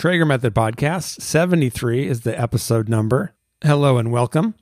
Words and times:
Traeger 0.00 0.24
Method 0.24 0.54
Podcast. 0.54 1.20
73 1.20 2.08
is 2.08 2.22
the 2.22 2.40
episode 2.40 2.88
number. 2.88 3.34
Hello 3.62 3.98
and 3.98 4.10
welcome. 4.10 4.54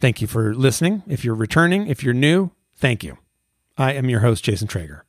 Thank 0.00 0.20
you 0.20 0.26
for 0.26 0.52
listening. 0.52 1.04
If 1.06 1.24
you're 1.24 1.36
returning, 1.36 1.86
if 1.86 2.02
you're 2.02 2.12
new, 2.12 2.50
thank 2.74 3.04
you. 3.04 3.18
I 3.78 3.92
am 3.92 4.10
your 4.10 4.18
host, 4.22 4.42
Jason 4.42 4.66
Traeger. 4.66 5.04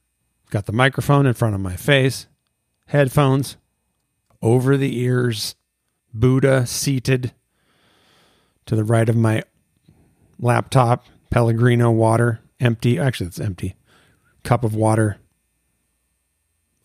Got 0.52 0.68
the 0.68 0.72
microphone 0.72 1.26
in 1.26 1.34
front 1.34 1.56
of 1.56 1.62
my 1.62 1.76
face, 1.76 2.28
headphones, 2.86 3.58
over 4.44 4.78
the 4.78 5.00
ears, 5.00 5.56
Buddha 6.14 6.68
seated 6.68 7.34
to 8.68 8.76
the 8.76 8.84
right 8.84 9.10
of 9.10 9.16
my 9.16 9.42
laptop, 10.40 11.08
Pellegrino 11.32 11.90
water, 11.90 12.42
empty. 12.60 13.00
Actually, 13.00 13.28
it's 13.30 13.40
empty. 13.40 13.78
Cup 14.44 14.64
of 14.64 14.76
water. 14.76 15.18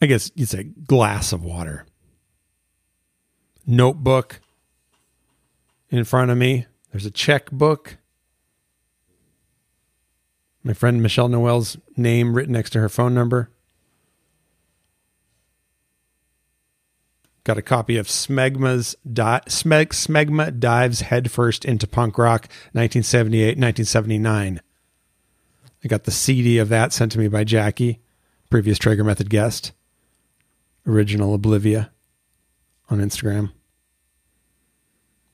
I 0.00 0.06
guess 0.06 0.32
you'd 0.34 0.48
say 0.48 0.62
glass 0.62 1.34
of 1.34 1.44
water. 1.44 1.84
Notebook 3.66 4.40
in 5.90 6.04
front 6.04 6.30
of 6.30 6.38
me. 6.38 6.66
There's 6.90 7.06
a 7.06 7.10
checkbook. 7.10 7.98
My 10.64 10.72
friend 10.72 11.02
Michelle 11.02 11.28
Noel's 11.28 11.76
name 11.96 12.34
written 12.34 12.52
next 12.52 12.70
to 12.70 12.80
her 12.80 12.88
phone 12.88 13.14
number. 13.14 13.50
Got 17.44 17.58
a 17.58 17.62
copy 17.62 17.96
of 17.96 18.06
Smegma's 18.06 18.94
di- 19.10 19.40
Smeg- 19.48 19.88
Smegma 19.88 20.58
Dives 20.60 21.00
Headfirst 21.00 21.64
into 21.64 21.88
Punk 21.88 22.16
Rock 22.16 22.42
1978 22.72 23.58
1979. 23.58 24.60
I 25.84 25.88
got 25.88 26.04
the 26.04 26.12
CD 26.12 26.58
of 26.58 26.68
that 26.68 26.92
sent 26.92 27.10
to 27.12 27.18
me 27.18 27.26
by 27.26 27.42
Jackie, 27.42 28.00
previous 28.48 28.78
Traeger 28.78 29.02
Method 29.02 29.28
guest, 29.28 29.72
original 30.86 31.36
Oblivia 31.36 31.88
on 32.92 33.00
Instagram. 33.00 33.50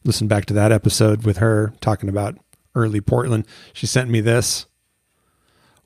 Listen 0.05 0.29
back 0.29 0.47
to 0.47 0.55
that 0.55 0.73
episode 0.73 1.25
with 1.25 1.39
her 1.39 1.75
talking 1.81 2.09
about 2.09 2.39
early 2.75 3.01
Portland. 3.01 3.47
She 3.73 3.87
sent 3.87 4.09
me 4.09 4.21
this 4.21 4.67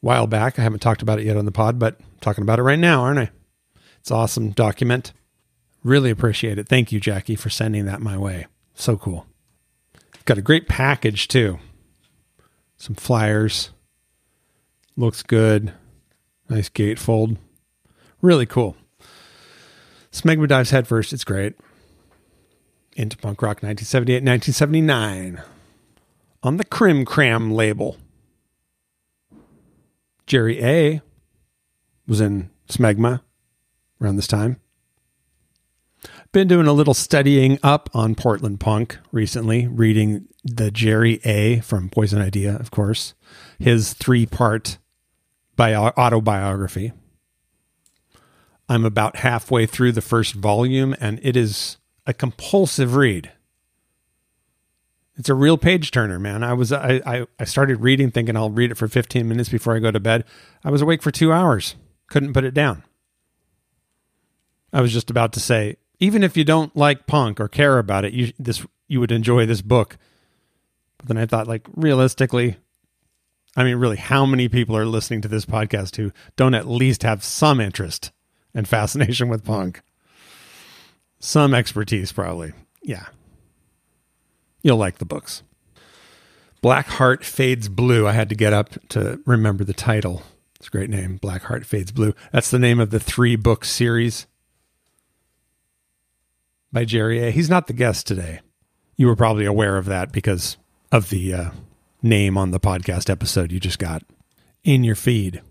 while 0.00 0.26
back. 0.26 0.58
I 0.58 0.62
haven't 0.62 0.80
talked 0.80 1.02
about 1.02 1.18
it 1.18 1.26
yet 1.26 1.36
on 1.36 1.46
the 1.46 1.52
pod, 1.52 1.78
but 1.78 1.96
I'm 1.98 2.18
talking 2.20 2.42
about 2.42 2.58
it 2.58 2.62
right 2.62 2.78
now, 2.78 3.02
aren't 3.02 3.18
I? 3.18 3.30
It's 4.00 4.10
awesome 4.10 4.50
document. 4.50 5.12
Really 5.82 6.10
appreciate 6.10 6.58
it. 6.58 6.68
Thank 6.68 6.92
you, 6.92 7.00
Jackie, 7.00 7.36
for 7.36 7.50
sending 7.50 7.86
that 7.86 8.00
my 8.00 8.16
way. 8.16 8.46
So 8.74 8.96
cool. 8.96 9.26
Got 10.24 10.38
a 10.38 10.42
great 10.42 10.68
package 10.68 11.26
too. 11.26 11.58
Some 12.76 12.94
flyers. 12.94 13.70
Looks 14.96 15.22
good. 15.22 15.72
Nice 16.48 16.68
gatefold. 16.68 17.38
Really 18.20 18.46
cool. 18.46 18.76
Smegma 20.12 20.46
dives 20.46 20.70
headfirst. 20.70 21.12
It's 21.12 21.24
great. 21.24 21.54
Into 22.94 23.16
punk 23.16 23.40
rock 23.40 23.62
1978 23.62 24.22
1979. 24.22 25.42
On 26.42 26.56
the 26.56 26.64
Crim 26.64 27.04
Cram 27.04 27.52
label. 27.52 27.96
Jerry 30.26 30.62
A 30.62 31.02
was 32.06 32.20
in 32.20 32.50
Smegma 32.68 33.22
around 34.00 34.16
this 34.16 34.26
time. 34.26 34.60
Been 36.32 36.48
doing 36.48 36.66
a 36.66 36.72
little 36.72 36.94
studying 36.94 37.58
up 37.62 37.90
on 37.92 38.14
Portland 38.14 38.58
punk 38.58 38.98
recently, 39.12 39.66
reading 39.66 40.26
the 40.42 40.70
Jerry 40.70 41.20
A 41.24 41.60
from 41.60 41.88
Poison 41.90 42.20
Idea, 42.20 42.56
of 42.56 42.70
course, 42.70 43.14
his 43.58 43.92
three 43.92 44.26
part 44.26 44.78
bio- 45.56 45.92
autobiography. 45.96 46.92
I'm 48.68 48.84
about 48.84 49.16
halfway 49.16 49.66
through 49.66 49.92
the 49.92 50.00
first 50.00 50.34
volume, 50.34 50.94
and 51.00 51.20
it 51.22 51.36
is 51.36 51.78
a 52.06 52.14
compulsive 52.14 52.94
read. 52.94 53.32
It's 55.16 55.28
a 55.28 55.34
real 55.34 55.58
page 55.58 55.90
turner, 55.90 56.18
man. 56.18 56.42
I 56.42 56.54
was 56.54 56.72
I, 56.72 57.00
I, 57.04 57.26
I 57.38 57.44
started 57.44 57.80
reading 57.80 58.10
thinking 58.10 58.36
I'll 58.36 58.50
read 58.50 58.70
it 58.70 58.78
for 58.78 58.88
15 58.88 59.28
minutes 59.28 59.50
before 59.50 59.76
I 59.76 59.78
go 59.78 59.90
to 59.90 60.00
bed. 60.00 60.24
I 60.64 60.70
was 60.70 60.80
awake 60.80 61.02
for 61.02 61.10
two 61.10 61.32
hours. 61.32 61.74
Couldn't 62.08 62.32
put 62.32 62.44
it 62.44 62.54
down. 62.54 62.82
I 64.72 64.80
was 64.80 64.92
just 64.92 65.10
about 65.10 65.34
to 65.34 65.40
say, 65.40 65.76
even 65.98 66.22
if 66.22 66.36
you 66.36 66.44
don't 66.44 66.74
like 66.74 67.06
punk 67.06 67.40
or 67.40 67.48
care 67.48 67.78
about 67.78 68.04
it, 68.04 68.14
you 68.14 68.32
this 68.38 68.66
you 68.88 69.00
would 69.00 69.12
enjoy 69.12 69.44
this 69.44 69.62
book. 69.62 69.98
But 70.98 71.08
then 71.08 71.18
I 71.18 71.26
thought, 71.26 71.46
like, 71.46 71.66
realistically, 71.74 72.56
I 73.56 73.64
mean, 73.64 73.76
really, 73.76 73.96
how 73.96 74.24
many 74.24 74.48
people 74.48 74.76
are 74.76 74.86
listening 74.86 75.20
to 75.22 75.28
this 75.28 75.44
podcast 75.44 75.96
who 75.96 76.12
don't 76.36 76.54
at 76.54 76.68
least 76.68 77.02
have 77.02 77.22
some 77.22 77.60
interest 77.60 78.12
and 78.54 78.68
fascination 78.68 79.28
with 79.28 79.44
punk? 79.44 79.82
Some 81.18 81.54
expertise, 81.54 82.12
probably. 82.12 82.52
Yeah. 82.82 83.06
You'll 84.62 84.76
like 84.76 84.98
the 84.98 85.04
books. 85.04 85.42
Black 86.60 86.86
Heart 86.86 87.24
Fades 87.24 87.68
Blue. 87.68 88.06
I 88.06 88.12
had 88.12 88.28
to 88.28 88.34
get 88.34 88.52
up 88.52 88.70
to 88.90 89.20
remember 89.26 89.64
the 89.64 89.72
title. 89.72 90.22
It's 90.56 90.68
a 90.68 90.70
great 90.70 90.90
name. 90.90 91.16
Black 91.16 91.42
Heart 91.42 91.66
Fades 91.66 91.90
Blue. 91.90 92.14
That's 92.32 92.50
the 92.50 92.58
name 92.58 92.78
of 92.78 92.90
the 92.90 93.00
three 93.00 93.34
book 93.34 93.64
series 93.64 94.26
by 96.72 96.84
Jerry 96.84 97.20
A. 97.20 97.30
He's 97.30 97.50
not 97.50 97.66
the 97.66 97.72
guest 97.72 98.06
today. 98.06 98.40
You 98.96 99.08
were 99.08 99.16
probably 99.16 99.44
aware 99.44 99.76
of 99.76 99.86
that 99.86 100.12
because 100.12 100.56
of 100.92 101.10
the 101.10 101.34
uh, 101.34 101.50
name 102.02 102.38
on 102.38 102.52
the 102.52 102.60
podcast 102.60 103.10
episode 103.10 103.50
you 103.50 103.58
just 103.58 103.78
got 103.78 104.04
in 104.62 104.84
your 104.84 104.94
feed. 104.94 105.42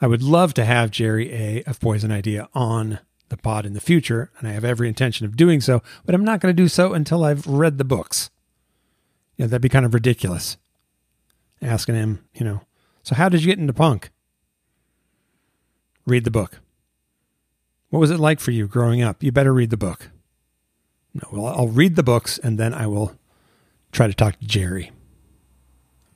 I 0.00 0.06
would 0.06 0.22
love 0.22 0.54
to 0.54 0.64
have 0.64 0.90
Jerry 0.90 1.32
A. 1.32 1.62
of 1.64 1.80
Poison 1.80 2.12
Idea 2.12 2.48
on 2.54 3.00
the 3.28 3.36
pod 3.36 3.66
in 3.66 3.72
the 3.72 3.80
future, 3.80 4.30
and 4.38 4.46
I 4.46 4.52
have 4.52 4.64
every 4.64 4.88
intention 4.88 5.26
of 5.26 5.36
doing 5.36 5.60
so, 5.60 5.82
but 6.04 6.14
I'm 6.14 6.24
not 6.24 6.40
going 6.40 6.54
to 6.54 6.62
do 6.62 6.68
so 6.68 6.92
until 6.92 7.24
I've 7.24 7.46
read 7.46 7.78
the 7.78 7.84
books. 7.84 8.30
You 9.36 9.44
know, 9.44 9.48
that'd 9.48 9.62
be 9.62 9.68
kind 9.68 9.84
of 9.86 9.94
ridiculous. 9.94 10.56
Asking 11.62 11.94
him, 11.94 12.24
you 12.34 12.44
know, 12.44 12.60
so 13.02 13.14
how 13.14 13.28
did 13.28 13.42
you 13.42 13.46
get 13.46 13.58
into 13.58 13.72
punk? 13.72 14.10
Read 16.06 16.24
the 16.24 16.30
book. 16.30 16.60
What 17.90 18.00
was 18.00 18.10
it 18.10 18.20
like 18.20 18.40
for 18.40 18.50
you 18.50 18.66
growing 18.66 19.02
up? 19.02 19.22
You 19.22 19.32
better 19.32 19.52
read 19.52 19.70
the 19.70 19.76
book. 19.76 20.10
No, 21.14 21.28
well, 21.32 21.46
I'll 21.46 21.68
read 21.68 21.96
the 21.96 22.02
books 22.02 22.38
and 22.38 22.58
then 22.58 22.74
I 22.74 22.86
will 22.86 23.16
try 23.90 24.06
to 24.06 24.14
talk 24.14 24.38
to 24.38 24.46
Jerry. 24.46 24.92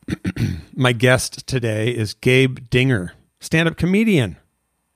My 0.74 0.92
guest 0.92 1.46
today 1.46 1.90
is 1.90 2.14
Gabe 2.14 2.68
Dinger, 2.68 3.12
stand 3.40 3.68
up 3.68 3.76
comedian 3.76 4.36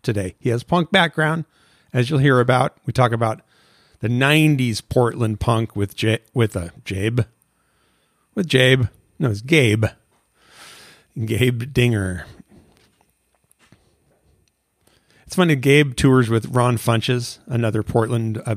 today. 0.03 0.37
He 0.39 0.51
has 0.51 0.63
punk 0.63 0.91
background, 0.91 1.45
as 1.93 2.11
you'll 2.11 2.19
hear 2.21 2.41
about. 2.41 2.77
We 2.87 2.93
talk 2.93 3.13
about 3.13 3.41
the 4.01 4.09
90s 4.09 4.83
Portland 4.89 5.41
punk 5.41 5.75
with 5.75 5.97
J- 5.97 6.21
with 6.33 6.57
a 6.57 6.73
Jabe. 6.85 7.21
With 8.35 8.47
Jabe. 8.49 8.89
No, 9.19 9.31
it's 9.31 9.41
Gabe. 9.41 9.87
Gabe 11.25 11.73
Dinger. 11.73 12.27
It's 15.27 15.37
funny. 15.37 15.57
Gabe 15.57 15.97
tours 15.97 16.29
with 16.29 16.47
Ron 16.47 16.77
Funches, 16.77 17.39
another 17.47 17.83
Portland 17.83 18.43
uh, 18.45 18.57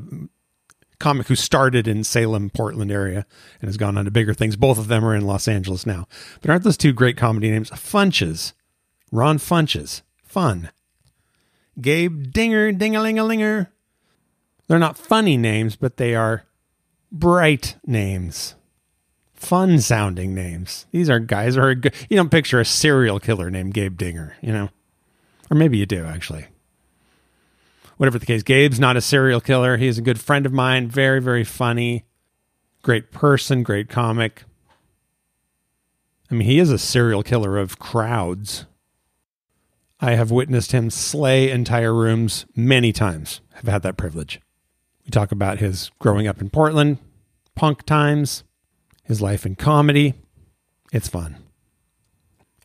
comic 0.99 1.27
who 1.27 1.35
started 1.35 1.87
in 1.87 2.03
Salem, 2.03 2.49
Portland 2.49 2.91
area, 2.91 3.25
and 3.61 3.67
has 3.67 3.77
gone 3.77 3.97
on 3.97 4.05
to 4.05 4.11
bigger 4.11 4.33
things. 4.33 4.55
Both 4.55 4.77
of 4.77 4.87
them 4.87 5.05
are 5.05 5.15
in 5.15 5.25
Los 5.25 5.47
Angeles 5.47 5.85
now. 5.85 6.07
But 6.41 6.49
aren't 6.49 6.63
those 6.63 6.77
two 6.77 6.93
great 6.93 7.17
comedy 7.17 7.49
names? 7.51 7.69
Funches, 7.71 8.53
Ron 9.17 9.37
Funches, 9.39 10.03
fun. 10.23 10.69
Gabe 11.81 12.31
Dinger, 12.31 12.71
Dingalingalinga. 12.71 13.67
They're 14.67 14.79
not 14.79 14.97
funny 14.97 15.37
names, 15.37 15.75
but 15.75 15.97
they 15.97 16.13
are 16.13 16.45
bright 17.11 17.77
names, 17.85 18.55
fun 19.33 19.79
sounding 19.79 20.35
names. 20.35 20.85
These 20.91 21.09
are 21.09 21.19
guys 21.19 21.55
who 21.55 21.61
are 21.61 21.75
good. 21.75 21.95
You 22.09 22.17
don't 22.17 22.31
picture 22.31 22.59
a 22.59 22.65
serial 22.65 23.19
killer 23.19 23.49
named 23.49 23.73
Gabe 23.73 23.97
Dinger, 23.97 24.35
you 24.41 24.51
know, 24.51 24.69
or 25.49 25.55
maybe 25.55 25.77
you 25.77 25.85
do 25.85 26.05
actually 26.05 26.47
whatever 27.97 28.17
the 28.19 28.25
case, 28.25 28.43
Gabe's 28.43 28.79
not 28.79 28.95
a 28.95 29.01
serial 29.01 29.41
killer. 29.41 29.77
He's 29.77 29.97
a 29.97 30.03
good 30.03 30.19
friend 30.19 30.45
of 30.45 30.53
mine. 30.53 30.87
Very, 30.87 31.19
very 31.19 31.43
funny. 31.43 32.05
Great 32.83 33.11
person, 33.11 33.63
great 33.63 33.89
comic. 33.89 34.43
I 36.31 36.35
mean, 36.35 36.47
he 36.47 36.59
is 36.59 36.71
a 36.71 36.77
serial 36.77 37.23
killer 37.23 37.57
of 37.57 37.79
crowds. 37.79 38.65
I 39.99 40.11
have 40.11 40.29
witnessed 40.29 40.71
him 40.71 40.89
slay 40.89 41.49
entire 41.49 41.93
rooms 41.93 42.45
many 42.55 42.93
times. 42.93 43.41
I've 43.55 43.67
had 43.67 43.81
that 43.83 43.97
privilege. 43.97 44.39
We 45.05 45.11
talk 45.11 45.31
about 45.31 45.59
his 45.59 45.89
growing 45.99 46.27
up 46.27 46.41
in 46.41 46.49
Portland, 46.49 46.99
punk 47.55 47.83
times, 47.83 48.43
his 49.03 49.21
life 49.21 49.45
in 49.45 49.55
comedy. 49.55 50.13
It's 50.93 51.07
fun. 51.07 51.37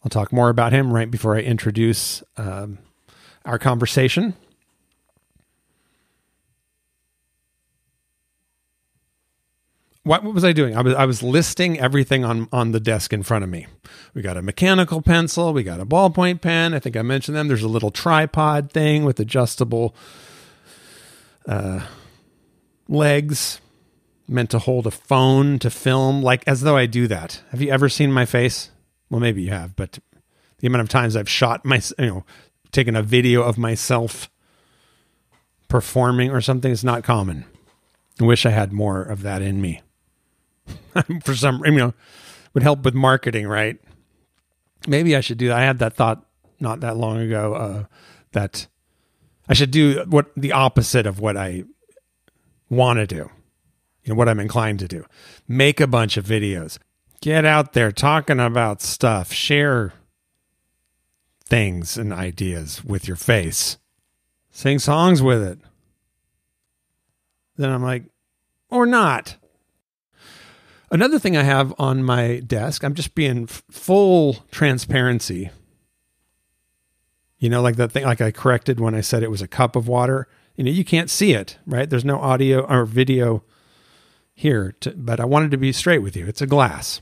I'll 0.04 0.10
talk 0.10 0.32
more 0.32 0.50
about 0.50 0.72
him 0.72 0.92
right 0.92 1.10
before 1.10 1.36
I 1.36 1.40
introduce 1.40 2.22
um, 2.36 2.78
our 3.44 3.58
conversation. 3.58 4.34
What, 10.04 10.24
was 10.24 10.44
I 10.44 10.52
doing? 10.52 10.76
I 10.76 10.82
was 10.82 10.94
I 10.94 11.04
was 11.04 11.22
listing 11.22 11.78
everything 11.78 12.24
on 12.24 12.48
on 12.52 12.72
the 12.72 12.80
desk 12.80 13.12
in 13.12 13.22
front 13.22 13.44
of 13.44 13.50
me. 13.50 13.66
We 14.14 14.22
got 14.22 14.36
a 14.36 14.42
mechanical 14.42 15.00
pencil, 15.00 15.52
we 15.52 15.62
got 15.62 15.80
a 15.80 15.86
ballpoint 15.86 16.40
pen. 16.40 16.74
I 16.74 16.80
think 16.80 16.96
I 16.96 17.02
mentioned 17.02 17.36
them. 17.36 17.48
There's 17.48 17.62
a 17.62 17.68
little 17.68 17.90
tripod 17.90 18.72
thing 18.72 19.04
with 19.04 19.20
adjustable 19.20 19.94
uh, 21.46 21.86
legs, 22.88 23.60
meant 24.28 24.50
to 24.50 24.58
hold 24.58 24.86
a 24.86 24.90
phone 24.90 25.58
to 25.60 25.70
film, 25.70 26.22
like 26.22 26.42
as 26.46 26.62
though 26.62 26.76
I 26.76 26.86
do 26.86 27.06
that. 27.06 27.40
Have 27.50 27.62
you 27.62 27.70
ever 27.70 27.88
seen 27.88 28.12
my 28.12 28.24
face? 28.24 28.70
Well, 29.08 29.20
maybe 29.20 29.42
you 29.42 29.50
have, 29.50 29.76
but 29.76 29.98
the 30.58 30.66
amount 30.66 30.82
of 30.82 30.88
times 30.88 31.16
I've 31.16 31.28
shot 31.28 31.64
my, 31.64 31.80
you 31.98 32.06
know, 32.06 32.24
taken 32.72 32.96
a 32.96 33.02
video 33.02 33.42
of 33.42 33.58
myself 33.58 34.30
performing 35.68 36.30
or 36.30 36.40
something 36.40 36.72
is 36.72 36.82
not 36.82 37.04
common. 37.04 37.44
I 38.20 38.24
wish 38.24 38.46
I 38.46 38.50
had 38.50 38.72
more 38.72 39.02
of 39.02 39.22
that 39.22 39.42
in 39.42 39.60
me. 39.60 39.80
For 41.24 41.34
some, 41.34 41.64
you 41.64 41.72
know, 41.72 41.94
would 42.54 42.62
help 42.62 42.84
with 42.84 42.94
marketing, 42.94 43.46
right? 43.46 43.78
Maybe 44.86 45.16
I 45.16 45.20
should 45.20 45.38
do 45.38 45.48
that. 45.48 45.58
I 45.58 45.64
had 45.64 45.78
that 45.78 45.94
thought 45.94 46.26
not 46.60 46.80
that 46.80 46.96
long 46.96 47.18
ago 47.18 47.54
uh, 47.54 47.84
that 48.32 48.66
I 49.48 49.54
should 49.54 49.70
do 49.70 50.04
what 50.08 50.30
the 50.36 50.52
opposite 50.52 51.06
of 51.06 51.18
what 51.18 51.36
I 51.36 51.64
want 52.68 52.98
to 52.98 53.06
do. 53.06 53.30
You 54.04 54.12
know, 54.12 54.14
what 54.14 54.28
I'm 54.28 54.40
inclined 54.40 54.80
to 54.80 54.88
do. 54.88 55.04
Make 55.46 55.80
a 55.80 55.86
bunch 55.86 56.16
of 56.16 56.26
videos. 56.26 56.78
Get 57.20 57.44
out 57.44 57.72
there 57.72 57.92
talking 57.92 58.40
about 58.40 58.82
stuff. 58.82 59.32
Share 59.32 59.92
things 61.44 61.96
and 61.96 62.12
ideas 62.12 62.84
with 62.84 63.06
your 63.06 63.16
face. 63.16 63.78
Sing 64.50 64.78
songs 64.78 65.22
with 65.22 65.42
it. 65.42 65.58
Then 67.56 67.70
I'm 67.70 67.82
like, 67.82 68.04
or 68.70 68.86
not. 68.86 69.36
Another 70.92 71.18
thing 71.18 71.38
I 71.38 71.42
have 71.42 71.72
on 71.78 72.04
my 72.04 72.40
desk, 72.40 72.84
I'm 72.84 72.92
just 72.92 73.14
being 73.14 73.44
f- 73.44 73.62
full 73.70 74.44
transparency. 74.50 75.50
You 77.38 77.48
know, 77.48 77.62
like 77.62 77.76
that 77.76 77.92
thing, 77.92 78.04
like 78.04 78.20
I 78.20 78.30
corrected 78.30 78.78
when 78.78 78.94
I 78.94 79.00
said 79.00 79.22
it 79.22 79.30
was 79.30 79.40
a 79.40 79.48
cup 79.48 79.74
of 79.74 79.88
water. 79.88 80.28
You 80.54 80.64
know, 80.64 80.70
you 80.70 80.84
can't 80.84 81.08
see 81.08 81.32
it, 81.32 81.56
right? 81.66 81.88
There's 81.88 82.04
no 82.04 82.20
audio 82.20 82.66
or 82.66 82.84
video 82.84 83.42
here, 84.34 84.74
to, 84.80 84.90
but 84.90 85.18
I 85.18 85.24
wanted 85.24 85.50
to 85.52 85.56
be 85.56 85.72
straight 85.72 86.00
with 86.00 86.14
you. 86.14 86.26
It's 86.26 86.42
a 86.42 86.46
glass. 86.46 87.00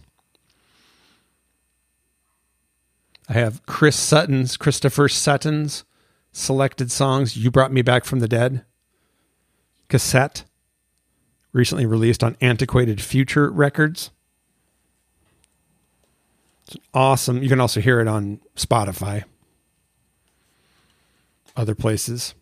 I 3.29 3.33
have 3.33 3.67
Chris 3.67 3.97
Sutton's, 3.97 4.57
Christopher 4.57 5.09
Sutton's 5.09 5.85
selected 6.31 6.93
songs, 6.93 7.37
You 7.37 7.51
Brought 7.51 7.73
Me 7.73 7.83
Back 7.83 8.05
from 8.05 8.21
the 8.21 8.29
Dead 8.29 8.65
cassette 9.89 10.45
recently 11.52 11.87
released 11.87 12.23
on 12.23 12.37
Antiquated 12.41 13.00
Future 13.00 13.50
Records. 13.50 14.11
It's 16.67 16.76
awesome. 16.94 17.43
You 17.43 17.49
can 17.49 17.61
also 17.61 17.81
hear 17.81 18.00
it 18.00 18.08
on 18.08 18.41
Spotify, 18.56 19.25
other 21.56 21.75
places. 21.75 22.35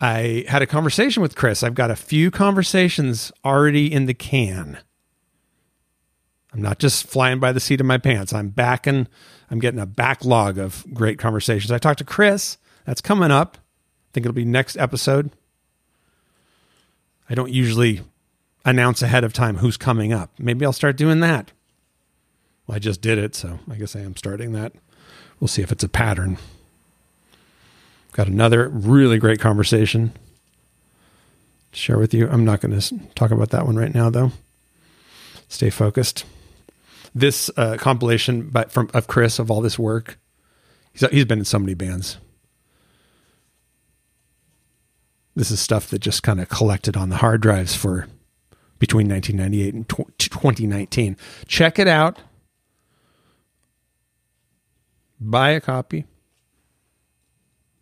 I 0.00 0.44
had 0.48 0.62
a 0.62 0.66
conversation 0.66 1.22
with 1.22 1.34
Chris. 1.34 1.62
I've 1.62 1.74
got 1.74 1.90
a 1.90 1.96
few 1.96 2.30
conversations 2.30 3.32
already 3.44 3.92
in 3.92 4.06
the 4.06 4.14
can. 4.14 4.78
I'm 6.52 6.62
not 6.62 6.78
just 6.78 7.06
flying 7.06 7.40
by 7.40 7.52
the 7.52 7.60
seat 7.60 7.80
of 7.80 7.86
my 7.86 7.98
pants. 7.98 8.32
I'm 8.32 8.50
backing, 8.50 9.08
I'm 9.50 9.58
getting 9.58 9.80
a 9.80 9.86
backlog 9.86 10.58
of 10.58 10.86
great 10.94 11.18
conversations. 11.18 11.70
I 11.72 11.78
talked 11.78 11.98
to 11.98 12.04
Chris. 12.04 12.58
That's 12.84 13.00
coming 13.00 13.30
up. 13.30 13.58
I 13.58 14.08
think 14.12 14.26
it'll 14.26 14.34
be 14.34 14.44
next 14.44 14.76
episode. 14.76 15.32
I 17.28 17.34
don't 17.34 17.52
usually 17.52 18.02
announce 18.64 19.02
ahead 19.02 19.24
of 19.24 19.32
time 19.32 19.58
who's 19.58 19.76
coming 19.76 20.12
up. 20.12 20.30
Maybe 20.38 20.64
I'll 20.64 20.72
start 20.72 20.96
doing 20.96 21.20
that. 21.20 21.52
Well, 22.66 22.76
I 22.76 22.78
just 22.78 23.00
did 23.00 23.18
it, 23.18 23.34
so 23.34 23.60
I 23.70 23.76
guess 23.76 23.94
I 23.94 24.00
am 24.00 24.16
starting 24.16 24.52
that. 24.52 24.72
We'll 25.38 25.48
see 25.48 25.62
if 25.62 25.70
it's 25.70 25.84
a 25.84 25.88
pattern. 25.88 26.38
Got 28.12 28.28
another 28.28 28.68
really 28.68 29.18
great 29.18 29.40
conversation 29.40 30.12
to 31.72 31.78
share 31.78 31.98
with 31.98 32.14
you. 32.14 32.28
I'm 32.28 32.44
not 32.44 32.60
going 32.60 32.78
to 32.78 32.98
talk 33.14 33.30
about 33.30 33.50
that 33.50 33.66
one 33.66 33.76
right 33.76 33.94
now, 33.94 34.10
though. 34.10 34.32
Stay 35.48 35.70
focused. 35.70 36.24
This 37.14 37.50
uh, 37.56 37.76
compilation 37.78 38.50
from 38.68 38.90
of 38.92 39.06
Chris 39.06 39.38
of 39.38 39.50
all 39.50 39.60
this 39.60 39.78
work. 39.78 40.18
He's 40.92 41.08
he's 41.10 41.24
been 41.24 41.38
in 41.40 41.44
so 41.44 41.58
many 41.58 41.74
bands. 41.74 42.18
This 45.36 45.50
is 45.50 45.60
stuff 45.60 45.88
that 45.90 45.98
just 45.98 46.22
kind 46.22 46.40
of 46.40 46.48
collected 46.48 46.96
on 46.96 47.10
the 47.10 47.16
hard 47.16 47.42
drives 47.42 47.76
for 47.76 48.08
between 48.78 49.06
1998 49.08 49.74
and 49.74 49.88
2019. 50.18 51.16
Check 51.46 51.78
it 51.78 51.86
out. 51.86 52.18
Buy 55.20 55.50
a 55.50 55.60
copy. 55.60 56.06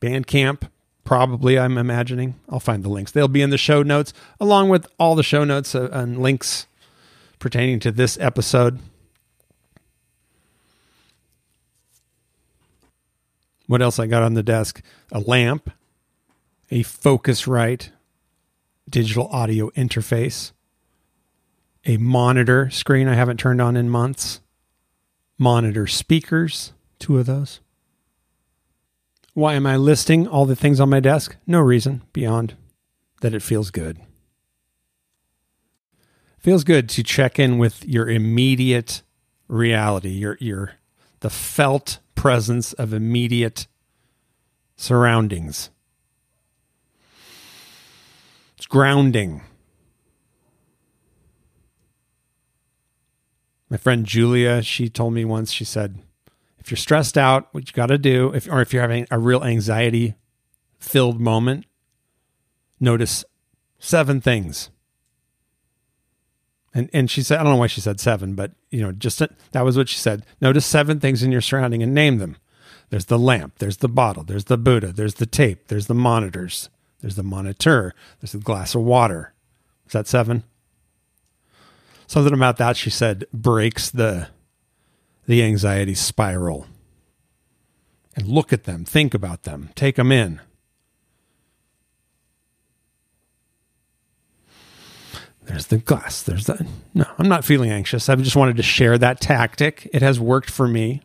Bandcamp, 0.00 0.68
probably, 1.04 1.56
I'm 1.56 1.78
imagining. 1.78 2.34
I'll 2.48 2.60
find 2.60 2.82
the 2.82 2.88
links. 2.88 3.12
They'll 3.12 3.28
be 3.28 3.40
in 3.40 3.50
the 3.50 3.58
show 3.58 3.84
notes, 3.84 4.12
along 4.40 4.68
with 4.68 4.88
all 4.98 5.14
the 5.14 5.22
show 5.22 5.44
notes 5.44 5.76
uh, 5.76 5.88
and 5.92 6.20
links 6.20 6.66
pertaining 7.38 7.78
to 7.80 7.92
this 7.92 8.18
episode. 8.20 8.80
What 13.68 13.80
else 13.80 14.00
I 14.00 14.06
got 14.06 14.24
on 14.24 14.34
the 14.34 14.42
desk? 14.42 14.82
A 15.12 15.20
lamp 15.20 15.70
a 16.70 16.82
Focusrite 16.82 17.90
digital 18.88 19.28
audio 19.28 19.70
interface, 19.70 20.52
a 21.84 21.96
monitor 21.96 22.70
screen 22.70 23.08
I 23.08 23.14
haven't 23.14 23.38
turned 23.38 23.61
on 23.61 23.76
in 23.76 23.88
months, 23.88 24.40
monitor 25.38 25.87
speakers, 25.87 26.72
two 26.99 27.19
of 27.19 27.26
those. 27.26 27.61
Why 29.34 29.55
am 29.55 29.66
I 29.66 29.76
listing 29.76 30.28
all 30.28 30.46
the 30.46 30.56
things 30.56 30.81
on 30.81 30.88
my 30.88 31.00
desk? 31.00 31.37
No 31.46 31.61
reason 31.61 32.02
beyond 32.12 32.55
that 33.20 33.34
it 33.34 33.43
feels 33.43 33.70
good. 33.70 33.99
Feels 36.38 36.62
good 36.62 36.88
to 36.90 37.02
check 37.02 37.38
in 37.38 37.58
with 37.58 37.84
your 37.84 38.08
immediate 38.08 39.02
reality, 39.49 40.11
your 40.11 40.37
your 40.40 40.75
the 41.20 41.31
felt 41.31 42.00
presence 42.14 42.75
of 42.75 42.93
immediate 42.93 43.66
surroundings. 44.76 45.70
It's 48.56 48.66
grounding. 48.66 49.42
My 53.68 53.76
friend 53.76 54.06
Julia, 54.06 54.62
she 54.62 54.88
told 54.88 55.14
me 55.14 55.24
once, 55.24 55.50
she 55.50 55.64
said, 55.64 55.98
if 56.58 56.70
you're 56.70 56.78
stressed 56.78 57.18
out, 57.18 57.52
what 57.52 57.66
you 57.66 57.72
got 57.72 57.86
to 57.86 57.98
do, 57.98 58.32
if, 58.32 58.48
or 58.48 58.60
if 58.60 58.72
you're 58.72 58.82
having 58.82 59.06
a 59.10 59.18
real 59.18 59.44
anxiety 59.44 60.14
filled 60.78 61.20
moment, 61.20 61.66
notice 62.80 63.25
seven 63.78 64.20
things. 64.20 64.70
And, 66.73 66.88
and 66.92 67.11
she 67.11 67.23
said, 67.23 67.38
I 67.38 67.42
don't 67.42 67.52
know 67.52 67.58
why 67.58 67.66
she 67.66 67.80
said 67.80 68.00
seven, 68.00 68.34
but 68.34 68.52
you 68.70 68.80
know, 68.80 68.92
just 68.92 69.18
that 69.18 69.64
was 69.64 69.76
what 69.76 69.88
she 69.88 69.99
said. 69.99 70.25
Notice 70.40 70.66
seven 70.66 71.00
things 71.00 71.23
in 71.23 71.30
your 71.30 71.40
surrounding 71.40 71.82
and 71.82 71.94
name 71.94 72.18
them. 72.18 72.37
There's 72.90 73.06
the 73.06 73.18
lamp, 73.18 73.58
there's 73.58 73.78
the 73.78 73.88
bottle, 73.88 74.25
there's 74.25 74.44
the 74.44 74.58
Buddha, 74.58 74.92
there's 74.92 75.14
the 75.14 75.26
tape, 75.26 75.68
there's 75.68 75.87
the 75.87 75.94
monitors, 75.94 76.68
there's 77.04 77.16
the 77.16 77.23
monitor. 77.23 77.94
There's 78.23 78.32
a 78.32 78.38
glass 78.38 78.75
of 78.75 78.80
water. 78.80 79.34
Is 79.87 79.92
that 79.92 80.06
seven? 80.06 80.42
Something 82.06 82.32
about 82.32 82.56
that 82.56 82.78
she 82.78 82.88
said 82.88 83.26
breaks 83.30 83.90
the 83.90 84.28
the 85.26 85.42
anxiety 85.42 85.92
spiral. 85.92 86.66
And 88.16 88.26
look 88.26 88.54
at 88.54 88.64
them, 88.64 88.87
think 88.87 89.12
about 89.12 89.42
them, 89.42 89.68
take 89.75 89.96
them 89.96 90.11
in. 90.11 90.40
There's 95.42 95.66
the 95.66 95.76
glass. 95.76 96.23
There's 96.23 96.46
the 96.46 96.66
no. 96.94 97.04
I'm 97.18 97.28
not 97.28 97.44
feeling 97.44 97.70
anxious. 97.70 98.08
I 98.08 98.14
just 98.14 98.34
wanted 98.34 98.56
to 98.56 98.62
share 98.62 98.96
that 98.96 99.20
tactic. 99.20 99.90
It 99.92 100.00
has 100.00 100.18
worked 100.18 100.49
for 100.49 100.66
me 100.66 101.02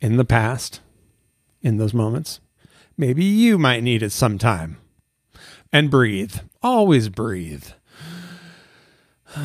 in 0.00 0.16
the 0.16 0.24
past, 0.24 0.80
in 1.60 1.76
those 1.76 1.92
moments. 1.92 2.40
Maybe 2.96 3.26
you 3.26 3.58
might 3.58 3.82
need 3.82 4.02
it 4.02 4.10
sometime 4.10 4.78
and 5.72 5.90
breathe. 5.90 6.36
Always 6.62 7.08
breathe. 7.08 7.66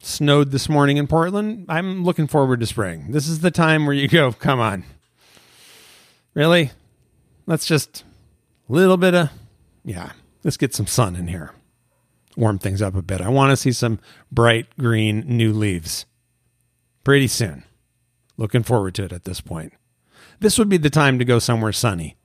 Snowed 0.00 0.50
this 0.50 0.68
morning 0.68 0.96
in 0.96 1.06
Portland. 1.06 1.66
I'm 1.68 2.04
looking 2.04 2.26
forward 2.26 2.60
to 2.60 2.66
spring. 2.66 3.12
This 3.12 3.28
is 3.28 3.40
the 3.40 3.50
time 3.50 3.86
where 3.86 3.94
you 3.94 4.08
go, 4.08 4.32
come 4.32 4.60
on. 4.60 4.84
Really? 6.34 6.70
Let's 7.46 7.66
just 7.66 8.04
a 8.68 8.72
little 8.72 8.96
bit 8.96 9.14
of 9.14 9.30
yeah, 9.84 10.12
let's 10.44 10.56
get 10.56 10.74
some 10.74 10.86
sun 10.86 11.16
in 11.16 11.28
here. 11.28 11.52
Warm 12.36 12.58
things 12.58 12.82
up 12.82 12.94
a 12.94 13.02
bit. 13.02 13.20
I 13.20 13.28
want 13.28 13.50
to 13.50 13.56
see 13.56 13.72
some 13.72 13.98
bright 14.30 14.66
green 14.78 15.24
new 15.26 15.52
leaves 15.52 16.06
pretty 17.04 17.26
soon. 17.26 17.64
Looking 18.36 18.62
forward 18.62 18.94
to 18.96 19.04
it 19.04 19.12
at 19.12 19.24
this 19.24 19.40
point 19.40 19.72
this 20.40 20.58
would 20.58 20.68
be 20.68 20.76
the 20.76 20.90
time 20.90 21.18
to 21.18 21.24
go 21.24 21.38
somewhere 21.38 21.72
sunny 21.72 22.16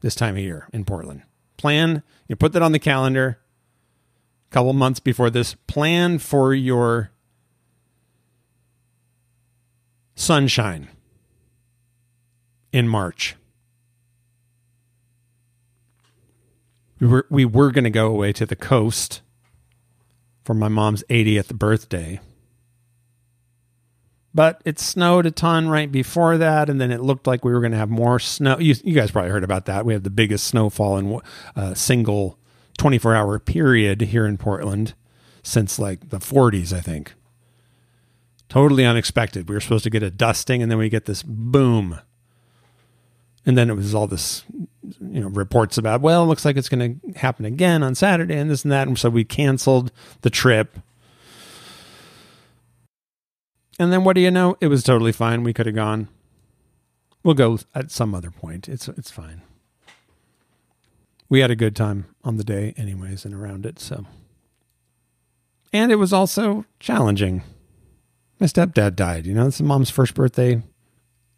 this 0.00 0.14
time 0.14 0.36
of 0.36 0.42
year 0.42 0.68
in 0.72 0.84
Portland. 0.84 1.22
Plan, 1.56 2.02
you 2.28 2.36
put 2.36 2.52
that 2.52 2.62
on 2.62 2.72
the 2.72 2.78
calendar 2.78 3.38
a 4.50 4.52
couple 4.52 4.72
months 4.72 5.00
before 5.00 5.30
this. 5.30 5.54
Plan 5.66 6.18
for 6.18 6.52
your 6.52 7.10
sunshine 10.14 10.88
in 12.72 12.88
March. 12.88 13.36
We 17.00 17.06
were 17.06 17.26
we 17.30 17.44
were 17.44 17.70
going 17.70 17.84
to 17.84 17.90
go 17.90 18.06
away 18.06 18.32
to 18.34 18.46
the 18.46 18.56
coast 18.56 19.20
for 20.44 20.54
my 20.54 20.68
mom's 20.68 21.02
80th 21.10 21.54
birthday. 21.54 22.20
But 24.34 24.60
it 24.64 24.80
snowed 24.80 25.26
a 25.26 25.30
ton 25.30 25.68
right 25.68 25.90
before 25.90 26.36
that, 26.38 26.68
and 26.68 26.80
then 26.80 26.90
it 26.90 27.00
looked 27.00 27.26
like 27.26 27.44
we 27.44 27.52
were 27.52 27.60
going 27.60 27.72
to 27.72 27.78
have 27.78 27.90
more 27.90 28.18
snow. 28.18 28.58
You, 28.58 28.74
you 28.82 28.92
guys 28.92 29.12
probably 29.12 29.30
heard 29.30 29.44
about 29.44 29.66
that. 29.66 29.86
We 29.86 29.92
have 29.92 30.02
the 30.02 30.10
biggest 30.10 30.48
snowfall 30.48 30.96
in 30.98 31.20
a 31.54 31.76
single 31.76 32.38
24 32.76 33.14
hour 33.14 33.38
period 33.38 34.00
here 34.00 34.26
in 34.26 34.36
Portland 34.36 34.94
since 35.44 35.78
like 35.78 36.08
the 36.08 36.18
40s, 36.18 36.72
I 36.72 36.80
think. 36.80 37.14
Totally 38.48 38.84
unexpected. 38.84 39.48
We 39.48 39.54
were 39.54 39.60
supposed 39.60 39.84
to 39.84 39.90
get 39.90 40.02
a 40.02 40.10
dusting, 40.10 40.62
and 40.62 40.70
then 40.70 40.78
we 40.78 40.88
get 40.88 41.04
this 41.04 41.22
boom. 41.22 42.00
And 43.46 43.58
then 43.58 43.68
it 43.68 43.74
was 43.74 43.94
all 43.94 44.06
this, 44.06 44.42
you 45.00 45.20
know, 45.20 45.28
reports 45.28 45.76
about, 45.76 46.00
well, 46.00 46.24
it 46.24 46.26
looks 46.26 46.44
like 46.44 46.56
it's 46.56 46.68
going 46.68 47.00
to 47.00 47.18
happen 47.18 47.44
again 47.44 47.82
on 47.82 47.94
Saturday 47.94 48.36
and 48.36 48.50
this 48.50 48.64
and 48.64 48.72
that. 48.72 48.88
And 48.88 48.98
so 48.98 49.10
we 49.10 49.22
canceled 49.22 49.92
the 50.22 50.30
trip. 50.30 50.78
And 53.78 53.92
then 53.92 54.04
what 54.04 54.14
do 54.14 54.20
you 54.20 54.30
know? 54.30 54.56
It 54.60 54.68
was 54.68 54.82
totally 54.82 55.12
fine. 55.12 55.42
We 55.42 55.52
could 55.52 55.66
have 55.66 55.74
gone. 55.74 56.08
We'll 57.22 57.34
go 57.34 57.58
at 57.74 57.90
some 57.90 58.14
other 58.14 58.30
point. 58.30 58.68
It's 58.68 58.86
it's 58.88 59.10
fine. 59.10 59.42
We 61.28 61.40
had 61.40 61.50
a 61.50 61.56
good 61.56 61.74
time 61.74 62.06
on 62.22 62.36
the 62.36 62.44
day 62.44 62.74
anyways 62.76 63.24
and 63.24 63.34
around 63.34 63.66
it, 63.66 63.80
so. 63.80 64.06
And 65.72 65.90
it 65.90 65.96
was 65.96 66.12
also 66.12 66.66
challenging. 66.78 67.42
My 68.38 68.46
stepdad 68.46 68.94
died, 68.94 69.26
you 69.26 69.34
know, 69.34 69.46
it's 69.46 69.60
mom's 69.60 69.90
first 69.90 70.14
birthday 70.14 70.62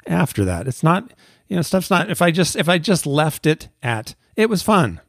after 0.06 0.44
that. 0.44 0.66
It's 0.66 0.82
not, 0.82 1.12
you 1.48 1.56
know, 1.56 1.62
stuff's 1.62 1.90
not 1.90 2.10
if 2.10 2.20
I 2.20 2.30
just 2.30 2.56
if 2.56 2.68
I 2.68 2.78
just 2.78 3.06
left 3.06 3.46
it 3.46 3.68
at 3.82 4.14
it 4.34 4.50
was 4.50 4.62
fun. 4.62 5.00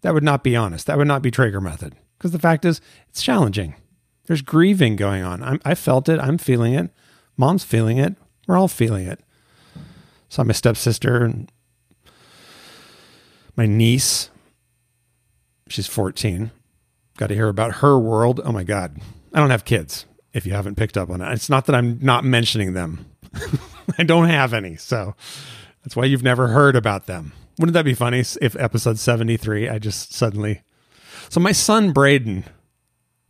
That 0.00 0.14
would 0.14 0.24
not 0.24 0.42
be 0.42 0.56
honest. 0.56 0.86
That 0.86 0.98
would 0.98 1.08
not 1.08 1.22
be 1.22 1.30
Traeger 1.30 1.60
method. 1.60 1.94
Because 2.16 2.32
the 2.32 2.38
fact 2.38 2.64
is, 2.64 2.80
it's 3.08 3.22
challenging. 3.22 3.74
There's 4.28 4.42
grieving 4.42 4.94
going 4.96 5.22
on. 5.24 5.42
I'm, 5.42 5.60
I 5.64 5.74
felt 5.74 6.08
it. 6.08 6.20
I'm 6.20 6.36
feeling 6.36 6.74
it. 6.74 6.90
Mom's 7.38 7.64
feeling 7.64 7.96
it. 7.96 8.14
We're 8.46 8.58
all 8.58 8.68
feeling 8.68 9.06
it. 9.06 9.20
Saw 10.28 10.44
my 10.44 10.52
stepsister 10.52 11.24
and 11.24 11.50
my 13.56 13.64
niece. 13.64 14.28
She's 15.68 15.86
14. 15.86 16.50
Got 17.16 17.28
to 17.28 17.34
hear 17.34 17.48
about 17.48 17.76
her 17.76 17.98
world. 17.98 18.42
Oh 18.44 18.52
my 18.52 18.64
God. 18.64 18.98
I 19.32 19.40
don't 19.40 19.50
have 19.50 19.64
kids, 19.64 20.04
if 20.34 20.44
you 20.44 20.52
haven't 20.52 20.76
picked 20.76 20.98
up 20.98 21.08
on 21.08 21.22
it. 21.22 21.32
It's 21.32 21.48
not 21.48 21.64
that 21.64 21.74
I'm 21.74 21.98
not 22.02 22.22
mentioning 22.22 22.74
them, 22.74 23.06
I 23.98 24.02
don't 24.04 24.28
have 24.28 24.52
any. 24.52 24.76
So 24.76 25.14
that's 25.82 25.96
why 25.96 26.04
you've 26.04 26.22
never 26.22 26.48
heard 26.48 26.76
about 26.76 27.06
them. 27.06 27.32
Wouldn't 27.58 27.74
that 27.74 27.84
be 27.84 27.94
funny 27.94 28.20
if 28.20 28.56
episode 28.56 28.98
73, 28.98 29.68
I 29.70 29.78
just 29.78 30.12
suddenly. 30.12 30.62
So 31.30 31.40
my 31.40 31.52
son, 31.52 31.92
Braden, 31.92 32.44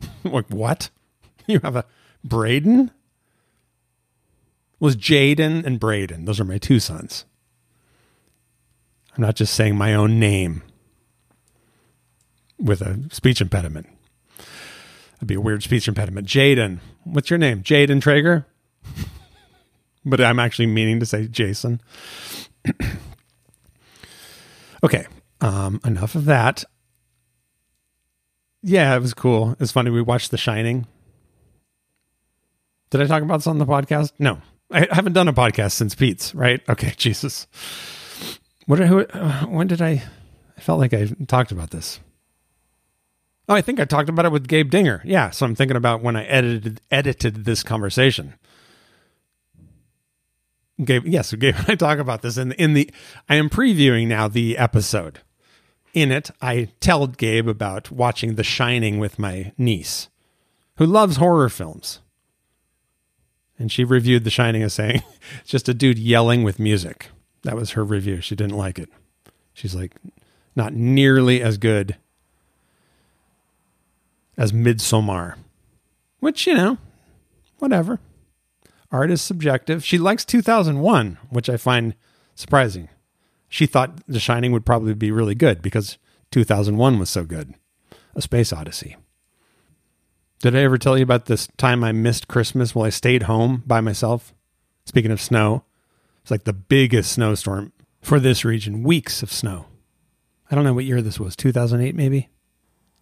like, 0.24 0.48
what? 0.48 0.90
You 1.46 1.60
have 1.60 1.76
a 1.76 1.86
Braden? 2.22 2.90
Was 4.80 4.96
Jaden 4.96 5.64
and 5.64 5.80
Braden. 5.80 6.26
Those 6.26 6.38
are 6.38 6.44
my 6.44 6.58
two 6.58 6.78
sons. 6.78 7.24
I'm 9.16 9.22
not 9.22 9.34
just 9.34 9.54
saying 9.54 9.74
my 9.74 9.94
own 9.94 10.20
name 10.20 10.62
with 12.58 12.82
a 12.82 13.02
speech 13.10 13.40
impediment. 13.40 13.86
That'd 15.14 15.26
be 15.28 15.34
a 15.34 15.40
weird 15.40 15.62
speech 15.62 15.88
impediment. 15.88 16.26
Jaden. 16.28 16.80
What's 17.04 17.30
your 17.30 17.38
name? 17.38 17.62
Jaden 17.62 18.02
Traeger? 18.02 18.46
but 20.04 20.20
I'm 20.20 20.38
actually 20.38 20.66
meaning 20.66 21.00
to 21.00 21.06
say 21.06 21.26
Jason. 21.28 21.80
okay. 24.84 25.06
Um, 25.40 25.80
enough 25.84 26.14
of 26.14 26.26
that 26.26 26.64
yeah, 28.62 28.94
it 28.96 29.00
was 29.00 29.14
cool. 29.14 29.56
It's 29.60 29.72
funny. 29.72 29.90
We 29.90 30.02
watched 30.02 30.30
The 30.30 30.36
Shining. 30.38 30.86
Did 32.90 33.02
I 33.02 33.06
talk 33.06 33.22
about 33.22 33.38
this 33.38 33.46
on 33.46 33.58
the 33.58 33.66
podcast? 33.66 34.12
No, 34.18 34.40
I 34.70 34.86
haven't 34.90 35.12
done 35.12 35.28
a 35.28 35.32
podcast 35.32 35.72
since 35.72 35.94
Pete's. 35.94 36.34
Right? 36.34 36.62
Okay, 36.68 36.94
Jesus. 36.96 37.46
What? 38.66 38.78
Who? 38.78 39.00
Uh, 39.00 39.46
when 39.46 39.66
did 39.66 39.82
I? 39.82 40.02
I 40.56 40.60
felt 40.60 40.80
like 40.80 40.92
I 40.92 41.06
talked 41.26 41.52
about 41.52 41.70
this. 41.70 42.00
Oh, 43.48 43.54
I 43.54 43.62
think 43.62 43.80
I 43.80 43.84
talked 43.86 44.10
about 44.10 44.26
it 44.26 44.32
with 44.32 44.46
Gabe 44.46 44.70
Dinger. 44.70 45.00
Yeah, 45.04 45.30
so 45.30 45.46
I'm 45.46 45.54
thinking 45.54 45.76
about 45.76 46.02
when 46.02 46.16
I 46.16 46.24
edited 46.24 46.80
edited 46.90 47.44
this 47.44 47.62
conversation. 47.62 48.34
Gabe, 50.84 51.06
yes, 51.06 51.32
Gabe 51.32 51.54
and 51.56 51.70
I 51.70 51.74
talk 51.74 51.98
about 51.98 52.22
this 52.22 52.36
in 52.36 52.52
in 52.52 52.74
the. 52.74 52.90
I 53.28 53.36
am 53.36 53.48
previewing 53.48 54.08
now 54.08 54.28
the 54.28 54.58
episode 54.58 55.20
in 55.94 56.12
it, 56.12 56.30
I 56.40 56.68
tell 56.80 57.06
Gabe 57.06 57.48
about 57.48 57.90
watching 57.90 58.34
The 58.34 58.44
Shining 58.44 58.98
with 58.98 59.18
my 59.18 59.52
niece, 59.58 60.08
who 60.76 60.86
loves 60.86 61.16
horror 61.16 61.48
films. 61.48 62.00
And 63.58 63.72
she 63.72 63.84
reviewed 63.84 64.24
The 64.24 64.30
Shining 64.30 64.62
as 64.62 64.74
saying, 64.74 65.02
it's 65.40 65.50
just 65.50 65.68
a 65.68 65.74
dude 65.74 65.98
yelling 65.98 66.42
with 66.42 66.58
music. 66.58 67.08
That 67.42 67.56
was 67.56 67.72
her 67.72 67.84
review. 67.84 68.20
She 68.20 68.36
didn't 68.36 68.56
like 68.56 68.78
it. 68.78 68.88
She's 69.52 69.74
like, 69.74 69.94
not 70.54 70.74
nearly 70.74 71.42
as 71.42 71.58
good 71.58 71.96
as 74.36 74.52
Midsommar, 74.52 75.34
which, 76.20 76.46
you 76.46 76.54
know, 76.54 76.78
whatever. 77.58 77.98
Art 78.90 79.10
is 79.10 79.20
subjective. 79.20 79.84
She 79.84 79.98
likes 79.98 80.24
2001, 80.24 81.18
which 81.30 81.48
I 81.50 81.56
find 81.56 81.94
surprising 82.34 82.88
she 83.48 83.66
thought 83.66 84.00
The 84.06 84.20
Shining 84.20 84.52
would 84.52 84.66
probably 84.66 84.94
be 84.94 85.10
really 85.10 85.34
good 85.34 85.62
because 85.62 85.98
2001 86.30 86.98
was 86.98 87.10
so 87.10 87.24
good. 87.24 87.54
A 88.14 88.22
Space 88.22 88.52
Odyssey. 88.52 88.96
Did 90.40 90.54
I 90.54 90.60
ever 90.60 90.78
tell 90.78 90.96
you 90.96 91.02
about 91.02 91.26
this 91.26 91.48
time 91.56 91.82
I 91.82 91.92
missed 91.92 92.28
Christmas 92.28 92.74
while 92.74 92.86
I 92.86 92.90
stayed 92.90 93.24
home 93.24 93.62
by 93.66 93.80
myself? 93.80 94.32
Speaking 94.84 95.10
of 95.10 95.20
snow, 95.20 95.64
it's 96.22 96.30
like 96.30 96.44
the 96.44 96.52
biggest 96.52 97.12
snowstorm 97.12 97.72
for 98.00 98.20
this 98.20 98.44
region, 98.44 98.82
weeks 98.82 99.22
of 99.22 99.32
snow. 99.32 99.66
I 100.50 100.54
don't 100.54 100.64
know 100.64 100.74
what 100.74 100.84
year 100.84 101.02
this 101.02 101.18
was, 101.18 101.34
2008 101.36 101.94
maybe? 101.94 102.28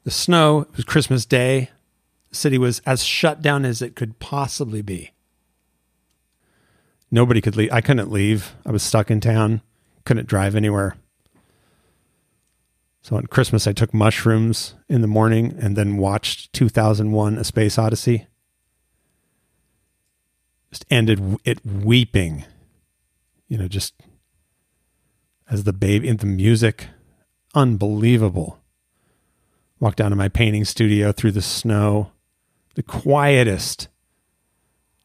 The 0.05 0.11
snow, 0.11 0.61
it 0.63 0.77
was 0.77 0.85
Christmas 0.85 1.27
Day. 1.27 1.71
The 2.31 2.37
city 2.37 2.59
was 2.59 2.81
as 2.87 3.05
shut 3.05 3.43
down 3.43 3.65
as 3.65 3.83
it 3.83 3.97
could 3.97 4.19
possibly 4.19 4.83
be. 4.83 5.13
Nobody 7.11 7.41
could 7.41 7.57
leave. 7.57 7.73
I 7.73 7.81
couldn't 7.81 8.11
leave. 8.11 8.55
I 8.65 8.73
was 8.73 8.83
stuck 8.83 9.11
in 9.11 9.21
town 9.21 9.63
couldn't 10.07 10.29
drive 10.29 10.57
anywhere. 10.57 10.97
So 13.03 13.17
on 13.17 13.27
Christmas, 13.27 13.67
I 13.67 13.73
took 13.73 13.93
mushrooms 13.93 14.75
in 14.89 15.03
the 15.03 15.07
morning 15.07 15.57
and 15.61 15.77
then 15.77 15.99
watched 15.99 16.53
2001 16.55 17.39
A 17.39 17.45
Space 17.45 17.79
Odyssey. 17.79 18.27
Just 20.71 20.87
ended 20.91 21.39
it 21.45 21.65
weeping, 21.65 22.45
you 23.49 23.59
know, 23.59 23.69
just 23.69 23.95
as 25.49 25.65
the 25.65 25.73
baby 25.73 26.09
in 26.09 26.17
the 26.17 26.27
music. 26.27 26.89
Unbelievable. 27.55 28.61
Walked 29.79 29.99
down 29.99 30.11
to 30.11 30.17
my 30.17 30.29
painting 30.29 30.65
studio 30.65 31.13
through 31.13 31.33
the 31.33 31.43
snow, 31.43 32.11
the 32.75 32.83
quietest 32.83 33.89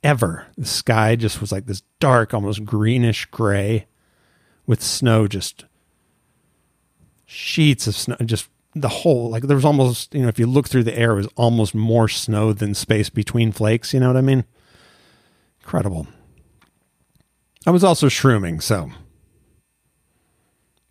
ever. 0.02 0.48
The 0.58 0.66
sky 0.66 1.16
just 1.16 1.40
was 1.40 1.52
like 1.52 1.68
this 1.68 1.84
dark, 2.00 2.34
almost 2.34 2.66
greenish 2.66 3.26
gray 3.28 3.86
with 4.72 4.82
snow 4.82 5.28
just 5.28 5.66
sheets 7.26 7.88
of 7.88 7.94
snow 7.94 8.16
just 8.24 8.48
the 8.74 8.88
whole 8.88 9.30
like 9.30 9.44
there 9.44 9.56
was 9.58 9.66
almost 9.66 10.16
you 10.16 10.22
know 10.22 10.30
if 10.30 10.40
you 10.40 10.48
look 10.48 10.70
through 10.70 10.82
the 10.82 10.98
air 10.98 11.12
it 11.12 11.16
was 11.16 11.28
almost 11.36 11.76
more 11.76 12.08
snow 12.08 12.54
than 12.54 12.74
space 12.74 13.10
between 13.10 13.52
flakes 13.52 13.94
you 13.94 14.00
know 14.00 14.08
what 14.08 14.16
i 14.16 14.22
mean? 14.22 14.46
Incredible. 15.60 16.08
I 17.68 17.72
was 17.72 17.84
also 17.84 18.08
shrooming 18.08 18.64
so. 18.64 18.92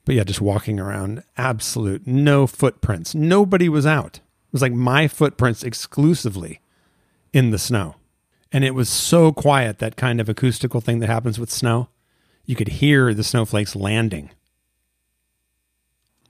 But 0.05 0.15
yeah 0.15 0.25
just 0.25 0.43
walking 0.43 0.79
around 0.79 1.23
absolute 1.39 2.07
no 2.07 2.47
footprints. 2.47 3.15
Nobody 3.15 3.71
was 3.71 3.87
out. 3.87 4.17
It 4.19 4.53
was 4.53 4.61
like 4.61 4.75
my 4.75 5.09
footprints 5.09 5.63
exclusively 5.63 6.61
in 7.33 7.51
the 7.51 7.59
snow. 7.59 7.95
And 8.53 8.63
it 8.63 8.75
was 8.75 8.91
so 8.91 9.33
quiet 9.33 9.79
that 9.79 9.97
kind 9.97 10.21
of 10.21 10.29
acoustical 10.29 10.83
thing 10.83 10.99
that 10.99 11.07
happens 11.07 11.39
with 11.39 11.51
snow 11.51 11.89
you 12.51 12.57
could 12.57 12.69
hear 12.69 13.15
the 13.15 13.23
snowflakes 13.23 13.77
landing. 13.77 14.29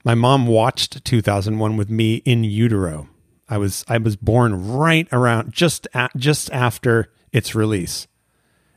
My 0.04 0.14
mom 0.14 0.46
watched 0.46 1.02
2001 1.02 1.78
with 1.78 1.88
me 1.88 2.16
in 2.26 2.44
utero. 2.44 3.08
I 3.48 3.56
was 3.56 3.86
I 3.88 3.96
was 3.96 4.16
born 4.16 4.68
right 4.68 5.08
around 5.12 5.52
just 5.52 5.88
at, 5.94 6.14
just 6.14 6.50
after 6.52 7.10
its 7.32 7.54
release. 7.54 8.06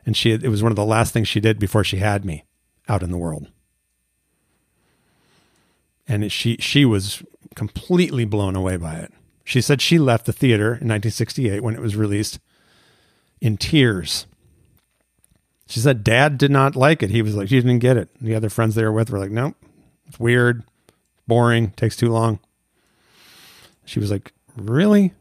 And 0.06 0.16
she 0.16 0.32
it 0.32 0.48
was 0.48 0.64
one 0.64 0.72
of 0.72 0.78
the 0.78 0.86
last 0.86 1.12
things 1.12 1.28
she 1.28 1.42
did 1.42 1.60
before 1.60 1.84
she 1.84 1.98
had 1.98 2.24
me 2.24 2.46
out 2.88 3.04
in 3.04 3.12
the 3.12 3.18
world. 3.18 3.52
And 6.08 6.32
she 6.32 6.56
she 6.62 6.86
was 6.86 7.24
completely 7.56 8.24
blown 8.24 8.56
away 8.56 8.78
by 8.78 8.96
it. 8.96 9.12
She 9.44 9.60
said 9.60 9.82
she 9.82 10.00
left 10.00 10.28
the 10.28 10.34
theater 10.34 10.68
in 10.68 10.88
1968 10.88 11.62
when 11.62 11.76
it 11.76 11.82
was 11.82 11.98
released 11.98 12.40
in 13.42 13.58
tears 13.58 14.28
she 15.68 15.80
said 15.80 16.04
dad 16.04 16.38
did 16.38 16.52
not 16.52 16.76
like 16.76 17.02
it. 17.04 17.10
He 17.10 17.22
was 17.22 17.36
like, 17.36 17.50
she 17.50 17.60
didn't 17.60 17.80
get 17.80 17.98
it. 17.98 18.10
The 18.22 18.36
other 18.36 18.50
friends 18.50 18.76
they 18.76 18.84
were 18.84 18.92
with 18.92 19.10
were 19.10 19.20
like, 19.20 19.32
nope, 19.32 19.56
it's 20.08 20.20
weird, 20.20 20.64
boring, 21.28 21.72
takes 21.72 21.96
too 21.96 22.12
long. 22.12 22.40
She 23.86 24.00
was 24.00 24.12
like, 24.12 24.34
Really? 24.56 25.14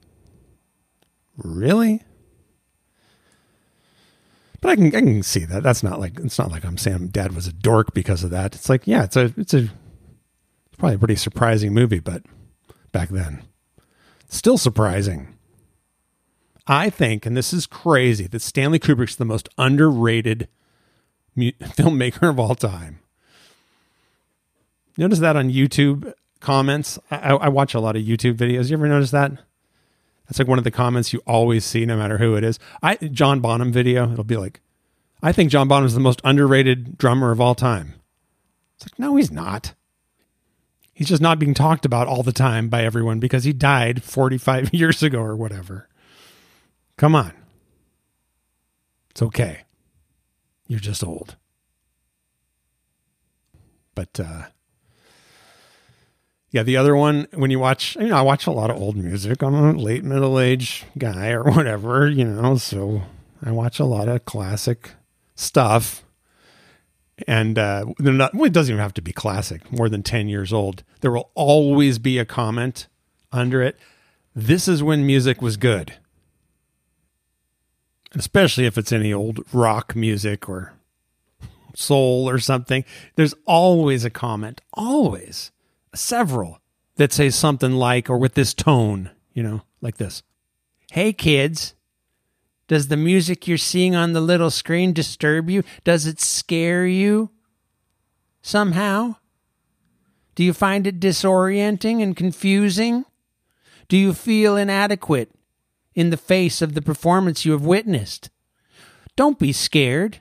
Really? 1.37 2.03
But 4.61 4.71
I 4.71 4.77
can 4.77 4.87
I 4.87 5.01
can 5.01 5.23
see 5.23 5.45
that. 5.45 5.63
That's 5.63 5.83
not 5.83 5.99
like 5.99 6.21
it's 6.21 6.39
not 6.39 6.51
like 6.51 6.65
I'm 6.65 6.79
saying 6.79 7.09
dad 7.09 7.35
was 7.35 7.47
a 7.49 7.53
dork 7.53 7.95
because 7.95 8.23
of 8.23 8.31
that. 8.31 8.55
It's 8.55 8.69
like, 8.69 8.87
yeah, 8.87 9.05
it's 9.05 9.17
a 9.17 9.33
it's 9.37 9.55
a 9.55 9.59
it's 9.59 10.77
probably 10.79 10.97
a 10.97 10.99
pretty 10.99 11.17
surprising 11.17 11.73
movie, 11.73 11.99
but 11.99 12.23
back 12.93 13.09
then. 13.09 13.43
Still 14.29 14.57
surprising. 14.57 15.32
I 16.67 16.91
think, 16.91 17.27
and 17.27 17.37
this 17.37 17.53
is 17.53 17.67
crazy, 17.67 18.27
that 18.29 18.41
Stanley 18.41 18.79
Kubrick's 18.79 19.17
the 19.17 19.25
most 19.25 19.49
underrated 19.59 20.49
mu- 21.35 21.53
filmmaker 21.61 22.31
of 22.31 22.39
all 22.39 22.55
time. 22.55 23.01
Notice 24.97 25.21
that 25.21 25.37
on 25.37 25.51
YouTube 25.51 26.13
comments. 26.41 26.99
I, 27.11 27.35
I, 27.35 27.49
watch 27.49 27.75
a 27.75 27.81
lot 27.81 27.97
of 27.97 28.03
YouTube 28.03 28.37
videos. 28.37 28.69
You 28.69 28.77
ever 28.77 28.89
notice 28.89 29.11
that? 29.13 29.33
That's 30.27 30.39
like 30.39 30.49
one 30.49 30.59
of 30.59 30.65
the 30.65 30.71
comments 30.71 31.13
you 31.13 31.21
always 31.27 31.65
see, 31.65 31.87
no 31.87 31.97
matter 31.97 32.19
who 32.19 32.37
it 32.37 32.45
is. 32.45 32.59
I 32.83 32.97
John 32.97 33.41
Bonham 33.41 33.73
video. 33.73 34.13
It'll 34.13 34.25
be 34.25 34.37
like, 34.37 34.61
I 35.23 35.33
think 35.33 35.51
John 35.51 35.69
Bonham 35.69 35.87
is 35.87 35.95
the 35.95 36.01
most 36.01 36.21
underrated 36.25 36.99
drummer 36.99 37.31
of 37.31 37.41
all 37.41 37.55
time. 37.55 37.95
It's 38.77 38.87
like, 38.87 38.99
no, 38.99 39.17
he's 39.17 39.31
not. 39.31 39.75
He's 40.93 41.09
just 41.09 41.23
not 41.23 41.39
being 41.39 41.55
talked 41.55 41.87
about 41.87 42.07
all 42.07 42.23
the 42.23 42.33
time 42.33 42.69
by 42.69 42.85
everyone 42.85 43.19
because 43.19 43.45
he 43.45 43.53
died 43.53 44.03
45 44.03 44.75
years 44.75 45.03
ago 45.03 45.21
or 45.21 45.37
whatever. 45.37 45.89
Come 47.03 47.17
on. 47.17 47.33
It's 49.11 49.23
okay. 49.23 49.63
You're 50.69 50.79
just 50.79 51.03
old. 51.03 51.35
But 53.97 54.21
uh 54.21 54.45
yeah, 56.53 56.63
the 56.63 56.77
other 56.77 56.95
one 56.95 57.27
when 57.35 57.51
you 57.51 57.59
watch, 57.59 57.97
you 57.97 58.07
know, 58.07 58.17
I 58.17 58.23
watch 58.23 58.47
a 58.47 58.53
lot 58.53 58.71
of 58.71 58.77
old 58.77 58.95
music. 58.95 59.43
I'm 59.43 59.53
a 59.53 59.73
late 59.73 60.05
middle 60.05 60.39
age 60.39 60.85
guy 60.97 61.31
or 61.31 61.43
whatever, 61.51 62.09
you 62.09 62.25
know, 62.25 62.55
so 62.55 63.03
I 63.43 63.51
watch 63.51 63.81
a 63.81 63.85
lot 63.85 64.09
of 64.09 64.25
classic 64.25 64.91
stuff. 65.35 66.05
And 67.27 67.59
uh, 67.59 67.87
not, 67.99 68.33
well, 68.33 68.45
it 68.45 68.53
doesn't 68.53 68.73
even 68.73 68.81
have 68.81 68.95
to 68.95 69.03
be 69.03 69.13
classic, 69.13 69.73
more 69.73 69.89
than 69.89 70.05
10 70.05 70.29
years 70.29 70.53
old. 70.53 70.85
There 71.01 71.11
will 71.11 71.33
always 71.35 71.99
be 71.99 72.19
a 72.19 72.25
comment 72.25 72.87
under 73.33 73.61
it. 73.61 73.77
This 74.37 74.69
is 74.69 74.85
when 74.85 75.05
music 75.05 75.43
was 75.43 75.57
good 75.57 75.95
especially 78.15 78.67
if 78.67 78.77
it's 78.79 78.93
any 78.93 79.13
old 79.13 79.41
rock 79.53 79.97
music 79.97 80.49
or 80.49 80.75
soul 81.75 82.29
or 82.29 82.39
something, 82.39 82.85
there's 83.17 83.35
always 83.47 84.05
a 84.05 84.11
comment, 84.11 84.61
always 84.75 85.51
several 85.95 86.59
that 86.97 87.13
say 87.13 87.31
something 87.31 87.73
like, 87.73 88.11
or 88.11 88.19
with 88.19 88.35
this 88.35 88.55
tone, 88.55 89.11
you 89.33 89.43
know, 89.43 89.63
like 89.81 89.97
this 89.97 90.23
Hey, 90.91 91.13
kids, 91.13 91.75
does 92.69 92.89
the 92.89 92.97
music 92.97 93.49
you're 93.49 93.59
seeing 93.59 93.95
on 93.95 94.13
the 94.13 94.21
little 94.21 94.51
screen 94.51 94.93
disturb 94.93 95.49
you? 95.49 95.65
Does 95.85 96.07
it 96.07 96.21
scare 96.21 96.87
you 96.87 97.31
somehow? 98.43 99.17
Do 100.35 100.45
you 100.45 100.53
find 100.53 100.87
it 100.87 101.01
disorienting 101.01 102.03
and 102.03 102.17
confusing? 102.17 103.05
Do 103.89 103.97
you 103.97 104.15
feel 104.15 104.57
inadequate 104.57 105.31
in 105.95 106.11
the 106.11 106.17
face 106.17 106.63
of 106.63 106.75
the 106.75 106.83
performance 106.83 107.45
you 107.45 107.53
have 107.53 107.65
witnessed. 107.65 108.31
Don't 109.17 109.39
be 109.39 109.53
scared. 109.53 110.19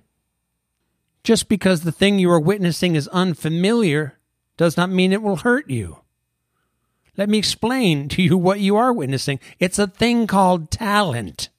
Just 1.23 1.47
because 1.47 1.81
the 1.81 1.91
thing 1.91 2.19
you 2.19 2.31
are 2.31 2.39
witnessing 2.39 2.95
is 2.95 3.07
unfamiliar 3.09 4.17
does 4.57 4.75
not 4.75 4.89
mean 4.89 5.13
it 5.13 5.21
will 5.21 5.37
hurt 5.37 5.69
you. 5.69 5.99
Let 7.17 7.29
me 7.29 7.37
explain 7.37 8.09
to 8.09 8.21
you 8.21 8.37
what 8.37 8.59
you 8.59 8.75
are 8.75 8.93
witnessing. 8.93 9.39
It's 9.59 9.77
a 9.77 9.87
thing 9.87 10.27
called 10.27 10.71
talent. 10.71 11.49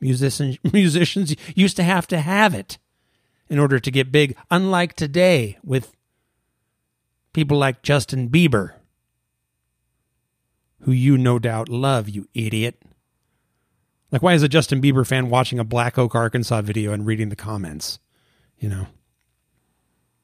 Musicians, 0.00 0.58
musicians 0.72 1.34
used 1.54 1.76
to 1.76 1.82
have 1.82 2.06
to 2.08 2.20
have 2.20 2.54
it 2.54 2.78
in 3.48 3.58
order 3.58 3.78
to 3.78 3.90
get 3.90 4.12
big, 4.12 4.36
unlike 4.50 4.94
today 4.94 5.58
with 5.62 5.94
people 7.32 7.56
like 7.56 7.82
Justin 7.82 8.28
Bieber 8.28 8.72
who 10.84 10.92
you 10.92 11.16
no 11.16 11.38
doubt 11.38 11.68
love, 11.68 12.08
you 12.08 12.28
idiot. 12.34 12.82
Like, 14.10 14.22
why 14.22 14.34
is 14.34 14.42
a 14.42 14.48
Justin 14.48 14.82
Bieber 14.82 15.06
fan 15.06 15.30
watching 15.30 15.58
a 15.58 15.64
Black 15.64 15.98
Oak, 15.98 16.14
Arkansas 16.14 16.60
video 16.62 16.92
and 16.92 17.06
reading 17.06 17.30
the 17.30 17.36
comments? 17.36 17.98
You 18.58 18.68
know? 18.68 18.86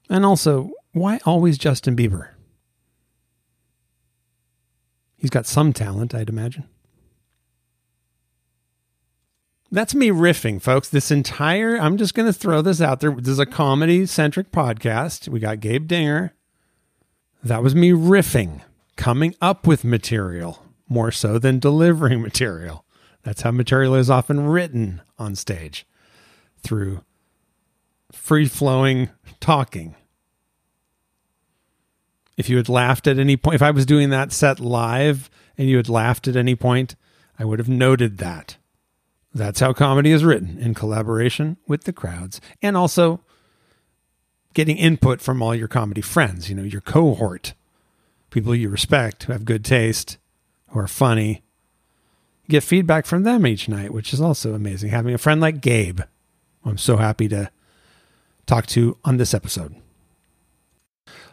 And 0.08 0.24
also, 0.24 0.70
why 0.92 1.18
always 1.24 1.56
Justin 1.56 1.96
Bieber? 1.96 2.28
He's 5.16 5.30
got 5.30 5.46
some 5.46 5.72
talent, 5.72 6.14
I'd 6.14 6.28
imagine. 6.28 6.68
That's 9.72 9.94
me 9.94 10.08
riffing, 10.08 10.60
folks. 10.60 10.88
This 10.88 11.10
entire, 11.10 11.76
I'm 11.76 11.96
just 11.96 12.14
going 12.14 12.26
to 12.26 12.38
throw 12.38 12.60
this 12.60 12.80
out 12.80 13.00
there. 13.00 13.12
This 13.12 13.28
is 13.28 13.38
a 13.38 13.46
comedy 13.46 14.04
centric 14.04 14.50
podcast. 14.50 15.28
We 15.28 15.40
got 15.40 15.60
Gabe 15.60 15.86
Dinger. 15.86 16.34
That 17.42 17.62
was 17.62 17.74
me 17.74 17.92
riffing 17.92 18.60
coming 19.00 19.34
up 19.40 19.66
with 19.66 19.82
material 19.82 20.62
more 20.86 21.10
so 21.10 21.38
than 21.38 21.58
delivering 21.58 22.20
material. 22.20 22.84
That's 23.22 23.40
how 23.40 23.50
material 23.50 23.94
is 23.94 24.10
often 24.10 24.40
written 24.40 25.00
on 25.18 25.36
stage 25.36 25.86
through 26.58 27.02
free 28.12 28.44
flowing 28.44 29.08
talking. 29.40 29.94
If 32.36 32.50
you 32.50 32.58
had 32.58 32.68
laughed 32.68 33.06
at 33.06 33.18
any 33.18 33.38
point, 33.38 33.54
if 33.54 33.62
I 33.62 33.70
was 33.70 33.86
doing 33.86 34.10
that 34.10 34.32
set 34.32 34.60
live 34.60 35.30
and 35.56 35.66
you 35.66 35.78
had 35.78 35.88
laughed 35.88 36.28
at 36.28 36.36
any 36.36 36.54
point, 36.54 36.94
I 37.38 37.46
would 37.46 37.58
have 37.58 37.70
noted 37.70 38.18
that. 38.18 38.58
That's 39.32 39.60
how 39.60 39.72
comedy 39.72 40.10
is 40.10 40.24
written 40.24 40.58
in 40.58 40.74
collaboration 40.74 41.56
with 41.66 41.84
the 41.84 41.94
crowds 41.94 42.38
and 42.60 42.76
also 42.76 43.22
getting 44.52 44.76
input 44.76 45.22
from 45.22 45.42
all 45.42 45.54
your 45.54 45.68
comedy 45.68 46.02
friends, 46.02 46.50
you 46.50 46.54
know, 46.54 46.64
your 46.64 46.82
cohort 46.82 47.54
people 48.30 48.54
you 48.54 48.68
respect 48.68 49.24
who 49.24 49.32
have 49.32 49.44
good 49.44 49.64
taste, 49.64 50.18
who 50.68 50.78
are 50.78 50.88
funny. 50.88 51.42
You 52.44 52.48
get 52.48 52.62
feedback 52.62 53.06
from 53.06 53.22
them 53.22 53.46
each 53.46 53.68
night, 53.68 53.92
which 53.92 54.12
is 54.12 54.20
also 54.20 54.54
amazing. 54.54 54.90
Having 54.90 55.14
a 55.14 55.18
friend 55.18 55.40
like 55.40 55.60
Gabe, 55.60 56.00
I'm 56.64 56.78
so 56.78 56.96
happy 56.96 57.28
to 57.28 57.50
talk 58.46 58.66
to 58.68 58.96
on 59.04 59.16
this 59.16 59.34
episode. 59.34 59.74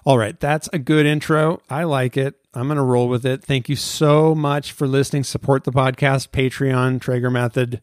All 0.05 0.17
right, 0.17 0.39
that's 0.39 0.69
a 0.71 0.79
good 0.79 1.05
intro. 1.05 1.61
I 1.69 1.83
like 1.83 2.15
it. 2.15 2.35
I'm 2.53 2.67
going 2.67 2.77
to 2.77 2.83
roll 2.83 3.09
with 3.09 3.25
it. 3.25 3.43
Thank 3.43 3.67
you 3.67 3.75
so 3.75 4.33
much 4.33 4.71
for 4.71 4.87
listening. 4.87 5.23
Support 5.23 5.65
the 5.65 5.71
podcast, 5.71 6.29
Patreon, 6.29 7.01
Traeger 7.01 7.29
Method. 7.29 7.81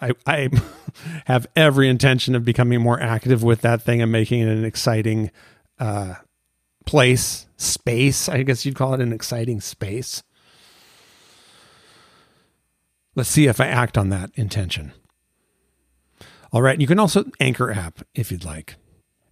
I, 0.00 0.12
I 0.26 0.48
have 1.26 1.46
every 1.54 1.88
intention 1.88 2.34
of 2.34 2.44
becoming 2.44 2.80
more 2.80 3.00
active 3.00 3.42
with 3.42 3.60
that 3.60 3.82
thing 3.82 4.00
and 4.00 4.10
making 4.10 4.40
it 4.40 4.48
an 4.48 4.64
exciting 4.64 5.30
uh, 5.78 6.14
place, 6.86 7.46
space. 7.56 8.28
I 8.28 8.42
guess 8.42 8.64
you'd 8.64 8.74
call 8.74 8.94
it 8.94 9.00
an 9.00 9.12
exciting 9.12 9.60
space. 9.60 10.22
Let's 13.14 13.28
see 13.28 13.46
if 13.46 13.60
I 13.60 13.66
act 13.66 13.96
on 13.96 14.08
that 14.08 14.30
intention. 14.34 14.92
All 16.52 16.62
right. 16.62 16.80
You 16.80 16.86
can 16.86 16.98
also 16.98 17.24
Anchor 17.40 17.70
app 17.70 18.00
if 18.14 18.30
you'd 18.30 18.44
like. 18.44 18.76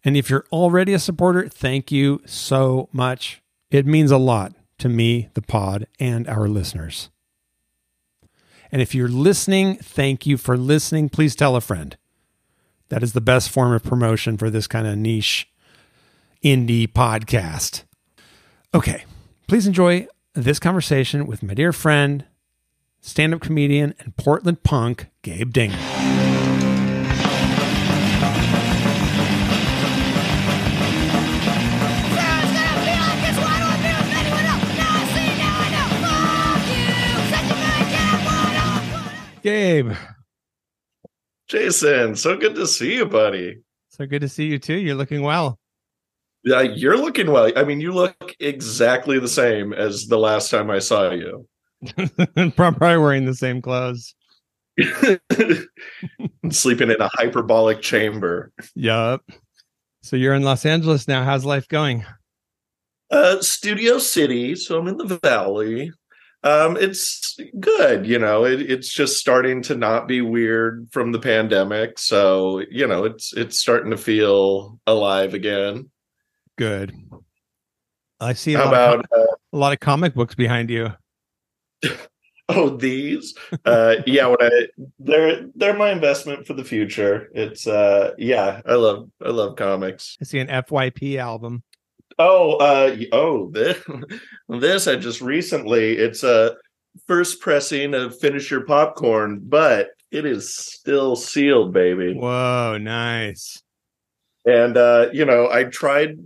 And 0.05 0.17
if 0.17 0.29
you're 0.29 0.47
already 0.53 0.93
a 0.95 0.99
supporter, 0.99 1.49
thank 1.49 1.93
you 1.93 2.21
so 2.27 2.89
much. 2.93 3.41
It 3.71 3.87
means 3.87 4.11
a 4.11 4.19
lot 4.19 4.55
to 4.79 4.89
me, 4.89 5.29
the 5.35 5.43
pod, 5.43 5.87
and 6.01 6.29
our 6.29 6.49
listeners. 6.49 7.11
And 8.73 8.83
if 8.83 8.95
you're 8.95 9.09
listening, 9.09 9.77
thank 9.77 10.27
you 10.27 10.37
for 10.37 10.57
listening. 10.57 11.09
Please 11.09 11.37
tell 11.37 11.55
a 11.55 11.61
friend. 11.61 11.97
That 12.89 13.03
is 13.03 13.13
the 13.13 13.21
best 13.21 13.51
form 13.51 13.73
of 13.73 13.83
promotion 13.83 14.37
for 14.37 14.51
this 14.51 14.67
kind 14.67 14.87
of 14.87 14.99
niche 14.99 15.49
indie 16.43 16.89
podcast. 16.89 17.85
Okay, 18.75 19.05
please 19.49 19.67
enjoy 19.67 20.07
this 20.33 20.59
conversation 20.59 21.27
with 21.27 21.43
my 21.43 21.53
dear 21.53 21.75
friend, 21.75 22.25
stand 23.03 23.35
up 23.35 23.43
comedian, 23.43 23.95
and 23.99 24.17
Portland 24.17 24.63
punk, 24.63 25.09
Gabe 25.21 25.53
Dinger. 25.53 25.77
Gabe. 39.43 39.93
Jason, 41.49 42.17
so 42.17 42.39
good 42.39 42.55
to 42.55 42.67
see 42.67 42.95
you, 42.95 43.05
buddy. 43.05 43.59
So 43.91 44.07
good 44.07 44.23
to 44.23 44.31
see 44.31 44.47
you 44.47 44.59
too. 44.59 44.77
You're 44.77 44.95
looking 44.95 45.21
well. 45.21 45.59
Yeah, 46.45 46.63
you're 46.63 46.97
looking 46.97 47.31
well. 47.31 47.53
I 47.57 47.65
mean, 47.65 47.81
you 47.81 47.93
look 47.93 48.35
exactly 48.41 49.19
the 49.19 49.29
same 49.29 49.73
as 49.73 50.07
the 50.07 50.19
last 50.19 50.51
time 50.51 50.71
I 50.71 50.81
saw 50.81 51.11
you. 51.11 51.47
Probably 52.57 52.97
wearing 52.97 53.27
the 53.27 53.35
same 53.35 53.63
clothes. 53.63 54.15
Sleeping 56.51 56.91
in 56.91 57.01
a 57.01 57.11
hyperbolic 57.13 57.81
chamber. 57.81 58.53
Yup. 58.75 59.23
So 60.03 60.17
you're 60.17 60.35
in 60.35 60.43
Los 60.43 60.67
Angeles 60.67 61.07
now. 61.07 61.25
How's 61.25 61.45
life 61.45 61.69
going? 61.69 62.05
Uh, 63.11 63.41
Studio 63.41 63.99
City, 63.99 64.57
so 64.57 64.79
I'm 64.79 64.89
in 64.89 64.97
the 64.97 65.19
Valley. 65.23 65.93
Um, 66.45 66.77
it's 66.77 67.39
good, 67.61 68.07
you 68.07 68.19
know. 68.19 68.45
It, 68.45 68.63
it's 68.63 68.93
just 68.93 69.19
starting 69.19 69.63
to 69.63 69.77
not 69.77 70.09
be 70.09 70.23
weird 70.23 70.89
from 70.91 71.13
the 71.13 71.21
pandemic, 71.21 71.99
so 71.99 72.63
you 72.71 72.87
know, 72.87 73.05
it's 73.05 73.33
it's 73.35 73.59
starting 73.59 73.91
to 73.93 73.97
feel 73.97 74.81
alive 74.87 75.35
again. 75.35 75.91
Good. 76.57 76.95
I 78.21 78.35
see 78.35 78.55
a 78.55 78.59
How 78.59 78.65
lot, 78.67 78.75
of, 78.75 79.01
about 79.01 79.07
uh, 79.19 79.35
a 79.53 79.57
lot 79.57 79.73
of 79.73 79.81
comic 79.81 80.15
books 80.15 80.35
behind 80.35 80.71
you. 80.71 80.93
oh 82.49 82.71
these? 82.77 83.35
Uh, 83.65 83.97
yeah, 84.07 84.27
when 84.27 84.37
I 84.41 84.67
they're 84.99 85.47
they're 85.57 85.77
my 85.77 85.91
investment 85.91 86.47
for 86.47 86.55
the 86.55 86.65
future. 86.65 87.31
It's 87.35 87.67
uh, 87.67 88.13
yeah, 88.19 88.61
I 88.65 88.75
love 88.75 89.11
I 89.25 89.31
love 89.31 89.57
comics. 89.57 90.17
I 90.21 90.25
see 90.25 90.39
an 90.39 90.49
FYP 90.49 91.19
album. 91.19 91.63
Oh, 92.19 92.57
uh, 92.57 92.97
oh, 93.13 93.51
this, 93.51 93.83
this 94.49 94.87
I 94.87 94.97
just 94.97 95.21
recently. 95.21 95.97
It's 95.97 96.23
a 96.23 96.57
first 97.07 97.41
pressing 97.41 97.95
of 97.95 98.19
Finish 98.19 98.51
Your 98.51 98.65
Popcorn, 98.65 99.41
but 99.43 99.89
it 100.11 100.27
is 100.27 100.55
still 100.55 101.17
sealed, 101.17 101.73
baby. 101.73 102.15
Whoa, 102.15 102.79
nice. 102.79 103.63
And 104.45 104.77
uh, 104.77 105.09
you 105.13 105.25
know, 105.25 105.49
I 105.51 105.65
tried 105.65 106.19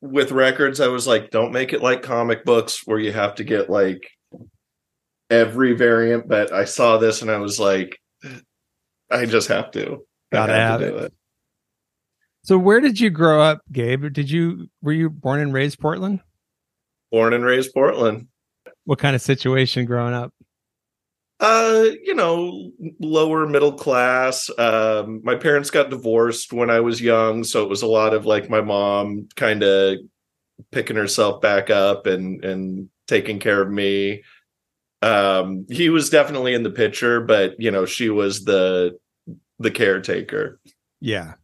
with 0.00 0.32
records. 0.32 0.80
I 0.80 0.88
was 0.88 1.06
like, 1.06 1.30
don't 1.30 1.52
make 1.52 1.72
it 1.72 1.82
like 1.82 2.02
comic 2.02 2.44
books 2.44 2.82
where 2.86 2.98
you 2.98 3.12
have 3.12 3.34
to 3.36 3.44
get 3.44 3.68
like 3.68 4.08
every 5.30 5.74
variant. 5.74 6.28
But 6.28 6.52
I 6.52 6.64
saw 6.64 6.98
this 6.98 7.22
and 7.22 7.30
I 7.30 7.38
was 7.38 7.58
like, 7.60 7.98
I 9.10 9.26
just 9.26 9.48
have 9.48 9.70
to. 9.72 10.04
I 10.32 10.36
Gotta 10.36 10.52
have 10.52 10.80
do 10.80 10.96
it. 10.96 11.12
So 12.42 12.56
where 12.56 12.80
did 12.80 12.98
you 12.98 13.10
grow 13.10 13.42
up, 13.42 13.60
Gabe? 13.70 14.12
Did 14.12 14.30
you 14.30 14.68
were 14.80 14.92
you 14.92 15.10
born 15.10 15.40
and 15.40 15.52
raised 15.52 15.78
Portland? 15.78 16.20
Born 17.10 17.32
and 17.32 17.44
raised 17.44 17.74
Portland. 17.74 18.28
What 18.84 18.98
kind 18.98 19.14
of 19.14 19.20
situation 19.22 19.84
growing 19.84 20.14
up? 20.14 20.32
Uh, 21.40 21.84
you 22.02 22.14
know, 22.14 22.72
lower 22.98 23.46
middle 23.46 23.72
class. 23.72 24.50
Um, 24.58 25.20
my 25.22 25.36
parents 25.36 25.70
got 25.70 25.90
divorced 25.90 26.52
when 26.52 26.68
I 26.68 26.80
was 26.80 27.00
young, 27.00 27.44
so 27.44 27.62
it 27.62 27.68
was 27.68 27.82
a 27.82 27.86
lot 27.86 28.12
of 28.12 28.26
like 28.26 28.50
my 28.50 28.60
mom 28.60 29.28
kind 29.36 29.62
of 29.62 29.98
picking 30.72 30.96
herself 30.96 31.40
back 31.40 31.70
up 31.70 32.06
and 32.06 32.44
and 32.44 32.88
taking 33.06 33.38
care 33.38 33.62
of 33.62 33.70
me. 33.70 34.24
Um, 35.00 35.64
he 35.70 35.90
was 35.90 36.10
definitely 36.10 36.54
in 36.54 36.64
the 36.64 36.70
picture, 36.70 37.20
but 37.20 37.54
you 37.60 37.70
know, 37.70 37.86
she 37.86 38.10
was 38.10 38.44
the 38.44 38.98
the 39.60 39.70
caretaker. 39.70 40.60
Yeah. 41.00 41.34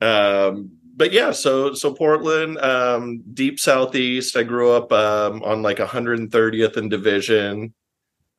Um, 0.00 0.70
but 0.96 1.12
yeah, 1.12 1.32
so 1.32 1.74
so 1.74 1.92
Portland, 1.92 2.58
um, 2.58 3.22
deep 3.34 3.58
southeast. 3.58 4.36
I 4.36 4.42
grew 4.44 4.70
up 4.70 4.92
um, 4.92 5.42
on 5.42 5.62
like 5.62 5.78
130th 5.78 6.76
and 6.76 6.90
Division. 6.90 7.74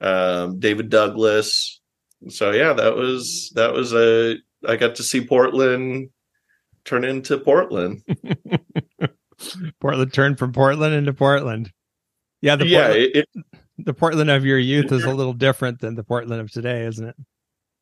Um, 0.01 0.59
David 0.59 0.89
Douglas. 0.89 1.79
So 2.29 2.51
yeah, 2.51 2.73
that 2.73 2.95
was 2.95 3.51
that 3.55 3.73
was 3.73 3.93
a. 3.93 4.35
I 4.67 4.75
got 4.75 4.95
to 4.95 5.03
see 5.03 5.25
Portland 5.25 6.09
turn 6.85 7.03
into 7.03 7.37
Portland. 7.37 8.03
Portland 9.79 10.13
turned 10.13 10.37
from 10.37 10.53
Portland 10.53 10.93
into 10.93 11.13
Portland. 11.13 11.71
Yeah, 12.41 12.55
the 12.55 12.67
yeah, 12.67 12.87
Portland, 12.87 13.11
it, 13.15 13.27
it, 13.33 13.45
the 13.79 13.93
Portland 13.93 14.29
of 14.29 14.45
your 14.45 14.59
youth 14.59 14.91
is 14.91 15.03
a 15.03 15.13
little 15.13 15.33
different 15.33 15.79
than 15.79 15.95
the 15.95 16.03
Portland 16.03 16.41
of 16.41 16.51
today, 16.51 16.85
isn't 16.85 17.07
it? 17.07 17.15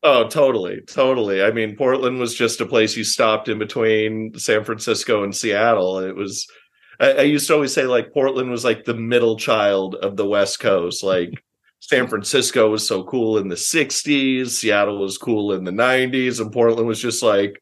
oh, 0.04 0.28
totally, 0.28 0.82
totally. 0.82 1.44
I 1.44 1.52
mean, 1.52 1.76
Portland 1.76 2.20
was 2.20 2.36
just 2.36 2.62
a 2.62 2.66
place 2.66 2.96
you 2.96 3.04
stopped 3.04 3.50
in 3.50 3.60
between 3.60 4.38
San 4.38 4.64
Francisco 4.64 5.24
and 5.24 5.36
Seattle. 5.36 6.00
It 6.00 6.16
was. 6.16 6.48
I, 7.00 7.12
I 7.14 7.22
used 7.22 7.48
to 7.48 7.54
always 7.54 7.74
say 7.74 7.86
like 7.86 8.14
Portland 8.14 8.50
was 8.50 8.66
like 8.66 8.86
the 8.86 8.94
middle 8.94 9.38
child 9.38 9.96
of 9.96 10.18
the 10.18 10.28
West 10.28 10.60
Coast. 10.60 11.04
Like 11.04 11.32
San 11.80 12.08
Francisco 12.08 12.70
was 12.70 12.86
so 12.88 13.04
cool 13.04 13.38
in 13.38 13.48
the 13.48 13.56
60s, 13.56 14.50
Seattle 14.50 15.00
was 15.00 15.18
cool 15.18 15.54
in 15.54 15.64
the 15.64 15.72
90s, 15.72 16.40
and 16.40 16.52
Portland 16.52 16.88
was 16.88 17.02
just 17.02 17.24
like, 17.24 17.62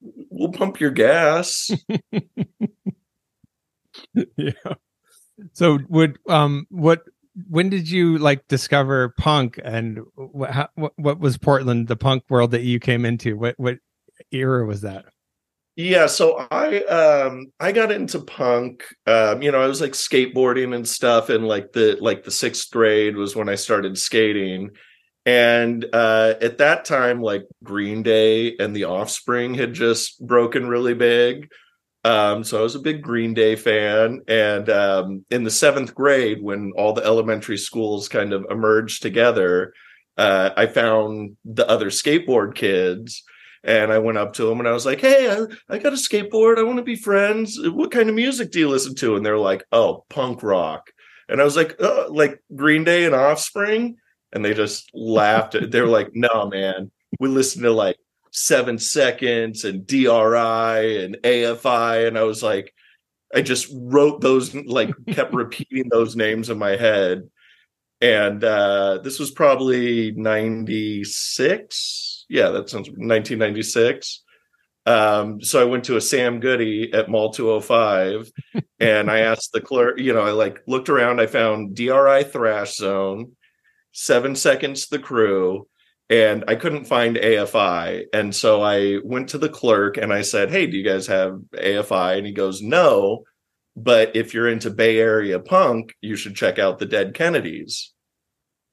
we'll 0.00 0.52
pump 0.52 0.80
your 0.80 0.90
gas. 0.90 1.70
yeah. 4.36 4.52
So 5.52 5.78
would 5.88 6.18
um 6.28 6.66
what 6.70 7.02
when 7.48 7.68
did 7.68 7.90
you 7.90 8.18
like 8.18 8.48
discover 8.48 9.10
punk 9.18 9.60
and 9.62 10.00
what 10.14 10.70
what 10.96 11.18
was 11.18 11.36
Portland 11.36 11.88
the 11.88 11.96
punk 11.96 12.24
world 12.28 12.52
that 12.52 12.62
you 12.62 12.80
came 12.80 13.04
into? 13.04 13.36
What 13.36 13.54
what 13.58 13.78
era 14.32 14.64
was 14.66 14.80
that? 14.82 15.04
Yeah, 15.76 16.06
so 16.06 16.46
I 16.50 16.82
um 16.84 17.52
I 17.60 17.72
got 17.72 17.92
into 17.92 18.20
punk. 18.20 18.84
Um, 19.06 19.42
you 19.42 19.52
know, 19.52 19.60
I 19.60 19.66
was 19.66 19.80
like 19.80 19.92
skateboarding 19.92 20.74
and 20.74 20.88
stuff, 20.88 21.28
and 21.28 21.46
like 21.46 21.72
the 21.72 21.98
like 22.00 22.24
the 22.24 22.30
sixth 22.30 22.70
grade 22.70 23.16
was 23.16 23.36
when 23.36 23.48
I 23.48 23.56
started 23.56 23.98
skating. 23.98 24.70
And 25.26 25.84
uh 25.92 26.34
at 26.40 26.58
that 26.58 26.84
time, 26.86 27.20
like 27.20 27.44
Green 27.62 28.02
Day 28.02 28.56
and 28.58 28.74
the 28.74 28.84
Offspring 28.84 29.54
had 29.54 29.74
just 29.74 30.24
broken 30.26 30.66
really 30.68 30.94
big. 30.94 31.48
Um, 32.04 32.44
so 32.44 32.58
I 32.60 32.62
was 32.62 32.76
a 32.76 32.80
big 32.80 33.02
Green 33.02 33.34
Day 33.34 33.56
fan. 33.56 34.22
And 34.28 34.70
um 34.70 35.24
in 35.30 35.44
the 35.44 35.50
seventh 35.50 35.94
grade, 35.94 36.42
when 36.42 36.72
all 36.76 36.94
the 36.94 37.04
elementary 37.04 37.58
schools 37.58 38.08
kind 38.08 38.32
of 38.32 38.46
emerged 38.50 39.02
together, 39.02 39.74
uh, 40.16 40.50
I 40.56 40.66
found 40.66 41.36
the 41.44 41.68
other 41.68 41.86
skateboard 41.90 42.54
kids 42.54 43.22
and 43.66 43.92
I 43.92 43.98
went 43.98 44.16
up 44.16 44.32
to 44.34 44.46
them 44.46 44.60
and 44.60 44.68
I 44.68 44.72
was 44.72 44.86
like, 44.86 45.00
"Hey, 45.00 45.30
I, 45.30 45.44
I 45.68 45.78
got 45.78 45.92
a 45.92 45.96
skateboard. 45.96 46.58
I 46.58 46.62
want 46.62 46.78
to 46.78 46.84
be 46.84 46.96
friends. 46.96 47.58
What 47.60 47.90
kind 47.90 48.08
of 48.08 48.14
music 48.14 48.52
do 48.52 48.60
you 48.60 48.68
listen 48.68 48.94
to?" 48.96 49.16
And 49.16 49.26
they're 49.26 49.38
like, 49.38 49.64
"Oh, 49.72 50.04
punk 50.08 50.42
rock." 50.42 50.90
And 51.28 51.40
I 51.40 51.44
was 51.44 51.56
like, 51.56 51.76
oh, 51.80 52.06
"Like 52.10 52.40
Green 52.54 52.84
Day 52.84 53.04
and 53.04 53.14
Offspring?" 53.14 53.96
And 54.32 54.44
they 54.44 54.54
just 54.54 54.88
laughed. 54.94 55.56
they 55.70 55.80
were 55.80 55.88
like, 55.88 56.10
"No, 56.14 56.48
man. 56.48 56.90
We 57.20 57.28
listen 57.28 57.62
to 57.62 57.72
like 57.72 57.96
Seven 58.32 58.78
Seconds 58.78 59.64
and 59.64 59.86
DRI 59.86 61.04
and 61.04 61.16
AFI." 61.24 62.06
And 62.08 62.16
I 62.18 62.22
was 62.22 62.42
like, 62.42 62.72
I 63.34 63.42
just 63.42 63.68
wrote 63.74 64.20
those, 64.20 64.54
like, 64.54 64.90
kept 65.08 65.34
repeating 65.34 65.88
those 65.90 66.16
names 66.16 66.50
in 66.50 66.58
my 66.58 66.76
head. 66.76 67.28
And 68.00 68.44
uh, 68.44 68.98
this 69.02 69.18
was 69.18 69.30
probably 69.30 70.12
96 70.12 72.15
yeah, 72.28 72.50
that 72.50 72.68
sounds 72.68 72.88
1996. 72.88 74.22
Um, 74.86 75.42
so 75.42 75.60
I 75.60 75.64
went 75.64 75.84
to 75.84 75.96
a 75.96 76.00
Sam 76.00 76.38
Goody 76.38 76.92
at 76.92 77.08
Mall 77.08 77.32
205 77.32 78.30
and 78.80 79.10
I 79.10 79.20
asked 79.20 79.50
the 79.52 79.60
clerk, 79.60 79.98
you 79.98 80.12
know, 80.12 80.22
I 80.22 80.30
like 80.30 80.60
looked 80.68 80.88
around, 80.88 81.20
I 81.20 81.26
found 81.26 81.74
DRI 81.74 82.24
Thrash 82.24 82.76
Zone, 82.76 83.32
seven 83.92 84.36
seconds 84.36 84.86
the 84.86 85.00
crew, 85.00 85.66
and 86.08 86.44
I 86.46 86.54
couldn't 86.54 86.84
find 86.84 87.16
AFI. 87.16 88.04
And 88.12 88.32
so 88.32 88.62
I 88.62 88.98
went 89.02 89.30
to 89.30 89.38
the 89.38 89.48
clerk 89.48 89.96
and 89.96 90.12
I 90.12 90.22
said, 90.22 90.50
Hey, 90.50 90.68
do 90.68 90.76
you 90.76 90.84
guys 90.84 91.08
have 91.08 91.40
AFI? 91.52 92.18
And 92.18 92.26
he 92.26 92.32
goes, 92.32 92.62
No, 92.62 93.24
but 93.74 94.14
if 94.14 94.34
you're 94.34 94.48
into 94.48 94.70
Bay 94.70 95.00
Area 95.00 95.40
punk, 95.40 95.94
you 96.00 96.14
should 96.14 96.36
check 96.36 96.60
out 96.60 96.78
the 96.78 96.86
Dead 96.86 97.12
Kennedys 97.12 97.92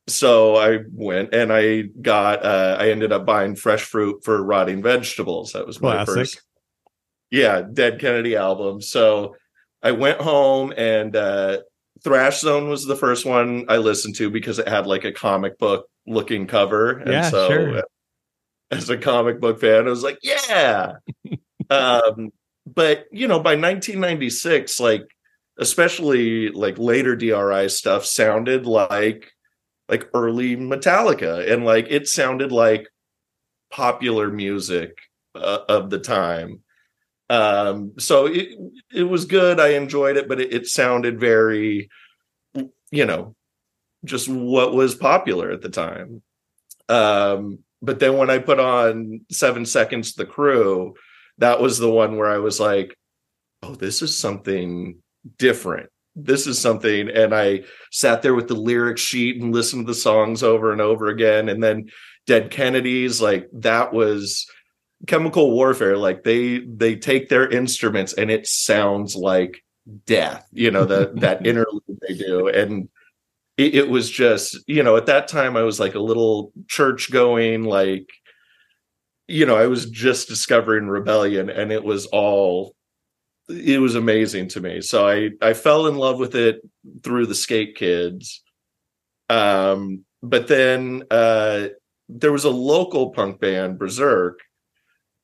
so 0.08 0.56
I 0.56 0.80
went 0.92 1.34
and 1.34 1.52
I 1.52 1.84
got 2.02 2.44
uh 2.46 2.78
I 2.80 2.90
ended 2.90 3.12
up 3.12 3.26
buying 3.26 3.56
fresh 3.56 3.84
fruit 3.84 4.24
for 4.24 4.44
rotting 4.44 4.82
vegetables. 4.82 5.54
That 5.54 5.66
was 5.66 5.82
my 5.82 6.04
Classic. 6.04 6.14
first 6.16 6.42
yeah, 7.32 7.64
Dead 7.64 8.00
Kennedy 8.00 8.36
album. 8.36 8.80
So 8.80 9.36
I 9.82 9.92
went 9.92 10.22
home 10.22 10.74
and 10.76 11.16
uh 11.16 11.60
Thrash 12.04 12.42
Zone 12.42 12.70
was 12.70 12.86
the 12.86 12.96
first 12.96 13.26
one 13.26 13.66
I 13.70 13.78
listened 13.78 14.16
to 14.18 14.30
because 14.30 14.60
it 14.60 14.68
had 14.68 14.86
like 14.88 15.06
a 15.06 15.12
comic 15.12 15.58
book 15.58 15.88
looking 16.06 16.48
cover. 16.48 16.98
And 17.00 17.12
Yeah, 17.12 17.30
so 17.30 17.48
sure. 17.50 17.84
as 18.72 18.90
a 18.90 18.98
comic 18.98 19.40
book 19.40 19.60
fan, 19.62 19.88
I 19.88 19.90
was 19.90 20.04
like, 20.04 20.20
yeah. 20.22 20.94
um 21.70 22.32
but 22.66 23.06
you 23.12 23.28
know, 23.28 23.40
by 23.40 23.56
1996, 23.56 24.80
like 24.80 25.04
especially 25.60 26.50
like 26.50 26.78
later 26.78 27.16
DRI 27.16 27.70
stuff 27.70 28.06
sounded 28.06 28.66
like 28.66 29.33
like 29.94 30.10
early 30.16 30.58
Metallica 30.58 31.52
and 31.52 31.64
like 31.64 31.86
it 31.92 32.08
sounded 32.08 32.52
like 32.52 32.90
popular 33.70 34.32
music 34.32 34.98
uh, 35.36 35.60
of 35.70 35.92
the 35.92 36.00
time. 36.00 36.62
Um 37.30 37.94
so 38.00 38.26
it 38.26 38.58
it 38.92 39.04
was 39.04 39.26
good. 39.26 39.60
I 39.60 39.70
enjoyed 39.70 40.18
it, 40.18 40.28
but 40.28 40.42
it, 40.42 40.52
it 40.52 40.66
sounded 40.68 41.20
very 41.20 41.90
you 42.92 43.06
know 43.06 43.36
just 44.04 44.28
what 44.28 44.74
was 44.74 44.96
popular 44.96 45.52
at 45.52 45.62
the 45.62 45.70
time. 45.70 46.24
Um 46.90 47.60
but 47.84 48.00
then 48.00 48.18
when 48.18 48.32
I 48.32 48.40
put 48.40 48.60
on 48.60 49.22
7 49.30 49.66
seconds 49.66 50.14
the 50.14 50.26
crew, 50.26 50.96
that 51.38 51.62
was 51.62 51.78
the 51.78 51.92
one 51.92 52.18
where 52.18 52.32
I 52.32 52.40
was 52.40 52.60
like 52.60 52.98
oh 53.62 53.76
this 53.76 54.02
is 54.02 54.18
something 54.18 54.98
different 55.38 55.93
this 56.16 56.46
is 56.48 56.60
something 56.60 57.10
and 57.10 57.34
i 57.34 57.62
sat 57.92 58.22
there 58.22 58.36
with 58.36 58.48
the 58.48 58.54
lyric 58.54 58.98
sheet 58.98 59.42
and 59.42 59.54
listened 59.54 59.86
to 59.86 59.92
the 59.92 59.98
songs 59.98 60.44
over 60.44 60.72
and 60.72 60.82
over 60.82 61.08
again 61.08 61.50
and 61.50 61.64
then 61.64 61.90
dead 62.28 62.52
kennedys 62.52 63.22
like 63.22 63.48
that 63.52 63.94
was 63.94 64.46
chemical 65.08 65.52
warfare 65.52 65.98
like 65.98 66.24
they 66.24 66.60
they 66.60 66.96
take 66.96 67.30
their 67.30 67.50
instruments 67.50 68.14
and 68.14 68.32
it 68.32 68.48
sounds 68.48 69.16
like 69.16 69.64
death 70.06 70.48
you 70.52 70.72
know 70.72 70.86
the 70.86 71.12
that 71.16 71.46
interlude 71.46 71.82
they 72.08 72.14
do 72.14 72.48
and 72.48 72.88
it, 73.58 73.76
it 73.76 73.90
was 73.90 74.10
just 74.10 74.58
you 74.68 74.84
know 74.84 74.96
at 74.96 75.08
that 75.08 75.28
time 75.28 75.58
i 75.58 75.64
was 75.64 75.80
like 75.80 75.96
a 75.96 76.00
little 76.00 76.52
church 76.68 77.12
going 77.12 77.64
like 77.64 78.08
you 79.28 79.46
know 79.46 79.56
i 79.56 79.68
was 79.68 79.90
just 79.90 80.28
discovering 80.28 80.88
rebellion 80.88 81.50
and 81.50 81.72
it 81.72 81.84
was 81.84 82.06
all 82.08 82.76
it 83.50 83.80
was 83.80 83.96
amazing 83.96 84.48
to 84.50 84.62
me. 84.62 84.82
So 84.82 85.08
i 85.08 85.30
i 85.42 85.54
fell 85.54 85.88
in 85.88 85.96
love 85.96 86.20
with 86.20 86.36
it 86.36 86.62
through 87.04 87.28
the 87.28 87.36
skate 87.36 87.76
kids. 87.76 88.44
Um 89.30 90.06
but 90.22 90.48
then 90.48 91.04
uh 91.12 91.68
there 92.10 92.32
was 92.32 92.46
a 92.46 92.50
local 92.50 93.12
punk 93.12 93.40
band 93.40 93.80
berserk 93.80 94.40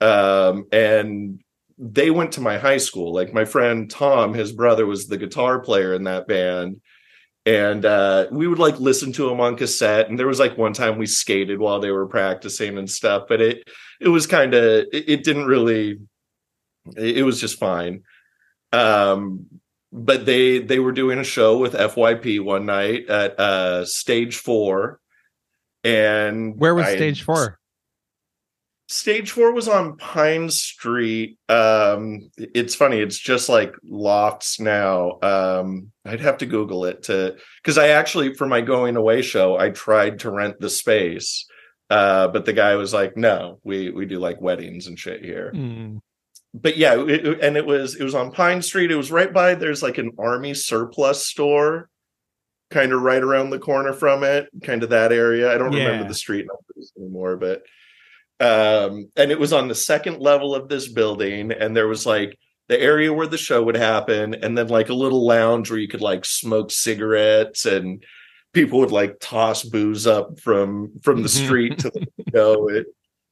um 0.02 0.66
and 0.72 1.42
they 1.78 2.12
went 2.12 2.34
to 2.34 2.42
my 2.42 2.58
high 2.58 2.78
school. 2.78 3.14
Like 3.14 3.34
my 3.34 3.46
friend 3.46 3.90
tom 3.90 4.34
his 4.34 4.52
brother 4.52 4.86
was 4.86 5.08
the 5.08 5.18
guitar 5.18 5.60
player 5.60 5.94
in 5.94 6.04
that 6.04 6.28
band. 6.28 6.82
And 7.46 7.84
uh, 7.86 8.28
we 8.32 8.48
would 8.48 8.60
like 8.60 8.80
listen 8.80 9.12
to 9.14 9.28
them 9.28 9.40
on 9.40 9.56
cassette. 9.56 10.08
And 10.08 10.20
there 10.20 10.28
was 10.28 10.40
like 10.40 10.58
one 10.58 10.74
time 10.74 11.00
we 11.00 11.08
skated 11.08 11.58
while 11.58 11.80
they 11.80 11.90
were 11.90 12.06
practicing 12.06 12.78
and 12.78 12.88
stuff. 12.88 13.24
But 13.28 13.42
it 13.42 13.68
it 14.00 14.10
was 14.10 14.28
kind 14.28 14.54
of 14.54 14.64
it, 14.92 15.10
it, 15.10 15.24
didn't 15.24 15.46
really 15.46 15.98
it, 16.96 17.18
it, 17.20 17.24
was 17.24 17.40
just 17.40 17.58
fine 17.58 18.04
um 18.74 19.46
but 19.92 20.26
they 20.26 20.60
they 20.60 20.80
were 20.80 20.92
doing 20.92 21.20
a 21.20 21.24
show 21.24 21.58
with 21.58 21.74
fyp 21.74 22.44
one 22.44 22.66
night 22.66 23.10
at 23.10 23.40
uh 23.40 23.86
stage 23.86 24.38
four 24.38 25.00
and 25.84 26.60
where 26.60 26.76
was 26.76 26.86
I, 26.86 26.96
stage 26.96 27.24
four 27.24 27.60
Stage 28.92 29.30
four 29.30 29.54
was 29.54 29.68
on 29.68 29.98
Pine 29.98 30.50
Street. 30.50 31.38
Um, 31.48 32.32
it's 32.40 32.74
funny, 32.74 32.98
it's 32.98 33.20
just 33.20 33.48
like 33.48 33.76
lofts 33.84 34.60
now. 34.60 35.20
Um, 35.22 35.92
I'd 36.06 36.22
have 36.22 36.40
to 36.40 36.48
Google 36.48 36.86
it 36.86 37.04
to 37.04 37.36
because 37.62 37.78
I 37.78 37.90
actually, 37.90 38.34
for 38.34 38.48
my 38.48 38.62
going 38.62 38.96
away 38.96 39.22
show, 39.22 39.60
I 39.60 39.70
tried 39.70 40.18
to 40.22 40.32
rent 40.32 40.60
the 40.60 40.72
space. 40.72 41.46
Uh, 41.92 42.30
but 42.30 42.46
the 42.46 42.54
guy 42.54 42.78
was 42.78 42.92
like, 42.92 43.16
no, 43.16 43.60
we 43.64 43.92
we 43.92 44.08
do 44.08 44.18
like 44.18 44.42
weddings 44.42 44.88
and 44.88 44.98
shit 44.98 45.24
here. 45.24 45.52
Mm. 45.54 46.00
But 46.54 46.78
yeah, 46.78 47.00
it, 47.00 47.42
and 47.42 47.58
it 47.58 47.66
was 47.66 47.96
it 47.96 48.04
was 48.04 48.16
on 48.16 48.32
Pine 48.32 48.62
Street. 48.62 48.92
It 48.92 48.96
was 48.96 49.12
right 49.12 49.32
by 49.32 49.56
there's 49.56 49.84
like 49.84 49.98
an 49.98 50.12
army 50.18 50.54
surplus 50.54 51.26
store 51.26 51.90
kind 52.72 52.92
of 52.92 53.02
right 53.02 53.22
around 53.22 53.50
the 53.50 53.60
corner 53.60 53.94
from 53.94 54.24
it, 54.24 54.48
kind 54.64 54.84
of 54.84 54.90
that 54.90 55.12
area. 55.12 55.54
I 55.54 55.58
don't 55.58 55.74
yeah. 55.74 55.86
remember 55.86 56.08
the 56.08 56.16
street 56.16 56.48
numbers 56.48 56.92
anymore, 56.98 57.38
but 57.38 57.64
um, 58.40 59.10
and 59.16 59.32
it 59.32 59.40
was 59.40 59.54
on 59.54 59.68
the 59.68 59.76
second 59.76 60.20
level 60.20 60.56
of 60.56 60.70
this 60.70 60.88
building 60.88 61.52
and 61.52 61.76
there 61.76 61.88
was 61.88 62.06
like 62.06 62.38
the 62.70 62.80
area 62.80 63.12
where 63.12 63.28
the 63.28 63.38
show 63.38 63.62
would 63.64 63.76
happen 63.76 64.34
and 64.34 64.58
then 64.58 64.68
like 64.68 64.90
a 64.90 64.94
little 64.94 65.26
lounge 65.26 65.70
where 65.70 65.80
you 65.80 65.90
could 65.90 66.02
like 66.02 66.24
smoke 66.24 66.72
cigarettes 66.72 67.66
and 67.66 68.04
people 68.54 68.80
would 68.80 68.92
like 68.92 69.20
toss 69.20 69.64
booze 69.64 70.08
up 70.08 70.40
from 70.40 70.92
from 71.04 71.22
the 71.22 71.28
mm-hmm. 71.28 71.46
street 71.46 71.80
to 71.80 71.90
the 71.94 72.08
window 72.18 72.68
it, 72.68 72.86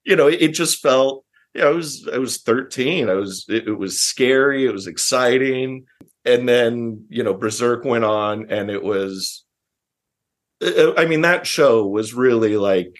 you 0.04 0.16
know 0.16 0.28
it, 0.28 0.42
it, 0.42 0.48
just 0.50 0.82
felt 0.82 1.24
you 1.58 1.64
know, 1.64 1.72
I 1.72 1.74
was 1.74 2.08
I 2.14 2.18
was 2.20 2.38
13 2.38 3.10
I 3.10 3.16
was 3.16 3.46
it, 3.50 3.68
it 3.68 3.74
was 3.74 4.00
scary 4.00 4.66
it 4.66 4.74
was 4.74 4.88
exciting 4.88 5.86
and 6.24 6.48
then 6.48 7.06
you 7.10 7.24
know 7.24 7.34
berserk 7.34 7.84
went 7.84 8.06
on 8.06 8.50
and 8.50 8.70
it 8.70 8.84
was 8.84 9.44
I 10.62 11.06
mean 11.06 11.22
that 11.22 11.46
show 11.46 11.86
was 11.86 12.14
really 12.14 12.58
like 12.58 12.96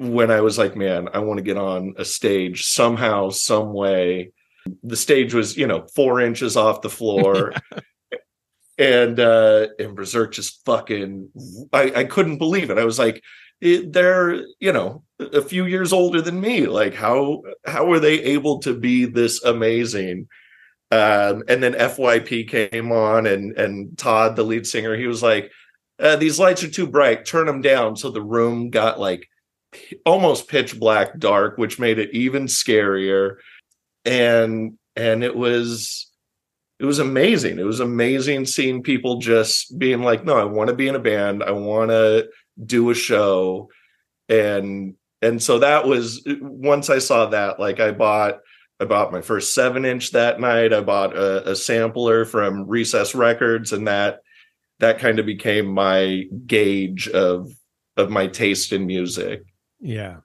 when 0.00 0.30
I 0.30 0.40
was 0.40 0.56
like, 0.56 0.76
man, 0.76 1.10
I 1.12 1.18
want 1.18 1.38
to 1.38 1.44
get 1.44 1.58
on 1.58 1.92
a 1.98 2.06
stage 2.06 2.64
somehow, 2.64 3.28
some 3.28 3.74
way. 3.74 4.32
The 4.82 4.96
stage 4.96 5.34
was, 5.34 5.58
you 5.58 5.66
know, 5.66 5.86
four 5.94 6.22
inches 6.22 6.56
off 6.56 6.80
the 6.80 6.88
floor. 6.88 7.52
and 8.78 9.20
uh 9.20 9.66
and 9.78 9.94
Berserk 9.94 10.32
just 10.32 10.64
fucking 10.64 11.28
I, 11.70 11.92
I 11.96 12.04
couldn't 12.04 12.38
believe 12.38 12.70
it. 12.70 12.78
I 12.78 12.84
was 12.84 12.98
like, 12.98 13.22
they're, 13.60 14.42
you 14.58 14.72
know, 14.72 15.04
a 15.32 15.42
few 15.42 15.66
years 15.66 15.92
older 15.92 16.20
than 16.20 16.40
me. 16.40 16.66
Like 16.66 16.94
how 16.94 17.42
how 17.66 17.90
are 17.92 18.00
they 18.00 18.22
able 18.22 18.58
to 18.60 18.74
be 18.74 19.04
this 19.04 19.42
amazing? 19.44 20.28
Um, 20.92 21.44
and 21.48 21.62
then 21.62 21.74
FYP 21.74 22.48
came 22.48 22.90
on 22.92 23.26
and 23.26 23.56
and 23.58 23.96
Todd, 23.96 24.36
the 24.36 24.42
lead 24.42 24.66
singer, 24.66 24.96
he 24.96 25.06
was 25.06 25.22
like, 25.22 25.50
uh, 25.98 26.16
these 26.16 26.38
lights 26.38 26.64
are 26.64 26.70
too 26.70 26.86
bright, 26.86 27.24
turn 27.24 27.46
them 27.46 27.60
down. 27.60 27.96
So 27.96 28.10
the 28.10 28.22
room 28.22 28.70
got 28.70 28.98
like 28.98 29.28
almost 30.04 30.48
pitch 30.48 30.78
black 30.78 31.18
dark, 31.18 31.58
which 31.58 31.78
made 31.78 31.98
it 31.98 32.12
even 32.12 32.46
scarier. 32.46 33.36
And 34.04 34.78
and 34.96 35.22
it 35.22 35.36
was 35.36 36.10
it 36.80 36.86
was 36.86 36.98
amazing. 36.98 37.58
It 37.58 37.66
was 37.66 37.80
amazing 37.80 38.46
seeing 38.46 38.82
people 38.82 39.18
just 39.18 39.78
being 39.78 40.02
like, 40.02 40.24
no, 40.24 40.38
I 40.38 40.44
want 40.44 40.70
to 40.70 40.76
be 40.76 40.88
in 40.88 40.94
a 40.94 41.00
band. 41.00 41.42
I 41.42 41.50
want 41.50 41.90
to 41.90 42.30
do 42.64 42.88
a 42.88 42.94
show. 42.94 43.68
And 44.30 44.94
and 45.22 45.42
so 45.42 45.58
that 45.58 45.86
was 45.86 46.26
once 46.40 46.90
I 46.90 46.98
saw 46.98 47.26
that, 47.26 47.60
like 47.60 47.80
I 47.80 47.92
bought 47.92 48.40
I 48.78 48.86
bought 48.86 49.12
my 49.12 49.20
first 49.20 49.52
seven 49.52 49.84
inch 49.84 50.12
that 50.12 50.40
night. 50.40 50.72
I 50.72 50.80
bought 50.80 51.14
a, 51.14 51.50
a 51.50 51.56
sampler 51.56 52.24
from 52.24 52.66
Recess 52.66 53.14
Records, 53.14 53.72
and 53.72 53.86
that 53.88 54.20
that 54.78 54.98
kind 54.98 55.18
of 55.18 55.26
became 55.26 55.66
my 55.66 56.24
gauge 56.46 57.08
of 57.08 57.52
of 57.96 58.10
my 58.10 58.26
taste 58.26 58.72
in 58.72 58.86
music. 58.86 59.42
Yeah. 59.78 60.16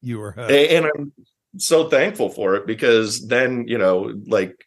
You 0.00 0.18
were 0.18 0.32
hooked. 0.32 0.52
And 0.52 0.86
I'm 0.86 1.12
so 1.58 1.88
thankful 1.88 2.28
for 2.28 2.56
it 2.56 2.66
because 2.66 3.26
then, 3.26 3.66
you 3.68 3.78
know, 3.78 4.14
like 4.26 4.64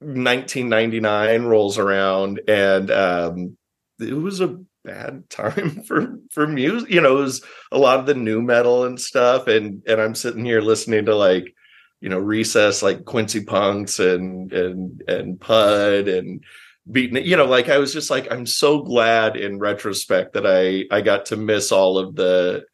1999 0.00 1.44
rolls 1.44 1.78
around 1.78 2.40
and 2.48 2.90
um 2.90 3.56
it 3.98 4.12
was 4.12 4.40
a 4.40 4.58
bad 4.86 5.28
time 5.28 5.82
for 5.86 6.16
for 6.30 6.46
music 6.46 6.90
you 6.90 7.00
know 7.00 7.18
it 7.18 7.22
was 7.22 7.44
a 7.72 7.78
lot 7.78 7.98
of 7.98 8.06
the 8.06 8.14
nu 8.14 8.40
metal 8.40 8.84
and 8.84 9.00
stuff 9.00 9.46
and 9.46 9.82
and 9.86 10.00
i'm 10.00 10.14
sitting 10.14 10.44
here 10.44 10.60
listening 10.60 11.04
to 11.04 11.14
like 11.14 11.54
you 12.00 12.08
know 12.08 12.18
recess 12.18 12.82
like 12.82 13.04
quincy 13.04 13.44
punx 13.44 13.98
and 13.98 14.52
and 14.52 15.02
and 15.08 15.40
pud 15.40 16.08
and 16.08 16.44
beating 16.90 17.24
you 17.24 17.36
know 17.36 17.46
like 17.46 17.68
i 17.68 17.78
was 17.78 17.92
just 17.92 18.10
like 18.10 18.30
i'm 18.32 18.46
so 18.46 18.80
glad 18.80 19.36
in 19.36 19.58
retrospect 19.58 20.32
that 20.32 20.46
i 20.46 20.84
i 20.96 21.00
got 21.00 21.26
to 21.26 21.36
miss 21.36 21.72
all 21.72 21.98
of 21.98 22.14
the 22.14 22.64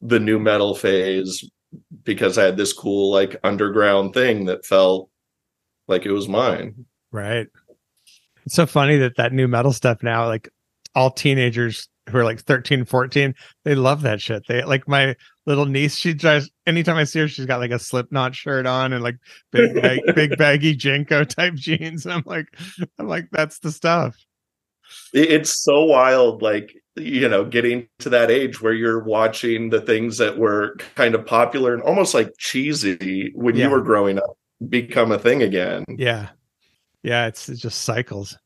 the 0.00 0.20
nu 0.20 0.38
metal 0.38 0.74
phase 0.74 1.44
because 2.04 2.38
i 2.38 2.44
had 2.44 2.56
this 2.56 2.72
cool 2.72 3.10
like 3.10 3.36
underground 3.42 4.14
thing 4.14 4.44
that 4.44 4.64
felt 4.64 5.10
like 5.88 6.04
it 6.06 6.12
was 6.12 6.28
mine. 6.28 6.86
Right. 7.10 7.48
It's 8.44 8.54
so 8.54 8.66
funny 8.66 8.98
that 8.98 9.16
that 9.16 9.32
nu 9.32 9.48
metal 9.48 9.72
stuff 9.72 10.02
now 10.02 10.26
like 10.26 10.48
all 10.98 11.12
teenagers 11.12 11.88
who 12.08 12.18
are 12.18 12.24
like 12.24 12.40
13 12.40 12.84
14 12.84 13.32
they 13.64 13.76
love 13.76 14.02
that 14.02 14.20
shit. 14.20 14.42
They 14.48 14.64
like 14.64 14.88
my 14.88 15.14
little 15.46 15.66
niece 15.66 15.94
she 15.94 16.12
drives 16.12 16.50
anytime 16.66 16.96
i 16.96 17.04
see 17.04 17.20
her 17.20 17.28
she's 17.28 17.46
got 17.46 17.60
like 17.60 17.70
a 17.70 17.78
slipknot 17.78 18.34
shirt 18.34 18.66
on 18.66 18.92
and 18.92 19.02
like 19.02 19.16
big 19.52 19.74
bag, 19.82 20.00
big 20.14 20.36
baggy 20.36 20.76
JNCO 20.76 21.28
type 21.28 21.54
jeans. 21.54 22.04
And 22.04 22.14
i'm 22.14 22.24
like 22.26 22.48
i'm 22.98 23.06
like 23.06 23.28
that's 23.30 23.60
the 23.60 23.70
stuff. 23.70 24.16
It's 25.12 25.62
so 25.62 25.84
wild 25.84 26.42
like 26.42 26.74
you 26.96 27.28
know 27.28 27.44
getting 27.44 27.86
to 28.00 28.08
that 28.10 28.32
age 28.32 28.60
where 28.60 28.72
you're 28.72 29.04
watching 29.04 29.70
the 29.70 29.80
things 29.80 30.18
that 30.18 30.36
were 30.36 30.76
kind 30.96 31.14
of 31.14 31.24
popular 31.24 31.74
and 31.74 31.82
almost 31.84 32.12
like 32.12 32.32
cheesy 32.38 33.30
when 33.36 33.54
yeah. 33.54 33.66
you 33.66 33.70
were 33.70 33.82
growing 33.82 34.18
up 34.18 34.36
become 34.68 35.12
a 35.12 35.18
thing 35.18 35.44
again. 35.44 35.84
Yeah. 35.88 36.30
Yeah 37.04 37.28
it's, 37.28 37.48
it 37.48 37.56
just 37.56 37.82
cycles 37.82 38.36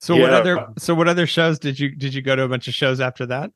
so 0.00 0.14
yeah. 0.14 0.22
what 0.22 0.34
other 0.34 0.66
so 0.78 0.94
what 0.94 1.08
other 1.08 1.26
shows 1.26 1.58
did 1.58 1.78
you 1.78 1.94
did 1.94 2.14
you 2.14 2.22
go 2.22 2.36
to 2.36 2.42
a 2.42 2.48
bunch 2.48 2.68
of 2.68 2.74
shows 2.74 3.00
after 3.00 3.26
that? 3.26 3.50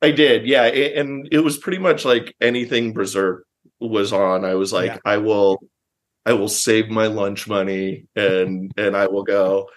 I 0.00 0.10
did 0.10 0.46
yeah 0.46 0.64
and 0.64 1.28
it 1.30 1.40
was 1.40 1.58
pretty 1.58 1.78
much 1.78 2.04
like 2.04 2.34
anything 2.40 2.92
berserk 2.92 3.44
was 3.80 4.12
on. 4.12 4.44
I 4.44 4.54
was 4.54 4.72
like 4.72 4.92
yeah. 4.92 4.98
i 5.04 5.16
will 5.18 5.58
i 6.24 6.32
will 6.32 6.48
save 6.48 6.88
my 6.88 7.06
lunch 7.06 7.48
money 7.48 8.06
and 8.14 8.72
and 8.76 8.96
i 8.96 9.06
will 9.06 9.24
go. 9.24 9.68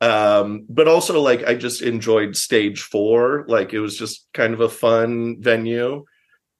Um 0.00 0.66
but 0.68 0.88
also 0.88 1.20
like 1.20 1.44
i 1.44 1.54
just 1.54 1.82
enjoyed 1.82 2.36
stage 2.36 2.82
four. 2.82 3.44
Like 3.48 3.72
it 3.72 3.80
was 3.80 3.96
just 3.96 4.28
kind 4.34 4.54
of 4.54 4.60
a 4.60 4.68
fun 4.68 5.36
venue. 5.40 6.04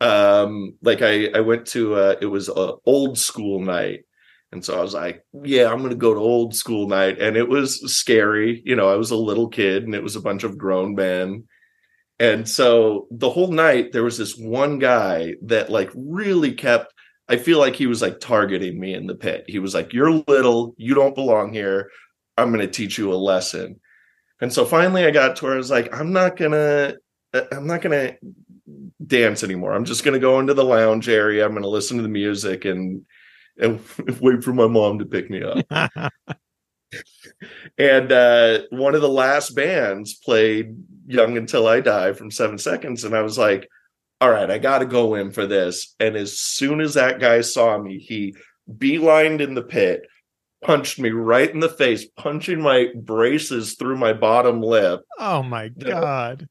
Um 0.01 0.77
like 0.83 1.03
i 1.03 1.29
i 1.35 1.41
went 1.41 1.67
to 1.69 1.95
uh 1.95 2.17
it 2.21 2.27
was 2.27 2.49
a 2.49 2.75
old 2.87 3.19
school 3.19 3.61
night 3.61 4.05
and 4.55 4.65
so 4.65 4.79
i 4.79 4.83
was 4.83 4.95
like 4.95 5.25
yeah 5.43 5.71
i'm 5.71 5.83
gonna 5.83 5.95
go 5.95 6.15
to 6.15 6.21
old 6.21 6.55
school 6.55 6.89
night 6.89 7.21
and 7.21 7.37
it 7.37 7.49
was 7.49 7.81
scary 7.93 8.63
you 8.65 8.75
know 8.75 8.89
i 8.89 8.97
was 8.97 9.11
a 9.11 9.17
little 9.17 9.49
kid 9.49 9.85
and 9.85 9.95
it 9.95 10.03
was 10.03 10.17
a 10.17 10.23
bunch 10.23 10.45
of 10.45 10.57
grown 10.57 10.95
men 10.95 11.45
and 12.19 12.49
so 12.49 13.07
the 13.11 13.29
whole 13.29 13.53
night 13.53 13.93
there 13.93 14.05
was 14.05 14.17
this 14.17 14.37
one 14.37 14.79
guy 14.79 15.35
that 15.43 15.71
like 15.71 15.91
really 15.95 16.53
kept 16.53 16.93
i 17.29 17.37
feel 17.37 17.59
like 17.59 17.77
he 17.77 17.87
was 17.87 18.01
like 18.01 18.21
targeting 18.21 18.81
me 18.81 18.95
in 18.95 19.07
the 19.07 19.15
pit 19.15 19.45
he 19.49 19.59
was 19.59 19.75
like 19.75 19.93
you're 19.93 20.13
little 20.29 20.75
you 20.79 20.95
don't 20.95 21.15
belong 21.15 21.53
here 21.53 21.91
I'm 22.37 22.53
going 22.53 22.67
to 22.67 22.73
teach 22.73 22.99
you 22.99 23.13
a 23.13 23.17
lesson. 23.17 23.81
And 24.41 24.53
so 24.53 24.65
finally 24.65 25.05
I 25.05 25.11
got 25.11 25.37
to 25.37 25.45
where 25.45 25.55
I 25.55 25.59
was 25.59 25.71
like, 25.71 25.95
I'm 25.95 26.13
not 26.13 26.37
going 26.37 26.53
to, 26.53 26.99
uh, 27.33 27.43
I'm 27.53 27.67
not 27.67 27.83
going 27.83 28.09
to 28.09 28.17
dance 29.07 29.43
anymore. 29.43 29.73
I'm 29.73 29.85
just 29.85 30.05
going 30.05 30.15
to 30.15 30.21
go 30.21 30.41
into 30.41 30.55
the 30.55 30.65
lounge 30.65 31.09
area. 31.09 31.45
I'm 31.45 31.53
going 31.53 31.63
to 31.63 31.69
listen 31.69 31.97
to 31.97 32.03
the 32.03 32.09
music 32.09 32.65
and, 32.65 33.05
and 33.59 33.81
wait 34.21 34.43
for 34.43 34.53
my 34.53 34.67
mom 34.67 34.99
to 34.99 35.05
pick 35.05 35.31
me 35.31 35.43
up. 35.43 36.13
and 37.79 38.13
uh, 38.13 38.61
one 38.71 38.95
of 38.95 39.01
the 39.01 39.09
last 39.09 39.55
bands 39.55 40.15
played 40.15 40.77
Young 41.07 41.37
Until 41.37 41.67
I 41.67 41.81
Die 41.81 42.13
from 42.13 42.31
Seven 42.31 42.59
Seconds. 42.59 43.05
And 43.05 43.15
I 43.15 43.23
was 43.23 43.39
like, 43.39 43.69
all 44.21 44.31
right, 44.31 44.51
I 44.51 44.59
got 44.59 44.79
to 44.79 44.87
go 44.87 45.15
in 45.15 45.33
for 45.33 45.47
this. 45.47 45.95
And 46.01 46.17
as 46.17 46.39
soon 46.39 46.81
as 46.81 46.95
that 46.95 47.21
guy 47.21 47.41
saw 47.41 47.79
me, 47.79 47.99
he 47.99 48.35
beelined 48.71 49.41
in 49.41 49.55
the 49.55 49.63
pit, 49.63 50.07
punched 50.63 50.99
me 50.99 51.11
right 51.11 51.51
in 51.51 51.61
the 51.61 51.69
face, 51.69 52.07
punching 52.17 52.61
my 52.61 52.89
braces 52.95 53.75
through 53.75 53.99
my 53.99 54.13
bottom 54.13 54.63
lip. 54.63 55.03
Oh 55.19 55.43
my 55.43 55.69
God. 55.79 56.49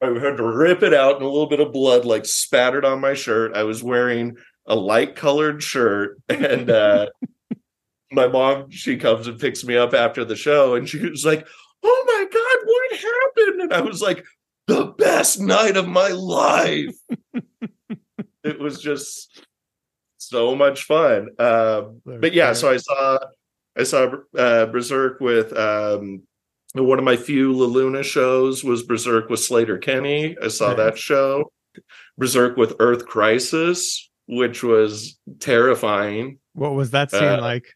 I 0.00 0.06
had 0.06 0.36
to 0.36 0.46
rip 0.46 0.82
it 0.82 0.94
out 0.94 1.16
and 1.16 1.24
a 1.24 1.28
little 1.28 1.48
bit 1.48 1.60
of 1.60 1.72
blood 1.72 2.04
like 2.04 2.24
spattered 2.24 2.84
on 2.84 3.00
my 3.00 3.14
shirt. 3.14 3.56
I 3.56 3.64
was 3.64 3.82
wearing 3.82 4.36
a 4.68 4.76
light 4.76 5.16
colored 5.16 5.62
shirt 5.62 6.18
and 6.28 6.70
uh 6.70 7.06
my 8.12 8.26
mom 8.26 8.70
she 8.70 8.96
comes 8.96 9.26
and 9.26 9.38
picks 9.38 9.64
me 9.64 9.76
up 9.76 9.94
after 9.94 10.24
the 10.24 10.36
show 10.36 10.74
and 10.74 10.88
she 10.88 10.98
was 10.98 11.24
like, 11.24 11.46
"Oh 11.82 12.04
my 12.06 12.24
god, 12.32 12.66
what 12.66 13.00
happened?" 13.00 13.62
And 13.62 13.72
I 13.74 13.80
was 13.80 14.00
like, 14.00 14.24
"The 14.66 14.86
best 14.98 15.40
night 15.40 15.76
of 15.76 15.88
my 15.88 16.08
life." 16.08 16.96
it 18.44 18.58
was 18.58 18.80
just 18.80 19.42
so 20.16 20.54
much 20.54 20.84
fun. 20.84 21.28
Um, 21.38 22.00
but 22.04 22.32
yeah, 22.32 22.52
so 22.52 22.70
I 22.70 22.78
saw 22.78 23.18
I 23.78 23.82
saw 23.82 24.10
uh, 24.36 24.66
Berserk 24.66 25.20
with 25.20 25.56
um, 25.56 26.22
one 26.74 26.98
of 26.98 27.04
my 27.04 27.16
few 27.16 27.52
La 27.52 27.66
Luna 27.66 28.02
shows 28.02 28.64
was 28.64 28.82
Berserk 28.82 29.28
with 29.28 29.40
Sleater-Kinney. 29.40 30.36
I 30.42 30.48
saw 30.48 30.74
that 30.74 30.98
show. 30.98 31.52
Berserk 32.16 32.56
with 32.56 32.74
Earth 32.80 33.06
Crisis, 33.06 34.10
which 34.28 34.62
was 34.62 35.18
terrifying. 35.40 36.38
What 36.52 36.74
was 36.74 36.90
that 36.92 37.10
scene 37.10 37.24
uh, 37.24 37.40
like? 37.40 37.66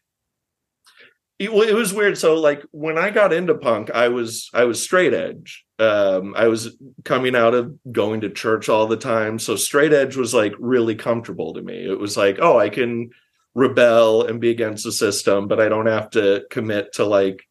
It, 1.39 1.49
it, 1.49 1.73
was 1.73 1.93
weird. 1.93 2.17
So, 2.17 2.35
like 2.35 2.63
when 2.71 2.97
I 2.97 3.09
got 3.09 3.33
into 3.33 3.55
punk, 3.55 3.89
I 3.91 4.09
was 4.09 4.49
I 4.53 4.63
was 4.65 4.81
straight 4.81 5.13
edge. 5.13 5.65
Um, 5.79 6.35
I 6.37 6.47
was 6.47 6.77
coming 7.03 7.35
out 7.35 7.55
of 7.55 7.73
going 7.91 8.21
to 8.21 8.29
church 8.29 8.69
all 8.69 8.87
the 8.87 8.97
time, 8.97 9.39
so 9.39 9.55
straight 9.55 9.91
edge 9.91 10.15
was 10.15 10.33
like 10.33 10.53
really 10.59 10.95
comfortable 10.95 11.53
to 11.55 11.61
me. 11.61 11.85
It 11.85 11.99
was 11.99 12.15
like, 12.15 12.37
oh, 12.39 12.59
I 12.59 12.69
can 12.69 13.09
rebel 13.55 14.25
and 14.25 14.39
be 14.39 14.51
against 14.51 14.83
the 14.83 14.91
system, 14.91 15.47
but 15.47 15.59
I 15.59 15.69
don't 15.69 15.87
have 15.87 16.11
to 16.11 16.45
commit 16.49 16.93
to 16.93 17.05
like 17.05 17.43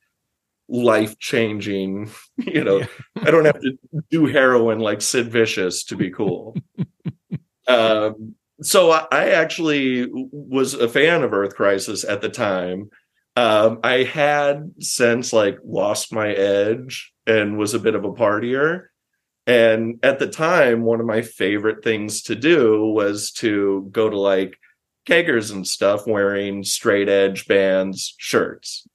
life 0.68 1.18
changing. 1.18 2.10
You 2.38 2.64
know, 2.64 2.78
yeah. 2.78 2.86
I 3.16 3.30
don't 3.30 3.44
have 3.44 3.60
to 3.60 3.78
do 4.10 4.26
heroin 4.26 4.80
like 4.80 5.00
Sid 5.00 5.30
Vicious 5.30 5.84
to 5.84 5.96
be 5.96 6.10
cool. 6.10 6.56
um, 7.68 8.34
so 8.62 8.90
I, 8.90 9.06
I, 9.10 9.28
actually 9.30 10.08
was 10.10 10.74
a 10.74 10.88
fan 10.88 11.22
of 11.22 11.32
Earth 11.32 11.54
Crisis 11.54 12.04
at 12.04 12.20
the 12.20 12.28
time. 12.28 12.90
Um, 13.36 13.80
I 13.82 14.02
had 14.02 14.72
since 14.78 15.32
like 15.32 15.58
lost 15.64 16.12
my 16.12 16.32
edge 16.32 17.12
and 17.26 17.58
was 17.58 17.74
a 17.74 17.80
bit 17.80 17.94
of 17.94 18.04
a 18.04 18.12
partier. 18.12 18.86
And 19.46 19.98
at 20.02 20.18
the 20.18 20.28
time, 20.28 20.82
one 20.82 21.00
of 21.00 21.06
my 21.06 21.22
favorite 21.22 21.82
things 21.82 22.22
to 22.22 22.34
do 22.34 22.86
was 22.86 23.32
to 23.32 23.88
go 23.90 24.08
to 24.08 24.18
like 24.18 24.56
keggers 25.08 25.52
and 25.52 25.66
stuff 25.66 26.06
wearing 26.06 26.62
straight 26.62 27.08
edge 27.08 27.46
bands 27.48 28.14
shirts. 28.18 28.86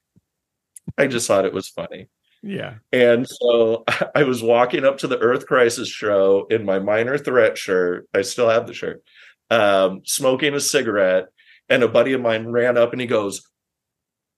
I 0.98 1.08
just 1.08 1.28
thought 1.28 1.46
it 1.46 1.54
was 1.54 1.68
funny. 1.68 2.08
Yeah. 2.42 2.76
And 2.92 3.28
so 3.28 3.84
I 4.16 4.24
was 4.24 4.42
walking 4.42 4.86
up 4.86 5.00
to 5.00 5.08
the 5.08 5.20
Earth 5.20 5.46
Crisis 5.46 5.90
show 5.90 6.48
in 6.50 6.66
my 6.66 6.80
minor 6.80 7.18
threat 7.18 7.58
shirt. 7.58 8.08
I 8.14 8.22
still 8.22 8.50
have 8.50 8.68
the 8.68 8.74
shirt, 8.74 9.04
um, 9.50 10.02
smoking 10.06 10.54
a 10.54 10.60
cigarette. 10.60 11.28
And 11.70 11.84
a 11.84 11.88
buddy 11.88 12.14
of 12.14 12.22
mine 12.22 12.48
ran 12.48 12.78
up 12.78 12.94
and 12.94 13.02
he 13.02 13.08
goes, 13.08 13.42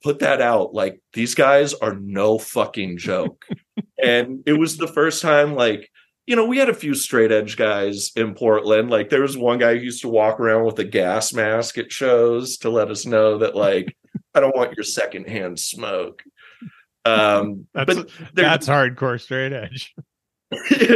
Put 0.02 0.19
that 0.19 0.41
out. 0.41 0.74
Like, 0.74 1.02
these 1.13 1.36
guys 1.36 1.74
are 1.74 1.93
no 1.93 2.39
fucking 2.39 2.98
joke. 2.98 3.45
and 4.04 4.41
it 4.45 4.54
was 4.54 4.78
the 4.78 4.88
first 4.88 5.22
time, 5.22 5.56
like, 5.56 5.89
you 6.26 6.38
know, 6.38 6.45
we 6.45 6.58
had 6.58 6.69
a 6.69 6.74
few 6.74 6.93
straight 6.93 7.34
edge 7.34 7.58
guys 7.58 8.12
in 8.15 8.34
Portland. 8.34 8.89
Like, 8.89 9.10
there 9.10 9.22
was 9.22 9.38
one 9.38 9.58
guy 9.58 9.76
who 9.76 9.84
used 9.84 10.02
to 10.04 10.10
walk 10.10 10.39
around 10.39 10.63
with 10.63 10.80
a 10.80 10.86
gas 10.86 11.34
mask 11.34 11.78
at 11.78 11.91
shows 11.91 12.58
to 12.60 12.69
let 12.69 12.89
us 12.89 13.06
know 13.06 13.39
that, 13.39 13.56
like, 13.56 13.95
I 14.34 14.39
don't 14.39 14.56
want 14.56 14.78
your 14.78 14.86
secondhand 14.86 15.60
smoke. 15.60 16.24
Um, 17.04 17.67
that's, 17.74 17.95
but 17.95 18.10
that's 18.34 18.67
hardcore 18.67 19.19
straight 19.19 19.54
edge. 19.54 19.93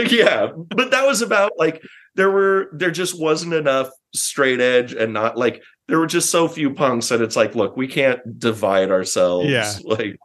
yeah, 0.09 0.47
but 0.69 0.91
that 0.91 1.05
was 1.05 1.21
about 1.21 1.51
like 1.57 1.81
there 2.15 2.31
were 2.31 2.69
there 2.73 2.91
just 2.91 3.19
wasn't 3.19 3.53
enough 3.53 3.89
straight 4.13 4.61
edge 4.61 4.93
and 4.93 5.13
not 5.13 5.37
like 5.37 5.63
there 5.87 5.99
were 5.99 6.07
just 6.07 6.29
so 6.29 6.47
few 6.47 6.73
punks 6.73 7.09
that 7.09 7.21
it's 7.21 7.35
like, 7.35 7.55
look, 7.55 7.75
we 7.75 7.87
can't 7.87 8.39
divide 8.39 8.91
ourselves. 8.91 9.49
Yeah, 9.49 9.71
like 9.83 10.17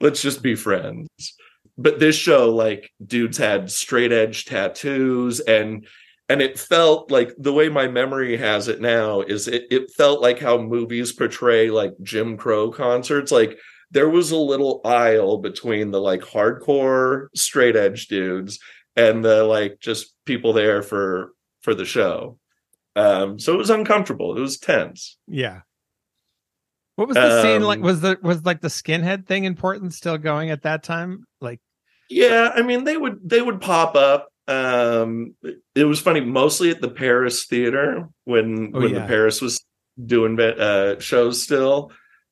let's 0.00 0.22
just 0.22 0.42
be 0.42 0.54
friends. 0.54 1.08
But 1.76 1.98
this 1.98 2.14
show, 2.14 2.54
like, 2.54 2.92
dudes 3.04 3.36
had 3.36 3.70
straight 3.70 4.12
edge 4.12 4.44
tattoos 4.44 5.40
and 5.40 5.86
and 6.28 6.40
it 6.40 6.58
felt 6.58 7.10
like 7.10 7.34
the 7.36 7.52
way 7.52 7.68
my 7.68 7.86
memory 7.86 8.36
has 8.36 8.68
it 8.68 8.80
now 8.80 9.20
is 9.20 9.46
it, 9.46 9.64
it 9.70 9.90
felt 9.90 10.22
like 10.22 10.38
how 10.38 10.56
movies 10.56 11.12
portray 11.12 11.70
like 11.70 11.92
Jim 12.02 12.38
Crow 12.38 12.70
concerts. 12.70 13.30
Like 13.30 13.58
there 13.90 14.08
was 14.08 14.30
a 14.30 14.36
little 14.36 14.80
aisle 14.84 15.38
between 15.38 15.90
the 15.90 16.00
like 16.00 16.22
hardcore 16.22 17.26
straight 17.34 17.76
edge 17.76 18.06
dudes 18.06 18.58
and 18.96 19.22
the 19.22 19.44
like 19.44 19.80
just 19.80 20.14
people 20.24 20.54
there 20.54 20.82
for 20.82 21.32
for 21.62 21.74
the 21.74 21.84
show. 21.84 22.38
Um, 22.96 23.38
so 23.38 23.54
it 23.54 23.58
was 23.58 23.70
uncomfortable. 23.70 24.36
It 24.36 24.40
was 24.40 24.58
tense. 24.58 25.18
Yeah. 25.26 25.60
What 26.96 27.08
was 27.08 27.16
the 27.16 27.36
um, 27.38 27.42
scene 27.42 27.62
like? 27.62 27.80
Was 27.80 28.00
the 28.00 28.18
was 28.22 28.44
like 28.44 28.60
the 28.60 28.68
skinhead 28.68 29.26
thing 29.26 29.44
in 29.44 29.56
Portland 29.56 29.92
still 29.92 30.16
going 30.16 30.50
at 30.50 30.62
that 30.62 30.84
time? 30.84 31.24
Like, 31.40 31.60
yeah, 32.08 32.52
I 32.54 32.62
mean 32.62 32.84
they 32.84 32.96
would 32.96 33.18
they 33.24 33.42
would 33.42 33.60
pop 33.60 33.96
up. 33.96 34.28
Um, 34.46 35.34
it 35.74 35.84
was 35.84 36.00
funny, 36.00 36.20
mostly 36.20 36.70
at 36.70 36.80
the 36.80 36.90
Paris 36.90 37.46
Theater 37.46 38.08
when 38.24 38.72
oh, 38.74 38.80
when 38.80 38.94
yeah. 38.94 39.00
the 39.00 39.06
Paris 39.06 39.40
was 39.40 39.64
doing 40.04 40.38
uh, 40.38 41.00
shows 41.00 41.42
still. 41.42 41.90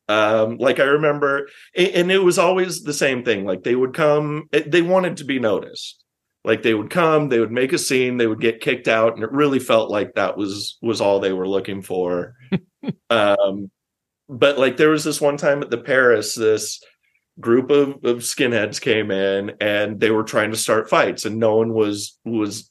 Um, 0.08 0.58
like 0.58 0.78
I 0.78 0.84
remember, 0.84 1.48
and 1.74 2.12
it 2.12 2.22
was 2.22 2.38
always 2.38 2.82
the 2.82 2.92
same 2.92 3.24
thing. 3.24 3.44
Like 3.44 3.64
they 3.64 3.74
would 3.74 3.94
come, 3.94 4.48
they 4.52 4.82
wanted 4.82 5.16
to 5.18 5.24
be 5.24 5.38
noticed. 5.38 6.01
Like 6.44 6.62
they 6.62 6.74
would 6.74 6.90
come, 6.90 7.28
they 7.28 7.38
would 7.38 7.52
make 7.52 7.72
a 7.72 7.78
scene, 7.78 8.16
they 8.16 8.26
would 8.26 8.40
get 8.40 8.60
kicked 8.60 8.88
out, 8.88 9.14
and 9.14 9.22
it 9.22 9.30
really 9.30 9.60
felt 9.60 9.90
like 9.90 10.14
that 10.14 10.36
was 10.36 10.76
was 10.82 11.00
all 11.00 11.20
they 11.20 11.32
were 11.32 11.48
looking 11.48 11.82
for. 11.82 12.34
um, 13.10 13.70
but 14.28 14.58
like 14.58 14.76
there 14.76 14.90
was 14.90 15.04
this 15.04 15.20
one 15.20 15.36
time 15.36 15.62
at 15.62 15.70
the 15.70 15.78
Paris, 15.78 16.34
this 16.34 16.82
group 17.40 17.70
of, 17.70 17.90
of 18.04 18.18
skinheads 18.18 18.80
came 18.80 19.10
in 19.10 19.52
and 19.60 20.00
they 20.00 20.10
were 20.10 20.24
trying 20.24 20.50
to 20.50 20.56
start 20.56 20.90
fights, 20.90 21.24
and 21.24 21.38
no 21.38 21.56
one 21.56 21.72
was 21.72 22.18
was 22.24 22.70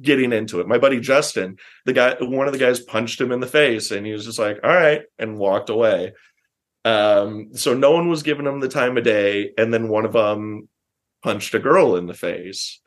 getting 0.00 0.32
into 0.32 0.60
it. 0.60 0.68
My 0.68 0.78
buddy 0.78 1.00
Justin, 1.00 1.56
the 1.84 1.92
guy, 1.92 2.16
one 2.20 2.46
of 2.46 2.52
the 2.52 2.58
guys 2.58 2.80
punched 2.80 3.20
him 3.20 3.32
in 3.32 3.40
the 3.40 3.46
face 3.46 3.90
and 3.90 4.06
he 4.06 4.12
was 4.12 4.24
just 4.24 4.38
like, 4.38 4.58
all 4.62 4.70
right, 4.70 5.02
and 5.18 5.38
walked 5.38 5.70
away. 5.70 6.12
Um, 6.84 7.48
so 7.54 7.74
no 7.74 7.92
one 7.92 8.08
was 8.08 8.22
giving 8.22 8.46
him 8.46 8.60
the 8.60 8.68
time 8.68 8.96
of 8.96 9.04
day. 9.04 9.50
And 9.58 9.74
then 9.74 9.88
one 9.88 10.04
of 10.04 10.12
them 10.12 10.68
punched 11.22 11.54
a 11.54 11.58
girl 11.58 11.96
in 11.96 12.06
the 12.06 12.14
face. 12.14 12.80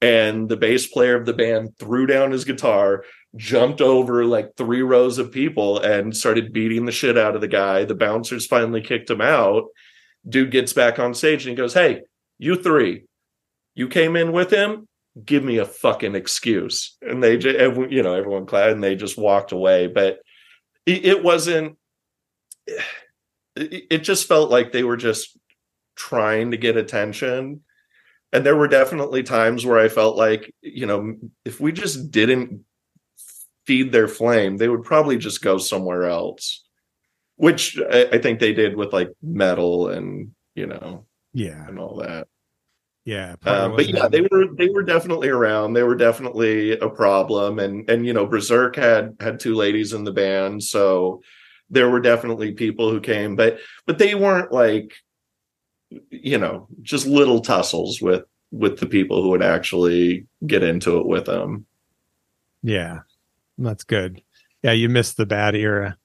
And 0.00 0.48
the 0.48 0.56
bass 0.56 0.86
player 0.86 1.16
of 1.16 1.24
the 1.24 1.32
band 1.32 1.78
threw 1.78 2.06
down 2.06 2.30
his 2.30 2.44
guitar, 2.44 3.04
jumped 3.36 3.80
over 3.80 4.24
like 4.26 4.56
three 4.56 4.82
rows 4.82 5.18
of 5.18 5.32
people, 5.32 5.78
and 5.80 6.14
started 6.14 6.52
beating 6.52 6.84
the 6.84 6.92
shit 6.92 7.16
out 7.16 7.34
of 7.34 7.40
the 7.40 7.48
guy. 7.48 7.84
The 7.84 7.94
bouncers 7.94 8.46
finally 8.46 8.82
kicked 8.82 9.08
him 9.08 9.22
out. 9.22 9.64
Dude 10.28 10.50
gets 10.50 10.72
back 10.72 10.98
on 10.98 11.14
stage 11.14 11.46
and 11.46 11.50
he 11.50 11.56
goes, 11.56 11.72
Hey, 11.72 12.02
you 12.38 12.56
three, 12.56 13.04
you 13.74 13.88
came 13.88 14.16
in 14.16 14.32
with 14.32 14.50
him 14.50 14.88
give 15.22 15.44
me 15.44 15.58
a 15.58 15.64
fucking 15.64 16.14
excuse 16.14 16.96
and 17.00 17.22
they 17.22 17.36
just 17.36 17.56
you 17.90 18.02
know 18.02 18.14
everyone 18.14 18.46
clapped 18.46 18.72
and 18.72 18.82
they 18.82 18.96
just 18.96 19.16
walked 19.16 19.52
away 19.52 19.86
but 19.86 20.18
it, 20.86 21.04
it 21.04 21.22
wasn't 21.22 21.76
it, 23.56 23.84
it 23.90 23.98
just 23.98 24.26
felt 24.26 24.50
like 24.50 24.72
they 24.72 24.82
were 24.82 24.96
just 24.96 25.38
trying 25.94 26.50
to 26.50 26.56
get 26.56 26.76
attention 26.76 27.60
and 28.34 28.44
there 28.44 28.56
were 28.56 28.68
definitely 28.68 29.22
times 29.22 29.64
where 29.64 29.78
i 29.78 29.88
felt 29.88 30.16
like 30.16 30.54
you 30.60 30.84
know 30.84 31.14
if 31.46 31.60
we 31.60 31.72
just 31.72 32.10
didn't 32.10 32.60
feed 33.66 33.92
their 33.92 34.08
flame 34.08 34.58
they 34.58 34.68
would 34.68 34.82
probably 34.82 35.16
just 35.16 35.40
go 35.40 35.56
somewhere 35.56 36.04
else 36.04 36.64
which 37.36 37.78
I, 37.90 38.08
I 38.12 38.18
think 38.18 38.38
they 38.38 38.52
did 38.52 38.76
with 38.76 38.92
like 38.92 39.10
metal 39.22 39.88
and 39.88 40.32
you 40.54 40.66
know 40.66 41.06
yeah. 41.34 41.66
and 41.66 41.78
all 41.78 41.96
that. 41.96 42.28
Yeah, 43.04 43.34
um, 43.44 43.76
but 43.76 43.86
yeah, 43.86 44.08
they 44.08 44.22
were 44.22 44.46
they 44.56 44.70
were 44.70 44.82
definitely 44.82 45.28
around. 45.28 45.74
They 45.74 45.82
were 45.82 45.94
definitely 45.94 46.78
a 46.78 46.88
problem, 46.88 47.58
and 47.58 47.88
and 47.90 48.06
you 48.06 48.14
know, 48.14 48.24
Berserk 48.24 48.76
had 48.76 49.16
had 49.20 49.38
two 49.38 49.54
ladies 49.54 49.92
in 49.92 50.04
the 50.04 50.12
band, 50.12 50.62
so 50.62 51.20
there 51.68 51.90
were 51.90 52.00
definitely 52.00 52.52
people 52.52 52.90
who 52.90 53.02
came, 53.02 53.36
but 53.36 53.58
but 53.86 53.98
they 53.98 54.14
weren't 54.14 54.52
like, 54.52 54.94
you 56.10 56.38
know, 56.38 56.68
just 56.82 57.06
little 57.06 57.40
tussles 57.40 58.00
with 58.00 58.24
with 58.50 58.78
the 58.78 58.86
people 58.86 59.22
who 59.22 59.30
would 59.30 59.42
actually 59.42 60.26
get 60.46 60.62
into 60.62 60.98
it 60.98 61.06
with 61.06 61.26
them. 61.26 61.66
Yeah, 62.62 63.00
that's 63.58 63.84
good. 63.84 64.22
Yeah, 64.62 64.72
you 64.72 64.88
missed 64.88 65.16
the 65.16 65.26
bad 65.26 65.54
era. 65.54 65.98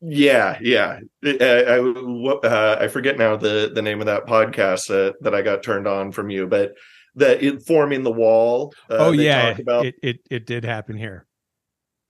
Yeah, 0.00 0.58
yeah. 0.60 1.00
I 1.24 1.36
I, 1.42 1.78
uh, 1.78 2.78
I 2.80 2.88
forget 2.88 3.18
now 3.18 3.36
the 3.36 3.70
the 3.72 3.82
name 3.82 4.00
of 4.00 4.06
that 4.06 4.26
podcast 4.26 4.88
that 4.88 5.22
that 5.22 5.34
I 5.34 5.42
got 5.42 5.62
turned 5.62 5.86
on 5.86 6.10
from 6.10 6.30
you, 6.30 6.46
but 6.46 6.74
that 7.16 7.42
it 7.42 7.62
forming 7.62 8.02
the 8.02 8.10
wall. 8.10 8.74
Uh, 8.88 8.96
oh 8.98 9.12
yeah, 9.12 9.56
about. 9.58 9.86
It, 9.86 9.94
it 10.02 10.20
it 10.30 10.46
did 10.46 10.64
happen 10.64 10.96
here. 10.96 11.26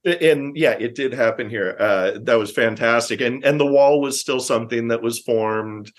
And 0.05 0.57
yeah, 0.57 0.73
it 0.73 0.95
did 0.95 1.13
happen 1.13 1.51
here. 1.51 1.77
Uh, 1.79 2.13
that 2.23 2.39
was 2.39 2.53
fantastic, 2.53 3.21
and 3.21 3.45
and 3.45 3.59
the 3.59 3.67
wall 3.67 4.01
was 4.01 4.21
still 4.21 4.41
something 4.41 4.89
that 4.89 5.03
was 5.03 5.19
formed 5.19 5.93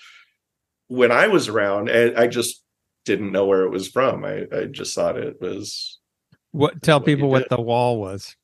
when 0.92 1.12
I 1.12 1.28
was 1.28 1.48
around, 1.48 1.88
and 1.88 2.16
I 2.16 2.26
just 2.26 2.62
didn't 3.04 3.32
know 3.32 3.46
where 3.46 3.62
it 3.62 3.70
was 3.70 3.88
from. 3.88 4.24
I 4.24 4.46
I 4.52 4.64
just 4.66 4.94
thought 4.94 5.16
it 5.16 5.40
was. 5.40 5.98
What 6.52 6.82
tell 6.82 6.98
what 6.98 7.06
people 7.06 7.30
what 7.30 7.48
the 7.48 7.60
wall 7.60 7.98
was? 7.98 8.36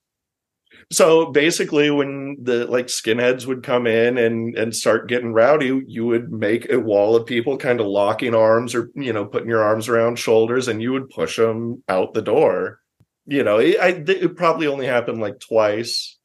so 0.91 1.27
basically 1.27 1.91
when 1.91 2.37
the 2.43 2.67
like 2.67 2.87
skinheads 2.87 3.47
would 3.47 3.63
come 3.63 3.87
in 3.87 4.17
and 4.19 4.57
and 4.57 4.75
start 4.75 5.09
getting 5.09 5.33
rowdy 5.33 5.83
you 5.87 6.07
would 6.07 6.33
make 6.33 6.71
a 6.71 6.79
wall 6.79 7.15
of 7.17 7.27
people 7.27 7.57
kind 7.57 7.81
of 7.81 7.87
locking 7.87 8.35
arms 8.35 8.75
or 8.75 8.91
you 8.95 9.13
know 9.13 9.25
putting 9.25 9.49
your 9.49 9.63
arms 9.63 9.89
around 9.89 10.19
shoulders 10.19 10.69
and 10.69 10.83
you 10.83 10.93
would 10.93 11.11
push 11.11 11.37
them 11.37 11.83
out 11.89 12.15
the 12.15 12.23
door 12.23 12.81
you 13.27 13.43
know 13.43 13.59
it, 13.59 13.77
I, 13.81 13.89
it 14.07 14.37
probably 14.37 14.67
only 14.67 14.87
happened 14.87 15.21
like 15.21 15.41
twice 15.41 16.18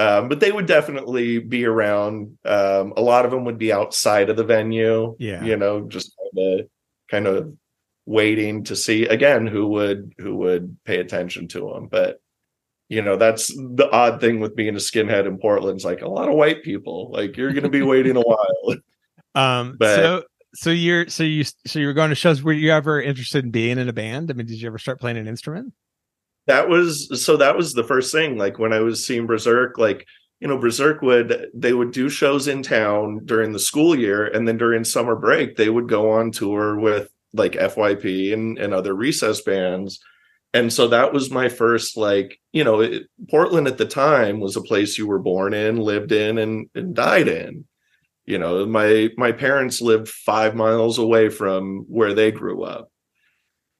um, 0.00 0.28
but 0.30 0.40
they 0.40 0.50
would 0.50 0.66
definitely 0.66 1.38
be 1.38 1.66
around. 1.66 2.38
Um, 2.46 2.94
a 2.96 3.02
lot 3.02 3.26
of 3.26 3.30
them 3.30 3.44
would 3.44 3.58
be 3.58 3.70
outside 3.70 4.30
of 4.30 4.36
the 4.36 4.44
venue 4.44 5.14
yeah. 5.18 5.44
you 5.44 5.56
know 5.56 5.82
just 5.82 6.16
kind 6.16 6.60
of 6.60 6.66
kind 7.10 7.26
of 7.26 7.54
waiting 8.06 8.64
to 8.64 8.74
see 8.74 9.04
again 9.04 9.46
who 9.46 9.68
would 9.68 10.14
who 10.18 10.36
would 10.36 10.76
pay 10.84 10.98
attention 10.98 11.46
to 11.48 11.60
them 11.60 11.86
but 11.86 12.20
you 12.88 13.02
know 13.02 13.16
that's 13.16 13.48
the 13.48 13.88
odd 13.92 14.20
thing 14.20 14.40
with 14.40 14.56
being 14.56 14.74
a 14.74 14.78
skinhead 14.78 15.26
in 15.26 15.36
Portland 15.36 15.40
portland's 15.40 15.84
like 15.84 16.00
a 16.00 16.08
lot 16.08 16.28
of 16.28 16.34
white 16.34 16.62
people 16.62 17.10
like 17.12 17.36
you're 17.36 17.52
going 17.52 17.64
to 17.64 17.68
be 17.68 17.82
waiting 17.82 18.16
a 18.16 18.20
while. 18.20 18.76
Um 19.36 19.76
but, 19.78 19.94
so 19.94 20.22
so 20.54 20.70
you're 20.70 21.08
so 21.08 21.22
you 21.22 21.44
so 21.44 21.78
you're 21.78 21.92
going 21.92 22.08
to 22.08 22.16
shows. 22.16 22.42
Were 22.42 22.52
you 22.52 22.72
ever 22.72 23.00
interested 23.00 23.44
in 23.44 23.52
being 23.52 23.78
in 23.78 23.88
a 23.88 23.92
band? 23.92 24.28
I 24.28 24.34
mean 24.34 24.46
did 24.46 24.60
you 24.60 24.66
ever 24.66 24.78
start 24.78 24.98
playing 24.98 25.18
an 25.18 25.28
instrument 25.28 25.72
that 26.46 26.68
was 26.68 27.24
so 27.24 27.36
that 27.36 27.56
was 27.56 27.72
the 27.72 27.84
first 27.84 28.12
thing 28.12 28.36
like 28.36 28.58
when 28.58 28.72
i 28.72 28.80
was 28.80 29.06
seeing 29.06 29.26
berserk 29.26 29.78
like 29.78 30.06
you 30.40 30.48
know 30.48 30.58
berserk 30.58 31.02
would 31.02 31.46
they 31.54 31.72
would 31.72 31.92
do 31.92 32.08
shows 32.08 32.48
in 32.48 32.62
town 32.62 33.20
during 33.24 33.52
the 33.52 33.58
school 33.58 33.94
year 33.94 34.26
and 34.26 34.48
then 34.48 34.56
during 34.56 34.84
summer 34.84 35.16
break 35.16 35.56
they 35.56 35.68
would 35.68 35.88
go 35.88 36.12
on 36.12 36.30
tour 36.30 36.78
with 36.78 37.10
like 37.32 37.52
fyp 37.52 38.32
and, 38.32 38.58
and 38.58 38.74
other 38.74 38.94
recess 38.94 39.40
bands. 39.42 40.00
And 40.52 40.72
so 40.72 40.88
that 40.88 41.12
was 41.12 41.30
my 41.30 41.48
first 41.48 41.96
like 41.96 42.40
you 42.52 42.64
know 42.64 42.80
it, 42.80 43.04
portland 43.30 43.68
at 43.68 43.78
the 43.78 43.86
time 43.86 44.40
was 44.40 44.56
a 44.56 44.62
place 44.62 44.98
you 44.98 45.06
were 45.06 45.20
born 45.20 45.54
in 45.54 45.76
lived 45.76 46.12
in 46.12 46.38
and, 46.38 46.68
and 46.74 46.94
died 46.94 47.28
in. 47.28 47.66
You 48.26 48.38
know 48.38 48.66
my 48.66 49.10
my 49.16 49.32
parents 49.32 49.80
lived 49.80 50.08
five 50.08 50.56
miles 50.56 50.98
away 50.98 51.28
from 51.28 51.84
where 51.88 52.14
they 52.14 52.32
grew 52.32 52.64
up 52.64 52.90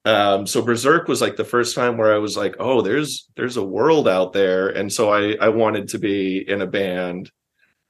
um 0.07 0.47
so 0.47 0.63
berserk 0.63 1.09
was 1.09 1.21
like 1.21 1.37
the 1.37 1.45
first 1.45 1.75
time 1.75 1.99
where 1.99 2.15
i 2.15 2.19
was 2.19 2.37
like 2.37 2.57
oh 2.59 2.81
there's 2.81 3.29
there's 3.37 3.59
a 3.59 3.65
world 3.65 4.09
out 4.09 4.33
there 4.33 4.69
and 4.69 4.93
so 4.93 5.13
i 5.13 5.35
i 5.41 5.49
wanted 5.49 5.89
to 5.89 5.99
be 5.99 6.39
in 6.49 6.63
a 6.63 6.67
band 6.67 7.31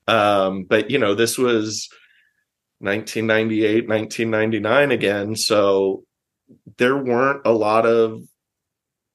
um 0.09 0.65
but 0.65 0.91
you 0.91 0.99
know 0.99 1.15
this 1.15 1.39
was 1.39 1.89
1998 2.81 3.89
1999 3.89 4.91
again 4.91 5.37
so 5.37 6.03
there 6.79 6.97
weren't 6.97 7.43
a 7.45 7.53
lot 7.53 7.87
of 7.87 8.23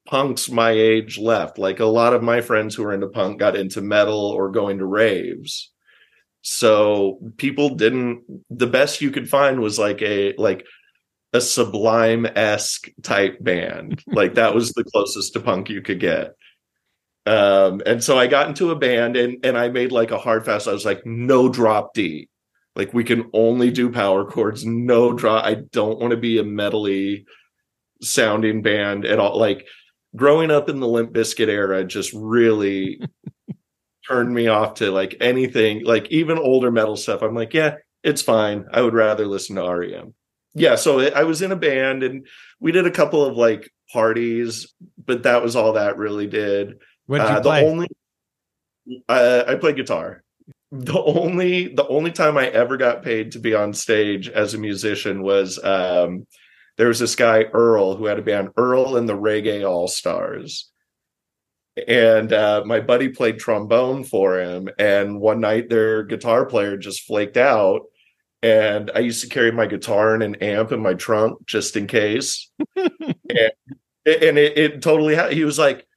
punks 0.06 0.50
my 0.50 0.72
age 0.72 1.18
left. 1.18 1.58
Like 1.58 1.80
a 1.80 1.86
lot 1.86 2.14
of 2.14 2.24
my 2.24 2.41
friends 2.41 2.76
who 2.76 2.84
were 2.84 2.93
into 2.93 3.08
punk 3.08 3.39
got 3.39 3.56
into 3.56 3.82
metal 3.82 4.20
or 4.20 4.50
going 4.50 4.78
to 4.80 4.86
raves. 4.86 5.72
So 6.41 7.20
people 7.38 7.70
didn't 7.70 8.24
the 8.52 8.68
best 8.68 9.02
you 9.02 9.10
could 9.10 9.28
find 9.28 9.60
was 9.60 9.80
like 9.80 10.02
a 10.04 10.34
like 10.38 10.66
a 11.36 11.41
sublime 11.41 12.25
esque 12.25 12.89
type 13.03 13.38
band. 13.43 14.01
like 14.07 14.36
that 14.36 14.55
was 14.55 14.71
the 14.71 14.86
closest 14.86 15.33
to 15.33 15.39
punk 15.39 15.69
you 15.69 15.81
could 15.81 15.99
get. 15.99 16.36
Um, 17.25 17.81
and 17.86 18.03
so 18.03 18.17
I 18.17 18.27
got 18.27 18.47
into 18.47 18.71
a 18.71 18.75
band 18.75 19.17
and 19.17 19.43
and 19.45 19.57
I 19.57 19.69
made 19.69 19.91
like 19.91 20.11
a 20.11 20.17
hard 20.17 20.45
fast. 20.45 20.67
I 20.67 20.73
was 20.73 20.86
like, 20.86 21.05
no 21.05 21.49
drop 21.49 21.93
D. 21.93 22.29
Like 22.75 22.93
we 22.93 23.03
can 23.03 23.29
only 23.33 23.71
do 23.71 23.91
power 23.91 24.25
chords, 24.25 24.65
no 24.65 25.13
drop. 25.13 25.45
I 25.45 25.55
don't 25.55 25.99
want 25.99 26.11
to 26.11 26.17
be 26.17 26.39
a 26.39 26.43
metally 26.43 27.25
sounding 28.01 28.61
band 28.61 29.05
at 29.05 29.19
all. 29.19 29.38
Like 29.38 29.65
growing 30.15 30.51
up 30.51 30.69
in 30.69 30.79
the 30.79 30.88
Limp 30.88 31.13
Bizkit 31.13 31.47
era 31.47 31.83
just 31.83 32.13
really 32.13 33.01
turned 34.07 34.33
me 34.33 34.47
off 34.47 34.75
to 34.75 34.91
like 34.91 35.17
anything, 35.19 35.83
like 35.83 36.07
even 36.11 36.38
older 36.38 36.71
metal 36.71 36.95
stuff. 36.95 37.21
I'm 37.21 37.36
like, 37.36 37.53
yeah, 37.53 37.75
it's 38.03 38.21
fine. 38.21 38.65
I 38.71 38.81
would 38.81 38.93
rather 38.93 39.25
listen 39.25 39.55
to 39.55 39.63
REM. 39.63 40.13
Yeah, 40.56 40.76
so 40.76 41.01
I 41.01 41.24
was 41.24 41.41
in 41.41 41.51
a 41.51 41.56
band 41.56 42.01
and 42.01 42.26
we 42.60 42.72
did 42.72 42.88
a 42.88 42.91
couple 42.91 43.24
of 43.24 43.36
like 43.36 43.70
parties, 43.91 44.74
but 45.06 45.24
that 45.24 45.43
was 45.43 45.56
all 45.56 45.74
that 45.74 45.97
really 45.97 46.28
did. 46.28 46.80
What 47.06 47.20
did 47.20 47.30
you 47.30 47.36
uh, 47.36 47.41
play? 47.41 47.62
The 47.62 47.68
only 47.68 47.88
uh, 49.10 49.43
I 49.47 49.56
played 49.56 49.76
guitar. 49.76 50.24
The 50.72 51.01
only 51.01 51.68
the 51.68 51.88
only 51.88 52.12
time 52.12 52.38
I 52.38 52.47
ever 52.47 52.78
got 52.78 53.03
paid 53.03 53.34
to 53.34 53.39
be 53.39 53.53
on 53.53 53.74
stage 53.74 54.30
as 54.30 54.53
a 54.53 54.58
musician 54.58 55.22
was 55.22 55.64
um, 55.64 56.26
there 56.78 56.88
was 56.88 56.99
this 56.99 57.16
guy 57.16 57.43
Earl 57.43 57.95
who 57.95 58.06
had 58.06 58.20
a 58.20 58.24
band 58.24 58.49
Earl 58.58 58.97
and 58.97 59.08
the 59.08 59.18
Reggae 59.18 59.68
All 59.68 59.88
Stars. 59.88 60.72
And 61.88 62.32
uh, 62.32 62.64
my 62.66 62.80
buddy 62.80 63.10
played 63.10 63.38
trombone 63.38 64.06
for 64.06 64.39
him. 64.39 64.70
And 64.80 65.20
one 65.20 65.41
night 65.41 65.70
their 65.70 66.03
guitar 66.03 66.45
player 66.45 66.78
just 66.78 67.03
flaked 67.03 67.38
out. 67.38 67.82
And 68.46 68.91
I 68.93 69.00
used 69.00 69.24
to 69.24 69.30
carry 69.30 69.52
my 69.52 69.66
guitar 69.66 70.14
and 70.14 70.22
an 70.22 70.36
amp 70.36 70.72
in 70.72 70.80
my 70.80 70.93
trunk 70.93 71.46
just 71.48 71.76
in 71.76 71.88
case. 71.88 72.52
and, 72.76 73.52
and 74.06 74.38
it, 74.38 74.58
it 74.58 74.82
totally, 74.84 75.16
ha- 75.16 75.30
he 75.30 75.43
was 75.43 75.58
like, 75.58 75.88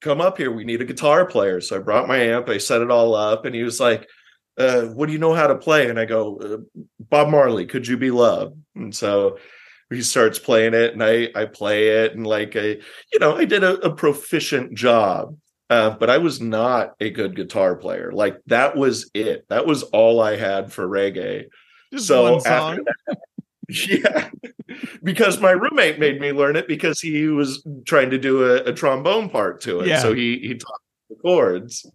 come 0.00 0.22
up 0.22 0.38
here. 0.38 0.50
We 0.50 0.64
need 0.64 0.80
a 0.80 0.86
guitar 0.86 1.26
player. 1.26 1.60
So 1.60 1.76
I 1.76 1.80
brought 1.80 2.08
my 2.08 2.16
amp, 2.16 2.48
I 2.48 2.56
set 2.56 2.80
it 2.80 2.90
all 2.90 3.14
up. 3.14 3.44
And 3.44 3.54
he 3.54 3.62
was 3.62 3.80
like, 3.80 4.08
uh, 4.56 4.82
what 4.82 5.06
do 5.06 5.12
you 5.12 5.18
know 5.18 5.34
how 5.34 5.48
to 5.48 5.56
play? 5.56 5.90
And 5.90 5.98
I 5.98 6.06
go, 6.06 6.38
uh, 6.38 6.78
Bob 6.98 7.28
Marley, 7.28 7.66
could 7.66 7.86
you 7.86 7.98
be 7.98 8.10
love? 8.10 8.54
And 8.74 8.94
so 8.94 9.36
he 9.90 10.02
starts 10.02 10.38
playing 10.38 10.74
it 10.74 10.92
and 10.92 11.02
I 11.02 11.30
I 11.34 11.44
play 11.44 12.04
it 12.04 12.14
and 12.14 12.26
like 12.26 12.56
a 12.56 12.80
you 13.12 13.18
know 13.20 13.36
I 13.36 13.44
did 13.44 13.62
a, 13.62 13.74
a 13.86 13.94
proficient 13.94 14.74
job 14.74 15.36
uh, 15.70 15.90
but 15.90 16.10
I 16.10 16.18
was 16.18 16.40
not 16.40 16.94
a 17.00 17.10
good 17.10 17.36
guitar 17.36 17.76
player 17.76 18.10
like 18.12 18.38
that 18.46 18.76
was 18.76 19.10
it 19.14 19.46
that 19.48 19.66
was 19.66 19.82
all 19.84 20.20
I 20.20 20.36
had 20.36 20.72
for 20.72 20.88
reggae 20.88 21.46
Just 21.92 22.06
so 22.06 22.36
after 22.44 22.84
that, 23.06 23.18
yeah 23.88 24.30
because 25.02 25.40
my 25.40 25.50
roommate 25.50 25.98
made 25.98 26.20
me 26.20 26.32
learn 26.32 26.56
it 26.56 26.68
because 26.68 27.00
he 27.00 27.28
was 27.28 27.66
trying 27.86 28.10
to 28.10 28.18
do 28.18 28.44
a, 28.44 28.56
a 28.64 28.72
trombone 28.72 29.28
part 29.28 29.60
to 29.62 29.80
it 29.80 29.88
yeah. 29.88 30.00
so 30.00 30.12
he 30.12 30.38
he 30.38 30.54
taught 30.54 30.80
the 31.08 31.16
chords 31.16 31.86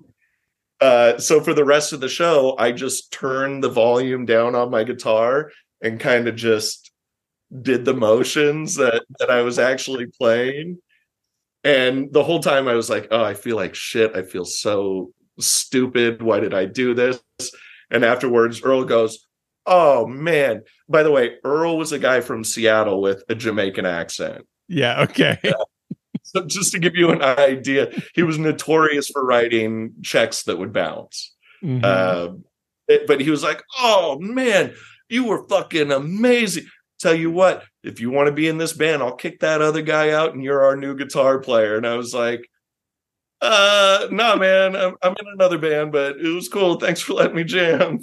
uh, 0.81 1.17
so 1.17 1.41
for 1.41 1.53
the 1.53 1.65
rest 1.65 1.91
of 1.91 1.99
the 1.99 2.07
show 2.07 2.55
I 2.57 2.71
just 2.71 3.11
turned 3.11 3.63
the 3.63 3.69
volume 3.69 4.25
down 4.25 4.55
on 4.55 4.71
my 4.71 4.83
guitar 4.83 5.51
and 5.81 5.99
kind 5.99 6.27
of 6.27 6.35
just 6.35 6.89
did 7.61 7.85
the 7.85 7.93
motions 7.93 8.75
that 8.75 9.03
that 9.19 9.29
I 9.29 9.41
was 9.41 9.59
actually 9.59 10.07
playing. 10.07 10.79
And 11.63 12.11
the 12.13 12.23
whole 12.23 12.39
time 12.39 12.67
I 12.67 12.73
was 12.73 12.89
like, 12.89 13.07
oh, 13.11 13.23
I 13.23 13.33
feel 13.33 13.55
like 13.55 13.75
shit. 13.75 14.15
I 14.15 14.21
feel 14.21 14.45
so 14.45 15.11
stupid. 15.39 16.21
Why 16.21 16.39
did 16.39 16.53
I 16.53 16.65
do 16.65 16.93
this? 16.93 17.21
And 17.91 18.05
afterwards, 18.05 18.61
Earl 18.61 18.85
goes, 18.85 19.27
Oh 19.65 20.07
man. 20.07 20.63
By 20.87 21.03
the 21.03 21.11
way, 21.11 21.35
Earl 21.43 21.77
was 21.77 21.91
a 21.91 21.99
guy 21.99 22.21
from 22.21 22.43
Seattle 22.43 23.01
with 23.01 23.23
a 23.29 23.35
Jamaican 23.35 23.85
accent. 23.85 24.45
Yeah, 24.67 25.01
okay. 25.01 25.39
Yeah. 25.43 25.53
So 26.23 26.45
just 26.45 26.71
to 26.73 26.79
give 26.79 26.95
you 26.95 27.09
an 27.09 27.23
idea, 27.23 27.91
he 28.13 28.21
was 28.21 28.37
notorious 28.37 29.09
for 29.09 29.25
writing 29.25 29.93
checks 30.03 30.43
that 30.43 30.59
would 30.59 30.71
bounce. 30.71 31.33
Mm-hmm. 31.63 31.81
Uh, 31.83 32.35
it, 32.87 33.07
but 33.07 33.19
he 33.19 33.31
was 33.31 33.41
like, 33.41 33.63
"Oh 33.79 34.19
man, 34.19 34.73
you 35.07 35.23
were 35.25 35.47
fucking 35.47 35.91
amazing." 35.91 36.65
tell 36.99 37.15
you 37.15 37.31
what, 37.31 37.63
if 37.83 37.99
you 37.99 38.11
want 38.11 38.27
to 38.27 38.33
be 38.33 38.47
in 38.47 38.57
this 38.57 38.73
band, 38.73 39.01
I'll 39.01 39.15
kick 39.15 39.39
that 39.39 39.61
other 39.61 39.81
guy 39.81 40.11
out 40.11 40.33
and 40.33 40.43
you're 40.43 40.61
our 40.61 40.75
new 40.75 40.95
guitar 40.95 41.39
player. 41.39 41.77
And 41.77 41.87
I 41.87 41.95
was 41.95 42.13
like, 42.13 42.47
uh, 43.41 44.07
no, 44.11 44.17
nah, 44.17 44.35
man, 44.35 44.75
I'm, 44.75 44.95
I'm 45.01 45.11
in 45.13 45.27
another 45.33 45.57
band, 45.57 45.93
but 45.93 46.17
it 46.17 46.27
was 46.27 46.49
cool. 46.49 46.75
Thanks 46.75 46.99
for 46.99 47.13
letting 47.13 47.35
me 47.35 47.45
jam. 47.45 47.99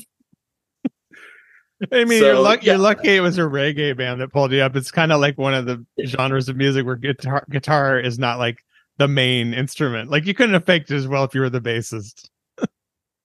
I 1.93 2.05
mean, 2.05 2.21
so, 2.21 2.27
you're, 2.27 2.39
lucky, 2.39 2.67
yeah. 2.67 2.73
you're 2.73 2.83
lucky 2.83 3.17
it 3.17 3.21
was 3.21 3.39
a 3.39 3.43
reggae 3.43 3.97
band 3.97 4.21
that 4.21 4.33
pulled 4.33 4.53
you 4.53 4.61
up. 4.61 4.77
It's 4.77 4.91
kind 4.91 5.13
of 5.13 5.21
like 5.21 5.37
one 5.37 5.55
of 5.55 5.67
the 5.67 5.85
genres 6.07 6.49
of 6.49 6.57
music 6.57 6.87
where 6.87 6.97
guitar 6.97 7.45
guitar 7.51 7.99
is 7.99 8.19
not 8.19 8.39
like 8.39 8.59
the 8.99 9.09
main 9.09 9.53
instrument. 9.53 10.11
Like 10.11 10.25
you 10.27 10.35
couldn't 10.35 10.55
have 10.55 10.65
faked 10.65 10.91
as 10.91 11.07
well 11.07 11.25
if 11.25 11.35
you 11.35 11.41
were 11.43 11.51
the 11.51 11.61
bassist. 11.61 12.29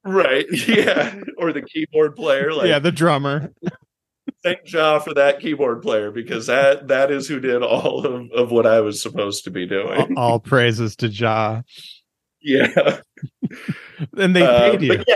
right. 0.04 0.46
Yeah. 0.68 1.16
Or 1.38 1.54
the 1.54 1.62
keyboard 1.62 2.16
player. 2.16 2.54
Like, 2.54 2.68
yeah, 2.68 2.80
the 2.80 2.92
drummer 2.92 3.52
thank 4.44 4.64
Jah 4.66 5.00
for 5.04 5.14
that 5.14 5.40
keyboard 5.40 5.82
player 5.82 6.12
because 6.12 6.48
that 6.48 6.88
that 6.88 7.12
is 7.12 7.28
who 7.28 7.40
did 7.40 7.64
all 7.64 8.06
of, 8.06 8.32
of 8.32 8.52
what 8.52 8.66
I 8.66 8.82
was 8.82 9.02
supposed 9.02 9.44
to 9.46 9.52
be 9.52 9.66
doing. 9.66 10.18
All, 10.18 10.32
all 10.32 10.40
praises 10.40 10.96
to 10.98 11.10
Jah. 11.10 11.64
Yeah. 12.44 13.02
and 14.18 14.36
they 14.36 14.42
Uh, 14.42 14.72
paid 14.72 14.82
you. 14.82 15.04
yeah, 15.08 15.16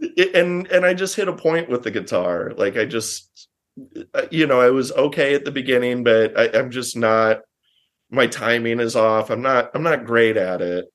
and 0.00 0.66
and 0.68 0.84
I 0.84 0.94
just 0.94 1.16
hit 1.16 1.28
a 1.28 1.32
point 1.32 1.68
with 1.68 1.82
the 1.82 1.90
guitar. 1.90 2.52
Like 2.56 2.76
I 2.76 2.84
just, 2.84 3.48
uh, 4.14 4.26
you 4.30 4.46
know, 4.46 4.60
I 4.60 4.70
was 4.70 4.92
okay 4.92 5.34
at 5.34 5.44
the 5.44 5.50
beginning, 5.50 6.04
but 6.04 6.38
I, 6.38 6.58
I'm 6.58 6.70
just 6.70 6.96
not. 6.96 7.40
My 8.10 8.26
timing 8.26 8.78
is 8.78 8.94
off. 8.94 9.30
I'm 9.30 9.42
not. 9.42 9.70
I'm 9.74 9.82
not 9.82 10.04
great 10.04 10.36
at 10.36 10.60
it. 10.60 10.86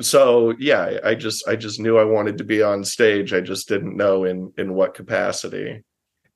So 0.00 0.54
yeah, 0.58 0.98
I 1.04 1.14
just 1.14 1.46
I 1.48 1.56
just 1.56 1.80
knew 1.80 1.98
I 1.98 2.04
wanted 2.04 2.38
to 2.38 2.44
be 2.44 2.62
on 2.62 2.84
stage. 2.84 3.32
I 3.32 3.40
just 3.40 3.68
didn't 3.68 3.96
know 3.96 4.24
in 4.24 4.52
in 4.56 4.74
what 4.74 4.94
capacity. 4.94 5.82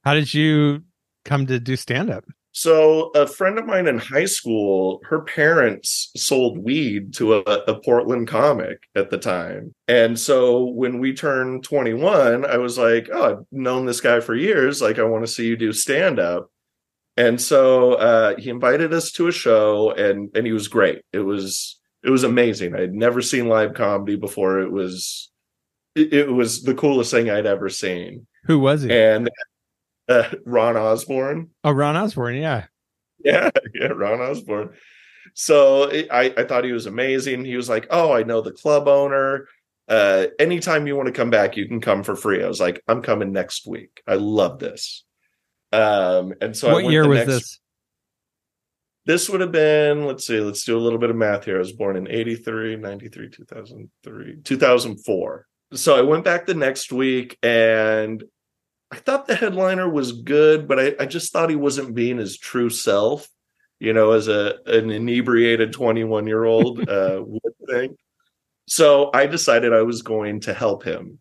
How 0.04 0.14
did 0.14 0.32
you 0.32 0.82
come 1.24 1.46
to 1.46 1.60
do 1.60 1.76
stand 1.76 2.10
up? 2.10 2.24
So 2.52 3.10
a 3.14 3.26
friend 3.26 3.58
of 3.58 3.66
mine 3.66 3.86
in 3.86 3.98
high 3.98 4.26
school, 4.26 5.00
her 5.04 5.22
parents 5.22 6.10
sold 6.16 6.58
weed 6.58 7.14
to 7.14 7.36
a, 7.36 7.40
a 7.40 7.80
Portland 7.80 8.28
comic 8.28 8.78
at 8.94 9.10
the 9.10 9.16
time. 9.16 9.74
And 9.88 10.18
so 10.18 10.66
when 10.66 10.98
we 10.98 11.14
turned 11.14 11.64
21, 11.64 12.44
I 12.44 12.58
was 12.58 12.76
like, 12.76 13.08
oh, 13.10 13.30
I've 13.30 13.46
known 13.50 13.86
this 13.86 14.02
guy 14.02 14.20
for 14.20 14.34
years. 14.34 14.82
Like, 14.82 14.98
I 14.98 15.04
want 15.04 15.24
to 15.24 15.32
see 15.32 15.46
you 15.46 15.56
do 15.56 15.72
stand 15.72 16.18
up. 16.18 16.50
And 17.16 17.40
so 17.40 17.94
uh, 17.94 18.36
he 18.36 18.50
invited 18.50 18.92
us 18.92 19.12
to 19.12 19.28
a 19.28 19.32
show 19.32 19.90
and 19.92 20.30
and 20.34 20.46
he 20.46 20.52
was 20.52 20.68
great. 20.68 21.02
It 21.12 21.20
was 21.20 21.78
it 22.02 22.10
was 22.10 22.24
amazing. 22.24 22.74
I 22.74 22.80
had 22.80 22.94
never 22.94 23.20
seen 23.20 23.48
live 23.48 23.74
comedy 23.74 24.16
before. 24.16 24.60
It 24.60 24.72
was 24.72 25.30
it, 25.94 26.12
it 26.12 26.32
was 26.32 26.62
the 26.62 26.74
coolest 26.74 27.10
thing 27.10 27.30
I'd 27.30 27.46
ever 27.46 27.68
seen. 27.68 28.26
Who 28.44 28.58
was 28.58 28.82
he? 28.82 28.90
And 28.90 29.30
uh, 30.12 30.28
Ron 30.46 30.76
Osborne. 30.76 31.50
oh, 31.64 31.72
Ron 31.72 31.96
Osborne. 31.96 32.36
Yeah. 32.36 32.66
Yeah, 33.24 33.50
yeah, 33.74 33.88
Ron 33.88 34.20
Osborne. 34.20 34.70
So 35.34 35.84
it, 35.84 36.08
I, 36.10 36.34
I 36.36 36.44
thought 36.44 36.64
he 36.64 36.72
was 36.72 36.86
amazing. 36.86 37.44
He 37.44 37.56
was 37.56 37.68
like, 37.68 37.86
"Oh, 37.90 38.12
I 38.12 38.22
know 38.22 38.40
the 38.40 38.52
club 38.52 38.88
owner. 38.88 39.46
Uh, 39.88 40.26
anytime 40.38 40.86
you 40.86 40.96
want 40.96 41.06
to 41.06 41.12
come 41.12 41.30
back, 41.30 41.56
you 41.56 41.66
can 41.68 41.80
come 41.80 42.02
for 42.02 42.16
free." 42.16 42.42
I 42.42 42.48
was 42.48 42.60
like, 42.60 42.82
"I'm 42.88 43.02
coming 43.02 43.32
next 43.32 43.66
week. 43.66 44.02
I 44.06 44.14
love 44.14 44.58
this." 44.58 45.04
Um, 45.72 46.34
and 46.40 46.56
so 46.56 46.68
I 46.68 46.72
what 46.74 46.84
year 46.90 47.08
was 47.08 47.18
next- 47.18 47.26
this? 47.28 47.58
This 49.04 49.28
would 49.28 49.40
have 49.40 49.50
been, 49.50 50.06
let's 50.06 50.24
see, 50.24 50.38
let's 50.38 50.64
do 50.64 50.78
a 50.78 50.80
little 50.80 50.98
bit 50.98 51.10
of 51.10 51.16
math 51.16 51.44
here. 51.44 51.56
I 51.56 51.58
was 51.58 51.72
born 51.72 51.96
in 51.96 52.06
83, 52.06 52.76
93, 52.76 53.30
2003, 53.30 54.42
2004. 54.44 55.46
So 55.74 55.96
I 55.98 56.02
went 56.02 56.24
back 56.24 56.46
the 56.46 56.54
next 56.54 56.92
week 56.92 57.36
and 57.42 58.22
I 58.92 58.96
thought 58.96 59.26
the 59.26 59.34
headliner 59.34 59.88
was 59.88 60.12
good, 60.12 60.68
but 60.68 60.78
I, 60.78 60.94
I 61.00 61.06
just 61.06 61.32
thought 61.32 61.48
he 61.48 61.56
wasn't 61.56 61.94
being 61.94 62.18
his 62.18 62.36
true 62.36 62.68
self, 62.68 63.26
you 63.80 63.94
know, 63.94 64.12
as 64.12 64.28
a 64.28 64.56
an 64.66 64.90
inebriated 64.90 65.72
21 65.72 66.26
year 66.26 66.44
old 66.44 66.80
uh, 66.88 67.22
would 67.24 67.54
think. 67.66 67.96
So 68.68 69.10
I 69.14 69.26
decided 69.26 69.72
I 69.72 69.82
was 69.82 70.02
going 70.02 70.40
to 70.40 70.52
help 70.52 70.84
him 70.84 71.20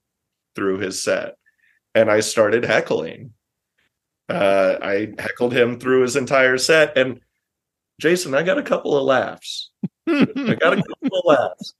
through 0.54 0.80
his 0.80 1.02
set. 1.02 1.36
And 1.96 2.12
I 2.12 2.20
started 2.20 2.66
heckling. 2.66 3.32
Uh, 4.28 4.78
I 4.82 5.14
heckled 5.18 5.54
him 5.54 5.80
through 5.80 6.02
his 6.02 6.18
entire 6.18 6.58
set. 6.58 6.98
And 6.98 7.22
Jason, 8.02 8.36
I 8.36 8.44
got 8.44 8.58
a 8.58 8.64
couple 8.64 8.98
of 8.98 9.04
laughs. 9.04 9.72
I 10.08 10.56
got 10.60 10.78
a 10.78 10.84
couple 10.84 11.20
of 11.20 11.26
laughs. 11.26 11.74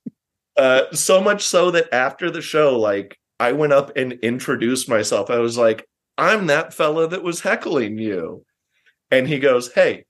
Uh, 0.56 0.82
so 0.92 1.20
much 1.20 1.44
so 1.44 1.70
that 1.70 1.92
after 1.92 2.30
the 2.30 2.42
show, 2.42 2.78
like 2.78 3.18
I 3.42 3.50
went 3.50 3.72
up 3.72 3.90
and 3.96 4.12
introduced 4.22 4.88
myself. 4.88 5.28
I 5.28 5.40
was 5.40 5.58
like, 5.58 5.84
I'm 6.16 6.46
that 6.46 6.72
fella 6.72 7.08
that 7.08 7.24
was 7.24 7.40
heckling 7.40 7.98
you. 7.98 8.44
And 9.10 9.26
he 9.26 9.40
goes, 9.40 9.72
Hey, 9.72 10.04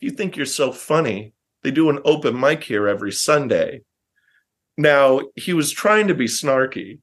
you 0.00 0.10
think 0.10 0.36
you're 0.36 0.46
so 0.46 0.72
funny? 0.72 1.34
They 1.62 1.70
do 1.70 1.90
an 1.90 1.98
open 2.06 2.40
mic 2.40 2.64
here 2.64 2.88
every 2.88 3.12
Sunday. 3.12 3.82
Now, 4.78 5.20
he 5.36 5.52
was 5.52 5.70
trying 5.70 6.08
to 6.08 6.14
be 6.14 6.24
snarky, 6.24 7.00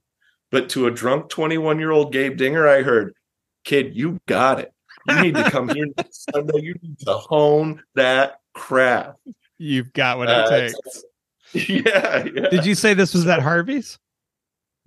but 0.49 0.69
to 0.69 0.87
a 0.87 0.91
drunk 0.91 1.29
21 1.29 1.77
year 1.77 1.91
old 1.91 2.11
Gabe 2.11 2.35
Dinger, 2.35 2.67
I 2.67 2.81
heard, 2.81 3.13
Kid, 3.63 3.95
you 3.95 4.19
got 4.25 4.59
it. 4.59 4.73
You 5.07 5.21
need 5.21 5.35
to 5.35 5.51
come 5.51 5.69
here 5.69 5.85
next 5.97 6.25
Sunday. 6.33 6.61
You 6.61 6.73
need 6.81 6.97
to 7.01 7.13
hone 7.13 7.83
that 7.93 8.39
craft. 8.55 9.19
You've 9.59 9.93
got 9.93 10.17
what 10.17 10.29
it 10.29 10.35
Uh, 10.35 10.49
takes. 10.49 11.03
yeah, 11.69 12.25
yeah. 12.25 12.49
Did 12.49 12.65
you 12.65 12.73
say 12.73 12.95
this 12.95 13.13
was 13.13 13.27
at 13.27 13.41
Harvey's? 13.41 13.99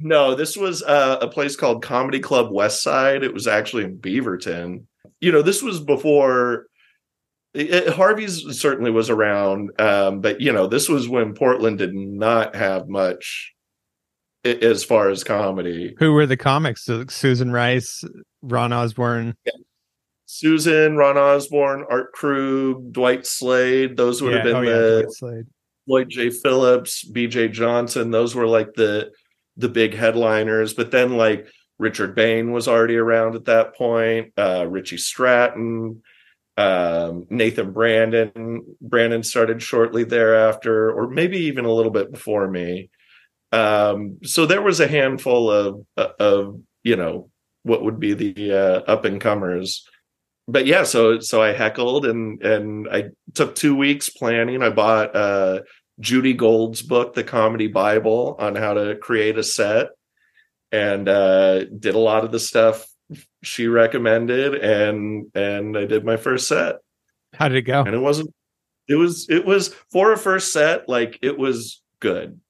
No, 0.02 0.34
this 0.34 0.56
was 0.56 0.82
uh, 0.82 1.18
a 1.20 1.28
place 1.28 1.56
called 1.56 1.82
Comedy 1.82 2.20
Club 2.20 2.50
West 2.50 2.82
Side. 2.82 3.22
It 3.22 3.32
was 3.32 3.46
actually 3.46 3.84
in 3.84 3.98
Beaverton. 3.98 4.84
You 5.20 5.32
know, 5.32 5.42
this 5.42 5.62
was 5.62 5.80
before 5.80 6.66
it, 7.54 7.92
Harvey's 7.94 8.58
certainly 8.58 8.90
was 8.90 9.10
around, 9.10 9.70
um, 9.80 10.20
but 10.20 10.40
you 10.40 10.52
know, 10.52 10.66
this 10.66 10.88
was 10.88 11.08
when 11.08 11.34
Portland 11.34 11.78
did 11.78 11.94
not 11.94 12.56
have 12.56 12.88
much 12.88 13.52
as 14.44 14.82
far 14.82 15.10
as 15.10 15.22
comedy. 15.22 15.94
Who 15.98 16.12
were 16.12 16.26
the 16.26 16.36
comics? 16.36 16.88
Susan 17.08 17.52
Rice, 17.52 18.04
Ron 18.42 18.72
Osborne. 18.72 19.36
Susan, 20.26 20.96
Ron 20.96 21.18
Osborne, 21.18 21.84
Art 21.90 22.12
Krug, 22.12 22.92
Dwight 22.92 23.26
Slade, 23.26 23.96
those 23.96 24.22
would 24.22 24.32
have 24.34 24.44
been 24.44 24.56
oh, 24.56 24.64
the 24.64 25.06
Slade. 25.10 25.44
Lloyd 25.86 26.08
J. 26.08 26.30
Phillips, 26.30 27.04
B.J. 27.04 27.48
Johnson. 27.48 28.10
Those 28.10 28.34
were 28.34 28.46
like 28.46 28.72
the 28.74 29.10
the 29.56 29.68
big 29.68 29.94
headliners. 29.94 30.74
But 30.74 30.90
then 30.90 31.16
like 31.16 31.46
Richard 31.78 32.14
Bain 32.14 32.52
was 32.52 32.68
already 32.68 32.96
around 32.96 33.34
at 33.34 33.46
that 33.46 33.74
point. 33.76 34.32
Uh, 34.36 34.66
Richie 34.68 34.98
Stratton, 34.98 36.02
um, 36.56 37.26
Nathan 37.30 37.72
Brannon. 37.72 38.76
Brannon 38.80 39.22
started 39.22 39.62
shortly 39.62 40.04
thereafter, 40.04 40.90
or 40.92 41.08
maybe 41.08 41.38
even 41.38 41.64
a 41.64 41.72
little 41.72 41.92
bit 41.92 42.12
before 42.12 42.48
me. 42.48 42.90
Um, 43.50 44.18
so 44.22 44.46
there 44.46 44.62
was 44.62 44.80
a 44.80 44.88
handful 44.88 45.50
of 45.50 45.86
of 45.96 46.60
you 46.82 46.96
know 46.96 47.30
what 47.64 47.84
would 47.84 48.00
be 48.00 48.14
the 48.14 48.52
uh, 48.52 48.80
up 48.90 49.04
and 49.04 49.20
comers. 49.20 49.86
But 50.48 50.66
yeah, 50.66 50.84
so 50.84 51.20
so 51.20 51.42
I 51.42 51.52
heckled 51.52 52.06
and 52.06 52.42
and 52.42 52.88
I 52.90 53.10
took 53.34 53.54
two 53.54 53.76
weeks 53.76 54.08
planning. 54.08 54.62
I 54.62 54.70
bought 54.70 55.14
uh, 55.14 55.60
Judy 56.02 56.34
Gold's 56.34 56.82
book, 56.82 57.14
The 57.14 57.22
Comedy 57.24 57.68
Bible, 57.68 58.36
on 58.38 58.56
how 58.56 58.74
to 58.74 58.96
create 58.96 59.38
a 59.38 59.42
set, 59.44 59.90
and 60.72 61.08
uh, 61.08 61.64
did 61.64 61.94
a 61.94 61.98
lot 61.98 62.24
of 62.24 62.32
the 62.32 62.40
stuff 62.40 62.86
she 63.42 63.68
recommended, 63.68 64.54
and 64.56 65.26
and 65.34 65.78
I 65.78 65.86
did 65.86 66.04
my 66.04 66.16
first 66.16 66.48
set, 66.48 66.76
How 67.34 67.48
did 67.48 67.56
it 67.58 67.62
go? 67.62 67.82
and 67.84 67.94
it 67.94 68.00
wasn't. 68.00 68.34
It 68.88 68.96
was 68.96 69.28
it 69.30 69.46
was 69.46 69.74
for 69.92 70.12
a 70.12 70.18
first 70.18 70.52
set, 70.52 70.88
like 70.88 71.18
it 71.22 71.38
was 71.38 71.80
good. 72.00 72.40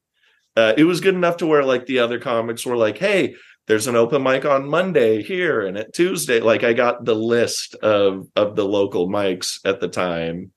Uh, 0.56 0.72
it 0.76 0.84
was 0.84 1.00
good 1.00 1.14
enough 1.14 1.36
to 1.38 1.46
where 1.46 1.62
like 1.64 1.84
the 1.86 1.98
other 1.98 2.18
comics 2.18 2.64
were 2.64 2.76
like, 2.76 2.96
"Hey, 2.96 3.34
there's 3.66 3.86
an 3.86 3.96
open 3.96 4.22
mic 4.22 4.44
on 4.46 4.66
Monday 4.68 5.22
here 5.22 5.60
and 5.60 5.76
at 5.76 5.92
Tuesday." 5.92 6.40
Like 6.40 6.64
I 6.64 6.72
got 6.72 7.04
the 7.04 7.14
list 7.14 7.74
of 7.76 8.28
of 8.34 8.56
the 8.56 8.64
local 8.64 9.08
mics 9.08 9.58
at 9.66 9.80
the 9.80 9.88
time, 9.88 10.52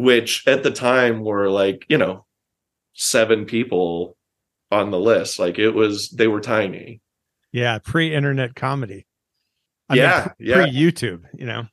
which 0.00 0.46
at 0.46 0.62
the 0.62 0.70
time 0.70 1.22
were 1.22 1.48
like 1.48 1.84
you 1.88 1.98
know 1.98 2.26
seven 2.94 3.44
people 3.44 4.16
on 4.70 4.90
the 4.90 5.00
list. 5.00 5.38
Like 5.38 5.58
it 5.58 5.70
was 5.70 6.10
they 6.10 6.28
were 6.28 6.40
tiny. 6.40 7.00
Yeah, 7.52 7.78
pre-internet 7.78 8.54
comedy. 8.54 9.06
Yeah, 9.92 10.32
yeah. 10.38 10.62
Pre-YouTube, 10.62 11.24
you 11.34 11.46
know. 11.46 11.66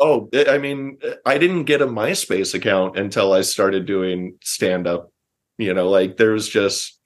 Oh, 0.00 0.28
eh, 0.32 0.44
I 0.48 0.58
mean, 0.58 0.98
I 1.26 1.38
didn't 1.38 1.64
get 1.64 1.82
a 1.82 1.86
MySpace 1.86 2.54
account 2.54 2.96
until 2.96 3.32
I 3.32 3.40
started 3.40 3.84
doing 3.84 4.38
stand 4.42 4.86
up. 4.86 5.12
You 5.58 5.74
know, 5.74 5.88
like 5.90 6.16
there's 6.16 6.48
just 6.48 6.98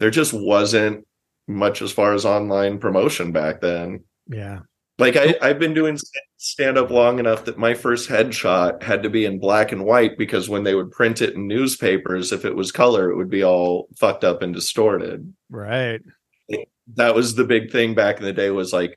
there 0.00 0.10
just 0.10 0.32
wasn't 0.32 1.06
much 1.46 1.82
as 1.82 1.92
far 1.92 2.14
as 2.14 2.24
online 2.24 2.78
promotion 2.78 3.32
back 3.32 3.60
then. 3.60 4.04
Yeah. 4.28 4.60
Like 4.98 5.16
I, 5.16 5.34
I've 5.42 5.58
been 5.58 5.74
doing 5.74 5.98
stand 6.36 6.78
up 6.78 6.90
long 6.90 7.18
enough 7.18 7.46
that 7.46 7.58
my 7.58 7.74
first 7.74 8.08
headshot 8.08 8.82
had 8.82 9.02
to 9.02 9.10
be 9.10 9.24
in 9.24 9.40
black 9.40 9.72
and 9.72 9.84
white 9.84 10.16
because 10.16 10.48
when 10.48 10.62
they 10.62 10.74
would 10.74 10.92
print 10.92 11.20
it 11.20 11.34
in 11.34 11.48
newspapers, 11.48 12.30
if 12.32 12.44
it 12.44 12.54
was 12.54 12.70
color, 12.70 13.10
it 13.10 13.16
would 13.16 13.30
be 13.30 13.42
all 13.42 13.88
fucked 13.96 14.22
up 14.22 14.40
and 14.42 14.54
distorted. 14.54 15.34
Right. 15.50 16.00
That 16.94 17.14
was 17.14 17.34
the 17.34 17.44
big 17.44 17.72
thing 17.72 17.94
back 17.94 18.18
in 18.18 18.24
the 18.24 18.32
day 18.32 18.50
was 18.50 18.72
like 18.72 18.96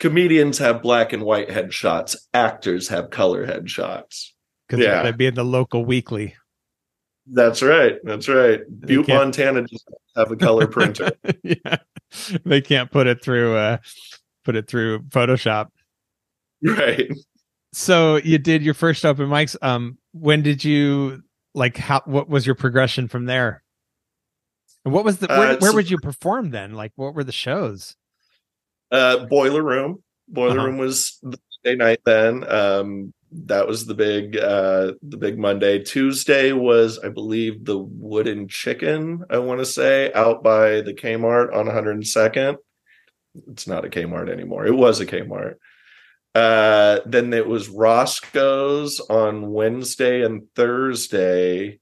comedians 0.00 0.58
have 0.58 0.82
black 0.82 1.12
and 1.12 1.22
white 1.22 1.48
headshots, 1.48 2.16
actors 2.34 2.88
have 2.88 3.10
color 3.10 3.46
headshots. 3.46 4.30
Because 4.66 4.84
Yeah. 4.84 5.02
that'd 5.02 5.18
be 5.18 5.26
in 5.26 5.34
the 5.34 5.44
local 5.44 5.84
weekly. 5.84 6.34
That's 7.30 7.62
right. 7.62 7.96
That's 8.02 8.28
right. 8.28 8.60
Butte, 8.80 9.06
can't- 9.06 9.18
Montana 9.18 9.62
just 9.68 9.86
have 10.16 10.32
a 10.32 10.36
color 10.36 10.66
printer. 10.66 11.12
yeah. 11.44 11.76
They 12.44 12.62
can't 12.62 12.90
put 12.90 13.06
it 13.06 13.22
through 13.22 13.54
uh 13.56 13.76
put 14.48 14.56
it 14.56 14.66
through 14.66 15.00
Photoshop. 15.10 15.66
right. 16.62 17.12
So 17.74 18.16
you 18.16 18.38
did 18.38 18.62
your 18.62 18.72
first 18.72 19.04
open 19.04 19.26
mics. 19.28 19.54
Um 19.60 19.98
when 20.12 20.42
did 20.42 20.64
you 20.64 21.22
like 21.54 21.76
how 21.76 22.00
what 22.06 22.30
was 22.30 22.46
your 22.46 22.54
progression 22.54 23.08
from 23.08 23.26
there? 23.26 23.62
And 24.86 24.94
what 24.94 25.04
was 25.04 25.18
the 25.18 25.26
where, 25.26 25.50
Uh, 25.50 25.56
where 25.58 25.74
would 25.74 25.90
you 25.90 25.98
perform 25.98 26.48
then? 26.48 26.72
Like 26.72 26.92
what 26.96 27.14
were 27.14 27.24
the 27.24 27.30
shows? 27.32 27.94
Uh, 28.90 29.26
Boiler 29.26 29.62
Room. 29.62 30.02
Boiler 30.28 30.56
Uh-huh. 30.56 30.66
Room 30.66 30.78
was 30.78 31.18
the 31.22 31.38
Thursday 31.62 31.76
night 31.76 32.00
then. 32.06 32.50
Um, 32.50 33.12
that 33.30 33.68
was 33.68 33.84
the 33.84 33.94
big 33.94 34.38
uh 34.38 34.92
the 35.02 35.18
big 35.18 35.38
monday 35.38 35.78
tuesday 35.78 36.52
was 36.52 36.98
i 37.00 37.10
believe 37.10 37.62
the 37.66 37.76
wooden 37.76 38.48
chicken 38.48 39.22
i 39.28 39.36
want 39.36 39.60
to 39.60 39.66
say 39.66 40.10
out 40.14 40.42
by 40.42 40.80
the 40.80 40.94
kmart 40.94 41.54
on 41.54 41.66
102nd 41.66 42.56
it's 43.48 43.66
not 43.66 43.84
a 43.84 43.88
kmart 43.88 44.30
anymore 44.30 44.66
it 44.66 44.74
was 44.74 45.00
a 45.00 45.06
kmart 45.06 45.54
uh 46.34 47.00
then 47.06 47.32
it 47.32 47.46
was 47.46 47.68
roscoe's 47.68 49.00
on 49.00 49.50
wednesday 49.50 50.22
and 50.22 50.42
thursday 50.54 51.78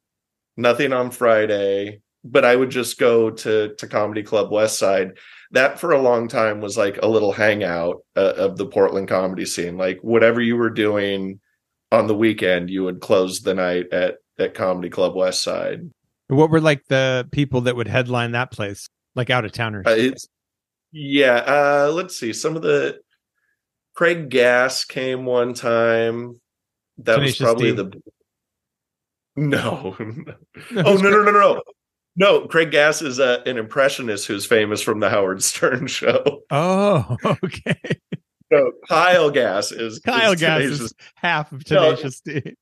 nothing 0.57 0.93
on 0.93 1.11
friday 1.11 2.01
but 2.25 2.45
i 2.45 2.55
would 2.55 2.71
just 2.71 2.99
go 2.99 3.31
to 3.31 3.75
to 3.77 3.87
comedy 3.87 4.23
club 4.23 4.51
west 4.51 4.79
side 4.79 5.13
that 5.53 5.79
for 5.79 5.93
a 5.93 6.01
long 6.01 6.29
time 6.29 6.61
was 6.61 6.77
like 6.77 6.99
a 7.03 7.09
little 7.09 7.33
hangout 7.33 8.03
uh, 8.17 8.35
of 8.37 8.57
the 8.57 8.67
Portland 8.67 9.09
comedy 9.09 9.45
scene. 9.45 9.77
Like 9.77 9.99
whatever 10.03 10.41
you 10.41 10.57
were 10.57 10.71
doing 10.71 11.41
on 11.93 12.07
the 12.07 12.17
weekend, 12.17 12.71
you 12.71 12.85
would 12.85 13.01
close 13.01 13.41
the 13.41 13.55
night 13.55 13.93
at 13.93 14.17
at 14.39 14.55
Comedy 14.55 14.91
Club 14.91 15.15
West 15.15 15.43
Side. 15.43 15.91
What 16.29 16.51
were 16.51 16.61
like 16.61 16.85
the 16.89 17.29
people 17.31 17.63
that 17.63 17.77
would 17.77 17.89
headline 17.89 18.33
that 18.33 18.51
place, 18.51 18.89
like 19.15 19.31
out 19.31 19.45
of 19.45 19.53
towners? 19.53 19.87
Uh, 19.87 19.95
it's 19.97 20.27
yeah. 20.97 21.37
Uh, 21.37 21.91
let's 21.93 22.17
see. 22.17 22.33
Some 22.33 22.57
of 22.57 22.63
the 22.63 23.01
Craig 23.95 24.29
Gass 24.29 24.85
came 24.85 25.25
one 25.25 25.55
time. 25.55 26.41
That 26.99 27.17
Tenacious 27.17 27.41
was 27.41 27.47
probably 27.47 27.71
D. 27.71 27.77
the 27.77 28.03
no. 29.37 29.97
oh 30.01 30.97
no 30.97 31.11
no 31.11 31.23
no 31.23 31.31
no 31.31 31.63
no, 32.17 32.47
Craig 32.47 32.71
Gass 32.71 33.03
is 33.03 33.21
uh, 33.21 33.43
an 33.45 33.59
impressionist 33.59 34.27
who's 34.27 34.47
famous 34.47 34.81
from 34.81 35.01
the 35.01 35.11
Howard 35.11 35.43
Stern 35.43 35.87
show. 35.87 36.43
Oh, 36.51 37.17
okay. 37.45 37.79
No, 38.51 38.73
Kyle 38.89 39.31
Gass 39.31 39.71
is 39.71 39.99
Kyle 39.99 40.33
is 40.33 40.41
Gass 40.41 40.63
is 40.63 40.95
half 41.17 41.53
of 41.53 41.65
Tenacious 41.65 42.23
no, 42.25 42.41
D. 42.41 42.55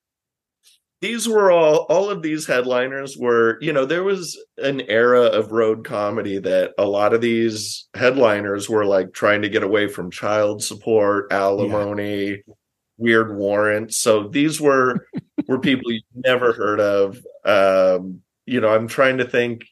These 1.05 1.29
were 1.29 1.53
all 1.53 1.85
all 1.91 2.09
of 2.09 2.23
these 2.23 2.47
headliners 2.47 3.15
were, 3.15 3.59
you 3.61 3.75
know, 3.75 3.85
there 3.85 4.03
was 4.03 4.43
an 4.57 4.81
era 4.89 5.25
of 5.25 5.53
road 5.53 5.85
comedy 5.85 6.39
that 6.39 6.73
a 6.79 6.87
lot 6.87 7.13
of 7.13 7.21
these 7.21 7.91
headliners 7.93 8.71
were 8.71 8.87
like 8.87 9.13
trying 9.13 9.43
to 9.43 9.51
get 9.51 9.63
away 9.63 9.87
from 9.87 10.11
child 10.11 10.65
support, 10.65 11.31
alimony, 11.31 12.29
yeah. 12.29 12.55
weird 12.97 13.37
warrants. 13.37 13.99
So 13.99 14.29
these 14.29 14.63
were 14.63 15.07
were 15.47 15.59
people 15.59 15.93
you 15.93 16.01
never 16.15 16.55
heard 16.55 16.81
of. 16.81 17.19
Um, 17.45 18.23
you 18.47 18.63
know, 18.63 18.75
I'm 18.75 18.89
trying 18.89 19.19
to 19.19 19.29
think 19.29 19.67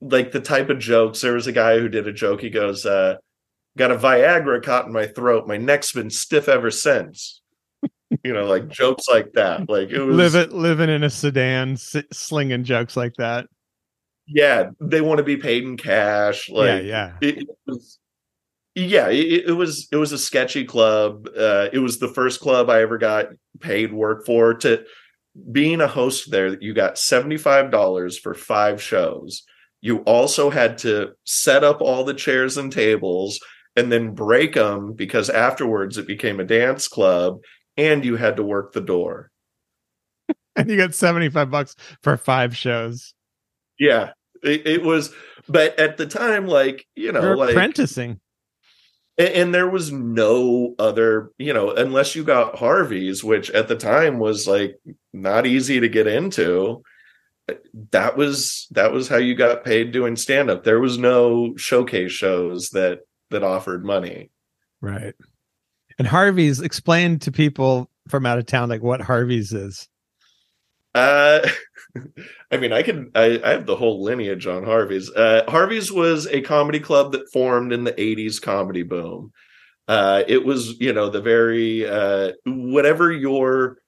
like 0.00 0.32
the 0.32 0.40
type 0.40 0.70
of 0.70 0.78
jokes. 0.78 1.20
There 1.20 1.34
was 1.34 1.48
a 1.48 1.52
guy 1.52 1.78
who 1.78 1.90
did 1.90 2.08
a 2.08 2.14
joke. 2.14 2.40
He 2.40 2.48
goes, 2.48 2.86
uh, 2.86 3.16
got 3.76 3.90
a 3.90 3.96
Viagra 3.96 4.62
caught 4.62 4.86
in 4.86 4.92
my 4.94 5.06
throat. 5.06 5.46
My 5.46 5.58
neck's 5.58 5.92
been 5.92 6.08
stiff 6.08 6.48
ever 6.48 6.70
since. 6.70 7.42
You 8.22 8.32
know, 8.32 8.44
like 8.44 8.68
jokes 8.68 9.08
like 9.08 9.32
that. 9.32 9.68
Like 9.68 9.90
it 9.90 10.00
was 10.00 10.16
Live 10.16 10.34
it, 10.34 10.52
living 10.52 10.90
in 10.90 11.02
a 11.02 11.10
sedan, 11.10 11.76
slinging 11.76 12.64
jokes 12.64 12.96
like 12.96 13.14
that. 13.18 13.46
Yeah, 14.26 14.70
they 14.80 15.00
want 15.00 15.18
to 15.18 15.24
be 15.24 15.36
paid 15.36 15.64
in 15.64 15.76
cash. 15.76 16.48
Like, 16.48 16.66
yeah, 16.66 16.80
yeah. 16.80 17.12
It, 17.20 17.38
it 17.38 17.48
was, 17.66 17.98
yeah, 18.74 19.08
it, 19.08 19.48
it, 19.48 19.52
was 19.52 19.88
it 19.92 19.96
was 19.96 20.12
a 20.12 20.18
sketchy 20.18 20.64
club. 20.64 21.28
Uh, 21.36 21.68
it 21.72 21.78
was 21.78 21.98
the 21.98 22.08
first 22.08 22.40
club 22.40 22.70
I 22.70 22.82
ever 22.82 22.98
got 22.98 23.26
paid 23.60 23.92
work 23.92 24.24
for. 24.24 24.54
To 24.54 24.84
being 25.50 25.80
a 25.80 25.88
host 25.88 26.30
there, 26.30 26.60
you 26.60 26.74
got 26.74 26.94
$75 26.94 28.18
for 28.20 28.34
five 28.34 28.80
shows. 28.80 29.42
You 29.80 29.98
also 29.98 30.48
had 30.48 30.78
to 30.78 31.12
set 31.24 31.62
up 31.62 31.82
all 31.82 32.04
the 32.04 32.14
chairs 32.14 32.56
and 32.56 32.72
tables 32.72 33.38
and 33.76 33.90
then 33.90 34.14
break 34.14 34.54
them 34.54 34.92
because 34.94 35.28
afterwards 35.28 35.98
it 35.98 36.06
became 36.06 36.40
a 36.40 36.44
dance 36.44 36.88
club 36.88 37.40
and 37.76 38.04
you 38.04 38.16
had 38.16 38.36
to 38.36 38.42
work 38.42 38.72
the 38.72 38.80
door. 38.80 39.30
and 40.56 40.70
you 40.70 40.76
got 40.76 40.94
75 40.94 41.50
bucks 41.50 41.76
for 42.02 42.16
five 42.16 42.56
shows. 42.56 43.14
Yeah. 43.78 44.12
It, 44.42 44.66
it 44.66 44.82
was, 44.82 45.12
but 45.48 45.78
at 45.80 45.96
the 45.96 46.06
time, 46.06 46.46
like, 46.46 46.86
you 46.94 47.12
know, 47.12 47.22
You're 47.22 47.36
like 47.36 47.50
apprenticing 47.50 48.20
and, 49.18 49.28
and 49.28 49.54
there 49.54 49.68
was 49.68 49.92
no 49.92 50.74
other 50.78 51.30
you 51.38 51.52
know 51.52 51.70
unless 51.70 52.14
you 52.14 52.24
got 52.24 52.56
harvey's 52.56 53.22
which 53.22 53.50
at 53.50 53.68
the 53.68 53.76
time 53.76 54.18
was 54.18 54.46
like 54.46 54.78
not 55.12 55.46
easy 55.46 55.80
to 55.80 55.88
get 55.88 56.06
into 56.06 56.82
uh, 57.48 57.54
that 57.90 58.16
was 58.16 58.66
that 58.70 58.92
was 58.92 59.08
how 59.08 59.16
you 59.16 59.34
got 59.34 59.64
paid 59.64 59.92
doing 59.92 60.16
stand 60.16 60.50
up 60.50 60.64
there 60.64 60.80
was 60.80 60.98
no 60.98 61.54
showcase 61.56 62.12
shows 62.12 62.70
that 62.70 63.00
that 63.30 63.42
offered 63.42 63.84
money 63.84 64.30
right 64.80 65.14
and 65.98 66.08
harvey's 66.08 66.60
explain 66.60 67.18
to 67.18 67.32
people 67.32 67.90
from 68.08 68.26
out 68.26 68.38
of 68.38 68.46
town 68.46 68.68
like 68.68 68.82
what 68.82 69.00
harvey's 69.00 69.52
is 69.52 69.88
uh 70.94 71.40
I 72.50 72.56
mean, 72.56 72.72
I 72.72 72.82
can 72.82 73.10
I, 73.14 73.40
I, 73.44 73.50
have 73.50 73.66
the 73.66 73.76
whole 73.76 74.02
lineage 74.02 74.46
on 74.46 74.64
Harvey's. 74.64 75.10
Uh, 75.10 75.44
Harvey's 75.48 75.92
was 75.92 76.26
a 76.26 76.40
comedy 76.40 76.80
club 76.80 77.12
that 77.12 77.30
formed 77.32 77.72
in 77.72 77.84
the 77.84 77.92
'80s 77.92 78.40
comedy 78.40 78.82
boom. 78.82 79.32
Uh, 79.86 80.22
it 80.26 80.44
was, 80.44 80.80
you 80.80 80.92
know, 80.92 81.08
the 81.08 81.20
very 81.20 81.86
uh, 81.86 82.32
whatever 82.46 83.12
you're 83.12 83.78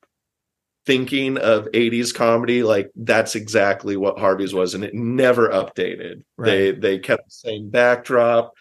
thinking 0.85 1.37
of 1.39 1.69
'80s 1.73 2.15
comedy, 2.15 2.63
like 2.63 2.91
that's 2.95 3.35
exactly 3.35 3.97
what 3.97 4.19
Harvey's 4.19 4.55
was, 4.55 4.75
and 4.75 4.85
it 4.85 4.95
never 4.95 5.49
updated. 5.49 6.23
Right. 6.37 6.47
They 6.47 6.71
they 6.73 6.99
kept 6.99 7.25
the 7.27 7.31
same 7.31 7.71
backdrop, 7.71 8.53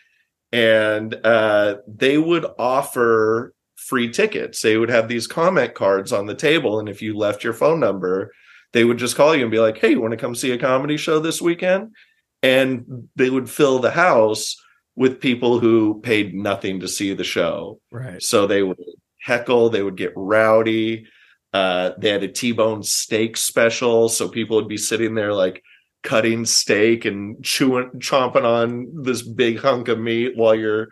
and 0.56 1.16
uh, 1.24 1.78
they 1.88 2.18
would 2.18 2.45
offer 2.58 3.53
free 3.76 4.10
tickets. 4.10 4.62
They 4.62 4.78
would 4.78 4.89
have 4.89 5.08
these 5.08 5.28
comment 5.28 5.74
cards 5.74 6.12
on 6.12 6.26
the 6.26 6.36
table, 6.36 6.80
and 6.80 6.89
if 6.89 7.01
you 7.01 7.18
left 7.18 7.43
your 7.43 7.53
phone 7.53 7.80
number 7.80 8.32
they 8.76 8.84
would 8.84 8.97
just 8.97 9.16
call 9.16 9.34
you 9.34 9.41
and 9.41 9.51
be 9.51 9.60
like, 9.60 9.78
"Hey, 9.78 9.91
you 9.91 10.01
want 10.01 10.12
to 10.12 10.18
come 10.18 10.36
see 10.36 10.51
a 10.51 10.58
comedy 10.58 10.97
show 10.97 11.20
this 11.20 11.41
weekend?" 11.41 11.95
And 12.43 13.08
they 13.16 13.30
would 13.30 13.49
fill 13.49 13.80
the 13.80 13.89
house 13.89 14.62
with 14.97 15.22
people 15.22 15.60
who 15.60 16.01
paid 16.01 16.36
nothing 16.36 16.82
to 16.82 16.88
see 16.89 17.14
the 17.14 17.24
show. 17.24 17.80
Right. 17.89 18.22
So 18.22 18.45
they 18.45 18.64
would 18.64 18.78
heckle, 19.22 19.70
they 19.70 19.82
would 19.82 19.95
get 19.95 20.12
rowdy. 20.18 21.08
Uh, 21.53 21.91
they 21.97 22.10
had 22.10 22.24
a 22.24 22.28
T-bone 22.28 22.84
steak 22.84 23.38
special, 23.38 24.10
so 24.10 24.28
people 24.28 24.58
would 24.58 24.68
be 24.68 24.78
sitting 24.78 25.16
there 25.16 25.34
like 25.34 25.64
cutting 26.06 26.45
steak 26.45 27.03
and 27.03 27.43
chewing, 27.43 27.89
chomping 27.97 28.45
on 28.45 29.03
this 29.03 29.22
big 29.22 29.60
hunk 29.60 29.89
of 29.89 29.99
meat 29.99 30.38
while 30.38 30.56
you're 30.56 30.88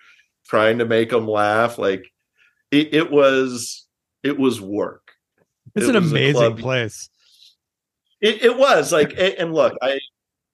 trying 0.48 0.80
to 0.80 0.86
make 0.86 1.12
them 1.12 1.28
laugh. 1.28 1.78
Like 1.78 2.04
it, 2.72 2.94
it 2.94 3.12
was, 3.12 3.88
it 4.24 4.38
was 4.38 4.60
work. 4.60 5.14
It's 5.76 5.88
it 5.88 5.96
an 5.96 6.04
amazing 6.04 6.58
place. 6.58 7.10
It, 8.20 8.44
it 8.44 8.58
was 8.58 8.92
like, 8.92 9.14
and 9.18 9.54
look, 9.54 9.78
I, 9.82 10.00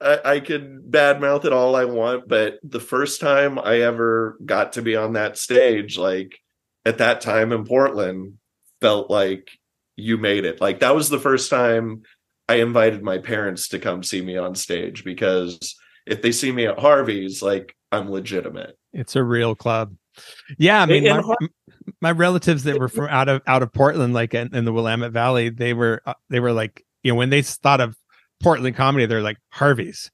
I, 0.01 0.19
I 0.25 0.39
could 0.41 0.91
badmouth 0.91 1.45
it 1.45 1.53
all 1.53 1.75
I 1.75 1.85
want, 1.85 2.27
but 2.27 2.59
the 2.61 2.79
first 2.79 3.21
time 3.21 3.57
I 3.57 3.81
ever 3.81 4.37
got 4.45 4.73
to 4.73 4.81
be 4.81 4.95
on 4.95 5.13
that 5.13 5.37
stage, 5.37 5.97
like 5.97 6.37
at 6.85 6.99
that 6.99 7.21
time 7.21 7.51
in 7.53 7.65
Portland, 7.65 8.33
felt 8.81 9.09
like 9.09 9.49
you 9.95 10.17
made 10.17 10.45
it. 10.45 10.61
Like 10.61 10.79
that 10.79 10.95
was 10.95 11.09
the 11.09 11.19
first 11.19 11.49
time 11.49 12.03
I 12.49 12.55
invited 12.55 13.03
my 13.03 13.19
parents 13.19 13.67
to 13.69 13.79
come 13.79 14.01
see 14.01 14.21
me 14.23 14.35
on 14.35 14.55
stage 14.55 15.03
because 15.03 15.75
if 16.07 16.23
they 16.23 16.31
see 16.31 16.51
me 16.51 16.65
at 16.65 16.79
Harvey's, 16.79 17.43
like 17.43 17.75
I'm 17.91 18.09
legitimate. 18.09 18.75
It's 18.91 19.15
a 19.15 19.23
real 19.23 19.53
club. 19.53 19.95
Yeah, 20.57 20.81
I 20.81 20.85
mean, 20.87 21.03
my, 21.03 21.21
Har- 21.21 21.37
my, 22.01 22.11
relatives 22.11 22.63
that 22.63 22.79
were 22.79 22.89
from 22.89 23.05
out 23.09 23.29
of 23.29 23.43
out 23.45 23.61
of 23.61 23.71
Portland, 23.71 24.15
like 24.15 24.33
in, 24.33 24.53
in 24.55 24.65
the 24.65 24.73
Willamette 24.73 25.11
Valley, 25.11 25.49
they 25.49 25.75
were 25.75 26.01
uh, 26.07 26.15
they 26.31 26.39
were 26.39 26.51
like 26.51 26.83
you 27.03 27.11
know, 27.11 27.15
when 27.15 27.29
they 27.29 27.43
thought 27.43 27.81
of 27.81 27.95
Portland 28.41 28.75
comedy, 28.75 29.05
they're 29.05 29.21
like 29.21 29.37
Harvey's. 29.49 30.09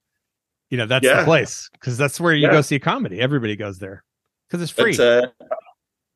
You 0.69 0.77
know, 0.77 0.87
that's 0.87 1.05
yeah. 1.05 1.19
the 1.19 1.23
place 1.23 1.69
because 1.71 1.97
that's 1.97 2.19
where 2.19 2.33
you 2.33 2.47
yeah. 2.47 2.51
go 2.51 2.61
see 2.61 2.79
comedy. 2.79 3.21
Everybody 3.21 3.55
goes 3.55 3.79
there 3.79 4.03
because 4.49 4.61
it's 4.61 4.71
free. 4.71 4.97
Uh, 4.97 5.27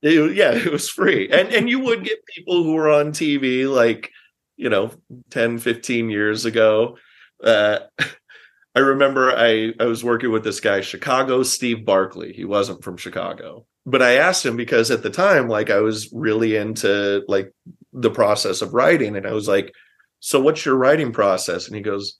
it, 0.01 0.35
yeah, 0.35 0.51
it 0.51 0.69
was 0.69 0.89
free. 0.89 1.29
And 1.29 1.53
and 1.53 1.69
you 1.69 1.79
would 1.79 2.03
get 2.03 2.25
people 2.25 2.63
who 2.63 2.73
were 2.73 2.91
on 2.91 3.13
TV 3.13 3.73
like, 3.73 4.11
you 4.59 4.69
know, 4.69 4.91
10, 5.31 5.57
15 5.57 6.09
years 6.09 6.45
ago. 6.45 6.97
Uh, 7.41 7.79
I 8.75 8.79
remember 8.79 9.31
I, 9.31 9.73
I 9.79 9.85
was 9.85 10.03
working 10.03 10.31
with 10.31 10.43
this 10.43 10.59
guy, 10.59 10.81
Chicago 10.81 11.43
Steve 11.43 11.85
Barkley. 11.85 12.33
He 12.33 12.45
wasn't 12.45 12.83
from 12.83 12.97
Chicago. 12.97 13.65
But 13.85 14.01
I 14.01 14.17
asked 14.17 14.45
him 14.45 14.57
because 14.57 14.91
at 14.91 15.01
the 15.01 15.09
time, 15.09 15.47
like 15.47 15.69
I 15.69 15.79
was 15.79 16.11
really 16.13 16.57
into 16.57 17.23
like 17.27 17.51
the 17.93 18.11
process 18.11 18.61
of 18.61 18.73
writing. 18.73 19.15
And 19.15 19.25
I 19.25 19.31
was 19.31 19.47
like, 19.47 19.73
so 20.19 20.41
what's 20.41 20.65
your 20.65 20.75
writing 20.75 21.13
process? 21.13 21.65
And 21.65 21.75
he 21.75 21.81
goes, 21.81 22.19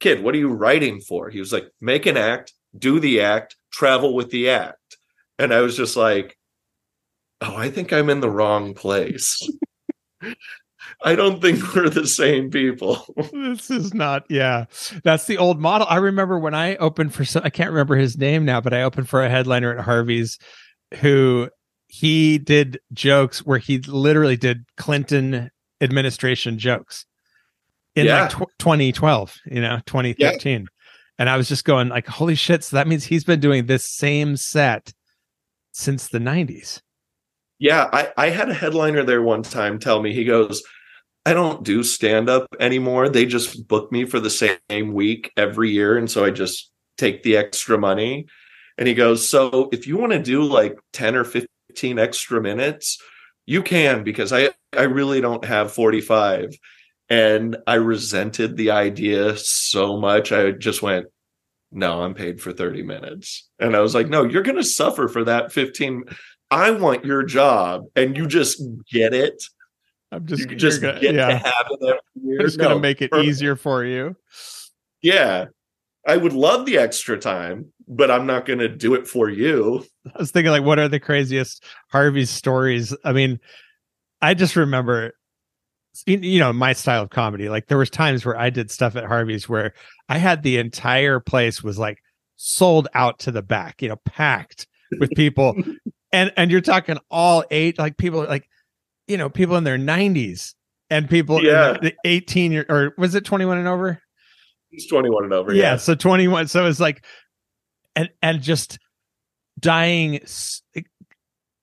Kid, 0.00 0.22
what 0.22 0.34
are 0.34 0.38
you 0.38 0.48
writing 0.48 1.00
for? 1.00 1.28
He 1.28 1.38
was 1.38 1.52
like, 1.52 1.70
Make 1.80 2.06
an 2.06 2.16
act, 2.16 2.54
do 2.76 2.98
the 2.98 3.20
act, 3.20 3.56
travel 3.70 4.14
with 4.14 4.30
the 4.30 4.50
act. 4.50 4.96
And 5.38 5.52
I 5.52 5.60
was 5.60 5.76
just 5.76 5.96
like, 5.96 6.36
Oh, 7.42 7.54
I 7.54 7.70
think 7.70 7.92
I'm 7.92 8.08
in 8.08 8.20
the 8.20 8.30
wrong 8.30 8.72
place. 8.72 9.46
I 11.04 11.14
don't 11.14 11.40
think 11.42 11.62
we're 11.74 11.88
the 11.88 12.06
same 12.06 12.50
people. 12.50 13.04
this 13.32 13.70
is 13.70 13.92
not, 13.94 14.24
yeah. 14.30 14.64
That's 15.04 15.26
the 15.26 15.38
old 15.38 15.60
model. 15.60 15.86
I 15.90 15.96
remember 15.96 16.38
when 16.38 16.54
I 16.54 16.76
opened 16.76 17.14
for 17.14 17.24
some, 17.24 17.42
I 17.44 17.50
can't 17.50 17.70
remember 17.70 17.96
his 17.96 18.16
name 18.16 18.44
now, 18.44 18.60
but 18.60 18.72
I 18.72 18.82
opened 18.82 19.08
for 19.08 19.22
a 19.22 19.28
headliner 19.28 19.76
at 19.76 19.84
Harvey's 19.84 20.38
who 21.00 21.48
he 21.88 22.38
did 22.38 22.78
jokes 22.92 23.44
where 23.44 23.58
he 23.58 23.78
literally 23.78 24.36
did 24.36 24.64
Clinton 24.76 25.50
administration 25.80 26.58
jokes 26.58 27.04
in 27.94 28.06
Yeah. 28.06 28.22
like 28.22 28.30
tw- 28.30 28.58
2012, 28.58 29.34
you 29.46 29.60
know, 29.60 29.80
2013. 29.86 30.66
And 31.18 31.30
I 31.30 31.36
was 31.36 31.48
just 31.48 31.64
going 31.64 31.88
like, 31.88 32.06
holy 32.06 32.34
shit. 32.34 32.64
So 32.64 32.76
that 32.76 32.88
means 32.88 33.04
he's 33.04 33.24
been 33.24 33.40
doing 33.40 33.66
this 33.66 33.86
same 33.88 34.36
set 34.36 34.92
since 35.72 36.08
the 36.08 36.18
90s. 36.18 36.80
Yeah, 37.58 37.88
I, 37.92 38.12
I 38.16 38.28
had 38.30 38.50
a 38.50 38.54
headliner 38.54 39.02
there 39.02 39.22
one 39.22 39.42
time 39.42 39.78
tell 39.78 40.02
me, 40.02 40.12
he 40.12 40.24
goes, 40.24 40.62
I 41.26 41.34
don't 41.34 41.64
do 41.64 41.82
stand 41.82 42.30
up 42.30 42.46
anymore. 42.60 43.08
They 43.08 43.26
just 43.26 43.66
book 43.66 43.90
me 43.90 44.04
for 44.04 44.20
the 44.20 44.30
same 44.30 44.94
week 44.94 45.32
every 45.36 45.72
year. 45.72 45.98
And 45.98 46.08
so 46.08 46.24
I 46.24 46.30
just 46.30 46.70
take 46.96 47.24
the 47.24 47.36
extra 47.36 47.76
money. 47.76 48.26
And 48.78 48.86
he 48.86 48.94
goes, 48.94 49.28
So 49.28 49.68
if 49.72 49.88
you 49.88 49.96
want 49.96 50.12
to 50.12 50.22
do 50.22 50.44
like 50.44 50.78
10 50.92 51.16
or 51.16 51.24
15 51.24 51.98
extra 51.98 52.40
minutes, 52.40 53.02
you 53.44 53.64
can 53.64 54.04
because 54.04 54.32
I, 54.32 54.50
I 54.72 54.82
really 54.84 55.20
don't 55.20 55.44
have 55.44 55.72
45. 55.72 56.56
And 57.08 57.56
I 57.66 57.74
resented 57.74 58.56
the 58.56 58.70
idea 58.70 59.36
so 59.36 59.98
much. 59.98 60.30
I 60.30 60.52
just 60.52 60.80
went, 60.80 61.06
No, 61.72 62.02
I'm 62.02 62.14
paid 62.14 62.40
for 62.40 62.52
30 62.52 62.84
minutes. 62.84 63.48
And 63.58 63.74
I 63.74 63.80
was 63.80 63.96
like, 63.96 64.08
No, 64.08 64.22
you're 64.22 64.44
going 64.44 64.58
to 64.58 64.64
suffer 64.64 65.08
for 65.08 65.24
that 65.24 65.50
15. 65.50 66.04
I 66.52 66.70
want 66.70 67.04
your 67.04 67.24
job. 67.24 67.86
And 67.96 68.16
you 68.16 68.28
just 68.28 68.62
get 68.92 69.12
it. 69.12 69.42
I'm 70.12 70.26
just, 70.26 70.48
you 70.48 70.56
just 70.56 70.80
gonna- 70.80 71.00
get 71.00 71.12
to 71.12 71.16
yeah, 71.16 71.38
have 71.38 71.66
it 71.70 71.80
every 71.82 72.28
year. 72.28 72.38
just 72.40 72.58
going 72.58 72.74
to 72.74 72.78
make 72.80 73.02
it 73.02 73.10
perfect. 73.10 73.28
easier 73.28 73.56
for 73.56 73.84
you. 73.84 74.16
Yeah. 75.02 75.46
I 76.06 76.16
would 76.16 76.32
love 76.32 76.66
the 76.66 76.78
extra 76.78 77.18
time, 77.18 77.72
but 77.88 78.10
I'm 78.12 78.26
not 78.26 78.46
going 78.46 78.60
to 78.60 78.68
do 78.68 78.94
it 78.94 79.08
for 79.08 79.28
you. 79.28 79.84
I 80.06 80.18
was 80.18 80.30
thinking 80.30 80.52
like, 80.52 80.62
what 80.62 80.78
are 80.78 80.88
the 80.88 81.00
craziest 81.00 81.64
Harvey's 81.90 82.30
stories? 82.30 82.94
I 83.04 83.12
mean, 83.12 83.40
I 84.22 84.34
just 84.34 84.54
remember, 84.54 85.12
you 86.06 86.18
you 86.18 86.38
know, 86.38 86.52
my 86.52 86.74
style 86.74 87.02
of 87.02 87.10
comedy. 87.10 87.48
Like 87.48 87.66
there 87.66 87.76
was 87.78 87.90
times 87.90 88.24
where 88.24 88.38
I 88.38 88.50
did 88.50 88.70
stuff 88.70 88.94
at 88.94 89.04
Harvey's 89.04 89.48
where 89.48 89.72
I 90.08 90.18
had 90.18 90.42
the 90.44 90.58
entire 90.58 91.18
place 91.18 91.62
was 91.62 91.76
like 91.76 91.98
sold 92.36 92.86
out 92.94 93.18
to 93.20 93.32
the 93.32 93.42
back, 93.42 93.82
you 93.82 93.88
know, 93.88 93.96
packed 94.04 94.68
with 95.00 95.10
people, 95.16 95.56
and 96.12 96.32
and 96.36 96.50
you're 96.52 96.60
talking 96.60 96.98
all 97.10 97.44
eight 97.50 97.78
like 97.78 97.96
people 97.96 98.24
like, 98.24 98.48
you 99.08 99.16
know, 99.16 99.28
people 99.28 99.56
in 99.56 99.64
their 99.64 99.78
90s 99.78 100.54
and 100.90 101.08
people 101.08 101.42
Yeah. 101.44 101.74
in 101.76 101.84
the 101.84 101.94
18 102.04 102.52
year 102.52 102.66
or 102.68 102.94
was 102.98 103.14
it 103.14 103.24
21 103.24 103.58
and 103.58 103.68
over? 103.68 104.00
He's 104.70 104.86
21 104.88 105.24
and 105.24 105.32
over. 105.32 105.54
yeah, 105.54 105.76
so 105.76 105.94
21 105.94 106.48
so 106.48 106.66
it's 106.66 106.80
like 106.80 107.04
and 107.94 108.10
and 108.22 108.42
just 108.42 108.78
dying 109.58 110.20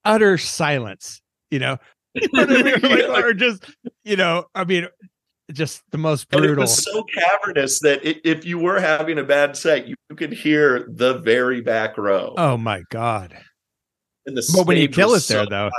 utter 0.03 0.37
silence 0.37 1.21
you 1.51 1.59
know 1.59 1.77
You 2.15 2.27
know 2.33 2.45
what 2.45 2.51
I 2.51 2.63
mean? 2.63 2.81
Like, 3.09 3.23
or 3.25 3.33
just 3.33 3.65
you 4.03 4.15
know 4.15 4.45
i 4.55 4.63
mean 4.63 4.87
just 5.51 5.83
the 5.91 5.97
most 5.99 6.25
And 6.31 6.43
it 6.43 6.47
brutal 6.47 6.63
was 6.63 6.83
so 6.83 7.03
cavernous 7.03 7.79
that 7.81 7.99
i 8.03 8.15
if 8.23 8.45
you 8.45 8.57
were 8.57 8.79
having 8.79 9.19
a 9.19 9.23
bad 9.23 9.55
set, 9.57 9.87
you 9.87 9.95
could 10.15 10.33
hear 10.33 10.87
the 10.89 11.19
very 11.19 11.61
back 11.61 11.97
row. 11.97 12.33
oh 12.37 12.57
my 12.57 12.81
god 12.89 13.37
and 14.25 14.35
the 14.35 14.53
but 14.55 14.65
when 14.65 14.77
you 14.77 14.87
kill 14.87 15.09
it 15.13 15.23
there 15.27 15.43
so- 15.43 15.49
though 15.49 15.69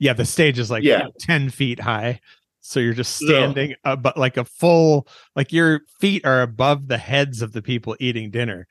yeah 0.00 0.12
the 0.12 0.24
stage 0.24 0.58
is 0.58 0.70
like 0.70 0.82
Yeah. 0.82 1.06
10 1.20 1.50
feet 1.50 1.78
high 1.78 2.20
so 2.60 2.80
you're 2.80 2.92
just 2.94 3.14
standing 3.16 3.74
but 3.84 4.16
like 4.16 4.36
a 4.36 4.44
full 4.44 5.06
like 5.36 5.52
your 5.52 5.82
feet 6.00 6.26
are 6.26 6.42
above 6.42 6.88
the 6.88 6.98
heads 6.98 7.40
of 7.42 7.52
the 7.52 7.62
people 7.62 7.96
eating 8.00 8.30
dinner 8.30 8.66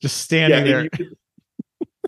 just 0.00 0.18
standing 0.18 0.60
and 0.60 0.68
there 0.68 0.82
you 0.84 0.90
could, 0.90 1.16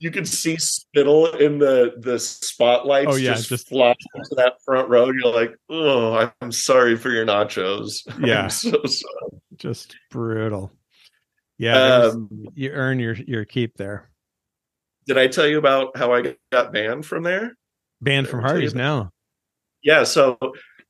you 0.01 0.11
could 0.11 0.29
see 0.29 0.57
spittle 0.59 1.27
in 1.37 1.59
the 1.59 1.95
the 1.99 2.19
spotlights. 2.19 3.09
Oh, 3.11 3.17
yeah, 3.17 3.33
just, 3.33 3.49
just- 3.49 3.69
flash 3.69 3.97
into 4.15 4.35
that 4.37 4.61
front 4.63 4.91
row. 4.91 5.07
You're 5.11 5.33
like, 5.35 5.57
oh, 5.71 6.31
I'm 6.43 6.53
sorry 6.53 6.97
for 6.97 7.09
your 7.09 7.25
nachos. 7.25 8.07
Yeah. 8.27 8.49
So 8.49 8.83
just 9.57 9.97
brutal 10.11 10.71
yeah 11.59 12.11
Um, 12.13 12.29
you 12.55 12.71
earn 12.73 12.99
your 12.99 13.15
your 13.15 13.47
keep 13.47 13.79
there 13.79 14.11
did 15.07 15.17
I 15.17 15.29
tell 15.29 15.47
you 15.47 15.57
about 15.57 15.97
how 15.97 16.13
I 16.13 16.35
got 16.53 16.73
banned 16.73 17.07
from 17.07 17.23
there? 17.23 17.57
Banned 18.01 18.29
from 18.29 18.41
ever 18.41 18.49
tell 18.49 18.57
you 18.57 18.61
hardy's 18.61 18.75
now 18.75 19.11
Yeah, 19.83 20.05
so 20.05 20.39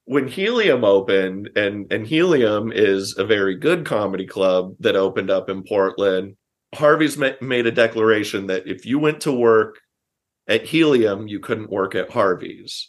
when 0.06 0.28
Helium 0.28 0.84
opened, 0.84 1.50
and 1.56 1.92
and 1.92 2.06
Helium 2.06 2.72
is 2.72 3.18
a 3.18 3.24
very 3.24 3.56
good 3.56 3.84
comedy 3.84 4.26
club 4.26 4.74
that 4.80 4.96
opened 4.96 5.30
up 5.30 5.50
in 5.50 5.64
Portland. 5.64 6.36
Harvey's 6.74 7.16
ma- 7.16 7.32
made 7.40 7.66
a 7.66 7.72
declaration 7.72 8.46
that 8.46 8.66
if 8.66 8.86
you 8.86 8.98
went 8.98 9.20
to 9.22 9.32
work 9.32 9.80
at 10.48 10.64
Helium, 10.64 11.26
you 11.26 11.40
couldn't 11.40 11.70
work 11.70 11.94
at 11.94 12.10
Harvey's. 12.10 12.88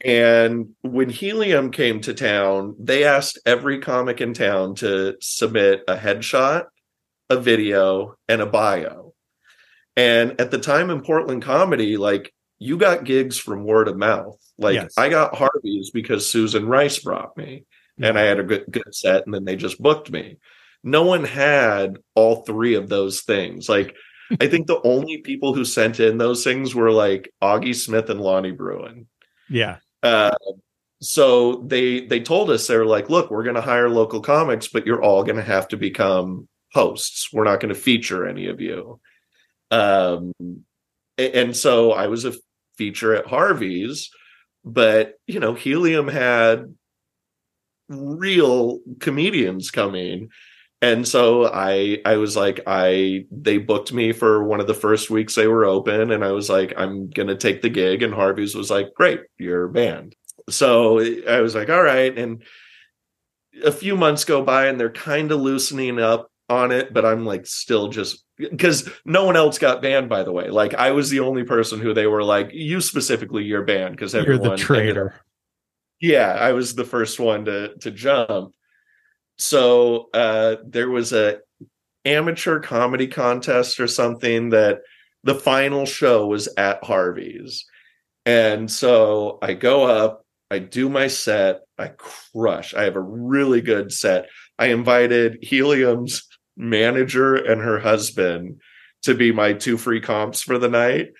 And 0.00 0.70
when 0.82 1.08
Helium 1.08 1.70
came 1.70 2.00
to 2.00 2.14
town, 2.14 2.74
they 2.78 3.04
asked 3.04 3.38
every 3.46 3.78
comic 3.78 4.20
in 4.20 4.34
town 4.34 4.74
to 4.76 5.16
submit 5.20 5.84
a 5.88 5.96
headshot, 5.96 6.64
a 7.30 7.38
video, 7.38 8.16
and 8.28 8.42
a 8.42 8.46
bio. 8.46 9.14
And 9.96 10.40
at 10.40 10.50
the 10.50 10.58
time 10.58 10.90
in 10.90 11.02
Portland 11.02 11.42
comedy, 11.42 11.96
like 11.96 12.34
you 12.64 12.78
got 12.78 13.04
gigs 13.04 13.38
from 13.38 13.64
word 13.64 13.88
of 13.88 13.98
mouth. 13.98 14.40
Like 14.58 14.74
Yes. 14.74 14.94
I 14.96 15.10
got 15.10 15.34
Harvey's 15.34 15.90
because 15.90 16.28
Susan 16.28 16.66
Rice 16.66 16.98
brought 16.98 17.36
me 17.36 17.64
and 18.00 18.18
I 18.18 18.22
had 18.22 18.40
a 18.40 18.44
good 18.44 18.64
good 18.70 18.94
set 18.94 19.26
and 19.26 19.34
then 19.34 19.44
they 19.44 19.56
just 19.56 19.80
booked 19.80 20.10
me. 20.10 20.38
No 20.82 21.02
one 21.02 21.24
had 21.24 21.98
all 22.14 22.36
three 22.36 22.74
of 22.74 22.88
those 22.88 23.20
things. 23.20 23.68
Like 23.68 23.94
I 24.40 24.46
think 24.46 24.66
the 24.66 24.80
only 24.82 25.18
people 25.18 25.54
who 25.54 25.64
sent 25.66 26.00
in 26.00 26.16
those 26.16 26.42
things 26.42 26.74
were 26.74 26.90
like 26.90 27.30
Augie 27.42 27.74
Smith 27.74 28.08
and 28.08 28.20
Lonnie 28.20 28.52
Bruin. 28.52 29.06
yeah 29.50 29.76
Uh, 30.02 30.34
so 31.02 31.56
they 31.66 32.06
they 32.06 32.20
told 32.20 32.48
us 32.48 32.66
they 32.66 32.78
were 32.78 32.86
like, 32.86 33.10
look, 33.10 33.30
we're 33.30 33.42
going 33.44 33.56
to 33.56 33.60
hire 33.60 33.90
local 33.90 34.20
comics, 34.20 34.68
but 34.68 34.86
you're 34.86 35.02
all 35.02 35.22
going 35.22 35.36
to 35.36 35.42
have 35.42 35.68
to 35.68 35.76
become 35.76 36.48
hosts. 36.72 37.28
We're 37.30 37.44
not 37.44 37.60
going 37.60 37.74
to 37.74 37.80
feature 37.80 38.26
any 38.26 38.46
of 38.46 38.62
you. 38.62 39.00
Um, 39.70 40.32
and 41.18 41.56
so 41.56 41.92
I 41.92 42.08
was 42.08 42.24
a 42.24 42.34
feature 42.76 43.14
at 43.14 43.26
Harvey's, 43.26 44.10
but 44.64 45.14
you 45.26 45.40
know, 45.40 45.54
Helium 45.54 46.08
had 46.08 46.74
real 47.88 48.80
comedians 49.00 49.70
coming. 49.70 50.30
And 50.82 51.06
so 51.08 51.46
I 51.46 51.98
I 52.04 52.16
was 52.16 52.36
like 52.36 52.60
I 52.66 53.24
they 53.30 53.58
booked 53.58 53.92
me 53.92 54.12
for 54.12 54.44
one 54.44 54.60
of 54.60 54.66
the 54.66 54.74
first 54.74 55.10
weeks 55.10 55.34
they 55.34 55.46
were 55.46 55.64
open 55.64 56.10
and 56.10 56.24
I 56.24 56.32
was 56.32 56.50
like 56.50 56.74
I'm 56.76 57.08
going 57.08 57.28
to 57.28 57.36
take 57.36 57.62
the 57.62 57.70
gig 57.70 58.02
and 58.02 58.12
Harvey's 58.12 58.54
was 58.54 58.70
like 58.70 58.92
great 58.94 59.20
you're 59.38 59.68
banned. 59.68 60.14
So 60.50 61.00
I 61.26 61.40
was 61.40 61.54
like 61.54 61.70
all 61.70 61.82
right 61.82 62.16
and 62.16 62.42
a 63.64 63.72
few 63.72 63.96
months 63.96 64.24
go 64.24 64.42
by 64.42 64.66
and 64.66 64.78
they're 64.78 64.90
kind 64.90 65.30
of 65.32 65.40
loosening 65.40 65.98
up 66.00 66.28
on 66.50 66.70
it 66.70 66.92
but 66.92 67.06
I'm 67.06 67.24
like 67.24 67.46
still 67.46 67.88
just 67.88 68.23
because 68.36 68.88
no 69.04 69.24
one 69.24 69.36
else 69.36 69.58
got 69.58 69.82
banned 69.82 70.08
by 70.08 70.22
the 70.22 70.32
way. 70.32 70.48
Like 70.48 70.74
I 70.74 70.90
was 70.90 71.10
the 71.10 71.20
only 71.20 71.44
person 71.44 71.80
who 71.80 71.94
they 71.94 72.06
were 72.06 72.24
like 72.24 72.50
you 72.52 72.80
specifically 72.80 73.44
you're 73.44 73.64
banned 73.64 73.96
because 73.96 74.14
you're 74.14 74.22
everyone 74.22 74.42
the 74.42 74.50
ended 74.52 74.66
traitor. 74.66 75.14
Yeah 76.00 76.32
i 76.32 76.52
was 76.52 76.74
the 76.74 76.84
first 76.84 77.20
one 77.20 77.44
to 77.44 77.76
to 77.78 77.90
jump. 77.90 78.54
So 79.38 80.08
uh 80.12 80.56
there 80.66 80.90
was 80.90 81.12
a 81.12 81.38
amateur 82.04 82.60
comedy 82.60 83.06
contest 83.06 83.80
or 83.80 83.86
something 83.86 84.50
that 84.50 84.80
the 85.22 85.34
final 85.34 85.86
show 85.86 86.26
was 86.26 86.48
at 86.56 86.82
harvey's. 86.84 87.64
And 88.26 88.70
so 88.70 89.38
i 89.42 89.54
go 89.54 89.84
up 89.84 90.24
i 90.50 90.58
do 90.58 90.88
my 90.88 91.06
set 91.06 91.60
i 91.78 91.88
crush. 91.88 92.74
I 92.74 92.82
have 92.82 92.96
a 92.96 93.00
really 93.00 93.60
good 93.60 93.92
set. 93.92 94.28
I 94.58 94.66
invited 94.66 95.38
helium's 95.42 96.28
manager 96.56 97.34
and 97.34 97.60
her 97.60 97.78
husband 97.78 98.60
to 99.02 99.14
be 99.14 99.32
my 99.32 99.52
two 99.52 99.76
free 99.76 100.00
comps 100.00 100.42
for 100.42 100.58
the 100.58 100.68
night. 100.68 101.12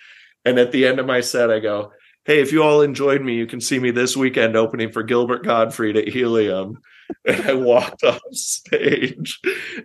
And 0.44 0.58
at 0.58 0.72
the 0.72 0.86
end 0.86 0.98
of 0.98 1.06
my 1.06 1.20
set 1.20 1.50
i 1.50 1.58
go 1.58 1.92
hey, 2.24 2.40
if 2.40 2.52
you 2.52 2.62
all 2.62 2.80
enjoyed 2.80 3.22
me, 3.22 3.34
you 3.34 3.46
can 3.46 3.60
see 3.60 3.78
me 3.78 3.90
this 3.90 4.16
weekend 4.16 4.56
opening 4.56 4.90
for 4.90 5.02
Gilbert 5.02 5.44
Gottfried 5.44 5.96
at 5.96 6.08
Helium. 6.08 6.80
And 7.26 7.42
I 7.42 7.52
walked 7.52 8.02
off 8.04 8.22
stage, 8.32 9.38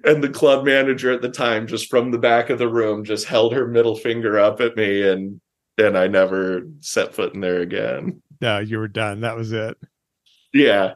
and 0.05 0.23
the 0.23 0.29
club 0.29 0.63
manager 0.63 1.11
at 1.11 1.21
the 1.21 1.29
time, 1.29 1.67
just 1.67 1.89
from 1.89 2.11
the 2.11 2.17
back 2.17 2.49
of 2.49 2.59
the 2.59 2.69
room, 2.69 3.03
just 3.03 3.27
held 3.27 3.53
her 3.53 3.67
middle 3.67 3.97
finger 3.97 4.39
up 4.39 4.61
at 4.61 4.77
me, 4.77 5.07
and 5.07 5.41
and 5.77 5.97
I 5.97 6.07
never 6.07 6.61
set 6.79 7.13
foot 7.13 7.33
in 7.33 7.41
there 7.41 7.59
again. 7.59 8.21
no 8.39 8.59
you 8.59 8.77
were 8.77 8.87
done. 8.87 9.19
That 9.21 9.35
was 9.35 9.51
it. 9.51 9.77
Yeah, 10.53 10.93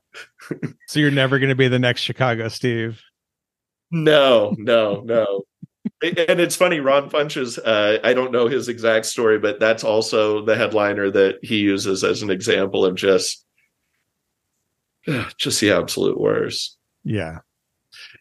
so 0.88 1.00
you're 1.02 1.12
never 1.12 1.40
going 1.40 1.50
to 1.50 1.56
be 1.56 1.68
the 1.68 1.78
next 1.78 2.02
chicago 2.02 2.48
steve 2.48 3.02
no, 3.94 4.54
no, 4.58 5.02
no. 5.06 5.44
and 6.02 6.40
it's 6.42 6.56
funny, 6.56 6.80
Ron 6.82 7.10
Funches, 7.10 7.58
uh, 7.64 8.00
I 8.04 8.14
don't 8.14 8.32
know 8.32 8.48
his 8.48 8.68
exact 8.68 9.06
story, 9.06 9.40
but 9.40 9.60
that's 9.60 9.84
also 9.84 10.44
the 10.44 10.56
headliner 10.58 11.10
that 11.12 11.40
he 11.42 11.58
uses 11.60 12.04
as 12.04 12.22
an 12.22 12.30
example 12.30 12.86
of 12.86 12.96
just 12.96 13.46
just 15.38 15.60
the 15.60 15.72
absolute 15.72 16.20
worst. 16.20 16.78
yeah 17.04 17.40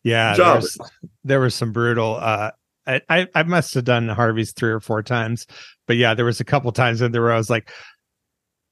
yeah 0.02 0.34
Job. 0.34 0.60
there's- 0.62 0.78
there 1.22 1.40
was 1.40 1.54
some 1.54 1.72
brutal 1.72 2.16
uh 2.20 2.50
I, 2.86 3.00
I, 3.08 3.28
I 3.36 3.42
must 3.44 3.74
have 3.74 3.84
done 3.84 4.08
Harvey's 4.08 4.50
three 4.50 4.72
or 4.72 4.80
four 4.80 5.04
times, 5.04 5.46
but 5.86 5.96
yeah, 5.96 6.14
there 6.14 6.24
was 6.24 6.40
a 6.40 6.44
couple 6.44 6.72
times 6.72 7.00
in 7.00 7.12
there 7.12 7.22
where 7.22 7.30
I 7.32 7.36
was 7.36 7.48
like, 7.48 7.70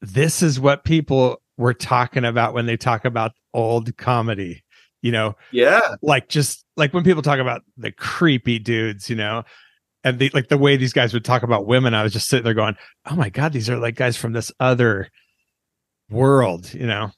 "This 0.01 0.43
is 0.43 0.59
what 0.59 0.83
people 0.83 1.41
were 1.57 1.75
talking 1.75 2.25
about 2.25 2.53
when 2.53 2.67
they 2.67 2.77
talk 2.77 3.05
about 3.05 3.31
old 3.55 3.97
comedy." 3.97 4.65
You 5.01 5.13
know, 5.13 5.37
yeah, 5.53 5.95
like 6.03 6.29
just 6.29 6.65
like 6.81 6.95
when 6.95 7.05
people 7.05 7.23
talk 7.23 7.39
about 7.39 7.63
the 7.77 7.93
creepy 7.93 8.59
dudes, 8.59 9.09
you 9.11 9.15
know, 9.15 9.45
and 10.03 10.19
the 10.19 10.31
like 10.33 10.49
the 10.49 10.59
way 10.59 10.77
these 10.77 10.95
guys 10.95 11.13
would 11.13 11.25
talk 11.25 11.43
about 11.43 11.67
women, 11.67 11.95
I 11.95 12.03
was 12.03 12.13
just 12.13 12.29
sitting 12.29 12.45
there 12.45 12.55
going, 12.55 12.75
"Oh 13.09 13.15
my 13.15 13.29
god, 13.29 13.53
these 13.53 13.69
are 13.69 13.77
like 13.77 13.95
guys 13.95 14.17
from 14.17 14.33
this 14.33 14.51
other 14.59 15.09
world," 16.11 16.73
you 16.73 16.87
know. 16.87 17.13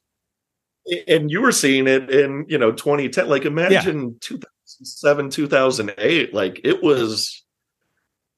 And 1.06 1.30
you 1.30 1.40
were 1.40 1.52
seeing 1.52 1.86
it 1.86 2.10
in 2.10 2.44
you 2.48 2.58
know 2.58 2.72
2010. 2.72 3.28
Like 3.28 3.44
imagine 3.44 4.02
yeah. 4.02 4.16
2007, 4.20 5.30
2008. 5.30 6.34
Like 6.34 6.60
it 6.64 6.82
was, 6.82 7.44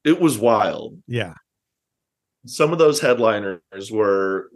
it 0.04 0.20
was 0.20 0.38
wild. 0.38 1.02
Yeah. 1.08 1.34
Some 2.46 2.74
of 2.74 2.78
those 2.78 3.00
headliners 3.00 3.90
were, 3.90 4.50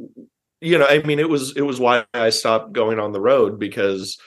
you 0.61 0.77
know, 0.77 0.87
I 0.87 1.03
mean, 1.05 1.19
it 1.19 1.31
was 1.31 1.57
it 1.57 1.63
was 1.63 1.81
why 1.81 2.05
I 2.13 2.29
stopped 2.29 2.75
going 2.75 3.01
on 3.01 3.13
the 3.13 3.21
road 3.23 3.59
because 3.59 4.19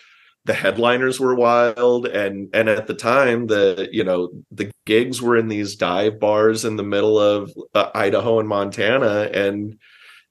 the 0.45 0.53
headliners 0.53 1.19
were 1.19 1.35
wild 1.35 2.07
and 2.07 2.49
and 2.53 2.67
at 2.67 2.87
the 2.87 2.93
time 2.93 3.47
the 3.47 3.87
you 3.91 4.03
know 4.03 4.29
the 4.51 4.71
gigs 4.85 5.21
were 5.21 5.37
in 5.37 5.47
these 5.47 5.75
dive 5.75 6.19
bars 6.19 6.65
in 6.65 6.75
the 6.77 6.83
middle 6.83 7.19
of 7.19 7.51
uh, 7.75 7.89
Idaho 7.93 8.39
and 8.39 8.49
Montana 8.49 9.29
and 9.33 9.77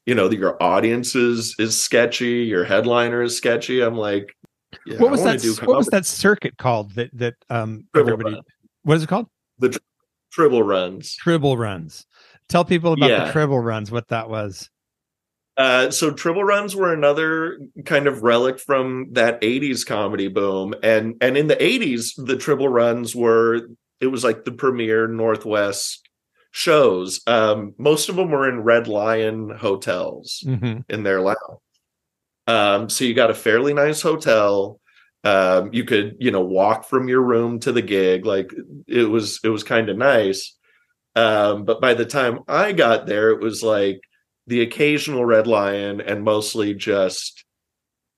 you 0.07 0.15
know 0.15 0.31
your 0.31 0.61
audience 0.63 1.15
is 1.15 1.55
is 1.59 1.81
sketchy 1.81 2.43
your 2.43 2.65
headliner 2.65 3.23
is 3.23 3.37
sketchy. 3.37 3.81
I'm 3.81 3.97
like 3.97 4.35
yeah, 4.87 4.99
what 4.99 5.11
was 5.11 5.23
that 5.23 5.43
what 5.67 5.77
was 5.77 5.89
that 5.89 6.07
circuit 6.07 6.57
called 6.57 6.95
that 6.95 7.11
that 7.15 7.35
um 7.49 7.87
everybody 7.97 8.35
run. 8.35 8.43
what 8.83 8.97
is 8.97 9.05
it 9.05 9.09
called? 9.09 9.27
The 9.59 9.71
tri- 9.71 9.81
tribble 10.33 10.63
runs. 10.63 11.15
Tribble 11.17 11.57
runs. 11.57 12.07
Tell 12.49 12.65
people 12.65 12.95
about 12.95 13.11
yeah. 13.11 13.25
the 13.27 13.33
tribble 13.33 13.61
runs 13.61 13.91
what 13.93 14.09
that 14.09 14.29
was 14.29 14.69
uh, 15.61 15.91
so 15.91 16.11
triple 16.11 16.43
runs 16.43 16.75
were 16.75 16.91
another 16.91 17.59
kind 17.85 18.07
of 18.07 18.23
relic 18.23 18.59
from 18.59 19.09
that 19.13 19.39
80s 19.43 19.85
comedy 19.85 20.27
boom. 20.29 20.75
And 20.83 21.17
and 21.21 21.37
in 21.37 21.49
the 21.49 21.57
80s, 21.57 22.13
the 22.17 22.39
triple 22.39 22.69
runs 22.69 23.15
were 23.15 23.69
it 24.01 24.07
was 24.07 24.25
like 24.25 24.47
the 24.47 24.53
premier 24.53 25.07
Northwest 25.07 26.09
shows. 26.51 27.21
Um, 27.27 27.75
most 27.77 28.09
of 28.09 28.17
them 28.17 28.31
were 28.31 28.49
in 28.49 28.63
Red 28.63 28.89
Lion 28.89 29.51
hotels 29.51 30.43
mm-hmm. 30.47 30.81
in 30.89 31.03
their 31.03 31.21
lounge. 31.21 31.61
Um, 32.47 32.89
so 32.89 33.05
you 33.05 33.13
got 33.13 33.31
a 33.31 33.35
fairly 33.35 33.75
nice 33.75 34.01
hotel. 34.01 34.81
Um, 35.25 35.75
you 35.75 35.85
could, 35.85 36.17
you 36.21 36.31
know, 36.31 36.41
walk 36.41 36.87
from 36.87 37.07
your 37.07 37.21
room 37.21 37.61
to 37.61 37.73
the 37.73 37.83
gig. 37.83 38.25
Like 38.25 38.51
it 38.89 39.05
was, 39.11 39.41
it 39.45 39.51
was 39.51 39.63
kind 39.63 39.91
of 39.91 39.99
nice. 39.99 40.57
Um, 41.15 41.67
but 41.67 41.83
by 41.83 41.93
the 41.93 42.07
time 42.07 42.41
I 42.49 42.73
got 42.73 43.07
there, 43.07 43.29
it 43.29 43.43
was 43.43 43.63
like 43.63 44.01
the 44.51 44.63
occasional 44.63 45.25
red 45.25 45.47
lion 45.47 46.01
and 46.01 46.25
mostly 46.25 46.75
just 46.75 47.45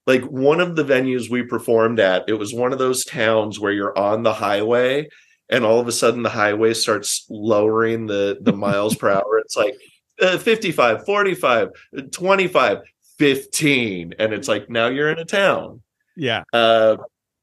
like 0.06 0.22
one 0.22 0.60
of 0.60 0.76
the 0.76 0.84
venues 0.84 1.30
we 1.30 1.42
performed 1.42 2.00
at 2.00 2.24
it 2.26 2.32
was 2.32 2.54
one 2.54 2.72
of 2.72 2.78
those 2.78 3.04
towns 3.04 3.60
where 3.60 3.70
you're 3.70 3.96
on 3.96 4.22
the 4.22 4.32
highway 4.32 5.06
and 5.50 5.64
all 5.66 5.78
of 5.78 5.86
a 5.86 5.92
sudden 5.92 6.22
the 6.22 6.30
highway 6.30 6.72
starts 6.72 7.26
lowering 7.28 8.06
the 8.06 8.38
the 8.40 8.52
miles 8.66 8.96
per 8.96 9.10
hour. 9.10 9.38
It's 9.38 9.56
like 9.56 9.76
uh, 10.20 10.38
55 10.38 11.04
45 11.04 11.68
25 12.10 12.78
15 13.18 14.14
and 14.18 14.32
it's 14.32 14.48
like 14.48 14.70
now 14.70 14.88
you're 14.88 15.10
in 15.10 15.18
a 15.18 15.24
town. 15.24 15.82
Yeah. 16.16 16.44
Uh 16.52 16.96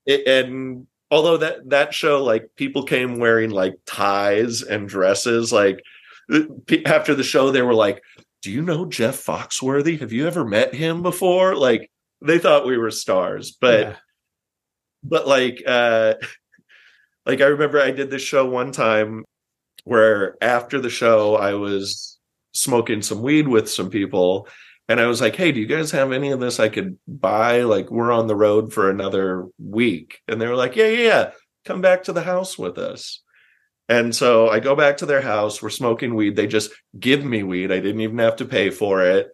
it, 0.08 0.28
and 0.28 0.88
although 1.12 1.38
that 1.38 1.70
that 1.70 1.94
show 1.94 2.24
like 2.24 2.50
people 2.56 2.84
came 2.84 3.20
wearing 3.20 3.52
like 3.52 3.76
ties 3.86 4.64
and 4.64 4.90
dresses 4.90 5.54
like 5.54 5.84
uh, 6.34 6.42
after 6.88 7.14
the 7.14 7.24
show 7.24 7.52
they 7.52 7.62
were 7.62 7.76
like 7.76 8.02
do 8.42 8.52
you 8.52 8.62
know 8.62 8.86
Jeff 8.86 9.24
Foxworthy? 9.24 10.00
Have 10.00 10.14
you 10.14 10.28
ever 10.28 10.46
met 10.46 10.74
him 10.74 11.02
before? 11.02 11.56
Like 11.56 11.90
they 12.22 12.40
thought 12.40 12.66
we 12.66 12.78
were 12.78 12.92
stars, 12.92 13.52
but 13.52 13.80
yeah. 13.80 13.96
but 15.04 15.28
like 15.28 15.62
uh 15.66 16.16
like 17.26 17.42
I 17.42 17.46
remember 17.46 17.80
I 17.80 17.92
did 17.92 18.10
this 18.10 18.22
show 18.22 18.50
one 18.50 18.72
time 18.72 19.26
where 19.84 20.36
after 20.42 20.80
the 20.80 20.90
show 20.90 21.36
I 21.36 21.54
was 21.54 22.18
smoking 22.54 23.02
some 23.02 23.22
weed 23.22 23.48
with 23.48 23.70
some 23.70 23.90
people 23.90 24.48
and 24.88 25.00
I 25.00 25.06
was 25.06 25.22
like, 25.22 25.36
"Hey, 25.36 25.52
do 25.52 25.60
you 25.60 25.68
guys 25.68 25.92
have 25.92 26.12
any 26.12 26.32
of 26.32 26.40
this 26.40 26.60
I 26.60 26.68
could 26.68 26.98
buy? 27.08 27.62
Like 27.62 27.92
we're 27.92 28.12
on 28.12 28.28
the 28.28 28.36
road 28.36 28.74
for 28.74 28.90
another 28.90 29.46
week." 29.60 30.20
And 30.28 30.42
they 30.42 30.48
were 30.48 30.56
like, 30.56 30.76
"Yeah, 30.76 30.88
yeah, 30.88 31.08
yeah. 31.08 31.32
Come 31.66 31.82
back 31.82 32.04
to 32.04 32.14
the 32.14 32.24
house 32.24 32.58
with 32.58 32.78
us." 32.78 33.22
And 33.90 34.16
so 34.16 34.50
I 34.50 34.60
go 34.60 34.76
back 34.76 34.98
to 34.98 35.08
their 35.08 35.22
house. 35.22 35.62
We're 35.62 35.72
smoking 35.72 36.14
weed. 36.14 36.36
They 36.36 36.46
just 36.46 36.72
give 36.98 37.26
me 37.26 37.42
weed. 37.42 37.72
I 37.72 37.80
didn't 37.80 38.02
even 38.02 38.20
have 38.20 38.36
to 38.38 38.46
pay 38.46 38.70
for 38.70 39.04
it. 39.04 39.32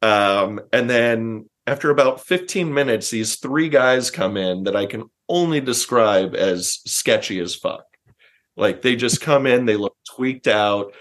Um, 0.00 0.60
and 0.72 0.88
then 0.88 1.50
after 1.66 1.90
about 1.90 2.24
15 2.24 2.72
minutes, 2.72 3.10
these 3.10 3.36
three 3.36 3.68
guys 3.68 4.10
come 4.10 4.38
in 4.38 4.64
that 4.64 4.74
I 4.74 4.86
can 4.86 5.10
only 5.28 5.60
describe 5.60 6.34
as 6.34 6.80
sketchy 6.86 7.38
as 7.40 7.54
fuck. 7.54 7.84
Like 8.56 8.80
they 8.80 8.96
just 8.96 9.20
come 9.20 9.46
in, 9.46 9.66
they 9.66 9.76
look 9.76 9.96
tweaked 10.16 10.48
out, 10.48 10.94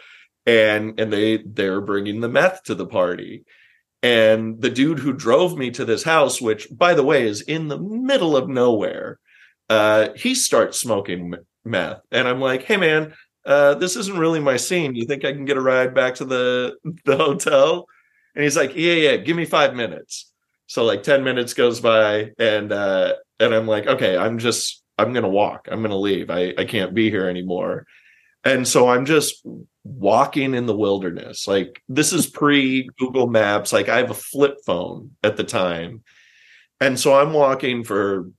and 0.46 1.00
and 1.00 1.12
they 1.12 1.38
they're 1.38 1.82
bringing 1.82 2.22
the 2.22 2.30
meth 2.30 2.64
to 2.66 2.76
the 2.76 2.86
party. 2.86 3.46
And 4.02 4.62
the 4.62 4.70
dude 4.70 5.00
who 5.00 5.12
drove 5.12 5.58
me 5.58 5.72
to 5.72 5.84
this 5.84 6.04
house, 6.04 6.40
which 6.40 6.68
by 6.72 6.94
the 6.94 7.04
way 7.04 7.28
is 7.28 7.42
in 7.42 7.68
the 7.68 7.80
middle 7.80 8.38
of 8.38 8.48
nowhere, 8.48 9.20
uh, 9.70 10.10
he 10.16 10.36
starts 10.36 10.80
smoking 10.80 11.34
meth. 11.66 12.02
And 12.12 12.28
I'm 12.28 12.40
like, 12.40 12.64
hey 12.64 12.78
man, 12.78 13.14
uh, 13.46 13.76
this 13.76 13.96
isn't 13.96 14.18
really 14.18 14.40
my 14.40 14.58
scene. 14.58 14.96
You 14.96 15.06
think 15.06 15.26
I 15.26 15.32
can 15.32 15.46
get 15.46 15.58
a 15.58 15.62
ride 15.62 15.94
back 15.94 16.16
to 16.16 16.26
the 16.26 16.76
the 17.06 17.18
hotel? 17.18 17.88
And 18.36 18.44
he's 18.44 18.58
like, 18.58 18.76
yeah, 18.76 18.94
yeah, 18.94 19.18
give 19.18 19.36
me 19.36 19.46
five 19.46 19.76
minutes. 19.76 20.32
So 20.68 20.84
like 20.84 21.02
10 21.02 21.24
minutes 21.24 21.54
goes 21.54 21.80
by 21.80 22.32
and 22.38 22.72
uh 22.72 23.14
and 23.40 23.54
I'm 23.54 23.68
like, 23.68 23.88
okay, 23.88 24.18
I'm 24.18 24.38
just 24.38 24.84
I'm 24.98 25.14
gonna 25.14 25.30
walk. 25.30 25.68
I'm 25.72 25.82
gonna 25.82 25.98
leave. 25.98 26.30
I, 26.30 26.54
I 26.58 26.66
can't 26.66 26.94
be 26.94 27.10
here 27.10 27.28
anymore. 27.28 27.86
And 28.44 28.68
so 28.68 28.88
I'm 28.88 29.06
just 29.06 29.46
walking 29.84 30.54
in 30.54 30.66
the 30.66 30.78
wilderness. 30.78 31.48
Like 31.48 31.82
this 31.90 32.14
is 32.14 32.28
pre 32.28 32.90
Google 32.98 33.28
Maps. 33.28 33.74
Like 33.74 33.90
I 33.90 33.98
have 33.98 34.12
a 34.12 34.16
flip 34.16 34.58
phone 34.66 35.12
at 35.24 35.38
the 35.38 35.44
time 35.44 36.04
and 36.82 37.00
so 37.00 37.20
I'm 37.20 37.34
walking 37.34 37.84
for 37.84 38.30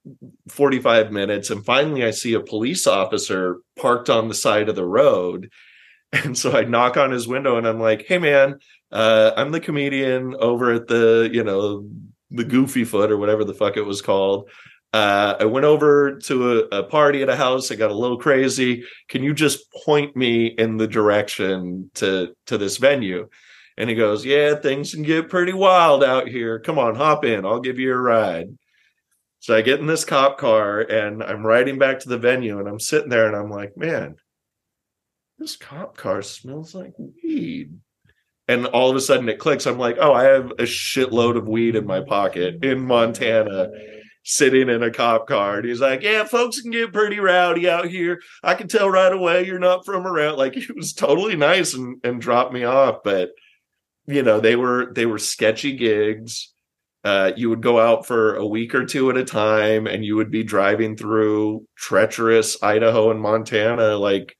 45 0.48 1.12
minutes, 1.12 1.50
and 1.50 1.64
finally 1.64 2.04
I 2.04 2.10
see 2.10 2.34
a 2.34 2.40
police 2.40 2.86
officer 2.86 3.58
parked 3.78 4.08
on 4.08 4.28
the 4.28 4.34
side 4.34 4.68
of 4.68 4.76
the 4.76 4.86
road. 4.86 5.50
And 6.12 6.36
so 6.36 6.50
I 6.50 6.64
knock 6.64 6.96
on 6.96 7.12
his 7.12 7.28
window 7.28 7.56
and 7.56 7.68
I'm 7.68 7.78
like, 7.78 8.04
hey, 8.08 8.18
man, 8.18 8.58
uh, 8.90 9.30
I'm 9.36 9.52
the 9.52 9.60
comedian 9.60 10.34
over 10.40 10.72
at 10.72 10.88
the, 10.88 11.30
you 11.32 11.44
know, 11.44 11.88
the 12.32 12.42
Goofy 12.42 12.82
Foot 12.82 13.12
or 13.12 13.16
whatever 13.16 13.44
the 13.44 13.54
fuck 13.54 13.76
it 13.76 13.86
was 13.86 14.02
called. 14.02 14.50
Uh, 14.92 15.36
I 15.38 15.44
went 15.44 15.66
over 15.66 16.18
to 16.18 16.52
a, 16.72 16.78
a, 16.78 16.82
party 16.82 17.22
at 17.22 17.28
a 17.28 17.36
house. 17.36 17.70
I 17.70 17.76
got 17.76 17.92
a 17.92 17.94
little 17.94 18.18
crazy. 18.18 18.82
Can 19.08 19.22
you 19.22 19.32
just 19.32 19.70
point 19.84 20.16
me 20.16 20.46
in 20.46 20.78
the 20.78 20.88
direction 20.88 21.92
to 21.94 22.34
to 22.46 22.58
this 22.58 22.76
venue? 22.76 23.28
And 23.80 23.88
he 23.88 23.96
goes, 23.96 24.26
Yeah, 24.26 24.56
things 24.56 24.92
can 24.92 25.02
get 25.02 25.30
pretty 25.30 25.54
wild 25.54 26.04
out 26.04 26.28
here. 26.28 26.60
Come 26.60 26.78
on, 26.78 26.96
hop 26.96 27.24
in. 27.24 27.46
I'll 27.46 27.60
give 27.60 27.78
you 27.78 27.94
a 27.94 27.96
ride. 27.96 28.48
So 29.38 29.56
I 29.56 29.62
get 29.62 29.80
in 29.80 29.86
this 29.86 30.04
cop 30.04 30.36
car 30.36 30.80
and 30.80 31.22
I'm 31.22 31.46
riding 31.46 31.78
back 31.78 31.98
to 32.00 32.10
the 32.10 32.18
venue 32.18 32.58
and 32.58 32.68
I'm 32.68 32.78
sitting 32.78 33.08
there 33.08 33.26
and 33.26 33.34
I'm 33.34 33.48
like, 33.48 33.78
Man, 33.78 34.16
this 35.38 35.56
cop 35.56 35.96
car 35.96 36.20
smells 36.20 36.74
like 36.74 36.92
weed. 36.98 37.72
And 38.48 38.66
all 38.66 38.90
of 38.90 38.96
a 38.96 39.00
sudden 39.00 39.30
it 39.30 39.38
clicks. 39.38 39.66
I'm 39.66 39.78
like, 39.78 39.96
Oh, 39.98 40.12
I 40.12 40.24
have 40.24 40.50
a 40.50 40.64
shitload 40.64 41.38
of 41.38 41.48
weed 41.48 41.74
in 41.74 41.86
my 41.86 42.02
pocket 42.02 42.62
in 42.62 42.80
Montana 42.84 43.70
sitting 44.24 44.68
in 44.68 44.82
a 44.82 44.90
cop 44.90 45.26
car. 45.26 45.56
And 45.56 45.64
he's 45.66 45.80
like, 45.80 46.02
Yeah, 46.02 46.24
folks 46.24 46.60
can 46.60 46.70
get 46.70 46.92
pretty 46.92 47.18
rowdy 47.18 47.66
out 47.66 47.86
here. 47.86 48.20
I 48.42 48.56
can 48.56 48.68
tell 48.68 48.90
right 48.90 49.10
away 49.10 49.46
you're 49.46 49.58
not 49.58 49.86
from 49.86 50.06
around. 50.06 50.36
Like 50.36 50.54
he 50.56 50.70
was 50.76 50.92
totally 50.92 51.34
nice 51.34 51.72
and, 51.72 51.96
and 52.04 52.20
dropped 52.20 52.52
me 52.52 52.64
off. 52.64 52.98
But 53.02 53.30
you 54.06 54.22
know 54.22 54.40
they 54.40 54.56
were 54.56 54.92
they 54.94 55.06
were 55.06 55.18
sketchy 55.18 55.76
gigs. 55.76 56.52
Uh, 57.02 57.32
you 57.34 57.48
would 57.48 57.62
go 57.62 57.80
out 57.80 58.06
for 58.06 58.34
a 58.34 58.46
week 58.46 58.74
or 58.74 58.84
two 58.84 59.08
at 59.08 59.16
a 59.16 59.24
time 59.24 59.86
and 59.86 60.04
you 60.04 60.16
would 60.16 60.30
be 60.30 60.42
driving 60.42 60.94
through 60.98 61.66
treacherous 61.74 62.62
idaho 62.62 63.10
and 63.10 63.18
montana 63.18 63.96
like 63.96 64.36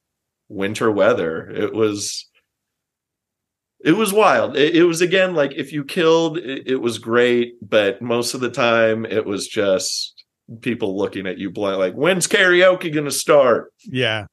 winter 0.48 0.90
weather. 0.90 1.48
It 1.48 1.72
was 1.72 2.28
it 3.82 3.92
was 3.92 4.12
wild. 4.12 4.58
It, 4.58 4.76
it 4.76 4.84
was 4.84 5.00
again 5.00 5.34
like 5.34 5.54
if 5.54 5.72
you 5.72 5.84
killed 5.84 6.36
it, 6.36 6.66
it, 6.66 6.76
was 6.76 6.98
great 6.98 7.54
but 7.62 8.02
most 8.02 8.34
of 8.34 8.40
the 8.40 8.50
time 8.50 9.06
it 9.06 9.24
was 9.24 9.48
just 9.48 10.22
people 10.61 10.98
looking 10.98 11.26
at 11.26 11.38
you 11.38 11.50
blind 11.50 11.78
like 11.78 11.94
when's 11.94 12.28
karaoke 12.28 12.92
gonna 12.92 13.11
start? 13.11 13.72
Yeah 13.84 14.26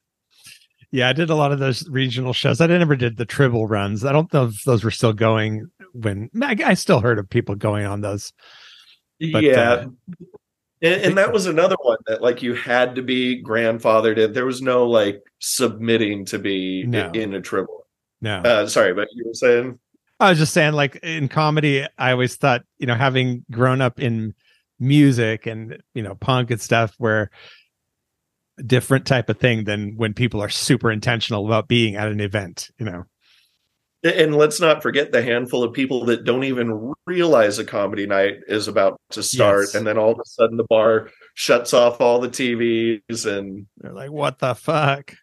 yeah, 0.92 1.10
I 1.10 1.14
did 1.14 1.30
a 1.30 1.36
lot 1.36 1.52
of 1.52 1.60
those 1.60 1.88
regional 1.90 2.34
shows. 2.34 2.62
I 2.62 2.68
never 2.68 2.96
did 2.96 3.18
the 3.18 3.26
Tribble 3.26 3.68
runs. 3.68 4.06
I 4.06 4.12
don't 4.12 4.32
know 4.34 4.46
if 4.46 4.64
those 4.64 4.84
were 4.84 4.92
still 4.92 5.14
going 5.14 5.70
when 5.94 6.30
I, 6.42 6.56
I 6.66 6.74
still 6.76 7.00
heard 7.00 7.20
of 7.20 7.30
people 7.30 7.56
going 7.56 7.86
on 7.86 8.02
those. 8.02 8.32
But, 9.32 9.44
yeah. 9.44 9.72
Uh, 9.72 9.88
And, 10.82 11.02
and 11.02 11.18
that 11.18 11.34
was 11.34 11.48
another 11.48 11.76
one 11.82 11.98
that 12.06 12.22
like 12.22 12.44
you 12.44 12.54
had 12.54 12.96
to 12.96 13.02
be 13.02 13.42
grandfathered 13.44 14.18
in. 14.18 14.34
There 14.34 14.46
was 14.46 14.62
no 14.62 14.88
like 14.88 15.24
submitting 15.40 16.26
to 16.26 16.38
be 16.38 16.84
No. 16.84 17.10
in, 17.12 17.34
a 17.34 17.42
triple. 17.42 17.88
No. 18.22 18.38
Uh, 18.42 18.68
sorry, 18.68 18.94
but 18.94 19.08
you 19.14 19.26
were 19.26 19.34
saying 19.34 19.80
I 20.20 20.30
was 20.30 20.40
just 20.40 20.54
saying, 20.54 20.74
like 20.74 20.96
in 20.98 21.28
comedy, 21.30 21.86
I 21.98 22.12
always 22.12 22.36
thought, 22.36 22.64
you 22.80 22.88
know, 22.88 22.96
having 22.96 23.46
grown 23.52 23.82
up 23.82 24.00
in 24.00 24.34
music 24.80 25.48
and 25.48 25.82
you 25.94 26.04
know 26.04 26.16
punk 26.16 26.52
and 26.52 26.62
stuff, 26.62 26.94
where 26.98 27.32
different 28.66 29.06
type 29.06 29.30
of 29.30 29.38
thing 29.40 29.64
than 29.66 29.96
when 29.98 30.14
people 30.14 30.42
are 30.42 30.50
super 30.50 30.92
intentional 30.92 31.46
about 31.46 31.68
being 31.68 31.96
at 31.96 32.08
an 32.08 32.20
event. 32.20 32.70
You 32.80 32.86
know, 32.86 33.04
and 34.04 34.36
let's 34.36 34.60
not 34.60 34.82
forget 34.82 35.12
the 35.12 35.22
handful 35.24 35.64
of 35.64 35.74
people 35.74 36.06
that 36.06 36.24
don't 36.24 36.44
even 36.44 36.94
realize 37.06 37.60
a 37.60 37.66
comedy 37.66 38.06
night 38.06 38.36
is 38.48 38.68
about 38.68 39.00
to 39.12 39.24
start 39.24 39.62
Yes. 39.66 39.76
and 39.76 39.86
then 39.86 39.98
all 39.98 40.12
of 40.12 40.20
a 40.20 40.26
sudden 40.26 40.58
the 40.58 40.64
bar 40.66 41.10
shuts 41.34 41.74
off 41.74 42.00
all 42.02 42.20
the 42.20 42.30
tvs 42.30 43.26
and 43.26 43.66
they're 43.78 43.94
like, 43.94 44.12
"What 44.12 44.40
the 44.40 44.54
fuck?" 44.56 45.16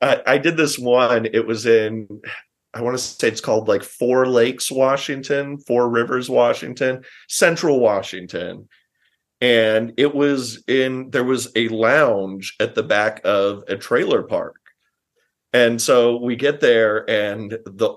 i, 0.00 0.22
I 0.26 0.38
did 0.38 0.56
this 0.56 0.78
one 0.78 1.26
it 1.26 1.46
was 1.46 1.66
in 1.66 2.06
i 2.72 2.82
want 2.82 2.96
to 2.96 3.02
say 3.02 3.28
it's 3.28 3.40
called 3.40 3.66
like 3.68 3.82
four 3.82 4.26
lakes 4.26 4.70
washington 4.70 5.58
four 5.58 5.88
rivers 5.90 6.30
washington 6.30 7.02
central 7.28 7.80
washington 7.80 8.68
and 9.40 9.92
it 9.96 10.14
was 10.14 10.62
in 10.66 11.10
there 11.10 11.24
was 11.24 11.50
a 11.54 11.68
lounge 11.68 12.56
at 12.58 12.74
the 12.74 12.82
back 12.82 13.20
of 13.24 13.64
a 13.68 13.76
trailer 13.76 14.22
park. 14.22 14.56
And 15.52 15.80
so 15.80 16.16
we 16.16 16.36
get 16.36 16.60
there 16.60 17.08
and 17.08 17.52
the 17.64 17.94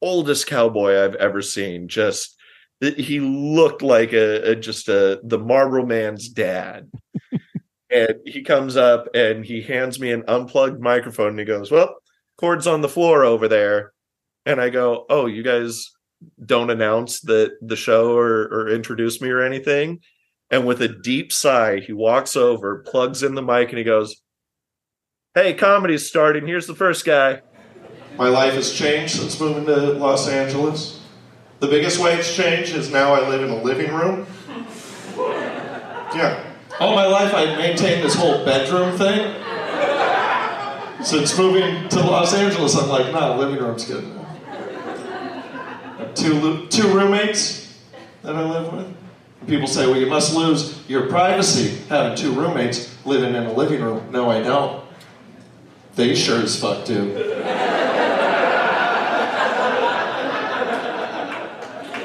oldest 0.00 0.46
cowboy 0.46 1.02
i've 1.02 1.14
ever 1.14 1.40
seen 1.40 1.88
just 1.88 2.36
he 2.80 3.20
looked 3.20 3.80
like 3.80 4.12
a, 4.12 4.50
a 4.50 4.54
just 4.54 4.88
a 4.88 5.20
the 5.24 5.38
marlboro 5.38 5.84
man's 5.84 6.28
dad. 6.28 6.90
And 7.90 8.16
he 8.26 8.42
comes 8.42 8.76
up 8.76 9.06
and 9.14 9.44
he 9.44 9.62
hands 9.62 10.00
me 10.00 10.10
an 10.10 10.24
unplugged 10.26 10.80
microphone 10.80 11.28
and 11.28 11.38
he 11.38 11.44
goes 11.44 11.70
well 11.70 11.94
cords 12.36 12.66
on 12.66 12.80
the 12.80 12.88
floor 12.88 13.24
over 13.24 13.46
there. 13.46 13.92
And 14.46 14.60
i 14.60 14.68
go 14.68 15.06
oh 15.08 15.26
you 15.26 15.42
guys 15.42 15.90
don't 16.44 16.70
announce 16.70 17.20
that 17.22 17.52
the 17.60 17.76
show 17.76 18.16
or, 18.16 18.48
or 18.48 18.68
introduce 18.68 19.20
me 19.20 19.28
or 19.28 19.42
anything 19.42 20.00
and 20.54 20.64
with 20.64 20.80
a 20.80 20.88
deep 20.88 21.32
sigh 21.32 21.80
he 21.80 21.92
walks 21.92 22.36
over 22.36 22.78
plugs 22.78 23.24
in 23.24 23.34
the 23.34 23.42
mic 23.42 23.70
and 23.70 23.78
he 23.78 23.84
goes 23.84 24.22
hey 25.34 25.52
comedy's 25.52 26.06
starting. 26.06 26.46
Here's 26.46 26.68
the 26.68 26.76
first 26.76 27.04
guy. 27.04 27.40
My 28.16 28.28
life 28.28 28.54
has 28.54 28.72
changed 28.72 29.16
since 29.16 29.40
moving 29.40 29.66
to 29.66 29.74
los 29.74 30.28
angeles. 30.28 31.00
The 31.58 31.66
biggest 31.66 31.98
way 31.98 32.14
it's 32.14 32.34
changed 32.34 32.76
is 32.76 32.92
now 32.92 33.12
i 33.12 33.28
live 33.28 33.42
in 33.42 33.50
a 33.50 33.62
living 33.62 33.92
room. 33.92 34.26
Yeah. 36.14 36.52
All 36.78 36.94
my 36.94 37.06
life 37.06 37.34
i 37.34 37.46
maintained 37.56 38.04
this 38.04 38.14
whole 38.14 38.44
bedroom 38.44 38.96
thing. 38.96 39.42
Since 41.02 41.36
moving 41.36 41.88
to 41.88 42.00
los 42.00 42.32
angeles 42.32 42.76
i'm 42.76 42.88
like 42.88 43.12
nah 43.12 43.36
living 43.36 43.58
room's 43.58 43.84
good 43.84 44.04
two 46.14 46.66
two 46.68 46.88
roommates 46.94 47.76
that 48.22 48.36
I 48.36 48.42
live 48.42 48.72
with. 48.72 49.03
People 49.46 49.66
say, 49.66 49.86
"Well, 49.86 49.98
you 49.98 50.06
must 50.06 50.34
lose 50.34 50.78
your 50.88 51.06
privacy 51.06 51.78
having 51.88 52.16
two 52.16 52.32
roommates 52.32 52.94
living 53.04 53.34
in 53.34 53.44
a 53.44 53.52
living 53.52 53.82
room." 53.82 54.02
No, 54.10 54.30
I 54.30 54.40
don't. 54.42 54.82
They 55.96 56.14
sure 56.14 56.42
as 56.42 56.58
fuck 56.58 56.84
do. 56.84 57.14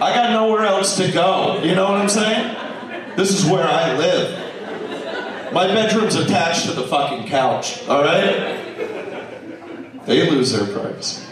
I 0.01 0.13
got 0.13 0.31
nowhere 0.31 0.65
else 0.65 0.95
to 0.97 1.11
go. 1.11 1.61
You 1.63 1.75
know 1.75 1.91
what 1.91 2.01
I'm 2.01 2.09
saying? 2.09 2.55
This 3.17 3.37
is 3.37 3.49
where 3.49 3.67
I 3.67 3.97
live. 3.97 5.51
My 5.51 5.67
bedroom's 5.67 6.15
attached 6.15 6.67
to 6.67 6.73
the 6.73 6.83
fucking 6.83 7.27
couch. 7.27 7.85
All 7.87 8.03
right? 8.03 8.57
They 10.05 10.29
lose 10.29 10.51
their 10.51 10.67
privacy. 10.67 11.25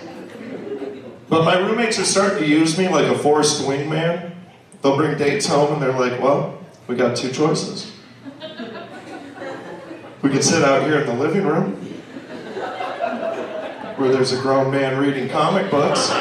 But 1.30 1.44
my 1.44 1.58
roommates 1.58 2.00
are 2.00 2.06
starting 2.06 2.40
to 2.40 2.48
use 2.48 2.78
me 2.78 2.88
like 2.90 3.06
a 3.06 3.18
forced 3.18 3.64
wingman. 3.64 4.34
They'll 4.82 4.96
bring 4.96 5.18
dates 5.18 5.46
home 5.48 5.74
and 5.74 5.82
they're 5.82 5.92
like, 5.92 6.22
well, 6.22 6.60
we 6.88 6.96
got 6.96 7.18
two 7.18 7.32
choices. 7.32 7.92
We 10.22 10.30
can 10.30 10.42
sit 10.42 10.64
out 10.64 10.84
here 10.84 11.00
in 11.00 11.08
the 11.08 11.14
living 11.14 11.46
room 11.46 11.74
where 13.98 14.12
there's 14.12 14.32
a 14.34 14.42
grown 14.42 14.72
man 14.72 15.02
reading 15.02 15.30
comic 15.30 15.72
books. 15.72 16.10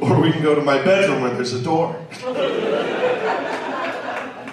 or 0.00 0.20
we 0.20 0.32
can 0.32 0.42
go 0.42 0.54
to 0.54 0.62
my 0.62 0.82
bedroom 0.82 1.22
where 1.22 1.34
there's 1.34 1.52
a 1.52 1.62
door. 1.62 1.96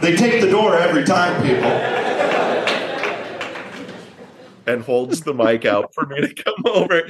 They 0.01 0.15
take 0.15 0.41
the 0.41 0.49
door 0.49 0.75
every 0.75 1.03
time, 1.03 1.43
people 1.43 2.00
and 4.71 4.81
holds 4.83 5.21
the 5.21 5.33
mic 5.33 5.65
out 5.65 5.93
for 5.93 6.05
me 6.05 6.21
to 6.21 6.33
come 6.43 6.63
over. 6.65 7.09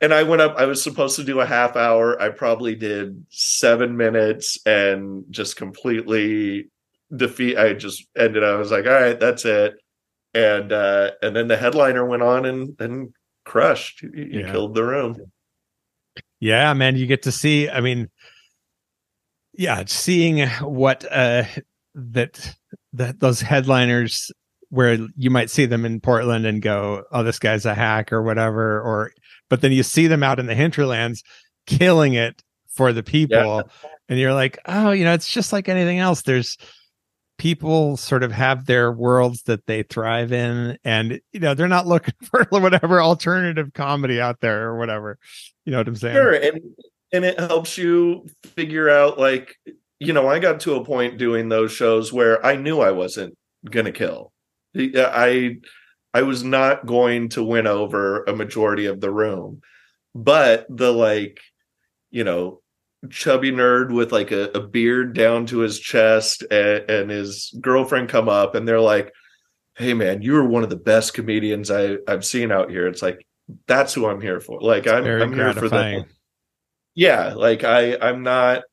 And 0.00 0.12
I 0.14 0.22
went 0.22 0.42
up, 0.42 0.56
I 0.56 0.66
was 0.66 0.82
supposed 0.82 1.16
to 1.16 1.24
do 1.24 1.40
a 1.40 1.46
half 1.46 1.76
hour. 1.76 2.20
I 2.20 2.28
probably 2.28 2.74
did 2.74 3.24
seven 3.30 3.96
minutes 3.96 4.58
and 4.66 5.24
just 5.30 5.56
completely 5.56 6.68
defeat. 7.14 7.56
I 7.56 7.72
just 7.72 8.06
ended, 8.16 8.44
I 8.44 8.54
was 8.56 8.70
like, 8.70 8.86
all 8.86 8.92
right, 8.92 9.18
that's 9.18 9.44
it. 9.44 9.74
And 10.34 10.72
uh 10.72 11.12
and 11.22 11.34
then 11.34 11.48
the 11.48 11.56
headliner 11.56 12.04
went 12.04 12.22
on 12.22 12.44
and 12.44 12.78
and 12.80 13.14
crushed. 13.44 14.00
He, 14.14 14.24
he 14.24 14.40
Yeah. 14.40 14.52
killed 14.52 14.74
the 14.74 14.84
room. 14.84 15.16
Yeah, 16.38 16.72
man, 16.74 16.96
you 16.96 17.06
get 17.06 17.22
to 17.22 17.32
see. 17.32 17.68
I 17.68 17.80
mean, 17.80 18.10
yeah, 19.54 19.82
seeing 19.86 20.46
what 20.60 21.04
uh 21.10 21.44
that 21.94 22.54
that 22.92 23.20
those 23.20 23.40
headliners 23.40 24.30
where 24.70 24.98
you 25.16 25.30
might 25.30 25.50
see 25.50 25.66
them 25.66 25.84
in 25.84 26.00
Portland 26.00 26.46
and 26.46 26.62
go, 26.62 27.04
"Oh, 27.10 27.22
this 27.22 27.38
guy's 27.38 27.66
a 27.66 27.74
hack" 27.74 28.12
or 28.12 28.22
whatever, 28.22 28.80
or 28.80 29.12
but 29.48 29.60
then 29.60 29.72
you 29.72 29.82
see 29.82 30.06
them 30.06 30.22
out 30.22 30.38
in 30.38 30.46
the 30.46 30.54
hinterlands 30.54 31.22
killing 31.66 32.14
it 32.14 32.42
for 32.68 32.92
the 32.92 33.02
people, 33.02 33.68
and 34.08 34.18
you're 34.18 34.34
like, 34.34 34.58
"Oh, 34.66 34.90
you 34.90 35.04
know, 35.04 35.14
it's 35.14 35.32
just 35.32 35.52
like 35.52 35.68
anything 35.68 35.98
else. 35.98 36.22
There's 36.22 36.56
people 37.38 37.96
sort 37.96 38.22
of 38.24 38.32
have 38.32 38.66
their 38.66 38.90
worlds 38.90 39.42
that 39.44 39.64
they 39.66 39.84
thrive 39.84 40.32
in 40.32 40.76
and 40.84 41.20
you 41.32 41.38
know 41.38 41.54
they're 41.54 41.68
not 41.68 41.86
looking 41.86 42.14
for 42.24 42.44
whatever 42.50 43.00
alternative 43.00 43.72
comedy 43.74 44.20
out 44.20 44.40
there 44.40 44.64
or 44.64 44.76
whatever 44.76 45.16
you 45.64 45.70
know 45.70 45.78
what 45.78 45.86
i'm 45.86 45.94
saying 45.94 46.16
Sure, 46.16 46.32
and 46.32 46.60
and 47.12 47.24
it 47.24 47.38
helps 47.38 47.78
you 47.78 48.26
figure 48.44 48.90
out 48.90 49.18
like 49.18 49.56
you 49.98 50.12
know 50.12 50.28
I 50.28 50.38
got 50.38 50.60
to 50.60 50.74
a 50.74 50.84
point 50.84 51.18
doing 51.18 51.48
those 51.48 51.72
shows 51.72 52.12
where 52.12 52.44
I 52.44 52.56
knew 52.56 52.80
I 52.80 52.92
wasn't 52.92 53.36
gonna 53.64 53.92
kill. 53.92 54.32
I 54.78 55.56
I 56.14 56.22
was 56.22 56.42
not 56.42 56.86
going 56.86 57.28
to 57.30 57.44
win 57.44 57.66
over 57.66 58.24
a 58.24 58.34
majority 58.34 58.86
of 58.86 59.00
the 59.00 59.10
room, 59.10 59.60
but 60.14 60.66
the 60.68 60.92
like 60.92 61.40
you 62.10 62.24
know 62.24 62.60
chubby 63.10 63.52
nerd 63.52 63.92
with 63.92 64.10
like 64.10 64.32
a, 64.32 64.50
a 64.54 64.60
beard 64.60 65.14
down 65.14 65.46
to 65.46 65.58
his 65.58 65.78
chest 65.78 66.42
and, 66.50 66.90
and 66.90 67.10
his 67.10 67.54
girlfriend 67.60 68.08
come 68.08 68.28
up 68.28 68.56
and 68.56 68.66
they're 68.66 68.80
like 68.80 69.12
hey 69.76 69.94
man 69.94 70.20
you 70.20 70.34
are 70.34 70.44
one 70.44 70.64
of 70.64 70.70
the 70.70 70.74
best 70.74 71.14
comedians 71.14 71.70
I, 71.70 71.98
i've 72.08 72.24
seen 72.24 72.50
out 72.50 72.70
here. 72.70 72.88
It's 72.88 73.02
like 73.02 73.24
that's 73.68 73.94
who 73.94 74.06
i'm 74.06 74.20
here 74.20 74.40
for. 74.40 74.60
Like 74.60 74.88
i'm, 74.88 75.06
I'm 75.06 75.32
here 75.32 75.52
for 75.52 75.68
them 75.68 76.06
yeah 76.94 77.34
like 77.34 77.62
i 77.62 77.96
i'm 77.96 78.24
not 78.24 78.64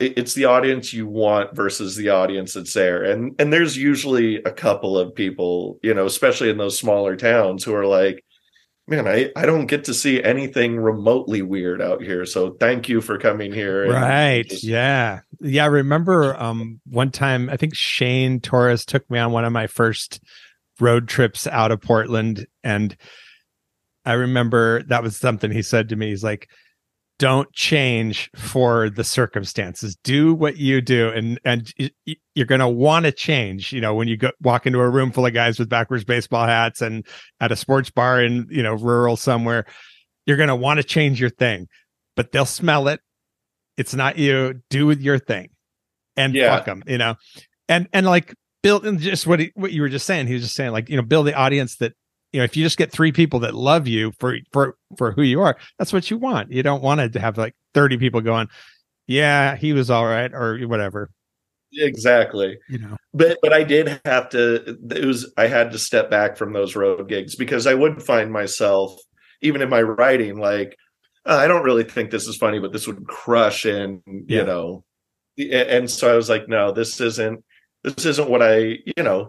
it's 0.00 0.34
the 0.34 0.44
audience 0.44 0.92
you 0.92 1.06
want 1.06 1.54
versus 1.54 1.96
the 1.96 2.08
audience 2.08 2.54
that's 2.54 2.72
there. 2.72 3.04
And 3.04 3.34
and 3.38 3.52
there's 3.52 3.76
usually 3.76 4.36
a 4.42 4.52
couple 4.52 4.98
of 4.98 5.14
people 5.14 5.78
you 5.82 5.94
know 5.94 6.06
especially 6.06 6.50
in 6.50 6.58
those 6.58 6.78
smaller 6.78 7.16
towns 7.16 7.64
who 7.64 7.74
are 7.74 7.86
like 7.86 8.24
man 8.88 9.06
i 9.06 9.30
i 9.36 9.44
don't 9.44 9.66
get 9.66 9.84
to 9.84 9.94
see 9.94 10.22
anything 10.22 10.76
remotely 10.76 11.42
weird 11.42 11.82
out 11.82 12.02
here 12.02 12.24
so 12.24 12.50
thank 12.60 12.88
you 12.88 13.00
for 13.00 13.18
coming 13.18 13.52
here 13.52 13.90
right. 13.90 14.48
just- 14.48 14.64
yeah. 14.64 15.20
Yeah 15.40 15.64
i 15.64 15.66
remember 15.66 16.36
um 16.36 16.80
one 16.86 17.10
time 17.10 17.50
i 17.50 17.56
think 17.56 17.74
shane 17.74 18.40
torres 18.40 18.84
took 18.84 19.08
me 19.10 19.18
on 19.18 19.32
one 19.32 19.44
of 19.44 19.52
my 19.52 19.66
first 19.66 20.20
road 20.80 21.08
trips 21.08 21.46
out 21.46 21.72
of 21.72 21.80
portland 21.80 22.46
and 22.62 22.96
i 24.04 24.12
remember 24.12 24.82
that 24.84 25.02
was 25.02 25.16
something 25.16 25.50
he 25.50 25.62
said 25.62 25.88
to 25.88 25.96
me. 25.96 26.10
He's 26.10 26.24
like 26.24 26.48
don't 27.18 27.50
change 27.52 28.30
for 28.36 28.90
the 28.90 29.04
circumstances. 29.04 29.96
Do 30.04 30.34
what 30.34 30.56
you 30.58 30.80
do 30.80 31.08
and 31.08 31.40
and 31.44 31.72
you're 32.34 32.46
going 32.46 32.60
to 32.60 32.68
want 32.68 33.06
to 33.06 33.12
change 33.12 33.72
you 33.72 33.80
know 33.80 33.94
when 33.94 34.06
you 34.08 34.16
go 34.16 34.30
walk 34.42 34.66
into 34.66 34.80
a 34.80 34.88
room 34.88 35.12
full 35.12 35.24
of 35.24 35.32
guys 35.32 35.58
with 35.58 35.68
backwards 35.68 36.04
baseball 36.04 36.46
hats 36.46 36.82
and 36.82 37.06
at 37.40 37.50
a 37.52 37.56
sports 37.56 37.90
bar 37.90 38.22
in 38.22 38.46
you 38.50 38.62
know 38.62 38.74
rural 38.74 39.16
somewhere 39.16 39.64
you're 40.26 40.36
going 40.36 40.48
to 40.50 40.56
want 40.56 40.78
to 40.78 40.84
change 40.84 41.20
your 41.20 41.30
thing 41.30 41.66
but 42.16 42.32
they'll 42.32 42.44
smell 42.46 42.88
it. 42.88 43.00
It's 43.76 43.94
not 43.94 44.16
you. 44.18 44.60
Do 44.70 44.86
with 44.86 45.00
your 45.00 45.18
thing. 45.18 45.48
And 46.16 46.34
Yeah. 46.34 46.56
fuck 46.56 46.66
them 46.66 46.82
you 46.86 46.98
know? 46.98 47.14
And 47.68 47.88
and 47.92 48.04
like 48.06 48.34
build 48.62 48.84
and 48.86 48.98
just 49.00 49.26
what 49.26 49.40
he, 49.40 49.52
what 49.54 49.72
you 49.72 49.80
were 49.82 49.88
just 49.88 50.06
saying 50.06 50.26
he 50.26 50.34
was 50.34 50.42
just 50.42 50.54
saying 50.56 50.72
like 50.72 50.88
you 50.90 50.96
know 50.96 51.02
build 51.02 51.26
the 51.26 51.34
audience 51.34 51.76
that 51.76 51.92
you 52.32 52.40
know 52.40 52.44
if 52.44 52.56
you 52.56 52.62
just 52.64 52.78
get 52.78 52.90
three 52.92 53.12
people 53.12 53.40
that 53.40 53.54
love 53.54 53.86
you 53.86 54.12
for 54.18 54.36
for 54.52 54.76
for 54.98 55.12
who 55.12 55.22
you 55.22 55.40
are 55.40 55.56
that's 55.78 55.92
what 55.92 56.10
you 56.10 56.18
want 56.18 56.50
you 56.52 56.62
don't 56.62 56.82
want 56.82 57.12
to 57.12 57.20
have 57.20 57.38
like 57.38 57.54
30 57.74 57.98
people 57.98 58.20
going 58.20 58.48
Yeah, 59.06 59.56
he 59.56 59.72
was 59.72 59.88
all 59.90 60.04
right, 60.06 60.32
or 60.34 60.58
whatever. 60.66 61.10
Exactly. 61.72 62.58
You 62.68 62.78
know, 62.78 62.96
but 63.12 63.38
but 63.42 63.52
I 63.52 63.62
did 63.62 64.00
have 64.04 64.28
to. 64.30 64.76
It 64.90 65.04
was 65.04 65.32
I 65.36 65.46
had 65.46 65.72
to 65.72 65.78
step 65.78 66.10
back 66.10 66.36
from 66.36 66.52
those 66.52 66.74
road 66.76 67.08
gigs 67.08 67.36
because 67.36 67.66
I 67.66 67.74
would 67.74 68.02
find 68.02 68.32
myself 68.32 68.96
even 69.42 69.60
in 69.62 69.68
my 69.68 69.82
writing 69.82 70.38
like 70.38 70.76
uh, 71.26 71.36
I 71.36 71.46
don't 71.48 71.64
really 71.64 71.84
think 71.84 72.10
this 72.10 72.26
is 72.28 72.36
funny, 72.36 72.58
but 72.60 72.72
this 72.72 72.86
would 72.86 73.06
crush 73.06 73.66
in 73.66 74.02
Yeah. 74.06 74.40
you 74.40 74.46
know, 74.46 74.84
and 75.38 75.90
so 75.90 76.12
I 76.12 76.16
was 76.16 76.28
like, 76.30 76.48
no, 76.48 76.72
this 76.72 77.00
isn't 77.00 77.44
this 77.84 78.06
isn't 78.06 78.30
what 78.30 78.42
I 78.42 78.78
you 78.96 79.02
know. 79.02 79.28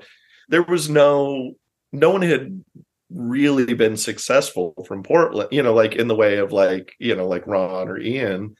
There 0.49 0.63
was 0.63 0.89
no 0.89 1.53
no 1.91 2.11
one 2.11 2.21
had 2.21 2.63
really 3.09 3.73
been 3.73 3.97
successful 3.97 4.73
from 4.87 5.03
Portland, 5.03 5.49
you 5.51 5.63
know, 5.63 5.73
like 5.73 5.95
in 5.95 6.07
the 6.07 6.15
way 6.15 6.37
of 6.37 6.51
like 6.51 6.93
you 6.99 7.15
know 7.15 7.27
like 7.27 7.47
Ron 7.47 7.87
or 7.87 7.99
Ian. 7.99 8.55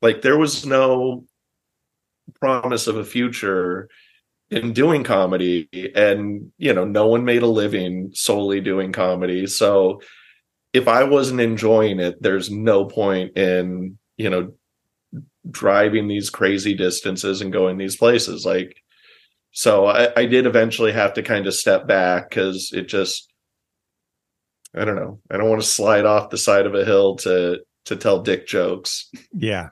Like 0.00 0.22
there 0.22 0.38
was 0.38 0.66
no 0.66 1.24
promise 2.40 2.86
of 2.86 2.96
a 2.96 3.04
future 3.04 3.88
in 4.50 4.74
doing 4.74 5.02
comedy 5.02 5.66
and 5.94 6.52
you 6.58 6.74
know 6.74 6.84
no 6.84 7.06
one 7.06 7.24
made 7.24 7.42
a 7.42 7.46
living 7.46 8.10
solely 8.12 8.60
doing 8.60 8.92
comedy 8.92 9.46
so 9.46 10.00
if 10.74 10.88
i 10.88 11.02
wasn't 11.04 11.40
enjoying 11.40 11.98
it 11.98 12.20
there's 12.20 12.50
no 12.50 12.84
point 12.84 13.36
in 13.36 13.98
you 14.18 14.28
know 14.28 14.52
driving 15.50 16.06
these 16.06 16.28
crazy 16.28 16.74
distances 16.74 17.40
and 17.40 17.52
going 17.52 17.78
these 17.78 17.96
places 17.96 18.44
like 18.44 18.76
so 19.52 19.86
i, 19.86 20.08
I 20.20 20.26
did 20.26 20.44
eventually 20.44 20.92
have 20.92 21.14
to 21.14 21.22
kind 21.22 21.46
of 21.46 21.54
step 21.54 21.86
back 21.86 22.28
because 22.28 22.72
it 22.74 22.88
just 22.88 23.31
i 24.74 24.84
don't 24.84 24.96
know 24.96 25.18
i 25.30 25.36
don't 25.36 25.48
want 25.48 25.60
to 25.60 25.66
slide 25.66 26.04
off 26.04 26.30
the 26.30 26.38
side 26.38 26.66
of 26.66 26.74
a 26.74 26.84
hill 26.84 27.16
to 27.16 27.60
to 27.84 27.96
tell 27.96 28.22
dick 28.22 28.46
jokes 28.46 29.10
yeah. 29.32 29.68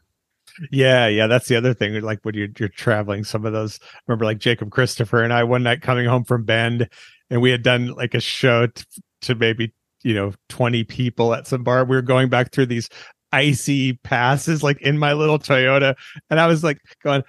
Yeah, 0.71 1.07
yeah, 1.07 1.27
that's 1.27 1.49
the 1.49 1.57
other 1.57 1.73
thing. 1.73 2.01
Like 2.03 2.21
when 2.23 2.35
you're 2.35 2.49
you're 2.59 2.69
traveling, 2.69 3.25
some 3.25 3.47
of 3.47 3.53
those. 3.53 3.79
Remember, 4.07 4.25
like 4.25 4.39
Jacob 4.39 4.71
Christopher 4.71 5.23
and 5.23 5.33
I 5.33 5.45
one 5.45 5.63
night 5.63 5.81
coming 5.81 6.07
home 6.07 6.25
from 6.25 6.45
Bend, 6.45 6.89
and 7.31 7.41
we 7.41 7.51
had 7.51 7.63
done 7.63 7.89
like 7.95 8.15
a 8.15 8.21
show 8.21 8.67
t- 8.67 8.85
to 9.23 9.35
maybe 9.35 9.73
you 10.03 10.15
know 10.15 10.33
twenty 10.49 10.85
people 10.85 11.33
at 11.35 11.47
some 11.47 11.63
bar. 11.63 11.85
We 11.85 11.97
were 11.97 12.03
going 12.03 12.29
back 12.29 12.53
through 12.53 12.67
these 12.67 12.89
icy 13.33 13.95
passes, 13.95 14.63
like 14.63 14.83
in 14.83 14.99
my 14.99 15.13
little 15.13 15.39
Toyota, 15.39 15.95
and 16.29 16.41
I 16.41 16.47
was 16.47 16.63
like 16.63 16.79
going, 17.03 17.23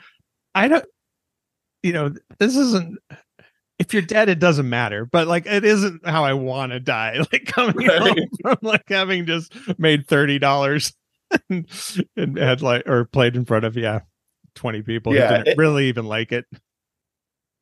I 0.55 0.67
don't, 0.67 0.85
you 1.83 1.93
know, 1.93 2.13
this 2.39 2.55
isn't. 2.55 2.97
If 3.81 3.93
you're 3.93 4.03
dead, 4.03 4.29
it 4.29 4.39
doesn't 4.39 4.69
matter. 4.69 5.05
But 5.05 5.27
like, 5.27 5.45
it 5.47 5.65
isn't 5.65 6.07
how 6.07 6.23
I 6.23 6.33
want 6.33 6.71
to 6.71 6.79
die. 6.79 7.17
Like 7.31 7.45
coming 7.45 7.87
Right. 7.87 7.99
home 7.99 8.27
from 8.41 8.57
like 8.61 8.87
having 8.87 9.25
just 9.25 9.53
made 9.79 10.07
thirty 10.07 10.37
dollars 10.39 10.93
and, 11.49 11.67
and 12.15 12.37
had 12.37 12.61
like 12.61 12.87
or 12.87 13.05
played 13.05 13.35
in 13.35 13.45
front 13.45 13.65
of 13.65 13.75
yeah 13.77 14.01
20 14.55 14.81
people 14.83 15.15
Yeah, 15.15 15.29
didn't 15.37 15.47
it- 15.47 15.57
really 15.57 15.87
even 15.89 16.05
like 16.05 16.31
it 16.31 16.45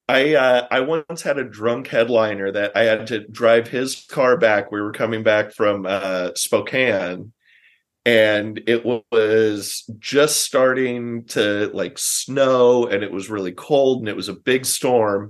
I 0.07 0.33
uh, 0.33 0.67
I 0.71 0.79
once 0.79 1.21
had 1.21 1.37
a 1.37 1.43
drunk 1.43 1.87
headliner 1.87 2.51
that 2.51 2.75
I 2.75 2.83
had 2.83 3.05
to 3.07 3.27
drive 3.27 3.67
his 3.67 4.05
car 4.09 4.37
back. 4.37 4.71
We 4.71 4.81
were 4.81 4.91
coming 4.91 5.21
back 5.21 5.51
from 5.53 5.85
uh, 5.85 6.31
Spokane, 6.33 7.31
and 8.05 8.59
it 8.65 8.83
was 8.83 9.83
just 9.99 10.37
starting 10.43 11.25
to 11.25 11.69
like 11.75 11.99
snow, 11.99 12.87
and 12.87 13.03
it 13.03 13.11
was 13.11 13.29
really 13.29 13.51
cold, 13.51 13.99
and 13.99 14.09
it 14.09 14.15
was 14.15 14.29
a 14.29 14.33
big 14.33 14.65
storm. 14.65 15.29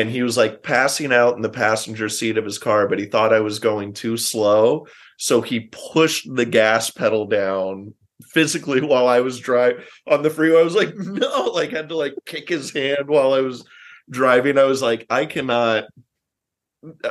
And 0.00 0.10
he 0.10 0.22
was 0.22 0.36
like 0.36 0.62
passing 0.64 1.12
out 1.12 1.36
in 1.36 1.42
the 1.42 1.48
passenger 1.48 2.08
seat 2.08 2.36
of 2.36 2.44
his 2.44 2.58
car, 2.58 2.88
but 2.88 2.98
he 2.98 3.06
thought 3.06 3.32
I 3.32 3.40
was 3.40 3.60
going 3.60 3.92
too 3.92 4.16
slow, 4.16 4.86
so 5.18 5.40
he 5.40 5.70
pushed 5.70 6.26
the 6.34 6.44
gas 6.44 6.90
pedal 6.90 7.26
down 7.26 7.94
physically 8.32 8.80
while 8.82 9.06
I 9.06 9.20
was 9.20 9.38
driving 9.38 9.84
on 10.08 10.22
the 10.22 10.30
freeway. 10.30 10.60
I 10.60 10.64
was 10.64 10.74
like, 10.74 10.94
no, 10.96 11.44
like 11.54 11.70
had 11.70 11.90
to 11.90 11.96
like 11.96 12.14
kick 12.26 12.48
his 12.48 12.72
hand 12.72 13.06
while 13.06 13.32
I 13.32 13.40
was 13.40 13.64
driving. 14.10 14.58
I 14.58 14.64
was 14.64 14.82
like 14.82 15.06
i 15.10 15.26
cannot 15.26 15.84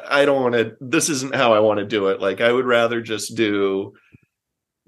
i 0.08 0.26
don't 0.26 0.44
want 0.44 0.54
to 0.54 0.76
this 0.80 1.10
isn't 1.10 1.34
how 1.34 1.54
i 1.54 1.60
want 1.60 1.80
to 1.80 1.86
do 1.86 2.08
it. 2.08 2.20
Like 2.20 2.42
i 2.42 2.52
would 2.52 2.66
rather 2.66 3.02
just 3.02 3.36
do 3.36 3.94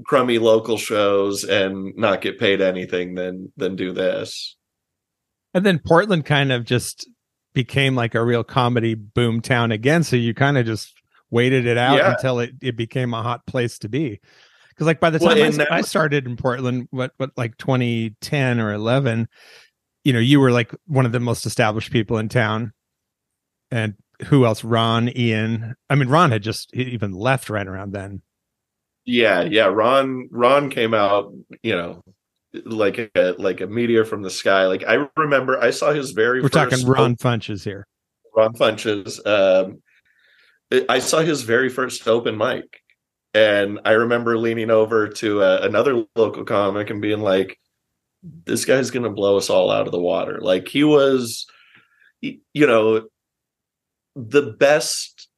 crummy 0.03 0.37
local 0.37 0.77
shows 0.77 1.43
and 1.45 1.95
not 1.95 2.21
get 2.21 2.39
paid 2.39 2.61
anything 2.61 3.15
than 3.15 3.51
than 3.57 3.75
do 3.75 3.93
this. 3.93 4.55
And 5.53 5.65
then 5.65 5.79
portland 5.79 6.25
kind 6.25 6.51
of 6.51 6.65
just 6.65 7.09
became 7.55 7.95
like 7.95 8.13
a 8.13 8.23
real 8.23 8.43
comedy 8.43 8.93
boom 8.93 9.41
town 9.41 9.71
again. 9.71 10.03
So 10.03 10.15
you 10.15 10.35
kind 10.35 10.57
of 10.59 10.65
just 10.67 10.93
waited 11.31 11.65
it 11.65 11.77
out 11.77 11.97
Yeah. 11.97 12.11
until 12.11 12.39
it, 12.39 12.51
it 12.61 12.77
became 12.77 13.13
a 13.15 13.23
hot 13.23 13.47
place 13.47 13.79
to 13.79 13.89
be. 13.89 14.19
Because 14.69 14.85
like 14.85 14.99
by 14.99 15.09
the 15.09 15.17
Well, 15.19 15.35
time 15.35 15.45
I, 15.45 15.49
that 15.51 15.71
I 15.71 15.81
started 15.81 16.27
in 16.27 16.35
portland 16.37 16.87
what 16.91 17.13
what 17.17 17.31
like 17.37 17.57
2010 17.57 18.59
or 18.59 18.73
11 18.73 19.27
you 20.03 20.13
know 20.13 20.19
you 20.19 20.39
were 20.39 20.51
like 20.51 20.75
one 20.85 21.05
of 21.05 21.13
the 21.13 21.19
most 21.19 21.45
established 21.45 21.91
people 21.91 22.17
in 22.17 22.29
town. 22.29 22.73
And 23.71 23.95
who 24.27 24.45
else? 24.45 24.63
Ron 24.63 25.09
ian. 25.17 25.75
I 25.89 25.95
mean 25.95 26.09
ron 26.09 26.31
had 26.31 26.43
just 26.43 26.73
even 26.75 27.13
left 27.13 27.49
right 27.49 27.65
around 27.67 27.93
then. 27.93 28.21
Yeah 29.05 29.41
yeah 29.43 29.65
ron 29.65 30.27
ron 30.31 30.69
came 30.69 30.93
out 30.93 31.33
you 31.63 31.75
know 31.75 32.03
like 32.65 33.11
a 33.15 33.35
like 33.37 33.61
a 33.61 33.67
meteor 33.67 34.05
from 34.05 34.21
the 34.21 34.29
sky 34.29 34.67
like 34.67 34.83
i 34.87 35.07
remember 35.17 35.59
i 35.61 35.71
saw 35.71 35.91
his 35.91 36.11
very 36.11 36.41
we're 36.41 36.49
first 36.49 36.71
talking 36.71 36.87
ron 36.87 37.15
funches 37.15 37.63
here 37.63 37.87
Ron 38.35 38.53
Funches. 38.53 39.25
Um, 39.25 39.81
I 40.89 40.99
saw 40.99 41.19
his 41.19 41.43
very 41.43 41.69
first 41.69 42.07
open 42.07 42.37
mic, 42.37 42.81
and 43.33 43.79
I 43.85 43.91
remember 43.91 44.37
leaning 44.37 44.69
over 44.69 45.07
to 45.07 45.41
uh, 45.41 45.59
another 45.61 46.05
local 46.15 46.43
comic 46.43 46.89
and 46.89 47.01
being 47.01 47.21
like, 47.21 47.57
"This 48.23 48.65
guy's 48.65 48.91
gonna 48.91 49.11
blow 49.11 49.37
us 49.37 49.49
all 49.49 49.71
out 49.71 49.85
of 49.85 49.91
the 49.91 49.99
water." 49.99 50.39
Like 50.41 50.67
he 50.67 50.83
was, 50.83 51.45
you 52.21 52.41
know, 52.53 53.07
the 54.15 54.41
best 54.41 55.29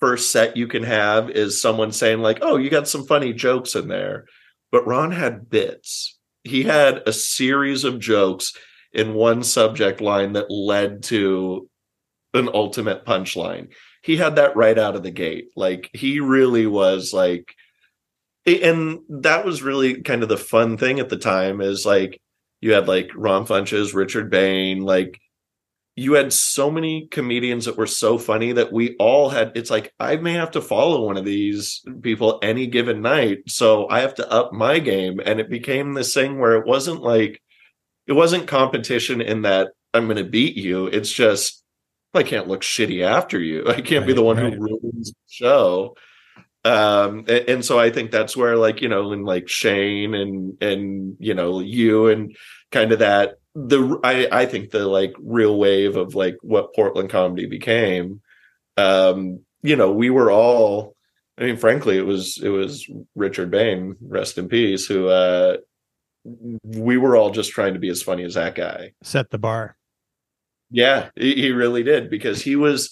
first 0.00 0.30
set 0.30 0.56
you 0.56 0.66
can 0.66 0.82
have 0.82 1.30
is 1.30 1.60
someone 1.60 1.92
saying 1.92 2.20
like, 2.20 2.38
"Oh, 2.42 2.56
you 2.56 2.70
got 2.70 2.88
some 2.88 3.06
funny 3.06 3.32
jokes 3.32 3.74
in 3.74 3.88
there," 3.88 4.26
but 4.70 4.86
Ron 4.86 5.12
had 5.12 5.50
bits. 5.50 6.18
He 6.44 6.62
had 6.62 7.02
a 7.06 7.12
series 7.12 7.84
of 7.84 7.98
jokes 8.00 8.54
in 8.92 9.14
one 9.14 9.42
subject 9.42 10.00
line 10.00 10.32
that 10.32 10.50
led 10.50 11.02
to 11.04 11.68
an 12.34 12.48
ultimate 12.52 13.04
punchline. 13.04 13.68
He 14.02 14.16
had 14.16 14.36
that 14.36 14.56
right 14.56 14.78
out 14.78 14.96
of 14.96 15.02
the 15.02 15.10
gate. 15.10 15.48
Like 15.56 15.90
he 15.92 16.20
really 16.20 16.66
was 16.66 17.12
like 17.12 17.54
and 18.46 19.00
that 19.08 19.44
was 19.44 19.62
really 19.62 20.02
kind 20.02 20.22
of 20.22 20.28
the 20.28 20.36
fun 20.36 20.76
thing 20.76 20.98
at 20.98 21.08
the 21.08 21.18
time 21.18 21.60
is 21.60 21.84
like 21.84 22.20
you 22.60 22.72
had 22.72 22.88
like 22.88 23.10
Ron 23.14 23.46
Funches, 23.46 23.94
Richard 23.94 24.30
Bain, 24.30 24.80
like 24.82 25.20
you 26.00 26.14
had 26.14 26.32
so 26.32 26.70
many 26.70 27.06
comedians 27.08 27.66
that 27.66 27.76
were 27.76 27.86
so 27.86 28.16
funny 28.16 28.52
that 28.52 28.72
we 28.72 28.96
all 28.96 29.28
had 29.28 29.52
it's 29.54 29.68
like 29.68 29.92
I 30.00 30.16
may 30.16 30.32
have 30.32 30.52
to 30.52 30.62
follow 30.62 31.04
one 31.04 31.18
of 31.18 31.26
these 31.26 31.82
people 32.00 32.38
any 32.42 32.66
given 32.68 33.02
night. 33.02 33.40
So 33.48 33.86
I 33.86 34.00
have 34.00 34.14
to 34.14 34.30
up 34.30 34.50
my 34.50 34.78
game. 34.78 35.20
And 35.22 35.40
it 35.40 35.50
became 35.50 35.92
this 35.92 36.14
thing 36.14 36.38
where 36.38 36.56
it 36.56 36.66
wasn't 36.66 37.02
like 37.02 37.42
it 38.06 38.14
wasn't 38.14 38.48
competition 38.48 39.20
in 39.20 39.42
that 39.42 39.72
I'm 39.92 40.06
going 40.06 40.16
to 40.16 40.24
beat 40.24 40.56
you. 40.56 40.86
It's 40.86 41.12
just 41.12 41.62
I 42.14 42.22
can't 42.22 42.48
look 42.48 42.62
shitty 42.62 43.04
after 43.04 43.38
you. 43.38 43.64
I 43.68 43.82
can't 43.82 44.06
be 44.06 44.14
the 44.14 44.22
one 44.22 44.38
right. 44.38 44.54
who 44.54 44.58
ruins 44.58 45.10
the 45.10 45.14
show. 45.28 45.96
Um, 46.64 47.26
and, 47.28 47.48
and 47.48 47.64
so 47.64 47.78
I 47.78 47.90
think 47.90 48.10
that's 48.10 48.34
where 48.34 48.56
like 48.56 48.80
you 48.80 48.88
know, 48.88 49.12
in 49.12 49.24
like 49.24 49.50
Shane 49.50 50.14
and 50.14 50.62
and 50.62 51.16
you 51.18 51.34
know 51.34 51.60
you 51.60 52.08
and 52.08 52.34
kind 52.72 52.92
of 52.92 53.00
that 53.00 53.39
the 53.54 54.00
I 54.04 54.28
I 54.30 54.46
think 54.46 54.70
the 54.70 54.86
like 54.86 55.14
real 55.20 55.58
wave 55.58 55.96
of 55.96 56.14
like 56.14 56.36
what 56.42 56.74
Portland 56.74 57.10
comedy 57.10 57.46
became. 57.46 58.20
Um, 58.76 59.40
you 59.62 59.76
know, 59.76 59.92
we 59.92 60.10
were 60.10 60.30
all. 60.30 60.96
I 61.38 61.44
mean, 61.44 61.56
frankly, 61.56 61.96
it 61.96 62.06
was 62.06 62.38
it 62.42 62.50
was 62.50 62.86
Richard 63.14 63.50
Bain, 63.50 63.96
rest 64.02 64.38
in 64.38 64.48
peace, 64.48 64.86
who 64.86 65.08
uh 65.08 65.56
we 66.62 66.98
were 66.98 67.16
all 67.16 67.30
just 67.30 67.50
trying 67.50 67.74
to 67.74 67.80
be 67.80 67.88
as 67.88 68.02
funny 68.02 68.24
as 68.24 68.34
that 68.34 68.54
guy. 68.54 68.92
set 69.02 69.30
the 69.30 69.38
bar 69.38 69.76
Yeah, 70.70 71.08
he, 71.16 71.34
he 71.34 71.50
really 71.50 71.82
did 71.82 72.10
because 72.10 72.42
he 72.42 72.56
was 72.56 72.90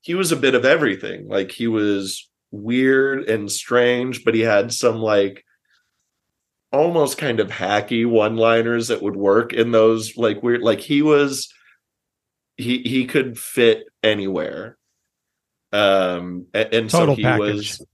he 0.00 0.14
was 0.14 0.32
a 0.32 0.36
bit 0.36 0.54
of 0.54 0.64
everything. 0.64 1.28
Like 1.28 1.52
he 1.52 1.68
was 1.68 2.28
weird 2.50 3.28
and 3.28 3.50
strange, 3.50 4.24
but 4.24 4.34
he 4.34 4.40
had 4.40 4.72
some 4.72 4.96
like 4.96 5.44
almost 6.72 7.18
kind 7.18 7.40
of 7.40 7.48
hacky 7.48 8.06
one-liners 8.06 8.88
that 8.88 9.02
would 9.02 9.16
work 9.16 9.52
in 9.52 9.72
those 9.72 10.16
like 10.16 10.42
weird 10.42 10.62
like 10.62 10.80
he 10.80 11.02
was 11.02 11.52
he 12.56 12.78
he 12.78 13.06
could 13.06 13.38
fit 13.38 13.86
anywhere. 14.02 14.76
Um 15.72 16.46
and, 16.52 16.74
and 16.74 16.90
so 16.90 17.14
he 17.14 17.22
package 17.22 17.78
was 17.78 17.86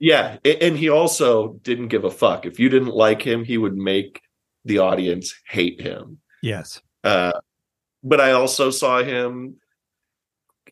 yeah, 0.00 0.36
and 0.44 0.76
he 0.76 0.88
also 0.88 1.54
didn't 1.62 1.88
give 1.88 2.04
a 2.04 2.10
fuck. 2.10 2.46
If 2.46 2.60
you 2.60 2.68
didn't 2.68 2.94
like 2.94 3.20
him, 3.20 3.44
he 3.44 3.58
would 3.58 3.76
make 3.76 4.20
the 4.64 4.78
audience 4.78 5.34
hate 5.46 5.80
him. 5.80 6.18
yes 6.42 6.80
Uh, 7.02 7.32
but 8.02 8.20
I 8.20 8.32
also 8.32 8.70
saw 8.70 9.02
him. 9.02 9.56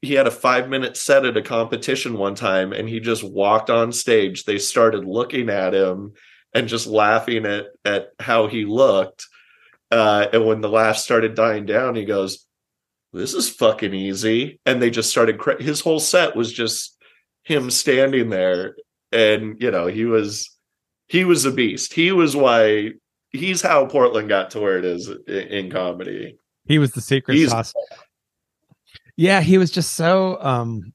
He 0.02 0.14
had 0.14 0.26
a 0.26 0.30
five 0.30 0.68
minute 0.68 0.96
set 0.96 1.24
at 1.24 1.36
a 1.36 1.42
competition 1.42 2.18
one 2.18 2.34
time, 2.34 2.72
and 2.72 2.88
he 2.88 3.00
just 3.00 3.24
walked 3.24 3.70
on 3.70 3.92
stage. 3.92 4.44
They 4.44 4.58
started 4.58 5.04
looking 5.04 5.48
at 5.48 5.74
him, 5.74 6.12
and 6.56 6.68
just 6.68 6.86
laughing 6.86 7.44
at 7.46 7.66
at 7.84 8.08
how 8.18 8.46
he 8.48 8.64
looked. 8.64 9.26
Uh, 9.90 10.26
and 10.32 10.44
when 10.46 10.60
the 10.60 10.68
laugh 10.68 10.96
started 10.96 11.34
dying 11.34 11.66
down, 11.66 11.94
he 11.94 12.04
goes, 12.04 12.46
"This 13.12 13.34
is 13.34 13.48
fucking 13.48 13.94
easy." 13.94 14.58
And 14.66 14.82
they 14.82 14.90
just 14.90 15.10
started. 15.10 15.38
Cra- 15.38 15.62
his 15.62 15.80
whole 15.80 16.00
set 16.00 16.34
was 16.34 16.52
just 16.52 16.96
him 17.44 17.70
standing 17.70 18.30
there, 18.30 18.74
and 19.12 19.60
you 19.60 19.70
know 19.70 19.86
he 19.86 20.04
was 20.06 20.50
he 21.06 21.24
was 21.24 21.44
a 21.44 21.52
beast. 21.52 21.92
He 21.92 22.10
was 22.10 22.34
why 22.34 22.92
he's 23.30 23.62
how 23.62 23.86
Portland 23.86 24.28
got 24.28 24.50
to 24.52 24.60
where 24.60 24.78
it 24.78 24.84
is 24.84 25.08
in, 25.28 25.70
comedy. 25.70 26.38
He 26.64 26.78
was 26.78 26.92
the 26.92 27.00
secret 27.00 27.36
He's- 27.36 27.50
sauce. 27.50 27.74
Yeah, 29.18 29.40
he 29.40 29.56
was 29.56 29.70
just 29.70 29.92
so 29.92 30.36
um 30.42 30.92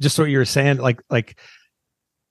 just 0.00 0.18
what 0.18 0.28
you 0.30 0.38
were 0.38 0.44
saying 0.44 0.78
like 0.78 1.00
like 1.10 1.38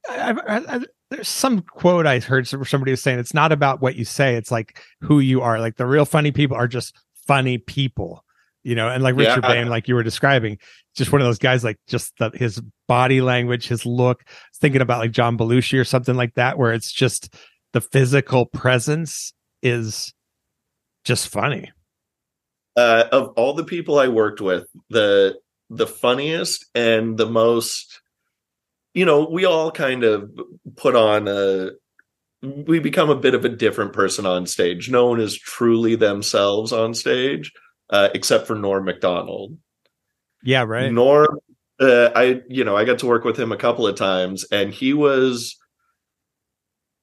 I, 0.08 0.32
I, 0.32 0.76
I, 0.76 0.80
there's 1.10 1.28
some 1.28 1.62
quote 1.62 2.06
I 2.06 2.20
heard 2.20 2.48
some- 2.48 2.64
somebody 2.66 2.92
was 2.92 3.02
saying 3.02 3.20
it's 3.20 3.34
not 3.34 3.52
about 3.52 3.82
what 3.82 3.96
you 3.96 4.06
say 4.06 4.36
it's 4.36 4.52
like 4.52 4.82
who 5.02 5.20
you 5.20 5.42
are 5.42 5.60
like 5.60 5.76
the 5.78 5.86
real 5.88 6.06
funny 6.06 6.32
people 6.32 6.56
are 6.58 6.68
just 6.68 6.96
funny 7.28 7.58
people 7.58 8.24
you 8.64 8.76
know 8.76 8.88
and 8.90 9.04
like 9.04 9.16
Yeah. 9.16 9.30
Richard 9.30 9.42
Bain 9.44 9.70
like 9.70 9.88
you 9.88 9.96
were 9.96 10.04
describing 10.04 10.58
just 10.96 11.12
one 11.12 11.22
of 11.22 11.28
those 11.28 11.40
guys 11.40 11.64
like 11.64 11.78
just 11.88 12.14
the, 12.20 12.30
his 12.34 12.62
body 12.88 13.22
language 13.22 13.68
his 13.68 13.86
look 13.86 14.24
thinking 14.58 14.82
about 14.82 15.00
like 15.00 15.12
John 15.12 15.38
Belushi 15.38 15.80
or 15.80 15.84
something 15.84 16.16
like 16.16 16.36
that 16.36 16.58
where 16.58 16.74
it's 16.74 16.92
just 16.92 17.34
the 17.74 17.82
physical 17.82 18.46
presence 18.46 19.34
is 19.62 20.14
just 21.06 21.28
funny 21.30 21.72
uh, 22.78 23.06
of 23.12 23.30
all 23.30 23.54
the 23.54 23.64
people 23.66 24.00
I 24.00 24.08
worked 24.08 24.40
with, 24.40 24.66
the 24.90 25.38
the 25.70 25.88
funniest 25.88 26.66
and 26.74 27.18
the 27.18 27.26
most, 27.26 28.00
you 29.00 29.06
know, 29.06 29.24
we 29.24 29.46
all 29.46 29.72
kind 29.72 30.04
of 30.04 30.30
put 30.76 30.94
on 30.94 31.30
a, 31.30 31.70
we 32.42 32.80
become 32.80 33.10
a 33.10 33.16
bit 33.16 33.34
of 33.34 33.46
a 33.46 33.50
different 33.50 33.94
person 33.94 34.26
on 34.26 34.46
stage. 34.46 34.90
No 34.90 35.08
one 35.08 35.22
is 35.22 35.40
truly 35.40 35.96
themselves 35.96 36.74
on 36.74 36.94
stage, 36.94 37.54
uh, 37.92 38.10
except 38.14 38.46
for 38.46 38.56
Norm 38.56 38.84
Macdonald. 38.84 39.58
yeah 40.44 40.64
right 40.64 40.92
Norm, 40.92 41.40
uh, 41.80 42.10
I 42.14 42.42
you 42.50 42.66
know 42.66 42.76
I 42.76 42.84
got 42.84 43.00
to 43.00 43.08
work 43.08 43.24
with 43.24 43.40
him 43.40 43.54
a 43.54 43.58
couple 43.58 43.88
of 43.88 43.96
times, 43.96 44.44
and 44.52 44.74
he 44.74 44.94
was 44.94 45.58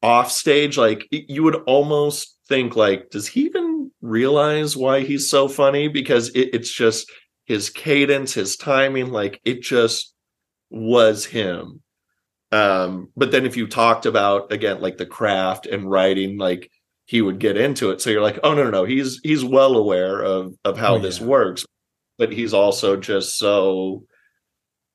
off 0.02 0.30
stage. 0.30 0.76
Like 0.76 1.08
you 1.10 1.44
would 1.44 1.62
almost 1.66 2.36
think, 2.46 2.76
like, 2.76 3.08
does 3.08 3.26
he 3.26 3.46
even 3.46 3.90
realize 4.02 4.76
why 4.76 5.00
he's 5.00 5.30
so 5.30 5.48
funny? 5.48 5.88
Because 5.88 6.28
it, 6.40 6.50
it's 6.52 6.70
just 6.70 7.10
his 7.46 7.70
cadence, 7.70 8.34
his 8.34 8.58
timing, 8.58 9.12
like 9.12 9.40
it 9.46 9.62
just 9.62 10.12
was 10.68 11.24
him. 11.24 11.80
Um, 12.52 13.10
but 13.16 13.32
then 13.32 13.44
if 13.46 13.56
you 13.56 13.66
talked 13.66 14.06
about 14.06 14.52
again, 14.52 14.80
like 14.80 14.96
the 14.98 15.06
craft 15.06 15.66
and 15.66 15.90
writing, 15.90 16.38
like 16.38 16.70
he 17.06 17.22
would 17.22 17.38
get 17.38 17.56
into 17.56 17.90
it. 17.90 18.00
So 18.00 18.10
you're 18.10 18.22
like, 18.22 18.38
oh 18.42 18.54
no, 18.54 18.64
no, 18.64 18.70
no, 18.70 18.84
he's 18.84 19.20
he's 19.22 19.44
well 19.44 19.76
aware 19.76 20.22
of 20.22 20.54
of 20.64 20.78
how 20.78 20.96
Oh, 20.96 20.98
this 20.98 21.20
yeah. 21.20 21.26
works 21.26 21.64
but 22.18 22.32
he's 22.32 22.54
also 22.54 22.96
just 22.96 23.36
so 23.36 24.04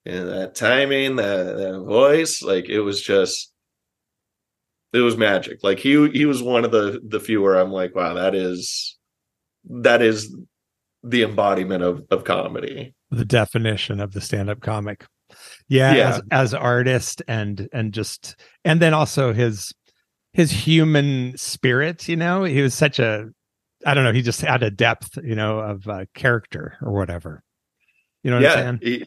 you 0.05 0.11
know, 0.13 0.25
that 0.25 0.55
timing, 0.55 1.17
that, 1.17 1.55
that 1.57 1.79
voice, 1.85 2.41
like 2.41 2.67
it 2.67 2.79
was 2.81 2.99
just 2.99 3.51
it 4.93 4.99
was 4.99 5.15
magic. 5.17 5.59
Like 5.63 5.77
he 5.79 6.09
he 6.09 6.25
was 6.25 6.41
one 6.41 6.65
of 6.65 6.71
the 6.71 6.99
the 7.07 7.19
few 7.19 7.41
where 7.41 7.55
I'm 7.59 7.71
like, 7.71 7.95
wow, 7.95 8.15
that 8.15 8.33
is 8.33 8.97
that 9.69 10.01
is 10.01 10.35
the 11.03 11.21
embodiment 11.23 11.83
of 11.83 12.03
of 12.09 12.23
comedy. 12.23 12.95
the 13.11 13.25
definition 13.25 13.99
of 13.99 14.13
the 14.13 14.21
stand-up 14.21 14.61
comic 14.61 15.05
yeah, 15.67 15.93
Yeah. 15.93 16.09
As, 16.09 16.21
as 16.31 16.53
artist 16.53 17.21
and 17.27 17.67
and 17.73 17.93
just 17.93 18.35
and 18.65 18.79
then 18.79 18.93
also 18.93 19.33
his 19.33 19.73
his 20.33 20.51
human 20.51 21.33
spirit 21.37 22.07
you 22.07 22.15
know 22.15 22.43
he 22.43 22.61
was 22.61 22.73
such 22.73 22.99
a 22.99 23.29
i 23.85 23.93
don't 23.93 24.05
know 24.05 24.13
he 24.13 24.21
just 24.21 24.39
had 24.41 24.63
a 24.63 24.71
depth 24.71 25.17
you 25.23 25.35
know 25.35 25.59
of 25.59 25.87
uh, 25.89 26.05
character 26.15 26.77
or 26.81 26.93
whatever 26.93 27.43
you 28.23 28.31
know 28.31 28.37
what 28.37 28.45
i'm 28.45 28.57
yeah, 28.57 28.63
saying 28.63 28.79
he, 28.81 29.05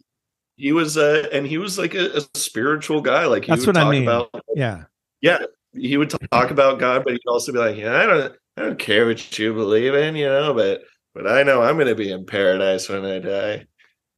he 0.57 0.73
was 0.73 0.97
uh 0.97 1.27
and 1.33 1.47
he 1.47 1.59
was 1.59 1.79
like 1.79 1.95
a, 1.95 2.19
a 2.19 2.39
spiritual 2.39 3.01
guy. 3.01 3.27
Like 3.27 3.45
he 3.45 3.53
That's 3.53 3.67
would 3.67 3.77
what 3.77 3.85
I 3.85 3.91
mean. 3.91 4.03
about 4.03 4.31
yeah 4.55 4.85
yeah, 5.25 5.39
he 5.73 5.97
would 5.97 6.11
talk 6.11 6.51
about 6.51 6.79
God, 6.79 7.03
but 7.03 7.15
he'd 7.15 7.27
also 7.27 7.51
be 7.51 7.59
like, 7.59 7.79
yeah, 7.79 7.97
I 7.97 8.05
don't 8.05 8.37
I 8.59 8.63
don't 8.63 8.79
care 8.79 9.07
what 9.07 9.39
you 9.39 9.55
believe 9.55 9.95
in, 9.95 10.17
you 10.17 10.27
know, 10.27 10.53
but 10.53 10.83
but 11.15 11.27
I 11.27 11.43
know 11.43 11.63
I'm 11.63 11.79
gonna 11.79 11.95
be 11.95 12.13
in 12.13 12.27
paradise 12.27 12.91
when 12.91 13.07
I 13.07 13.21
die. 13.21 13.67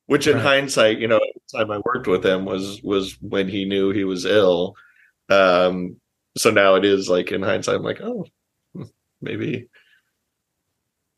Which 0.06 0.26
in 0.26 0.36
Right. 0.36 0.42
hindsight, 0.42 0.98
you 0.98 1.08
know, 1.08 1.18
the 1.18 1.58
time 1.58 1.70
I 1.70 1.80
worked 1.84 2.06
with 2.06 2.24
him 2.24 2.44
was 2.44 2.80
was 2.82 3.16
when 3.20 3.48
he 3.48 3.64
knew 3.64 3.90
he 3.90 4.04
was 4.04 4.24
ill. 4.24 4.74
Um 5.28 5.96
so 6.36 6.50
now 6.50 6.74
it 6.76 6.84
is 6.84 7.08
like 7.08 7.32
in 7.32 7.42
hindsight, 7.42 7.76
I'm 7.76 7.82
like, 7.82 8.00
oh 8.00 8.26
maybe 9.20 9.68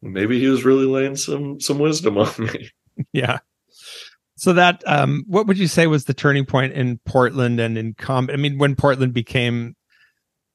maybe 0.01 0.39
he 0.39 0.47
was 0.47 0.65
really 0.65 0.87
laying 0.87 1.17
some 1.17 1.61
some 1.61 1.79
wisdom 1.79 2.17
on 2.19 2.33
me. 2.39 2.71
yeah 3.13 3.39
so 4.37 4.53
that 4.53 4.83
um 4.87 5.25
what 5.27 5.47
would 5.49 5.59
you 5.59 5.67
say 5.67 5.87
was 5.89 6.05
the 6.05 6.15
turning 6.15 6.45
point 6.45 6.73
in 6.73 6.99
portland 7.05 7.59
and 7.59 7.77
in 7.77 7.95
com 7.95 8.31
i 8.33 8.37
mean 8.37 8.59
when 8.59 8.77
portland 8.77 9.13
became 9.13 9.75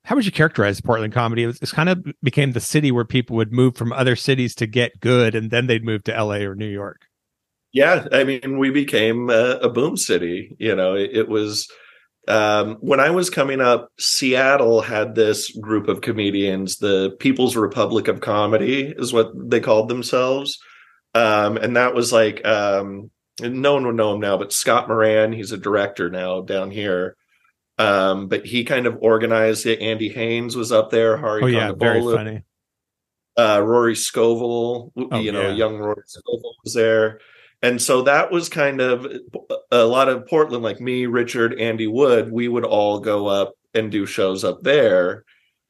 how 0.05 0.15
would 0.15 0.26
you 0.26 0.31
characterize 0.31 0.80
portland 0.80 1.14
comedy 1.14 1.43
it 1.43 1.47
was 1.47 1.60
it's 1.61 1.73
kind 1.73 1.89
of 1.89 2.05
became 2.23 2.53
the 2.53 2.61
city 2.61 2.91
where 2.91 3.05
people 3.05 3.35
would 3.35 3.51
move 3.51 3.76
from 3.76 3.91
other 3.91 4.15
cities 4.15 4.55
to 4.55 4.65
get 4.65 4.97
good 5.01 5.35
and 5.35 5.51
then 5.51 5.68
they'd 5.68 5.84
move 5.84 6.03
to 6.03 6.23
la 6.23 6.35
or 6.35 6.55
new 6.55 6.65
york 6.69 7.01
Yeah, 7.74 8.08
I 8.12 8.24
mean, 8.24 8.60
we 8.60 8.70
became 8.70 9.30
a, 9.30 9.58
a 9.62 9.70
boom 9.70 9.98
city. 9.98 10.56
You 10.60 10.76
know, 10.76 10.95
it, 10.95 11.10
it 11.14 11.28
was 11.28 11.68
um, 12.28 12.76
when 12.76 13.00
I 13.00 13.10
was 13.10 13.30
coming 13.30 13.62
up. 13.62 13.90
Seattle 14.00 14.82
had 14.82 15.16
this 15.16 15.52
group 15.58 15.88
of 15.88 16.02
comedians, 16.02 16.78
the 16.78 17.16
People's 17.20 17.56
Republic 17.56 18.08
of 18.08 18.22
Comedy, 18.22 18.94
is 18.98 19.12
what 19.12 19.32
they 19.36 19.60
called 19.60 19.90
themselves, 19.90 20.60
um, 21.16 21.58
and 21.58 21.76
that 21.76 21.95
was 21.95 22.14
like 22.14 22.45
um, 22.45 23.10
no 23.41 23.74
one 23.74 23.88
would 23.88 23.95
know 23.95 24.14
him 24.14 24.22
now, 24.22 24.38
but 24.38 24.54
Scott 24.54 24.88
Moran, 24.88 25.34
he's 25.34 25.52
a 25.52 25.58
director 25.58 26.10
now 26.10 26.41
down 26.41 26.72
here. 26.72 27.18
Um, 27.80 28.28
but 28.28 28.45
he 28.45 28.66
kind 28.66 28.86
of 28.86 29.00
organized 29.02 29.66
it. 29.66 29.82
Andy 29.82 30.10
Haynes 30.10 30.56
was 30.56 30.72
up 30.72 30.91
there. 30.91 31.18
Hari 31.18 31.41
oh 31.41 31.48
yeah 31.48 31.72
very 31.72 32.02
funny 32.02 32.44
uh, 33.38 33.62
Rory 33.64 33.95
Scovel, 33.95 34.91
Oh, 34.95 35.20
you 35.20 35.32
know, 35.32 35.50
yeah. 35.50 35.54
young 35.54 35.78
Rory 35.78 36.04
Scovel 36.06 36.56
was 36.64 36.74
there. 36.74 37.20
And 37.64 37.81
so 37.81 38.02
that 38.02 38.30
was 38.30 38.49
kind 38.49 38.81
of 38.81 39.07
a 39.72 39.85
lot 39.85 40.10
of 40.10 40.27
Portland, 40.27 40.64
like 40.64 40.81
me, 40.81 41.06
Richard, 41.06 41.60
Andy 41.60 41.88
Wood, 41.88 42.30
we 42.30 42.49
would 42.49 42.65
all 42.65 42.99
go 42.99 43.27
up 43.27 43.53
and 43.73 43.90
do 43.90 44.06
shows 44.06 44.44
up 44.44 44.64
there. 44.64 45.23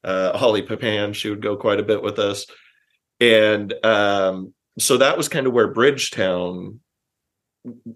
Uh, 0.03 0.36
Holly 0.36 0.64
Papan, 0.64 1.14
she 1.14 1.30
would 1.30 1.41
go 1.41 1.56
quite 1.56 1.80
a 1.80 1.84
bit 1.84 2.02
with 2.02 2.18
us. 2.18 2.48
And 3.22 3.74
um, 3.86 4.56
so 4.80 4.98
that 4.98 5.18
was 5.18 5.30
kind 5.30 5.45
of 5.45 5.53
where 5.53 5.72
Bridgetown 5.72 6.80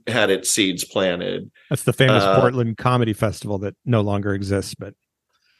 had 0.05 0.29
its 0.29 0.51
seeds 0.51 0.83
planted. 0.83 1.49
That's 1.71 1.83
the 1.83 1.91
famous 1.91 2.23
Uh, 2.23 2.39
Portland 2.39 2.77
Comedy 2.77 3.13
Festival 3.13 3.57
that 3.59 3.75
no 3.83 4.01
longer 4.01 4.33
exists, 4.35 4.75
but 4.75 4.93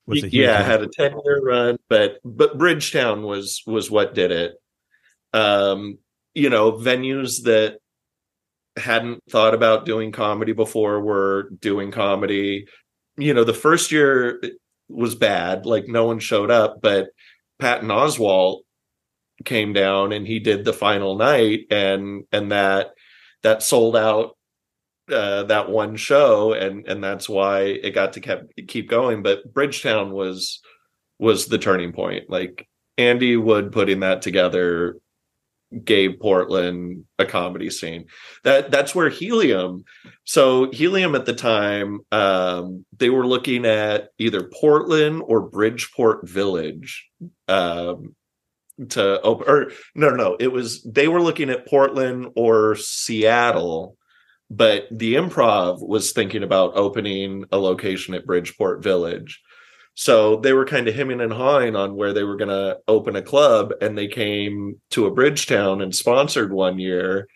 was 0.05 0.19
a 0.19 0.27
huge 0.27 0.35
yeah, 0.35 0.61
one. 0.61 0.69
had 0.69 0.81
a 0.83 0.87
10 0.87 1.19
year 1.25 1.41
run, 1.41 1.77
but 1.89 2.19
but 2.23 2.57
Bridgetown 2.57 3.23
was 3.23 3.63
was 3.65 3.89
what 3.89 4.13
did 4.13 4.31
it. 4.31 4.53
Um, 5.33 5.97
you 6.33 6.49
know, 6.49 6.73
venues 6.73 7.43
that 7.43 7.79
hadn't 8.77 9.23
thought 9.29 9.53
about 9.53 9.85
doing 9.85 10.11
comedy 10.11 10.53
before 10.53 11.01
were 11.01 11.49
doing 11.59 11.91
comedy. 11.91 12.67
You 13.17 13.33
know, 13.33 13.43
the 13.43 13.53
first 13.53 13.91
year 13.91 14.41
was 14.89 15.15
bad, 15.15 15.65
like 15.65 15.87
no 15.87 16.05
one 16.05 16.19
showed 16.19 16.51
up, 16.51 16.81
but 16.81 17.09
Patton 17.59 17.89
Oswalt 17.89 18.61
came 19.45 19.73
down 19.73 20.11
and 20.11 20.25
he 20.25 20.39
did 20.39 20.65
the 20.65 20.73
final 20.73 21.15
night 21.15 21.65
and 21.69 22.23
and 22.31 22.51
that 22.51 22.91
that 23.43 23.61
sold 23.61 23.95
out 23.95 24.37
uh, 25.11 25.43
that 25.43 25.69
one 25.69 25.95
show, 25.95 26.53
and 26.53 26.87
and 26.87 27.03
that's 27.03 27.29
why 27.29 27.61
it 27.61 27.91
got 27.91 28.13
to 28.13 28.19
kept 28.19 28.53
keep 28.67 28.89
going. 28.89 29.23
But 29.23 29.53
Bridgetown 29.53 30.11
was 30.11 30.61
was 31.19 31.47
the 31.47 31.57
turning 31.57 31.93
point. 31.93 32.29
Like 32.29 32.67
Andy 32.97 33.37
Wood 33.37 33.71
putting 33.71 34.01
that 34.01 34.21
together 34.21 34.97
gave 35.83 36.19
Portland 36.19 37.03
a 37.19 37.25
comedy 37.25 37.69
scene. 37.69 38.05
That 38.43 38.71
that's 38.71 38.95
where 38.95 39.09
Helium. 39.09 39.83
So 40.23 40.71
Helium 40.71 41.15
at 41.15 41.25
the 41.25 41.33
time, 41.33 41.99
um, 42.11 42.85
they 42.97 43.09
were 43.09 43.27
looking 43.27 43.65
at 43.65 44.09
either 44.17 44.49
Portland 44.59 45.23
or 45.25 45.41
Bridgeport 45.41 46.27
Village. 46.27 47.07
Um, 47.47 48.15
to 48.89 49.19
open 49.21 49.49
or 49.49 49.71
no 49.95 50.09
no 50.09 50.15
no 50.15 50.37
it 50.39 50.51
was 50.51 50.83
they 50.83 51.07
were 51.07 51.19
looking 51.19 51.49
at 51.49 51.65
portland 51.65 52.27
or 52.35 52.75
seattle 52.75 53.97
but 54.51 54.85
the 54.91 55.15
improv 55.15 55.85
was 55.85 56.11
thinking 56.11 56.43
about 56.43 56.75
opening 56.75 57.43
a 57.51 57.57
location 57.57 58.13
at 58.13 58.27
bridgeport 58.27 58.83
village 58.83 59.41
so 59.99 60.35
they 60.35 60.53
were 60.53 60.65
kind 60.65 60.87
of 60.87 60.93
hemming 60.93 61.21
and 61.21 61.33
hawing 61.33 61.75
on 61.75 61.95
where 61.95 62.13
they 62.13 62.23
were 62.23 62.35
going 62.35 62.49
to 62.49 62.77
open 62.87 63.15
a 63.15 63.21
club 63.21 63.73
and 63.81 63.97
they 63.97 64.07
came 64.07 64.79
to 64.91 65.07
a 65.07 65.11
bridgetown 65.11 65.81
and 65.81 65.95
sponsored 65.95 66.53
one 66.53 66.77
year 66.77 67.27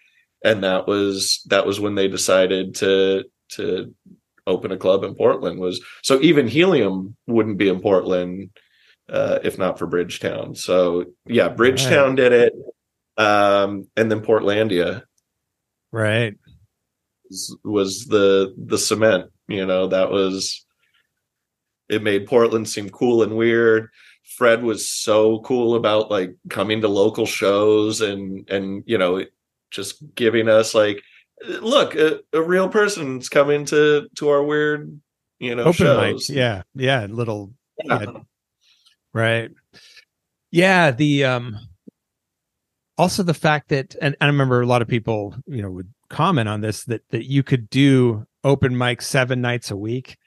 and 0.43 0.63
that 0.63 0.87
was 0.87 1.41
that 1.47 1.65
was 1.65 1.79
when 1.79 1.95
they 1.95 2.07
decided 2.07 2.75
to 2.75 3.23
to 3.49 3.93
open 4.47 4.71
a 4.71 4.77
club 4.77 5.03
in 5.03 5.15
portland 5.15 5.59
was 5.59 5.83
so 6.03 6.19
even 6.21 6.47
helium 6.47 7.15
wouldn't 7.27 7.57
be 7.57 7.67
in 7.67 7.79
portland 7.81 8.49
uh, 9.11 9.39
if 9.43 9.57
not 9.57 9.77
for 9.77 9.85
Bridgetown. 9.85 10.55
So 10.55 11.05
yeah, 11.25 11.49
Bridgetown 11.49 12.09
right. 12.09 12.15
did 12.15 12.31
it, 12.31 12.53
um, 13.17 13.87
and 13.97 14.09
then 14.09 14.21
Portlandia, 14.21 15.03
right, 15.91 16.35
was, 17.29 17.57
was 17.63 18.05
the 18.05 18.55
the 18.57 18.77
cement. 18.77 19.31
You 19.47 19.65
know, 19.65 19.87
that 19.87 20.11
was 20.11 20.65
it 21.91 22.01
made 22.01 22.25
Portland 22.25 22.69
seem 22.69 22.89
cool 22.89 23.21
and 23.21 23.35
weird. 23.35 23.89
Fred 24.37 24.63
was 24.63 24.89
so 24.89 25.39
cool 25.41 25.75
about 25.75 26.09
like 26.09 26.35
coming 26.49 26.81
to 26.81 26.87
local 26.87 27.25
shows 27.25 28.01
and 28.01 28.49
and 28.49 28.83
you 28.87 28.97
know 28.97 29.23
just 29.69 30.03
giving 30.15 30.47
us 30.47 30.73
like 30.73 31.03
look 31.59 31.95
a, 31.95 32.21
a 32.33 32.41
real 32.41 32.69
person's 32.69 33.27
coming 33.29 33.65
to 33.65 34.07
to 34.15 34.29
our 34.29 34.43
weird 34.43 34.99
you 35.39 35.53
know 35.53 35.63
open 35.63 35.73
shows. 35.73 36.29
yeah. 36.29 36.63
Yeah. 36.73 37.07
Little 37.09 37.51
yeah. 37.83 37.99
Yeah, 38.01 38.19
right. 39.13 39.51
Yeah. 40.49 40.91
The 40.91 41.25
um 41.25 41.57
also 42.97 43.23
the 43.23 43.33
fact 43.33 43.69
that 43.69 43.95
and, 44.01 44.15
and 44.21 44.27
i 44.27 44.27
remember 44.27 44.61
a 44.61 44.65
lot 44.65 44.81
of 44.81 44.87
people 44.87 45.33
you 45.47 45.61
know 45.61 45.71
would 45.71 45.91
comment 46.09 46.47
on 46.47 46.61
this 46.61 46.83
that 46.83 47.01
that 47.09 47.25
you 47.25 47.41
could 47.41 47.69
do 47.69 48.25
open 48.43 48.77
mic 48.77 49.01
seven 49.01 49.41
nights 49.41 49.71
a 49.71 49.77
week 49.77 50.17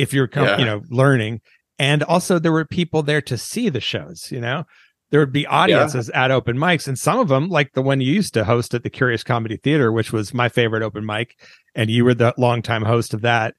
if 0.00 0.14
you're 0.14 0.26
com- 0.26 0.46
yeah. 0.46 0.58
you 0.58 0.64
know 0.64 0.82
learning 0.88 1.40
and 1.78 2.02
also 2.02 2.38
there 2.38 2.52
were 2.52 2.64
people 2.64 3.02
there 3.02 3.20
to 3.20 3.36
see 3.36 3.68
the 3.68 3.80
shows 3.80 4.32
you 4.32 4.40
know 4.40 4.64
there 5.10 5.20
would 5.20 5.32
be 5.32 5.46
audiences 5.46 6.10
yeah. 6.12 6.24
at 6.24 6.30
open 6.30 6.56
mics 6.56 6.88
and 6.88 6.98
some 6.98 7.18
of 7.18 7.28
them 7.28 7.48
like 7.48 7.72
the 7.74 7.82
one 7.82 8.00
you 8.00 8.12
used 8.12 8.32
to 8.34 8.44
host 8.44 8.72
at 8.74 8.82
the 8.82 8.90
curious 8.90 9.22
comedy 9.22 9.56
theater 9.58 9.92
which 9.92 10.12
was 10.12 10.32
my 10.32 10.48
favorite 10.48 10.82
open 10.82 11.04
mic 11.04 11.36
and 11.74 11.90
you 11.90 12.04
were 12.04 12.14
the 12.14 12.34
longtime 12.38 12.82
host 12.82 13.12
of 13.12 13.20
that 13.20 13.54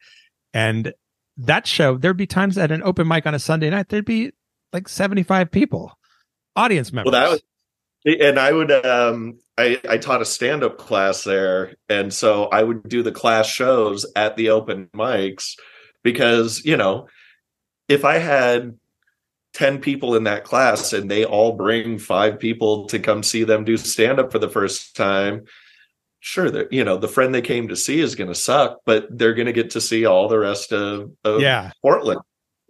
and 0.54 0.94
that 1.38 1.68
show 1.68 1.96
there'd 1.96 2.18
be 2.18 2.28
times 2.28 2.58
at 2.58 2.72
an 2.72 2.82
open 2.84 3.08
mic 3.08 3.26
on 3.26 3.36
a 3.36 3.40
sunday 3.40 3.70
night 3.70 3.90
there'd 3.90 4.06
be 4.06 4.32
like 4.74 4.88
75 4.88 5.52
people 5.52 5.98
audience 6.56 6.92
members 6.92 7.12
well 7.12 7.22
that 7.22 7.32
was 7.32 7.44
and 8.20 8.40
i 8.40 8.52
would 8.52 8.72
um 8.72 9.38
i 9.58 9.80
i 9.88 9.98
taught 9.98 10.22
a 10.22 10.26
stand-up 10.26 10.78
class 10.80 11.24
there 11.24 11.76
and 11.88 12.12
so 12.12 12.46
i 12.46 12.64
would 12.64 12.90
do 12.90 13.04
the 13.04 13.12
class 13.12 13.48
shows 13.48 14.06
at 14.16 14.36
the 14.38 14.50
open 14.50 14.90
mics 14.96 15.56
because 16.04 16.64
you 16.66 16.78
know 16.78 17.08
if 17.88 18.06
i 18.06 18.18
had 18.18 18.78
10 19.54 19.80
people 19.80 20.16
in 20.16 20.24
that 20.24 20.44
class 20.44 20.94
and 20.94 21.12
they 21.12 21.26
all 21.26 21.54
bring 21.54 22.00
five 22.00 22.40
people 22.40 22.86
to 22.88 23.00
come 23.00 23.22
see 23.22 23.44
them 23.44 23.66
do 23.66 23.76
stand 23.78 24.20
up 24.20 24.32
for 24.32 24.40
the 24.40 24.50
first 24.50 24.96
time 24.96 25.44
sure 26.22 26.50
that 26.50 26.72
you 26.72 26.84
know 26.84 26.98
the 26.98 27.08
friend 27.08 27.34
they 27.34 27.42
came 27.42 27.68
to 27.68 27.76
see 27.76 28.00
is 28.00 28.16
going 28.16 28.30
to 28.30 28.36
suck 28.36 28.80
but 28.86 29.08
they're 29.10 29.34
going 29.34 29.48
to 29.48 29.52
get 29.52 29.72
to 29.72 29.82
see 29.82 30.06
all 30.06 30.30
the 30.30 30.40
rest 30.40 30.72
of, 30.72 31.12
of 31.24 31.42
yeah. 31.42 31.72
Portland. 31.82 32.22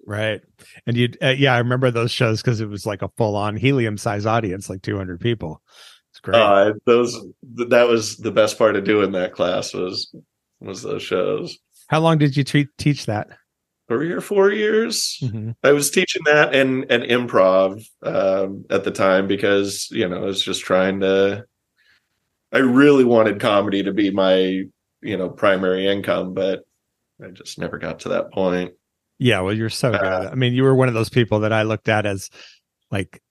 Right. 0.03 0.41
And 0.87 0.97
you 0.97 1.09
uh, 1.21 1.35
yeah 1.37 1.53
i 1.53 1.59
remember 1.59 1.91
those 1.91 2.11
shows 2.11 2.41
because 2.41 2.61
it 2.61 2.69
was 2.69 2.85
like 2.85 3.01
a 3.01 3.11
full-on 3.17 3.57
helium 3.57 3.97
size 3.97 4.25
audience 4.25 4.69
like 4.69 4.81
200 4.81 5.19
people. 5.19 5.61
It's 6.11 6.19
great. 6.19 6.41
Uh, 6.41 6.73
those 6.85 7.19
that 7.69 7.87
was 7.87 8.17
the 8.17 8.31
best 8.31 8.57
part 8.57 8.75
of 8.75 8.83
doing 8.83 9.11
that 9.11 9.33
class 9.33 9.73
was 9.73 10.13
was 10.59 10.81
those 10.81 11.03
shows 11.03 11.59
how 11.91 11.99
long 11.99 12.17
did 12.17 12.35
you 12.35 12.43
teach 12.43 13.05
that 13.05 13.29
three 13.91 14.11
or 14.13 14.21
four 14.21 14.51
years. 14.51 15.17
Mm-hmm. 15.21 15.51
I 15.65 15.73
was 15.73 15.91
teaching 15.91 16.21
that 16.25 16.55
and 16.55 16.89
and 16.89 17.03
improv 17.03 17.85
um, 18.03 18.63
at 18.69 18.85
the 18.85 18.91
time 18.91 19.27
because 19.27 19.89
you 19.91 20.07
know 20.07 20.15
I 20.15 20.25
was 20.25 20.41
just 20.41 20.61
trying 20.61 21.01
to. 21.01 21.43
I 22.53 22.59
really 22.59 23.03
wanted 23.03 23.41
comedy 23.41 23.83
to 23.83 23.91
be 23.91 24.09
my 24.09 24.63
you 25.01 25.17
know 25.17 25.29
primary 25.29 25.87
income, 25.87 26.33
but 26.33 26.61
I 27.21 27.31
just 27.31 27.59
never 27.59 27.77
got 27.77 27.99
to 28.01 28.09
that 28.09 28.31
point. 28.31 28.71
Yeah, 29.19 29.41
well, 29.41 29.53
you're 29.53 29.69
so 29.69 29.91
good. 29.91 30.01
Uh, 30.01 30.29
I 30.31 30.35
mean, 30.35 30.53
you 30.53 30.63
were 30.63 30.73
one 30.73 30.87
of 30.87 30.93
those 30.93 31.09
people 31.09 31.41
that 31.41 31.51
I 31.51 31.63
looked 31.63 31.89
at 31.89 32.05
as 32.05 32.29
like 32.91 33.21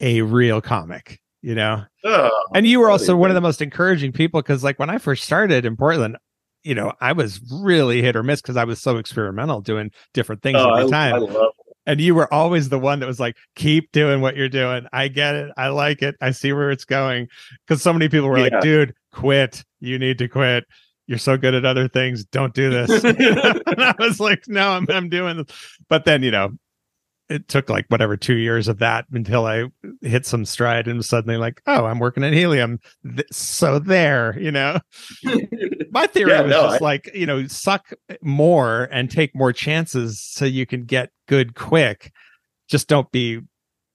a 0.00 0.22
real 0.22 0.60
comic, 0.60 1.20
you 1.42 1.56
know. 1.56 1.82
Oh, 2.04 2.30
and 2.54 2.68
you 2.68 2.78
were 2.78 2.88
also 2.88 3.16
one 3.16 3.30
of 3.30 3.34
the 3.34 3.40
most 3.40 3.60
encouraging 3.60 4.12
people 4.12 4.40
because, 4.40 4.62
like, 4.62 4.78
when 4.78 4.90
I 4.90 4.98
first 4.98 5.24
started 5.24 5.66
in 5.66 5.76
Portland, 5.76 6.16
you 6.64 6.74
know, 6.74 6.92
I 7.00 7.12
was 7.12 7.40
really 7.50 8.02
hit 8.02 8.16
or 8.16 8.22
miss 8.22 8.40
because 8.40 8.56
I 8.56 8.64
was 8.64 8.80
so 8.80 8.96
experimental 8.96 9.60
doing 9.60 9.90
different 10.14 10.42
things 10.42 10.58
oh, 10.58 10.74
every 10.74 10.90
time. 10.90 11.26
and 11.86 12.00
you 12.00 12.14
were 12.14 12.32
always 12.32 12.68
the 12.68 12.78
one 12.78 13.00
that 13.00 13.06
was 13.06 13.20
like, 13.20 13.36
keep 13.56 13.90
doing 13.92 14.20
what 14.20 14.36
you're 14.36 14.48
doing. 14.48 14.86
I 14.92 15.08
get 15.08 15.34
it. 15.34 15.50
I 15.56 15.68
like 15.68 16.02
it. 16.02 16.16
I 16.20 16.30
see 16.30 16.52
where 16.52 16.70
it's 16.70 16.84
going. 16.84 17.28
Because 17.66 17.82
so 17.82 17.92
many 17.92 18.08
people 18.08 18.28
were 18.28 18.38
yeah. 18.38 18.54
like, 18.54 18.60
dude, 18.62 18.94
quit. 19.12 19.64
You 19.80 19.98
need 19.98 20.18
to 20.18 20.28
quit. 20.28 20.64
You're 21.06 21.18
so 21.18 21.36
good 21.36 21.54
at 21.54 21.64
other 21.64 21.88
things. 21.88 22.24
Don't 22.24 22.54
do 22.54 22.70
this. 22.70 23.04
and 23.04 23.82
I 23.82 23.94
was 23.98 24.20
like, 24.20 24.44
no, 24.46 24.70
I'm, 24.70 24.86
I'm 24.88 25.08
doing 25.08 25.38
this. 25.38 25.46
But 25.88 26.04
then, 26.04 26.22
you 26.22 26.30
know, 26.30 26.52
it 27.32 27.48
took 27.48 27.70
like 27.70 27.86
whatever 27.88 28.16
two 28.16 28.36
years 28.36 28.68
of 28.68 28.78
that 28.78 29.06
until 29.12 29.46
I 29.46 29.64
hit 30.02 30.26
some 30.26 30.44
stride 30.44 30.86
and 30.86 31.04
suddenly 31.04 31.38
like, 31.38 31.62
oh, 31.66 31.86
I'm 31.86 31.98
working 31.98 32.24
at 32.24 32.32
Helium. 32.32 32.78
So 33.30 33.78
there, 33.78 34.38
you 34.38 34.52
know, 34.52 34.78
my 35.90 36.06
theory 36.06 36.32
yeah, 36.32 36.42
was 36.42 36.50
no, 36.50 36.62
just 36.62 36.82
I... 36.82 36.84
like, 36.84 37.10
you 37.14 37.26
know, 37.26 37.46
suck 37.46 37.92
more 38.20 38.88
and 38.92 39.10
take 39.10 39.34
more 39.34 39.52
chances 39.52 40.20
so 40.20 40.44
you 40.44 40.66
can 40.66 40.84
get 40.84 41.10
good 41.26 41.54
quick. 41.54 42.12
Just 42.68 42.88
don't 42.88 43.10
be 43.10 43.40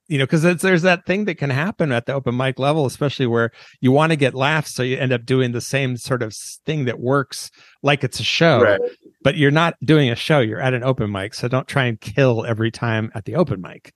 you 0.08 0.18
know, 0.18 0.26
because 0.26 0.42
there's 0.62 0.82
that 0.84 1.06
thing 1.06 1.26
that 1.26 1.36
can 1.36 1.50
happen 1.50 1.92
at 1.92 2.06
the 2.06 2.14
open 2.14 2.36
mic 2.38 2.60
level, 2.60 2.86
especially 2.86 3.28
where 3.28 3.52
you 3.82 3.92
want 3.92 4.12
to 4.12 4.16
get 4.16 4.34
laughs, 4.34 4.74
so 4.74 4.84
you 4.84 4.98
end 4.98 5.12
up 5.12 5.26
doing 5.26 5.52
the 5.52 5.62
same 5.62 5.98
sort 5.98 6.24
of 6.24 6.34
thing 6.66 6.86
that 6.86 7.00
works 7.00 7.52
like 7.84 8.04
it's 8.04 8.20
a 8.20 8.24
show, 8.24 8.62
right. 8.62 8.80
but 9.24 9.36
you're 9.36 9.52
not 9.52 9.76
doing 9.84 10.10
a 10.10 10.16
show. 10.16 10.40
You're 10.40 10.62
at 10.62 10.74
an 10.74 10.84
open 10.84 11.12
mic, 11.12 11.34
so 11.34 11.48
don't 11.48 11.68
try 11.68 11.86
and 11.86 12.00
kill 12.00 12.46
every 12.46 12.72
time 12.72 13.12
at 13.16 13.26
the 13.26 13.36
open 13.36 13.62
mic. 13.62 13.94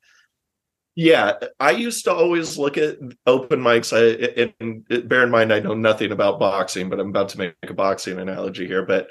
Yeah, 0.96 1.38
I 1.60 1.72
used 1.72 2.04
to 2.04 2.14
always 2.14 2.58
look 2.58 2.78
at 2.78 2.98
open 3.26 3.62
mics. 3.62 3.94
I, 3.96 4.52
and 4.60 5.08
bear 5.08 5.24
in 5.24 5.32
mind, 5.32 5.54
I 5.54 5.62
know 5.62 5.74
nothing 5.74 6.12
about 6.12 6.40
boxing, 6.40 6.90
but 6.90 7.00
I'm 7.00 7.10
about 7.10 7.30
to 7.30 7.38
make 7.38 7.56
a 7.64 7.74
boxing 7.74 8.20
analogy 8.20 8.68
here. 8.68 8.86
But 8.86 9.08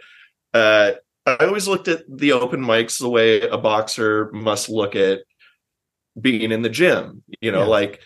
uh, 0.53 0.93
I 1.25 1.47
always 1.47 1.67
looked 1.67 1.89
at 1.89 2.03
the 2.09 2.33
open 2.33 2.61
mics 2.61 2.99
the 2.99 3.09
way 3.09 3.41
a 3.41 3.57
boxer 3.57 4.31
must 4.33 4.69
look 4.69 4.95
at 4.95 5.21
being 6.21 6.53
in 6.53 6.63
the 6.63 6.69
gym. 6.69 7.23
You 7.41 7.53
know, 7.53 7.61
yeah. 7.61 7.67
like 7.67 8.01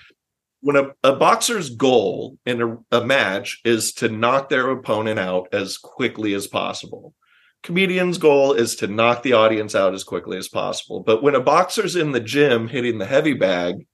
when 0.60 0.76
a, 0.76 0.92
a 1.02 1.14
boxer's 1.16 1.70
goal 1.70 2.38
in 2.46 2.62
a, 2.62 2.98
a 3.00 3.04
match 3.04 3.60
is 3.64 3.92
to 3.94 4.08
knock 4.08 4.48
their 4.48 4.70
opponent 4.70 5.18
out 5.18 5.48
as 5.52 5.76
quickly 5.76 6.34
as 6.34 6.46
possible. 6.46 7.14
Comedian's 7.62 8.18
goal 8.18 8.52
is 8.52 8.76
to 8.76 8.86
knock 8.86 9.22
the 9.22 9.32
audience 9.32 9.74
out 9.74 9.94
as 9.94 10.04
quickly 10.04 10.36
as 10.36 10.48
possible. 10.48 11.00
But 11.00 11.22
when 11.22 11.34
a 11.34 11.40
boxer's 11.40 11.96
in 11.96 12.12
the 12.12 12.20
gym 12.20 12.68
hitting 12.68 12.98
the 12.98 13.06
heavy 13.06 13.32
bag, 13.32 13.86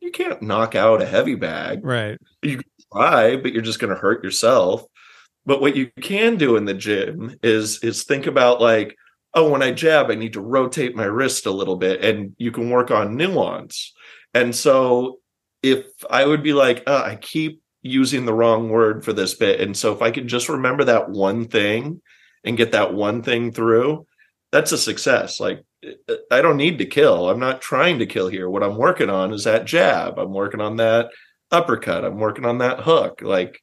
you 0.00 0.10
can't 0.10 0.42
knock 0.42 0.74
out 0.74 1.02
a 1.02 1.06
heavy 1.06 1.36
bag. 1.36 1.84
Right. 1.84 2.18
You 2.42 2.56
can 2.58 2.70
try, 2.92 3.36
but 3.36 3.52
you're 3.52 3.62
just 3.62 3.78
going 3.78 3.94
to 3.94 4.00
hurt 4.00 4.24
yourself. 4.24 4.84
But 5.44 5.60
what 5.60 5.76
you 5.76 5.90
can 6.00 6.36
do 6.36 6.56
in 6.56 6.64
the 6.64 6.74
gym 6.74 7.36
is 7.42 7.82
is 7.84 8.02
think 8.02 8.26
about 8.26 8.60
like, 8.60 8.96
oh, 9.36 9.50
when 9.50 9.62
I 9.62 9.70
jab, 9.70 10.10
I 10.10 10.14
need 10.14 10.32
to 10.32 10.40
rotate 10.40 10.96
my 10.96 11.04
wrist 11.04 11.46
a 11.46 11.50
little 11.50 11.76
bit, 11.76 12.02
and 12.02 12.34
you 12.38 12.50
can 12.50 12.70
work 12.70 12.90
on 12.90 13.16
nuance. 13.16 13.94
And 14.34 14.54
so, 14.54 15.20
if 15.62 15.84
I 16.10 16.24
would 16.24 16.42
be 16.42 16.54
like, 16.54 16.82
oh, 16.86 17.02
I 17.02 17.16
keep 17.16 17.62
using 17.82 18.24
the 18.24 18.34
wrong 18.34 18.70
word 18.70 19.04
for 19.04 19.12
this 19.12 19.34
bit, 19.34 19.60
and 19.60 19.76
so 19.76 19.92
if 19.92 20.02
I 20.02 20.10
could 20.10 20.26
just 20.26 20.48
remember 20.48 20.84
that 20.84 21.10
one 21.10 21.46
thing 21.46 22.00
and 22.42 22.56
get 22.56 22.72
that 22.72 22.94
one 22.94 23.22
thing 23.22 23.52
through, 23.52 24.06
that's 24.52 24.72
a 24.72 24.78
success. 24.78 25.38
Like, 25.38 25.64
I 26.30 26.40
don't 26.40 26.56
need 26.56 26.78
to 26.78 26.86
kill. 26.86 27.28
I'm 27.28 27.38
not 27.38 27.60
trying 27.60 27.98
to 27.98 28.06
kill 28.06 28.28
here. 28.28 28.48
What 28.48 28.62
I'm 28.62 28.76
working 28.76 29.10
on 29.10 29.32
is 29.32 29.44
that 29.44 29.66
jab. 29.66 30.18
I'm 30.18 30.32
working 30.32 30.60
on 30.60 30.76
that 30.76 31.10
uppercut. 31.50 32.04
I'm 32.04 32.18
working 32.18 32.46
on 32.46 32.58
that 32.58 32.80
hook. 32.80 33.20
Like, 33.22 33.60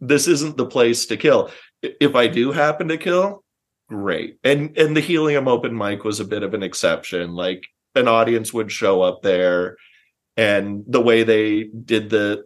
this 0.00 0.26
isn't 0.28 0.56
the 0.56 0.66
place 0.66 1.06
to 1.06 1.16
kill. 1.16 1.50
If 1.82 2.16
I 2.16 2.26
do 2.26 2.52
happen 2.52 2.88
to 2.88 2.96
kill, 2.96 3.44
great. 3.88 4.38
And 4.44 4.76
and 4.76 4.96
the 4.96 5.00
helium 5.00 5.48
open 5.48 5.76
mic 5.76 6.04
was 6.04 6.20
a 6.20 6.24
bit 6.24 6.42
of 6.42 6.54
an 6.54 6.62
exception. 6.62 7.32
Like 7.32 7.66
an 7.94 8.08
audience 8.08 8.52
would 8.52 8.70
show 8.70 9.02
up 9.02 9.22
there 9.22 9.76
and 10.36 10.84
the 10.86 11.00
way 11.00 11.22
they 11.24 11.64
did 11.64 12.10
the 12.10 12.44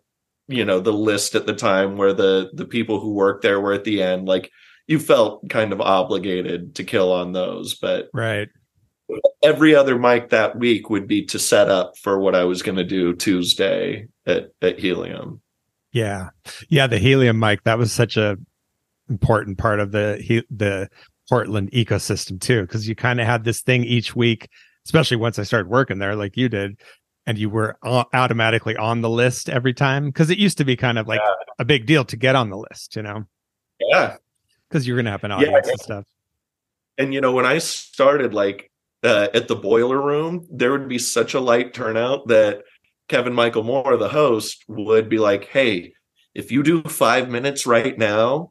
you 0.48 0.64
know 0.64 0.80
the 0.80 0.92
list 0.92 1.34
at 1.34 1.46
the 1.46 1.54
time 1.54 1.96
where 1.96 2.12
the 2.12 2.50
the 2.54 2.64
people 2.64 3.00
who 3.00 3.12
worked 3.12 3.42
there 3.42 3.60
were 3.60 3.72
at 3.72 3.84
the 3.84 4.02
end 4.02 4.26
like 4.26 4.50
you 4.86 4.98
felt 4.98 5.48
kind 5.48 5.72
of 5.72 5.80
obligated 5.80 6.74
to 6.74 6.84
kill 6.84 7.12
on 7.12 7.32
those 7.32 7.74
but 7.74 8.08
right 8.14 8.48
every 9.42 9.74
other 9.74 9.98
mic 9.98 10.30
that 10.30 10.58
week 10.58 10.88
would 10.90 11.06
be 11.06 11.24
to 11.26 11.38
set 11.38 11.68
up 11.68 11.96
for 11.98 12.18
what 12.18 12.34
I 12.34 12.44
was 12.44 12.62
going 12.62 12.76
to 12.76 12.84
do 12.84 13.14
Tuesday 13.14 14.06
at 14.26 14.50
at 14.60 14.78
Helium. 14.78 15.40
Yeah. 15.92 16.30
Yeah, 16.68 16.86
the 16.86 16.98
Helium 16.98 17.38
mic 17.38 17.64
that 17.64 17.78
was 17.78 17.92
such 17.92 18.16
a 18.16 18.38
important 19.08 19.58
part 19.58 19.80
of 19.80 19.92
the 19.92 20.44
the 20.50 20.88
Portland 21.32 21.70
ecosystem 21.70 22.38
too, 22.38 22.60
because 22.60 22.86
you 22.86 22.94
kind 22.94 23.18
of 23.18 23.26
had 23.26 23.42
this 23.42 23.62
thing 23.62 23.84
each 23.84 24.14
week, 24.14 24.50
especially 24.84 25.16
once 25.16 25.38
I 25.38 25.44
started 25.44 25.66
working 25.66 25.98
there, 25.98 26.14
like 26.14 26.36
you 26.36 26.50
did, 26.50 26.78
and 27.26 27.38
you 27.38 27.48
were 27.48 27.78
automatically 27.82 28.76
on 28.76 29.00
the 29.00 29.08
list 29.08 29.48
every 29.48 29.72
time. 29.72 30.04
Because 30.04 30.28
it 30.28 30.36
used 30.36 30.58
to 30.58 30.66
be 30.66 30.76
kind 30.76 30.98
of 30.98 31.08
like 31.08 31.22
yeah. 31.24 31.32
a 31.58 31.64
big 31.64 31.86
deal 31.86 32.04
to 32.04 32.18
get 32.18 32.36
on 32.36 32.50
the 32.50 32.58
list, 32.58 32.96
you 32.96 33.02
know? 33.02 33.24
Yeah, 33.80 34.18
because 34.68 34.86
you're 34.86 34.94
gonna 34.94 35.10
have 35.10 35.24
an 35.24 35.32
audience 35.32 35.64
yeah, 35.64 35.70
and 35.70 35.80
stuff. 35.80 36.04
And 36.98 37.14
you 37.14 37.22
know, 37.22 37.32
when 37.32 37.46
I 37.46 37.56
started, 37.56 38.34
like 38.34 38.70
uh, 39.02 39.28
at 39.32 39.48
the 39.48 39.56
boiler 39.56 40.02
room, 40.02 40.46
there 40.50 40.70
would 40.70 40.86
be 40.86 40.98
such 40.98 41.32
a 41.32 41.40
light 41.40 41.72
turnout 41.72 42.28
that 42.28 42.60
Kevin 43.08 43.32
Michael 43.32 43.62
Moore, 43.62 43.96
the 43.96 44.10
host, 44.10 44.64
would 44.68 45.08
be 45.08 45.16
like, 45.18 45.46
"Hey, 45.46 45.94
if 46.34 46.52
you 46.52 46.62
do 46.62 46.82
five 46.82 47.30
minutes 47.30 47.64
right 47.64 47.96
now, 47.96 48.50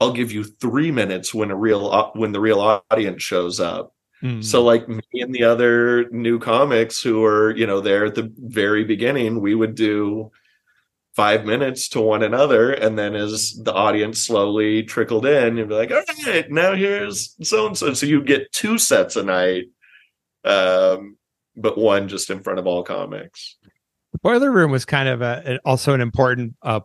I'll 0.00 0.12
give 0.12 0.32
you 0.32 0.44
three 0.44 0.90
minutes 0.90 1.34
when 1.34 1.50
a 1.50 1.56
real 1.56 2.12
when 2.14 2.32
the 2.32 2.40
real 2.40 2.82
audience 2.90 3.22
shows 3.22 3.60
up." 3.60 3.94
Mm. 4.22 4.44
So, 4.44 4.62
like 4.62 4.88
me 4.88 5.02
and 5.14 5.34
the 5.34 5.44
other 5.44 6.08
new 6.10 6.38
comics 6.38 7.00
who 7.00 7.24
are, 7.24 7.56
you 7.56 7.66
know, 7.66 7.80
there 7.80 8.06
at 8.06 8.14
the 8.14 8.32
very 8.36 8.84
beginning, 8.84 9.40
we 9.40 9.54
would 9.54 9.74
do 9.74 10.32
five 11.14 11.44
minutes 11.44 11.88
to 11.88 12.00
one 12.00 12.22
another. 12.22 12.72
And 12.72 12.98
then 12.98 13.14
as 13.14 13.60
the 13.64 13.72
audience 13.72 14.22
slowly 14.22 14.84
trickled 14.84 15.26
in, 15.26 15.56
you'd 15.56 15.68
be 15.68 15.74
like, 15.74 15.90
all 15.90 16.02
right, 16.26 16.50
now 16.50 16.74
here's 16.74 17.34
so 17.42 17.66
and 17.66 17.76
so. 17.76 17.92
So 17.94 18.06
you 18.06 18.22
get 18.22 18.52
two 18.52 18.78
sets 18.78 19.16
a 19.16 19.22
night, 19.22 19.66
um, 20.44 21.16
but 21.56 21.78
one 21.78 22.08
just 22.08 22.30
in 22.30 22.40
front 22.40 22.58
of 22.58 22.66
all 22.66 22.82
comics. 22.82 23.56
The 24.12 24.18
boiler 24.18 24.50
room 24.50 24.70
was 24.70 24.84
kind 24.84 25.08
of 25.08 25.22
a, 25.22 25.60
also 25.64 25.92
an 25.92 26.00
important 26.00 26.54
uh, 26.62 26.80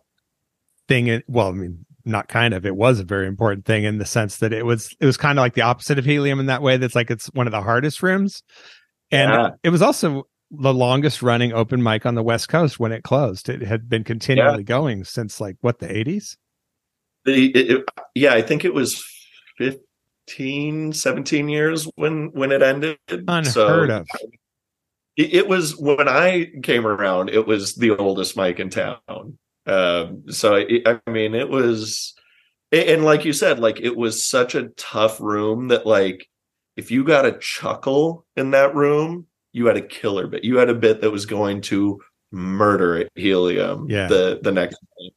thing. 0.88 1.22
Well, 1.26 1.48
I 1.48 1.52
mean, 1.52 1.86
not 2.04 2.28
kind 2.28 2.54
of, 2.54 2.66
it 2.66 2.76
was 2.76 3.00
a 3.00 3.04
very 3.04 3.26
important 3.26 3.64
thing 3.64 3.84
in 3.84 3.98
the 3.98 4.04
sense 4.04 4.38
that 4.38 4.52
it 4.52 4.66
was, 4.66 4.94
it 5.00 5.06
was 5.06 5.16
kind 5.16 5.38
of 5.38 5.42
like 5.42 5.54
the 5.54 5.62
opposite 5.62 5.98
of 5.98 6.04
helium 6.04 6.40
in 6.40 6.46
that 6.46 6.62
way. 6.62 6.76
That's 6.76 6.94
like, 6.94 7.10
it's 7.10 7.26
one 7.28 7.46
of 7.46 7.52
the 7.52 7.62
hardest 7.62 8.02
rooms. 8.02 8.42
And 9.10 9.30
yeah. 9.30 9.50
it 9.62 9.70
was 9.70 9.82
also 9.82 10.26
the 10.50 10.74
longest 10.74 11.22
running 11.22 11.52
open 11.52 11.82
mic 11.82 12.06
on 12.06 12.14
the 12.14 12.22
West 12.22 12.48
Coast 12.48 12.78
when 12.78 12.92
it 12.92 13.02
closed. 13.02 13.48
It 13.48 13.62
had 13.62 13.88
been 13.88 14.04
continually 14.04 14.58
yeah. 14.58 14.62
going 14.62 15.04
since 15.04 15.40
like 15.40 15.56
what 15.60 15.78
the 15.78 15.88
80s? 15.88 16.36
The 17.24 17.50
it, 17.50 17.70
it, 17.70 17.84
yeah, 18.14 18.34
I 18.34 18.42
think 18.42 18.64
it 18.64 18.74
was 18.74 19.02
15 19.58 20.92
17 20.92 21.48
years 21.48 21.88
when 21.96 22.30
when 22.32 22.52
it 22.52 22.62
ended. 22.62 22.98
Unheard 23.08 23.46
so, 23.46 23.78
of. 23.78 24.06
It, 25.16 25.34
it, 25.34 25.48
was 25.48 25.76
when 25.76 26.08
I 26.08 26.50
came 26.62 26.86
around, 26.86 27.30
it 27.30 27.46
was 27.46 27.76
the 27.76 27.92
oldest 27.92 28.36
mic 28.36 28.58
in 28.58 28.68
town. 28.68 29.38
Um, 29.66 30.24
so 30.30 30.56
I 30.56 30.82
I 30.86 31.10
mean, 31.10 31.34
it 31.34 31.48
was 31.48 32.14
and 32.72 33.04
like 33.04 33.24
you 33.24 33.32
said, 33.32 33.58
like 33.58 33.80
it 33.80 33.96
was 33.96 34.24
such 34.24 34.54
a 34.54 34.68
tough 34.70 35.20
room 35.20 35.68
that 35.68 35.86
like 35.86 36.28
if 36.76 36.90
you 36.90 37.04
got 37.04 37.26
a 37.26 37.38
chuckle 37.38 38.26
in 38.36 38.50
that 38.50 38.74
room, 38.74 39.26
you 39.52 39.66
had 39.66 39.76
a 39.76 39.82
killer 39.82 40.26
bit. 40.26 40.44
You 40.44 40.56
had 40.56 40.68
a 40.68 40.74
bit 40.74 41.00
that 41.00 41.10
was 41.10 41.26
going 41.26 41.60
to 41.62 42.00
murder 42.32 42.98
at 42.98 43.08
Helium 43.14 43.88
yeah. 43.88 44.08
the 44.08 44.40
the 44.42 44.52
next 44.52 44.78
day. 44.80 45.12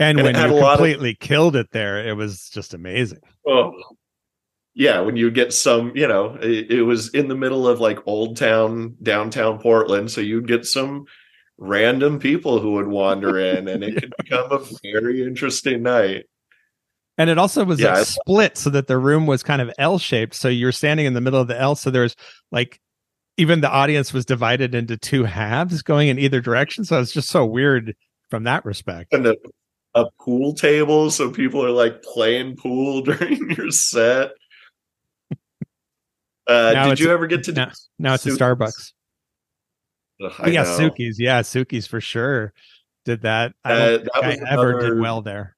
And, 0.00 0.18
and 0.18 0.24
when 0.24 0.34
you 0.36 0.60
completely 0.60 1.10
of, 1.12 1.18
killed 1.18 1.56
it 1.56 1.70
there, 1.72 2.06
it 2.06 2.16
was 2.16 2.48
just 2.50 2.74
amazing. 2.74 3.20
Oh, 3.46 3.72
yeah. 4.74 5.00
When 5.00 5.16
you 5.16 5.30
get 5.30 5.52
some, 5.52 5.90
you 5.96 6.06
know, 6.06 6.38
it, 6.40 6.70
it 6.70 6.82
was 6.82 7.08
in 7.10 7.26
the 7.26 7.34
middle 7.34 7.66
of 7.66 7.80
like 7.80 8.06
Old 8.06 8.36
Town, 8.36 8.96
downtown 9.02 9.58
Portland, 9.58 10.10
so 10.10 10.20
you'd 10.20 10.46
get 10.46 10.66
some 10.66 11.06
random 11.58 12.18
people 12.18 12.60
who 12.60 12.72
would 12.72 12.88
wander 12.88 13.38
in, 13.56 13.68
and 13.68 13.84
it 13.84 14.00
could 14.00 14.14
become 14.18 14.50
a 14.50 14.64
very 14.82 15.22
interesting 15.22 15.82
night. 15.82 16.26
And 17.18 17.28
it 17.28 17.36
also 17.36 17.64
was 17.64 17.80
yeah, 17.80 17.94
like 17.94 18.06
split 18.06 18.56
so 18.56 18.70
that 18.70 18.86
the 18.86 18.96
room 18.96 19.26
was 19.26 19.42
kind 19.42 19.60
of 19.60 19.72
L 19.76 19.98
shaped. 19.98 20.34
So 20.34 20.48
you're 20.48 20.70
standing 20.70 21.04
in 21.04 21.14
the 21.14 21.20
middle 21.20 21.40
of 21.40 21.48
the 21.48 21.60
L. 21.60 21.74
So 21.74 21.90
there's 21.90 22.14
like 22.52 22.80
even 23.36 23.60
the 23.60 23.70
audience 23.70 24.12
was 24.12 24.24
divided 24.24 24.74
into 24.74 24.96
two 24.96 25.24
halves 25.24 25.82
going 25.82 26.08
in 26.08 26.18
either 26.18 26.40
direction. 26.40 26.84
So 26.84 27.00
it's 27.00 27.12
just 27.12 27.28
so 27.28 27.44
weird 27.44 27.96
from 28.30 28.44
that 28.44 28.64
respect. 28.64 29.12
And 29.12 29.26
a, 29.26 29.36
a 29.94 30.06
pool 30.20 30.54
table, 30.54 31.10
so 31.10 31.30
people 31.30 31.64
are 31.64 31.70
like 31.70 32.02
playing 32.02 32.56
pool 32.56 33.02
during 33.02 33.50
your 33.50 33.70
set. 33.70 34.30
Uh, 36.46 36.88
did 36.88 37.00
you 37.00 37.10
ever 37.10 37.26
get 37.26 37.44
to 37.44 37.52
now, 37.52 37.70
now 37.98 38.14
it's 38.14 38.24
a 38.26 38.30
Starbucks. 38.30 38.92
Ugh, 40.22 40.52
yeah, 40.52 40.62
know. 40.62 40.78
Suki's. 40.78 41.18
Yeah, 41.18 41.42
Suki's 41.42 41.86
for 41.86 42.00
sure 42.00 42.52
did 43.04 43.22
that. 43.22 43.54
I 43.64 43.72
uh, 43.72 43.98
that 43.98 44.10
I 44.14 44.38
ever 44.50 44.80
did 44.80 45.00
well 45.00 45.22
there. 45.22 45.56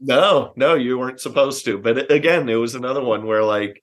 No, 0.00 0.52
no, 0.56 0.74
you 0.74 0.98
weren't 0.98 1.20
supposed 1.20 1.64
to. 1.64 1.78
But 1.78 2.10
again, 2.10 2.48
it 2.48 2.54
was 2.54 2.74
another 2.74 3.02
one 3.02 3.26
where 3.26 3.42
like 3.42 3.82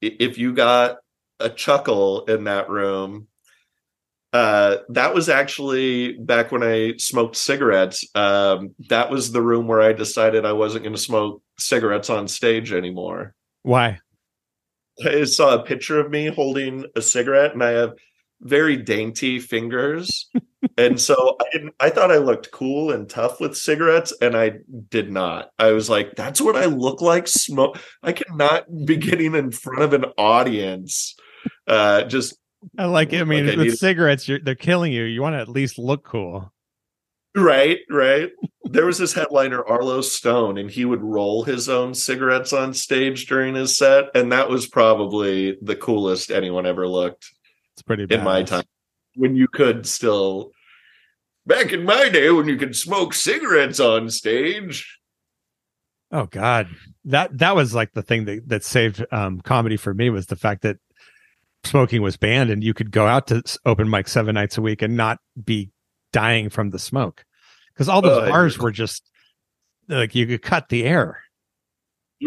if 0.00 0.38
you 0.38 0.52
got 0.52 0.98
a 1.40 1.50
chuckle 1.50 2.24
in 2.24 2.44
that 2.44 2.68
room. 2.68 3.28
Uh, 4.30 4.76
that 4.90 5.14
was 5.14 5.30
actually 5.30 6.12
back 6.12 6.52
when 6.52 6.62
I 6.62 6.98
smoked 6.98 7.34
cigarettes. 7.34 8.04
Um, 8.14 8.74
that 8.90 9.10
was 9.10 9.32
the 9.32 9.40
room 9.40 9.66
where 9.66 9.80
I 9.80 9.94
decided 9.94 10.44
I 10.44 10.52
wasn't 10.52 10.84
going 10.84 10.94
to 10.94 11.00
smoke 11.00 11.42
cigarettes 11.58 12.10
on 12.10 12.28
stage 12.28 12.70
anymore. 12.70 13.34
Why? 13.62 14.00
I 15.02 15.24
saw 15.24 15.54
a 15.54 15.62
picture 15.62 15.98
of 15.98 16.10
me 16.10 16.26
holding 16.26 16.84
a 16.94 17.00
cigarette, 17.00 17.54
and 17.54 17.62
I 17.62 17.70
have 17.70 17.94
very 18.40 18.76
dainty 18.76 19.38
fingers, 19.38 20.28
and 20.76 21.00
so 21.00 21.36
I 21.40 21.44
didn't. 21.52 21.74
I 21.80 21.90
thought 21.90 22.10
I 22.10 22.18
looked 22.18 22.50
cool 22.50 22.90
and 22.90 23.08
tough 23.08 23.40
with 23.40 23.56
cigarettes, 23.56 24.12
and 24.20 24.36
I 24.36 24.58
did 24.88 25.10
not. 25.10 25.50
I 25.58 25.72
was 25.72 25.90
like, 25.90 26.14
"That's 26.16 26.40
what 26.40 26.56
I 26.56 26.66
look 26.66 27.00
like." 27.00 27.28
Smoke. 27.28 27.78
I 28.02 28.12
cannot 28.12 28.66
be 28.84 28.96
getting 28.96 29.34
in 29.34 29.50
front 29.50 29.82
of 29.82 29.92
an 29.92 30.06
audience 30.16 31.14
uh, 31.66 32.04
just 32.04 32.36
I 32.76 32.86
like. 32.86 33.12
I 33.14 33.24
mean, 33.24 33.46
like 33.46 33.56
with 33.56 33.78
cigarettes, 33.78 34.28
they're 34.42 34.54
killing 34.54 34.92
you. 34.92 35.04
You 35.04 35.22
want 35.22 35.34
to 35.34 35.40
at 35.40 35.48
least 35.48 35.78
look 35.78 36.04
cool. 36.04 36.52
Right, 37.36 37.78
right. 37.90 38.30
There 38.64 38.86
was 38.86 38.98
this 38.98 39.12
headliner, 39.12 39.64
Arlo 39.64 40.00
Stone, 40.00 40.58
and 40.58 40.70
he 40.70 40.84
would 40.84 41.02
roll 41.02 41.44
his 41.44 41.68
own 41.68 41.94
cigarettes 41.94 42.52
on 42.52 42.74
stage 42.74 43.26
during 43.26 43.54
his 43.54 43.76
set. 43.76 44.06
And 44.14 44.32
that 44.32 44.48
was 44.48 44.66
probably 44.66 45.56
the 45.62 45.76
coolest 45.76 46.30
anyone 46.30 46.66
ever 46.66 46.88
looked. 46.88 47.30
It's 47.78 47.82
pretty 47.82 48.06
badass. 48.06 48.18
in 48.18 48.24
my 48.24 48.42
time. 48.42 48.64
When 49.14 49.36
you 49.36 49.48
could 49.48 49.86
still 49.86 50.52
back 51.46 51.72
in 51.72 51.84
my 51.84 52.08
day 52.08 52.30
when 52.30 52.46
you 52.46 52.56
could 52.56 52.76
smoke 52.76 53.14
cigarettes 53.14 53.80
on 53.80 54.10
stage. 54.10 54.98
Oh 56.12 56.26
God. 56.26 56.68
That 57.04 57.38
that 57.38 57.56
was 57.56 57.74
like 57.74 57.92
the 57.92 58.02
thing 58.02 58.24
that, 58.26 58.48
that 58.48 58.64
saved 58.64 59.04
um, 59.12 59.40
comedy 59.40 59.76
for 59.76 59.94
me 59.94 60.10
was 60.10 60.26
the 60.26 60.36
fact 60.36 60.62
that 60.62 60.76
smoking 61.64 62.02
was 62.02 62.16
banned 62.16 62.50
and 62.50 62.62
you 62.62 62.74
could 62.74 62.90
go 62.90 63.06
out 63.06 63.26
to 63.28 63.42
open 63.64 63.88
mic 63.88 64.08
seven 64.08 64.34
nights 64.34 64.58
a 64.58 64.62
week 64.62 64.82
and 64.82 64.96
not 64.96 65.18
be 65.42 65.70
dying 66.12 66.48
from 66.50 66.70
the 66.70 66.78
smoke 66.78 67.24
because 67.72 67.88
all 67.88 68.00
those 68.00 68.22
uh, 68.22 68.28
bars 68.28 68.58
were 68.58 68.70
just 68.70 69.10
like 69.88 70.14
you 70.14 70.26
could 70.26 70.40
cut 70.40 70.68
the 70.68 70.84
air 70.84 71.20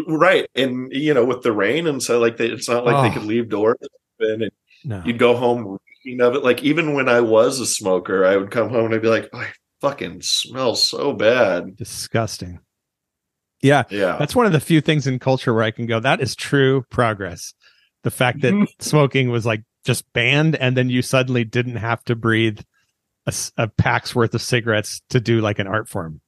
right 0.06 0.46
and 0.54 0.92
you 0.92 1.14
know 1.14 1.24
with 1.24 1.42
the 1.42 1.50
rain 1.50 1.86
and 1.86 2.02
so 2.02 2.20
like 2.20 2.36
they, 2.36 2.46
it's 2.46 2.68
not 2.68 2.84
like 2.84 2.94
oh. 2.94 3.02
they 3.02 3.10
could 3.10 3.24
leave 3.24 3.48
doors 3.48 3.76
open 4.20 4.42
and 4.42 4.52
no. 4.84 5.02
you'd 5.04 5.18
go 5.18 5.36
home 5.36 5.78
reeking 6.04 6.20
of 6.20 6.34
it. 6.34 6.42
Like 6.42 6.62
even 6.62 6.94
when 6.94 7.08
i 7.08 7.20
was 7.20 7.60
a 7.60 7.66
smoker 7.66 8.24
i 8.24 8.36
would 8.36 8.50
come 8.50 8.70
home 8.70 8.86
and 8.86 8.94
i'd 8.94 9.02
be 9.02 9.08
like 9.08 9.28
oh, 9.32 9.38
i 9.38 9.48
fucking 9.80 10.22
smell 10.22 10.74
so 10.76 11.12
bad. 11.12 11.76
Disgusting. 11.76 12.60
Yeah 13.60 13.84
yeah. 13.90 14.16
that's 14.18 14.36
one 14.36 14.46
of 14.46 14.52
the 14.52 14.60
few 14.60 14.80
things 14.80 15.06
in 15.06 15.18
culture 15.18 15.52
where 15.52 15.64
i 15.64 15.70
can 15.70 15.86
go 15.86 16.00
that 16.00 16.20
is 16.20 16.34
true 16.34 16.84
progress. 16.90 17.54
The 18.02 18.10
fact 18.10 18.40
that 18.40 18.68
smoking 18.80 19.30
was 19.30 19.46
like 19.46 19.62
just 19.84 20.10
banned 20.12 20.56
and 20.56 20.76
then 20.76 20.88
you 20.88 21.02
suddenly 21.02 21.44
didn't 21.44 21.76
have 21.76 22.02
to 22.04 22.14
breathe 22.14 22.60
a, 23.26 23.34
a 23.56 23.68
pack's 23.68 24.14
worth 24.14 24.34
of 24.34 24.42
cigarettes 24.42 25.00
to 25.10 25.20
do 25.20 25.40
like 25.40 25.58
an 25.58 25.66
art 25.66 25.88
form. 25.88 26.20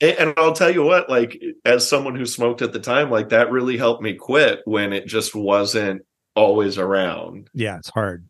And 0.00 0.34
I'll 0.36 0.52
tell 0.52 0.70
you 0.70 0.82
what, 0.82 1.08
like 1.08 1.40
as 1.64 1.88
someone 1.88 2.16
who 2.16 2.26
smoked 2.26 2.60
at 2.60 2.72
the 2.72 2.80
time, 2.80 3.08
like 3.08 3.28
that 3.28 3.52
really 3.52 3.76
helped 3.76 4.02
me 4.02 4.14
quit 4.14 4.60
when 4.64 4.92
it 4.92 5.06
just 5.06 5.32
wasn't 5.32 6.02
always 6.34 6.78
around. 6.78 7.50
Yeah, 7.54 7.78
it's 7.78 7.90
hard. 7.90 8.26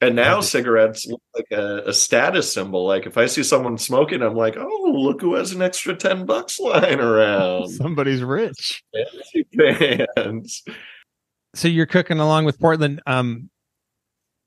And 0.00 0.16
now 0.16 0.40
cigarettes 0.40 1.06
look 1.06 1.22
like 1.32 1.46
a, 1.52 1.84
a, 1.86 1.92
status 1.92 2.52
symbol. 2.52 2.84
Like 2.84 3.06
if 3.06 3.16
I 3.16 3.26
see 3.26 3.44
someone 3.44 3.78
smoking, 3.78 4.20
I'm 4.20 4.34
like, 4.34 4.56
oh, 4.56 4.92
look 4.96 5.20
who 5.20 5.36
has 5.36 5.52
an 5.52 5.62
extra 5.62 5.94
10 5.94 6.26
bucks 6.26 6.58
lying 6.58 6.98
around. 7.00 7.68
Somebody's 7.70 8.20
rich. 8.20 8.82
Fans 9.56 10.64
so 11.54 11.68
you're 11.68 11.86
cooking 11.86 12.18
along 12.18 12.44
with 12.44 12.58
Portland. 12.58 13.00
Um, 13.06 13.50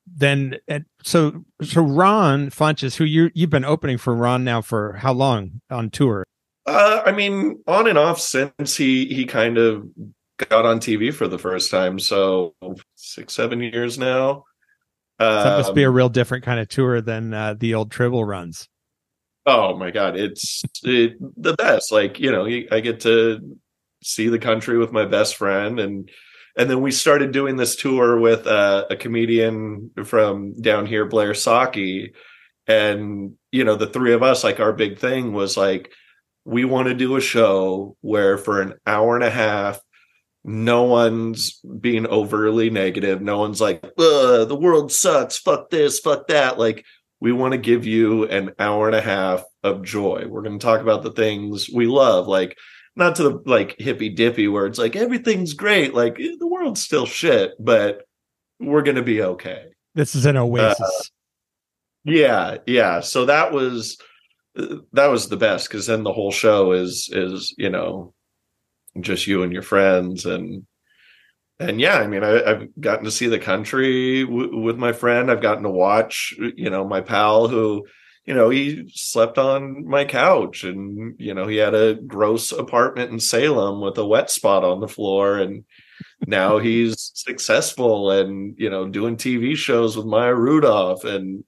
then 0.08 0.58
so 1.04 1.44
so 1.62 1.82
Ron 1.82 2.50
Funches, 2.52 2.96
who 2.96 3.06
you 3.06 3.32
you've 3.34 3.50
been 3.50 3.66
opening 3.66 3.98
for 3.98 4.14
Ron 4.16 4.44
now 4.44 4.62
for 4.62 4.94
how 4.94 5.14
long 5.14 5.62
on 5.70 5.90
tour? 5.90 6.24
Uh, 6.66 7.02
I 7.06 7.12
mean, 7.12 7.62
on 7.68 7.88
and 7.88 7.98
off 7.98 8.20
since 8.20 8.78
he 8.78 9.06
he 9.06 9.26
kind 9.26 9.58
of 9.58 9.88
got 10.38 10.66
on 10.66 10.80
TV 10.80 11.14
for 11.14 11.28
the 11.28 11.40
first 11.40 11.72
time. 11.72 12.00
So 12.00 12.56
six 12.96 13.34
seven 13.34 13.62
years 13.62 13.98
now. 13.98 14.44
Um, 15.18 15.44
that 15.44 15.58
must 15.58 15.76
be 15.76 15.84
a 15.84 15.90
um, 15.90 15.96
real 15.96 16.10
different 16.10 16.44
kind 16.44 16.60
of 16.60 16.68
tour 16.68 17.00
than 17.02 17.34
uh, 17.34 17.56
the 17.58 17.74
old 17.74 17.92
Tribble 17.92 18.26
runs. 18.26 18.68
Oh 19.46 19.78
my 19.78 19.92
god, 19.92 20.18
it's 20.18 20.64
it, 20.84 21.14
the 21.42 21.54
best. 21.54 21.92
Like 21.92 22.20
you 22.20 22.32
know, 22.32 22.46
I 22.46 22.80
get 22.80 23.02
to 23.02 23.58
see 24.04 24.28
the 24.28 24.40
country 24.40 24.78
with 24.78 24.92
my 24.92 25.06
best 25.06 25.36
friend 25.36 25.80
and 25.80 26.10
and 26.58 26.70
then 26.70 26.82
we 26.82 26.92
started 26.92 27.32
doing 27.32 27.58
this 27.58 27.76
tour 27.76 28.18
with 28.18 28.48
uh, 28.48 28.86
a 28.90 28.96
comedian 28.96 29.92
from 30.06 30.54
down 30.62 30.86
here, 30.86 31.06
Blair 31.06 31.32
Socci, 31.32 32.14
and 32.66 33.34
you 33.52 33.64
know 33.64 33.76
the 33.76 33.88
three 33.88 34.14
of 34.14 34.24
us. 34.24 34.44
Like 34.44 34.60
our 34.60 34.72
big 34.72 35.00
thing 35.00 35.34
was 35.34 35.58
like 35.58 35.92
we 36.46 36.64
want 36.64 36.88
to 36.88 36.94
do 36.94 37.18
a 37.18 37.22
show 37.22 37.98
where 38.02 38.38
for 38.38 38.62
an 38.62 38.76
hour 38.88 39.16
and 39.16 39.24
a 39.24 39.30
half 39.30 39.80
no 40.48 40.84
one's 40.84 41.60
being 41.80 42.06
overly 42.06 42.70
negative. 42.70 43.20
No 43.22 43.40
one's 43.40 43.60
like, 43.60 43.82
the 43.82 44.58
world 44.60 44.92
sucks. 44.92 45.40
Fuck 45.40 45.72
this, 45.72 46.00
fuck 46.00 46.28
that. 46.28 46.60
Like, 46.60 46.86
we 47.20 47.32
want 47.32 47.54
to 47.54 47.58
give 47.58 47.88
you 47.88 48.26
an 48.26 48.52
hour 48.60 48.88
and 48.88 48.96
a 48.96 49.02
half 49.02 49.44
of 49.64 49.84
joy. 49.84 50.26
We're 50.28 50.44
going 50.44 50.60
to 50.60 50.64
talk 50.64 50.82
about 50.82 51.02
the 51.02 51.12
things 51.12 51.68
we 51.74 51.88
love, 51.88 52.28
like 52.28 52.56
not 52.96 53.16
to 53.16 53.24
the 53.24 53.42
like 53.46 53.76
hippy 53.80 54.10
dippy 54.10 54.48
where 54.48 54.68
it's 54.68 54.78
like 54.78 54.96
everything's 54.96 55.54
great, 55.54 55.94
like 55.94 56.20
eh, 56.20 56.36
the 56.38 56.48
world's 56.48 56.82
still 56.82 57.06
shit, 57.06 57.54
but 57.60 58.04
we're 58.60 58.84
going 58.84 58.98
to 58.98 59.04
be 59.04 59.22
okay. 59.22 59.66
This 59.96 60.14
is 60.16 60.26
an 60.26 60.38
oasis. 60.38 60.80
Uh, 60.80 61.04
yeah, 62.04 62.58
yeah. 62.68 63.00
So 63.00 63.26
that 63.26 63.52
was 63.52 63.98
that 64.56 65.08
was 65.08 65.28
the 65.28 65.38
best 65.38 65.68
because 65.68 65.88
then 65.88 66.04
the 66.04 66.14
whole 66.14 66.32
show 66.32 66.72
is 66.72 67.10
is 67.12 67.54
you 67.58 67.70
know 67.70 68.14
just 69.02 69.28
you 69.28 69.44
and 69.44 69.54
your 69.54 69.62
friends 69.62 70.26
and 70.26 70.66
and 71.60 71.80
yeah 71.80 71.98
i 71.98 72.08
mean 72.08 72.24
I, 72.24 72.50
have 72.50 72.68
gotten 72.80 73.06
to 73.06 73.12
see 73.12 73.28
the 73.28 73.40
country 73.40 74.24
w- 74.26 74.58
with 74.58 74.78
my 74.78 74.92
friend. 74.92 75.32
I've 75.32 75.42
gotten 75.42 75.64
to 75.64 75.70
watch 75.70 76.34
you 76.38 76.70
know 76.70 76.88
my 76.88 77.02
pal 77.02 77.48
who 77.48 77.86
you 78.26 78.34
know 78.34 78.50
he 78.50 78.90
slept 78.94 79.38
on 79.38 79.88
my 79.88 80.06
couch 80.06 80.64
and 80.64 81.16
you 81.18 81.34
know 81.34 81.48
he 81.48 81.58
had 81.58 81.76
a 81.76 81.96
gross 81.96 82.52
apartment 82.52 83.12
in 83.12 83.20
salem 83.20 83.82
with 83.82 83.98
a 83.98 84.06
wet 84.06 84.30
spot 84.30 84.64
on 84.64 84.80
the 84.82 84.88
floor 84.88 85.38
and 85.38 85.64
now 86.28 86.58
he's 86.68 87.12
successful 87.14 88.12
and 88.12 88.56
you 88.58 88.70
know 88.70 88.88
doing 88.88 89.16
tv 89.16 89.56
shows 89.56 89.96
with 89.96 90.06
maya 90.06 90.34
rudolph 90.34 91.04
and 91.06 91.44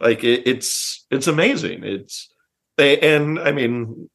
like 0.00 0.24
it, 0.24 0.46
it's 0.46 1.06
it's 1.10 1.26
amazing. 1.26 1.84
It's 1.84 2.32
they 2.76 2.98
and 3.00 3.38
I 3.38 3.52
mean, 3.52 4.08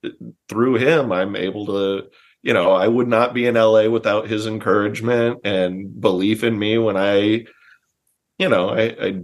through 0.50 0.76
him, 0.76 1.12
I'm 1.12 1.36
able 1.36 1.68
to, 1.68 2.08
you 2.46 2.54
know, 2.54 2.72
I 2.72 2.88
would 2.88 3.08
not 3.08 3.34
be 3.34 3.48
in 3.48 3.56
LA 3.56 3.90
without 3.90 4.28
his 4.28 4.46
encouragement 4.46 5.40
and 5.44 6.00
belief 6.00 6.44
in 6.44 6.58
me 6.58 6.78
when 6.78 6.96
I, 6.96 7.46
you 8.38 8.48
know, 8.48 8.70
I, 8.70 8.82
I, 9.02 9.22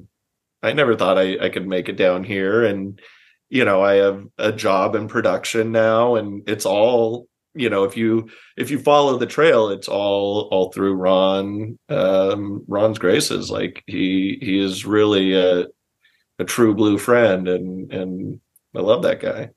I 0.64 0.74
never 0.74 0.96
thought 0.96 1.20
I, 1.20 1.38
I 1.38 1.50
could 1.50 1.68
make 1.68 1.88
it 1.88 1.98
down 1.98 2.24
here. 2.24 2.66
And, 2.66 3.00
you 3.48 3.64
know, 3.64 3.84
I 3.84 3.98
have 3.98 4.26
a 4.40 4.52
job 4.52 4.96
in 4.96 5.08
production 5.08 5.72
now 5.72 6.16
and 6.16 6.50
it's 6.50 6.66
all, 6.66 7.28
you 7.54 7.70
know, 7.70 7.84
if 7.84 7.96
you, 7.96 8.28
if 8.58 8.72
you 8.72 8.80
follow 8.80 9.20
the 9.20 9.28
trail, 9.28 9.70
it's 9.70 9.88
all, 9.88 10.50
all 10.52 10.72
through 10.72 10.96
Ron, 10.96 11.78
um, 11.90 12.66
Ron's 12.68 12.98
graces. 12.98 13.52
Like 13.52 13.84
he, 13.86 14.40
he 14.42 14.60
is 14.60 14.84
really 14.84 15.36
a, 15.36 15.68
a 16.40 16.44
true 16.44 16.74
blue 16.74 16.98
friend 16.98 17.48
and, 17.48 17.94
and, 17.94 18.42
I 18.74 18.80
love 18.80 19.02
that 19.02 19.20
guy. 19.20 19.50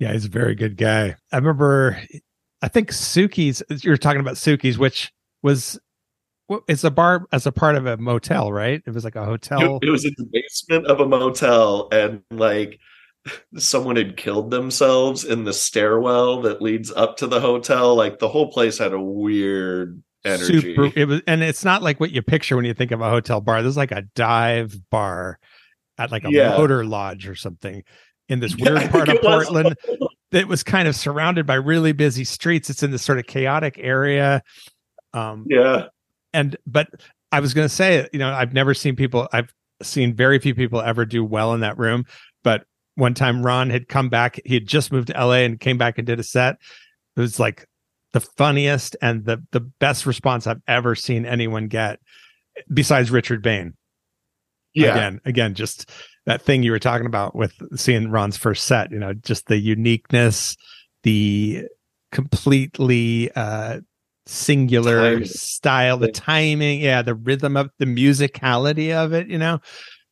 Yeah, 0.00 0.12
he's 0.12 0.24
a 0.24 0.28
very 0.28 0.56
good 0.56 0.76
guy. 0.76 1.14
I 1.30 1.36
remember, 1.36 2.02
I 2.62 2.68
think 2.68 2.90
Suki's. 2.90 3.62
You're 3.84 3.96
talking 3.96 4.20
about 4.20 4.36
Suki's, 4.36 4.78
which 4.78 5.12
was 5.42 5.78
it's 6.68 6.84
a 6.84 6.90
bar 6.90 7.26
as 7.32 7.46
a 7.46 7.52
part 7.52 7.76
of 7.76 7.86
a 7.86 7.96
motel, 7.96 8.52
right? 8.52 8.82
It 8.86 8.90
was 8.94 9.04
like 9.04 9.16
a 9.16 9.24
hotel. 9.24 9.78
It, 9.82 9.88
it 9.88 9.90
was 9.90 10.04
in 10.04 10.14
the 10.16 10.28
basement 10.32 10.86
of 10.86 11.00
a 11.00 11.06
motel, 11.06 11.88
and 11.90 12.22
like 12.30 12.78
someone 13.56 13.96
had 13.96 14.16
killed 14.16 14.50
themselves 14.50 15.24
in 15.24 15.44
the 15.44 15.52
stairwell 15.52 16.42
that 16.42 16.62
leads 16.62 16.92
up 16.92 17.16
to 17.18 17.26
the 17.26 17.40
hotel. 17.40 17.94
Like 17.94 18.18
the 18.18 18.28
whole 18.28 18.50
place 18.50 18.78
had 18.78 18.92
a 18.92 19.00
weird 19.00 20.02
energy. 20.24 20.60
Super, 20.60 20.92
it 20.94 21.06
was, 21.06 21.20
and 21.26 21.42
it's 21.42 21.64
not 21.64 21.82
like 21.82 22.00
what 22.00 22.10
you 22.10 22.22
picture 22.22 22.56
when 22.56 22.64
you 22.64 22.74
think 22.74 22.90
of 22.90 23.00
a 23.00 23.10
hotel 23.10 23.40
bar. 23.40 23.62
This 23.62 23.70
is 23.70 23.76
like 23.76 23.92
a 23.92 24.02
dive 24.14 24.76
bar 24.90 25.38
at 25.98 26.12
like 26.12 26.24
a 26.24 26.30
yeah. 26.30 26.56
motor 26.56 26.84
lodge 26.84 27.28
or 27.28 27.34
something 27.34 27.82
in 28.28 28.40
this 28.40 28.56
weird 28.56 28.80
yeah, 28.80 28.90
part 28.90 29.08
of 29.08 29.20
Portland 29.20 29.76
that 30.32 30.48
was 30.48 30.62
kind 30.62 30.88
of 30.88 30.96
surrounded 30.96 31.46
by 31.46 31.54
really 31.54 31.92
busy 31.92 32.24
streets. 32.24 32.68
It's 32.68 32.82
in 32.82 32.90
this 32.90 33.02
sort 33.02 33.18
of 33.18 33.26
chaotic 33.26 33.78
area. 33.78 34.42
Um, 35.12 35.46
yeah. 35.48 35.86
And, 36.32 36.56
but 36.66 36.88
I 37.30 37.40
was 37.40 37.54
going 37.54 37.66
to 37.66 37.74
say, 37.74 38.08
you 38.12 38.18
know, 38.18 38.32
I've 38.32 38.52
never 38.52 38.74
seen 38.74 38.96
people, 38.96 39.28
I've 39.32 39.54
seen 39.82 40.14
very 40.14 40.38
few 40.38 40.54
people 40.54 40.80
ever 40.80 41.04
do 41.04 41.24
well 41.24 41.52
in 41.54 41.60
that 41.60 41.78
room. 41.78 42.06
But 42.42 42.64
one 42.94 43.14
time 43.14 43.44
Ron 43.44 43.70
had 43.70 43.88
come 43.88 44.08
back, 44.08 44.40
he 44.44 44.54
had 44.54 44.66
just 44.66 44.90
moved 44.90 45.08
to 45.08 45.12
LA 45.14 45.44
and 45.44 45.60
came 45.60 45.78
back 45.78 45.98
and 45.98 46.06
did 46.06 46.18
a 46.18 46.24
set. 46.24 46.56
It 47.16 47.20
was 47.20 47.38
like 47.38 47.66
the 48.12 48.20
funniest 48.20 48.96
and 49.02 49.24
the, 49.24 49.42
the 49.52 49.60
best 49.60 50.06
response 50.06 50.46
I've 50.46 50.62
ever 50.66 50.94
seen 50.94 51.26
anyone 51.26 51.68
get 51.68 52.00
besides 52.72 53.10
Richard 53.10 53.42
Bain. 53.42 53.74
Yeah. 54.74 54.92
Again, 54.92 55.20
again, 55.26 55.54
just 55.54 55.90
that 56.26 56.42
thing 56.42 56.62
you 56.62 56.70
were 56.70 56.78
talking 56.78 57.06
about 57.06 57.34
with 57.34 57.54
seeing 57.78 58.10
Ron's 58.10 58.36
first 58.36 58.66
set, 58.66 58.90
you 58.90 58.98
know, 58.98 59.12
just 59.12 59.46
the 59.46 59.58
uniqueness, 59.58 60.56
the 61.02 61.66
completely 62.12 63.30
uh 63.34 63.80
singular 64.26 65.24
style, 65.24 65.96
the 65.96 66.12
timing, 66.12 66.80
yeah, 66.80 67.02
the 67.02 67.14
rhythm 67.14 67.56
of 67.56 67.70
the 67.78 67.86
musicality 67.86 68.92
of 68.92 69.12
it, 69.12 69.28
you 69.28 69.38
know. 69.38 69.60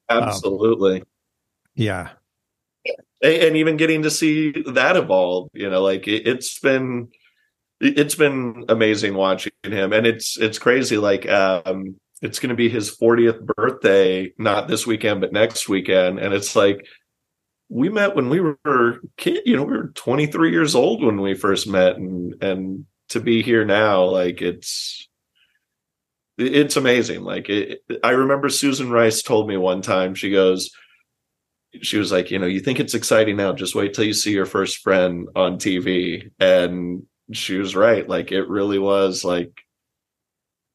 Absolutely. 0.09 1.01
Um, 1.01 1.07
yeah. 1.77 2.09
And 3.23 3.57
even 3.57 3.77
getting 3.77 4.03
to 4.03 4.11
see 4.11 4.51
that 4.67 4.97
evolve, 4.97 5.51
you 5.53 5.69
know, 5.69 5.83
like 5.83 6.09
it, 6.09 6.27
it's 6.27 6.59
been 6.59 7.09
it's 7.81 8.15
been 8.15 8.65
amazing 8.69 9.15
watching 9.15 9.53
him 9.63 9.93
and 9.93 10.07
it's 10.07 10.37
it's 10.39 10.59
crazy 10.59 10.99
like 10.99 11.27
um 11.31 11.97
it's 12.23 12.39
going 12.39 12.51
to 12.51 12.55
be 12.55 12.69
his 12.69 12.95
40th 12.97 13.45
birthday, 13.57 14.33
not 14.39 14.69
this 14.69 14.87
weekend, 14.87 15.21
but 15.21 15.33
next 15.33 15.69
weekend. 15.69 16.19
And 16.19 16.35
it's 16.35 16.55
like, 16.55 16.87
we 17.69 17.89
met 17.89 18.17
when 18.17 18.29
we 18.29 18.41
were 18.41 19.01
kid, 19.17 19.43
you 19.47 19.57
know, 19.57 19.63
we 19.63 19.77
were 19.77 19.93
23 19.95 20.51
years 20.51 20.75
old 20.75 21.05
when 21.05 21.21
we 21.21 21.35
first 21.35 21.69
met 21.69 21.97
and, 21.97 22.43
and 22.43 22.85
to 23.11 23.21
be 23.21 23.43
here 23.43 23.65
now, 23.65 24.05
like 24.05 24.43
it's, 24.43 25.09
it's 26.37 26.77
amazing. 26.77 27.23
Like 27.23 27.49
it, 27.49 27.81
I 28.03 28.11
remember 28.11 28.49
Susan 28.49 28.91
Rice 28.91 29.23
told 29.23 29.47
me 29.49 29.57
one 29.57 29.83
time, 29.83 30.15
she 30.15 30.31
goes, 30.31 30.71
she 31.81 31.99
was 31.99 32.11
like, 32.11 32.31
you 32.31 32.39
know, 32.39 32.47
you 32.47 32.61
think 32.61 32.81
it's 32.81 32.95
exciting 32.95 33.37
now, 33.37 33.53
just 33.53 33.75
wait 33.75 33.95
till 33.95 34.05
you 34.05 34.15
see 34.15 34.33
your 34.33 34.47
first 34.47 34.79
friend 34.79 35.29
on 35.37 35.59
TV. 35.59 36.31
And 36.41 37.05
she 37.33 37.57
was 37.57 37.77
right. 37.77 38.09
Like 38.09 38.33
it 38.33 38.49
really 38.49 38.79
was 38.79 39.25
like, 39.25 39.63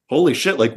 holy 0.09 0.33
shit. 0.33 0.57
Like 0.57 0.75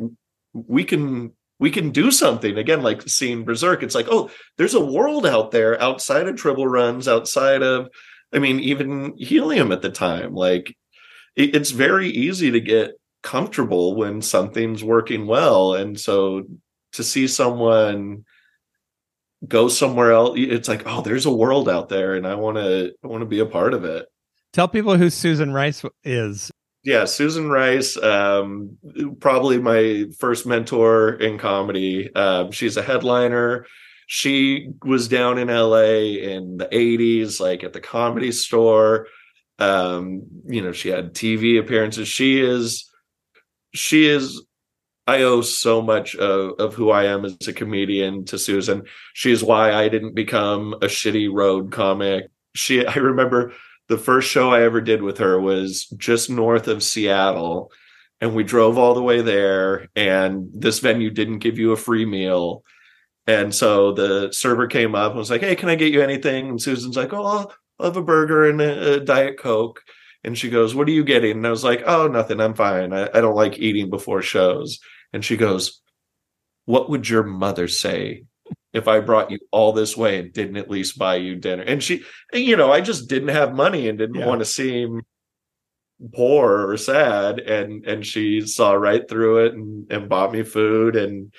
we 0.52 0.84
can 0.84 1.32
we 1.58 1.70
can 1.70 1.90
do 1.90 2.10
something. 2.10 2.56
Again 2.56 2.82
like 2.82 3.02
seeing 3.08 3.44
berserk 3.44 3.82
it's 3.82 3.94
like 3.94 4.06
oh 4.10 4.30
there's 4.56 4.74
a 4.74 4.84
world 4.84 5.26
out 5.26 5.50
there 5.50 5.80
outside 5.82 6.28
of 6.28 6.36
triple 6.36 6.66
runs 6.66 7.08
outside 7.08 7.62
of 7.62 7.88
i 8.32 8.38
mean 8.38 8.60
even 8.60 9.14
helium 9.16 9.72
at 9.72 9.82
the 9.82 9.90
time. 9.90 10.34
Like 10.34 10.76
it, 11.36 11.54
it's 11.54 11.70
very 11.70 12.08
easy 12.08 12.50
to 12.50 12.60
get 12.60 12.92
comfortable 13.22 13.96
when 13.96 14.22
something's 14.22 14.84
working 14.84 15.26
well. 15.26 15.74
And 15.74 15.98
so 15.98 16.44
to 16.92 17.04
see 17.04 17.26
someone 17.26 18.24
go 19.46 19.68
somewhere 19.68 20.10
else 20.10 20.36
it's 20.36 20.66
like 20.66 20.82
oh 20.84 21.00
there's 21.00 21.26
a 21.26 21.32
world 21.32 21.68
out 21.68 21.88
there 21.88 22.16
and 22.16 22.26
i 22.26 22.34
want 22.34 22.56
to 22.56 22.92
i 23.04 23.06
want 23.06 23.20
to 23.20 23.26
be 23.26 23.38
a 23.38 23.46
part 23.46 23.72
of 23.72 23.84
it. 23.84 24.06
Tell 24.52 24.66
people 24.66 24.96
who 24.96 25.10
susan 25.10 25.52
rice 25.52 25.84
is 26.02 26.50
yeah, 26.84 27.04
Susan 27.04 27.50
Rice, 27.50 27.96
um, 27.96 28.78
probably 29.20 29.58
my 29.58 30.06
first 30.18 30.46
mentor 30.46 31.14
in 31.14 31.38
comedy. 31.38 32.14
Um, 32.14 32.52
she's 32.52 32.76
a 32.76 32.82
headliner. 32.82 33.66
She 34.06 34.70
was 34.84 35.08
down 35.08 35.38
in 35.38 35.48
LA 35.48 36.16
in 36.22 36.56
the 36.56 36.66
80s, 36.66 37.40
like 37.40 37.64
at 37.64 37.72
the 37.72 37.80
comedy 37.80 38.32
store. 38.32 39.08
Um, 39.58 40.22
you 40.46 40.62
know, 40.62 40.72
she 40.72 40.88
had 40.88 41.14
TV 41.14 41.58
appearances. 41.58 42.08
She 42.08 42.40
is, 42.40 42.88
she 43.74 44.06
is, 44.06 44.42
I 45.06 45.22
owe 45.22 45.42
so 45.42 45.82
much 45.82 46.14
of, 46.14 46.52
of 46.60 46.74
who 46.74 46.90
I 46.90 47.04
am 47.04 47.24
as 47.24 47.36
a 47.48 47.52
comedian 47.52 48.24
to 48.26 48.38
Susan. 48.38 48.84
She's 49.14 49.42
why 49.42 49.72
I 49.72 49.88
didn't 49.88 50.14
become 50.14 50.74
a 50.74 50.86
shitty 50.86 51.28
road 51.32 51.72
comic. 51.72 52.30
She, 52.54 52.86
I 52.86 52.94
remember 52.94 53.52
the 53.88 53.98
first 53.98 54.30
show 54.30 54.50
I 54.50 54.62
ever 54.62 54.80
did 54.80 55.02
with 55.02 55.18
her 55.18 55.40
was 55.40 55.86
just 55.96 56.30
north 56.30 56.68
of 56.68 56.82
Seattle. 56.82 57.72
And 58.20 58.34
we 58.34 58.42
drove 58.42 58.78
all 58.78 58.94
the 58.94 59.02
way 59.02 59.22
there, 59.22 59.88
and 59.94 60.50
this 60.52 60.80
venue 60.80 61.08
didn't 61.08 61.38
give 61.38 61.56
you 61.56 61.70
a 61.70 61.76
free 61.76 62.04
meal. 62.04 62.64
And 63.28 63.54
so 63.54 63.92
the 63.92 64.32
server 64.32 64.66
came 64.66 64.96
up 64.96 65.12
and 65.12 65.18
was 65.18 65.30
like, 65.30 65.42
Hey, 65.42 65.54
can 65.54 65.68
I 65.68 65.76
get 65.76 65.92
you 65.92 66.02
anything? 66.02 66.48
And 66.48 66.60
Susan's 66.60 66.96
like, 66.96 67.12
Oh, 67.12 67.24
I'll, 67.24 67.52
have 67.80 67.96
a 67.96 68.02
burger 68.02 68.48
and 68.48 68.60
a, 68.60 68.94
a, 68.94 69.00
Diet 69.00 69.38
Coke. 69.38 69.82
And 70.24 70.36
she 70.36 70.50
goes, 70.50 70.74
What 70.74 70.88
are 70.88 70.92
you 70.92 71.04
getting? 71.04 71.36
And 71.36 71.46
I 71.46 71.50
was 71.50 71.62
like, 71.62 71.82
Oh, 71.86 72.08
nothing. 72.08 72.40
I'm 72.40 72.54
fine. 72.54 72.92
I, 72.92 73.08
I 73.14 73.20
don't 73.20 73.36
like 73.36 73.58
eating 73.58 73.88
before 73.88 74.22
shows. 74.22 74.80
And 75.12 75.24
she 75.24 75.36
goes, 75.36 75.80
What 76.64 76.90
would 76.90 77.08
your 77.08 77.22
mother 77.22 77.68
say 77.68 78.24
if 78.72 78.86
I 78.86 79.00
brought 79.00 79.30
you 79.30 79.38
all 79.50 79.72
this 79.72 79.96
way 79.96 80.18
and 80.18 80.32
didn't 80.32 80.56
at 80.56 80.70
least 80.70 80.98
buy 80.98 81.16
you 81.16 81.36
dinner. 81.36 81.62
And 81.62 81.82
she, 81.82 82.02
you 82.32 82.56
know, 82.56 82.70
I 82.70 82.80
just 82.80 83.08
didn't 83.08 83.28
have 83.28 83.54
money 83.54 83.88
and 83.88 83.98
didn't 83.98 84.16
yeah. 84.16 84.26
want 84.26 84.40
to 84.40 84.44
seem 84.44 85.02
poor 86.14 86.70
or 86.70 86.76
sad. 86.76 87.40
And 87.40 87.86
and 87.86 88.04
she 88.04 88.42
saw 88.46 88.72
right 88.72 89.08
through 89.08 89.46
it 89.46 89.54
and, 89.54 89.90
and 89.90 90.08
bought 90.08 90.32
me 90.32 90.42
food. 90.42 90.96
And 90.96 91.32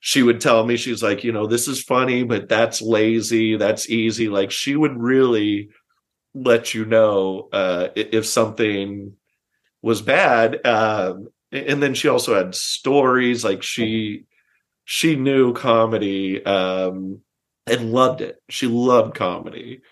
she 0.00 0.22
would 0.22 0.40
tell 0.40 0.64
me, 0.64 0.76
she's 0.76 1.02
like, 1.02 1.22
you 1.22 1.32
know, 1.32 1.46
this 1.46 1.68
is 1.68 1.82
funny, 1.82 2.24
but 2.24 2.48
that's 2.48 2.80
lazy, 2.80 3.56
that's 3.56 3.90
easy. 3.90 4.28
Like 4.28 4.50
she 4.50 4.74
would 4.74 4.98
really 4.98 5.68
let 6.32 6.74
you 6.74 6.84
know 6.84 7.48
uh 7.52 7.88
if 7.96 8.24
something 8.24 9.14
was 9.82 10.00
bad. 10.02 10.64
Um, 10.66 11.28
and 11.52 11.82
then 11.82 11.94
she 11.94 12.08
also 12.08 12.34
had 12.34 12.54
stories 12.54 13.44
like 13.44 13.62
she 13.62 14.24
she 14.84 15.16
knew 15.16 15.52
comedy 15.52 16.44
um, 16.44 17.20
and 17.66 17.92
loved 17.92 18.20
it. 18.20 18.36
She 18.48 18.66
loved 18.66 19.14
comedy, 19.14 19.82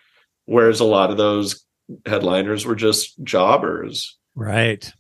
whereas 0.47 0.81
a 0.81 0.85
lot 0.85 1.11
of 1.11 1.17
those 1.17 1.65
headliners 2.07 2.67
were 2.67 2.75
just 2.75 3.23
jobbers. 3.23 4.17
Right. 4.35 4.93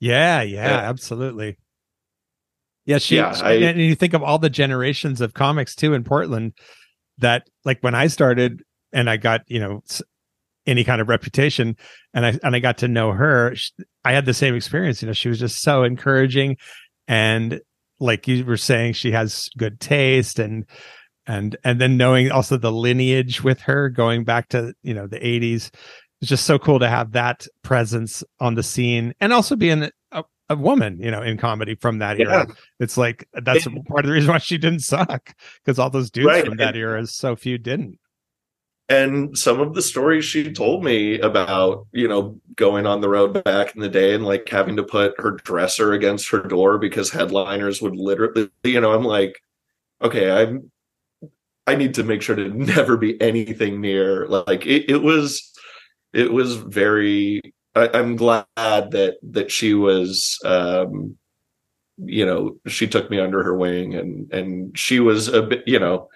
Yeah, 0.00 0.42
yeah, 0.42 0.68
yeah. 0.68 0.88
absolutely. 0.88 1.58
Yeah, 2.86 2.98
she, 2.98 3.16
yeah, 3.16 3.38
I, 3.42 3.52
and 3.52 3.78
you 3.78 3.94
think 3.94 4.14
of 4.14 4.22
all 4.22 4.38
the 4.38 4.50
generations 4.50 5.20
of 5.20 5.34
comics 5.34 5.74
too 5.74 5.92
in 5.94 6.02
Portland 6.02 6.54
that 7.18 7.46
like 7.64 7.78
when 7.82 7.94
I 7.94 8.06
started 8.06 8.62
and 8.92 9.08
I 9.08 9.16
got, 9.16 9.42
you 9.46 9.60
know, 9.60 9.82
any 10.66 10.82
kind 10.84 11.00
of 11.00 11.08
reputation 11.08 11.76
and 12.14 12.26
I 12.26 12.38
and 12.42 12.56
I 12.56 12.58
got 12.58 12.78
to 12.78 12.88
know 12.88 13.12
her, 13.12 13.54
I 14.04 14.12
had 14.12 14.24
the 14.24 14.34
same 14.34 14.54
experience, 14.54 15.02
you 15.02 15.06
know, 15.06 15.12
she 15.12 15.28
was 15.28 15.38
just 15.38 15.62
so 15.62 15.84
encouraging 15.84 16.56
and 17.06 17.60
like 18.00 18.26
you 18.26 18.44
were 18.44 18.56
saying 18.56 18.94
she 18.94 19.12
has 19.12 19.48
good 19.56 19.78
taste 19.80 20.38
and 20.38 20.66
and 21.26 21.56
and 21.62 21.80
then 21.80 21.96
knowing 21.96 22.30
also 22.30 22.56
the 22.56 22.72
lineage 22.72 23.44
with 23.44 23.60
her 23.60 23.88
going 23.88 24.24
back 24.24 24.48
to, 24.48 24.72
you 24.82 24.94
know, 24.94 25.06
the 25.06 25.20
80s 25.20 25.70
it's 26.20 26.28
just 26.28 26.44
so 26.44 26.58
cool 26.58 26.78
to 26.78 26.88
have 26.88 27.12
that 27.12 27.46
presence 27.62 28.22
on 28.40 28.54
the 28.54 28.62
scene 28.62 29.14
and 29.20 29.32
also 29.32 29.56
being 29.56 29.90
a, 30.12 30.24
a 30.50 30.56
woman, 30.56 30.98
you 31.00 31.10
know, 31.10 31.22
in 31.22 31.38
comedy 31.38 31.74
from 31.76 31.98
that 31.98 32.18
yeah. 32.18 32.26
era. 32.26 32.46
It's 32.78 32.98
like 32.98 33.26
that's 33.32 33.66
and, 33.66 33.84
part 33.86 34.04
of 34.04 34.08
the 34.08 34.12
reason 34.12 34.30
why 34.30 34.38
she 34.38 34.58
didn't 34.58 34.80
suck 34.80 35.34
because 35.64 35.78
all 35.78 35.90
those 35.90 36.10
dudes 36.10 36.26
right. 36.26 36.44
from 36.44 36.58
that 36.58 36.76
era, 36.76 37.06
so 37.06 37.36
few 37.36 37.56
didn't. 37.56 37.98
And 38.90 39.38
some 39.38 39.60
of 39.60 39.74
the 39.74 39.82
stories 39.82 40.24
she 40.24 40.52
told 40.52 40.84
me 40.84 41.18
about, 41.20 41.86
you 41.92 42.08
know, 42.08 42.38
going 42.56 42.86
on 42.86 43.00
the 43.00 43.08
road 43.08 43.42
back 43.44 43.74
in 43.74 43.80
the 43.80 43.88
day 43.88 44.14
and 44.14 44.24
like 44.24 44.48
having 44.48 44.76
to 44.76 44.82
put 44.82 45.18
her 45.18 45.30
dresser 45.30 45.92
against 45.92 46.30
her 46.30 46.42
door 46.42 46.76
because 46.76 47.08
headliners 47.08 47.80
would 47.80 47.96
literally, 47.96 48.50
you 48.64 48.80
know, 48.80 48.92
I'm 48.92 49.04
like, 49.04 49.40
okay, 50.02 50.30
I'm, 50.30 50.70
I 51.66 51.76
need 51.76 51.94
to 51.94 52.04
make 52.04 52.20
sure 52.20 52.34
to 52.34 52.48
never 52.54 52.96
be 52.96 53.20
anything 53.22 53.80
near. 53.80 54.26
Like 54.26 54.66
it, 54.66 54.90
it 54.90 55.02
was, 55.02 55.52
it 56.12 56.32
was 56.32 56.56
very 56.56 57.40
I, 57.74 57.98
am 57.98 58.16
glad 58.16 58.46
that 58.56 59.18
that 59.22 59.50
she 59.50 59.74
was 59.74 60.38
um 60.44 61.16
you 61.98 62.26
know 62.26 62.56
she 62.66 62.86
took 62.86 63.10
me 63.10 63.20
under 63.20 63.42
her 63.42 63.54
wing 63.54 63.94
and 63.94 64.32
and 64.32 64.76
she 64.76 65.00
was 65.00 65.28
a 65.28 65.42
bit 65.42 65.62
you 65.66 65.78
know 65.78 66.08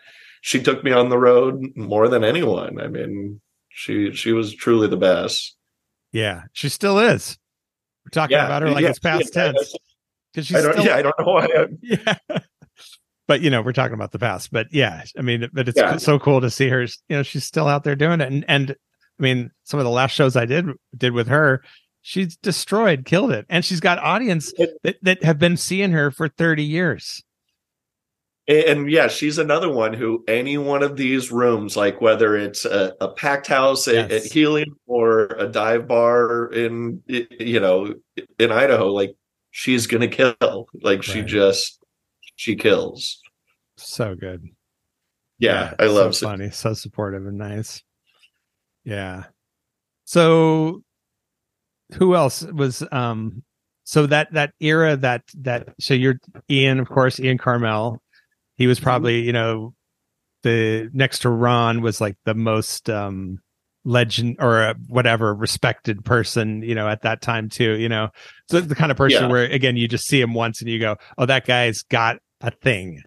she 0.45 0.63
took 0.63 0.85
me 0.85 0.93
on 0.93 1.09
the 1.09 1.17
road 1.17 1.65
more 1.75 2.07
than 2.09 2.23
anyone. 2.23 2.79
I 2.81 2.89
mean 2.89 3.41
she 3.71 4.13
she 4.13 4.33
was 4.33 4.55
truly 4.55 4.89
the 4.89 4.97
best. 4.97 5.57
Yeah 6.13 6.43
she 6.53 6.69
still 6.69 6.99
is. 6.99 7.39
We're 8.05 8.11
talking 8.11 8.37
yeah, 8.37 8.47
about 8.47 8.63
her 8.63 8.71
like 8.71 8.83
yeah, 8.83 8.91
it's 8.91 8.99
past 8.99 9.31
yeah, 9.35 9.53
tense. 9.53 9.75
because 10.33 10.47
she's 10.47 10.57
I 10.57 10.73
still, 10.73 10.85
yeah 10.85 10.97
i 10.97 11.03
don't 11.03 11.19
know 11.19 11.25
why 11.25 11.49
I'm... 11.57 11.79
yeah. 11.83 12.17
But 13.27 13.41
you 13.41 13.49
know 13.49 13.63
we're 13.63 13.73
talking 13.73 13.95
about 13.95 14.13
the 14.13 14.19
past 14.19 14.53
but 14.53 14.67
yeah 14.71 15.05
i 15.19 15.23
mean 15.23 15.49
but 15.53 15.69
it's 15.69 16.05
so 16.05 16.19
cool 16.19 16.43
to 16.43 16.51
see 16.51 16.69
her 16.69 16.83
you 16.83 17.17
know 17.17 17.23
she's 17.23 17.45
still 17.45 17.67
out 17.67 17.85
there 17.85 17.97
doing 17.97 18.21
it. 18.21 18.31
And 18.31 18.45
and 18.47 18.77
I 19.19 19.23
mean, 19.23 19.51
some 19.63 19.79
of 19.79 19.85
the 19.85 19.91
last 19.91 20.13
shows 20.13 20.37
I 20.37 20.45
did 20.45 20.67
did 20.97 21.13
with 21.13 21.29
her, 21.29 21.63
she's 22.03 22.37
destroyed, 22.37 23.05
killed 23.05 23.33
it, 23.33 23.47
and 23.49 23.65
she's 23.65 23.81
got 23.81 23.99
audience 23.99 24.53
that 24.83 24.97
that 25.03 25.23
have 25.23 25.39
been 25.39 25.57
seeing 25.57 25.93
her 25.93 26.11
for 26.11 26.29
thirty 26.29 26.65
years. 26.65 27.23
And 28.47 28.91
yeah, 28.91 29.09
she's 29.09 29.39
another 29.39 29.71
one 29.71 29.95
who 29.95 30.23
any 30.29 30.59
one 30.59 30.83
of 30.83 30.97
these 30.97 31.33
rooms, 31.33 31.77
like 31.77 32.03
whether 32.03 32.37
it's 32.37 32.67
a, 32.67 32.95
a 33.01 33.09
packed 33.09 33.47
house 33.47 33.87
yes. 33.87 34.05
at, 34.05 34.13
at 34.13 34.25
Helium 34.25 34.79
or 34.87 35.29
a 35.39 35.49
dive 35.49 35.89
bar 35.89 36.53
in 36.53 37.03
you 37.07 37.59
know 37.59 37.95
in 38.39 38.53
Idaho, 38.53 38.93
like 38.93 39.17
she's 39.51 39.87
gonna 39.87 40.09
kill. 40.09 40.35
Like 40.43 40.99
right. 40.99 41.05
she 41.05 41.23
just 41.23 41.79
she 42.37 42.55
kills. 42.55 43.23
So 43.77 44.15
good. 44.15 44.45
Yeah, 45.39 45.75
yeah 45.79 45.85
I 45.85 45.89
love 45.89 46.15
so 46.15 46.27
funny, 46.27 46.51
so 46.51 46.75
supportive 46.75 47.27
and 47.27 47.39
nice. 47.39 47.83
Yeah. 48.85 49.25
So 50.05 50.83
who 51.95 52.15
else 52.15 52.43
was 52.43 52.83
um 52.93 53.43
so 53.85 54.07
that 54.07 54.33
that 54.33 54.53
era 54.61 54.97
that 54.97 55.23
that 55.39 55.69
so 55.81 55.95
you're 55.95 56.19
Ian 56.51 56.81
of 56.81 56.89
course 56.89 57.21
Ian 57.21 57.39
Karmel 57.39 57.99
he 58.57 58.67
was 58.67 58.79
mm-hmm. 58.79 58.85
probably 58.85 59.21
you 59.21 59.33
know 59.33 59.75
the 60.43 60.91
next 60.93 61.21
to 61.21 61.31
Ron 61.31 61.81
was 61.81 62.01
like 62.01 62.17
the 62.25 62.35
most 62.35 62.91
um 62.91 63.39
legend 63.87 64.37
or 64.39 64.63
uh, 64.63 64.75
whatever 64.89 65.35
respected 65.35 66.05
person 66.05 66.63
you 66.63 66.75
know 66.75 66.89
at 66.89 67.03
that 67.03 67.21
time 67.21 67.51
too 67.51 67.75
you 67.79 67.89
know 67.89 68.09
so 68.51 68.59
the 68.59 68.75
kind 68.75 68.91
of 68.91 68.97
person 68.97 69.25
yeah. 69.25 69.29
where 69.29 69.45
again 69.45 69.77
you 69.77 69.87
just 69.87 70.07
see 70.07 70.19
him 70.19 70.33
once 70.33 70.63
and 70.63 70.71
you 70.71 70.79
go 70.79 70.97
oh 71.19 71.27
that 71.27 71.45
guy's 71.45 71.83
got 71.83 72.17
a 72.41 72.51
thing 72.51 73.03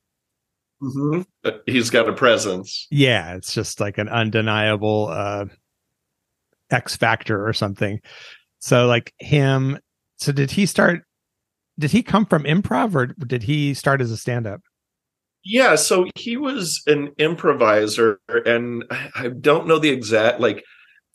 mm-hmm. 0.80 1.50
he's 1.66 1.90
got 1.90 2.08
a 2.08 2.14
presence 2.14 2.86
yeah 2.92 3.34
it's 3.34 3.56
just 3.56 3.80
like 3.80 3.98
an 3.98 4.08
undeniable 4.08 5.08
uh 5.10 5.46
X 6.70 6.96
Factor 6.96 7.48
or 7.48 7.54
something. 7.54 8.00
So 8.60 8.88
like 8.88 9.14
him. 9.20 9.80
So 10.18 10.32
did 10.32 10.52
he 10.52 10.66
start? 10.66 11.02
Did 11.80 11.92
he 11.92 12.02
come 12.02 12.26
from 12.26 12.44
improv 12.44 12.96
or 12.96 13.08
did 13.08 13.44
he 13.44 13.74
start 13.74 14.02
as 14.02 14.12
a 14.12 14.18
stand 14.18 14.48
up? 14.48 14.62
Yeah, 15.50 15.76
so 15.76 16.08
he 16.16 16.36
was 16.36 16.82
an 16.88 17.14
improviser, 17.18 18.20
and 18.46 18.84
I 19.16 19.30
don't 19.30 19.68
know 19.68 19.80
the 19.80 19.90
exact 19.90 20.40
like. 20.40 20.64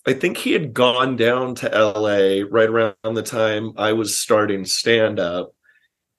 I 0.06 0.14
think 0.14 0.36
he 0.36 0.52
had 0.52 0.72
gone 0.74 1.16
down 1.16 1.54
to 1.56 1.68
LA 1.68 2.44
right 2.50 2.68
around 2.68 3.14
the 3.14 3.22
time 3.22 3.72
I 3.76 3.92
was 3.92 4.18
starting 4.18 4.64
stand 4.64 5.20
up. 5.20 5.52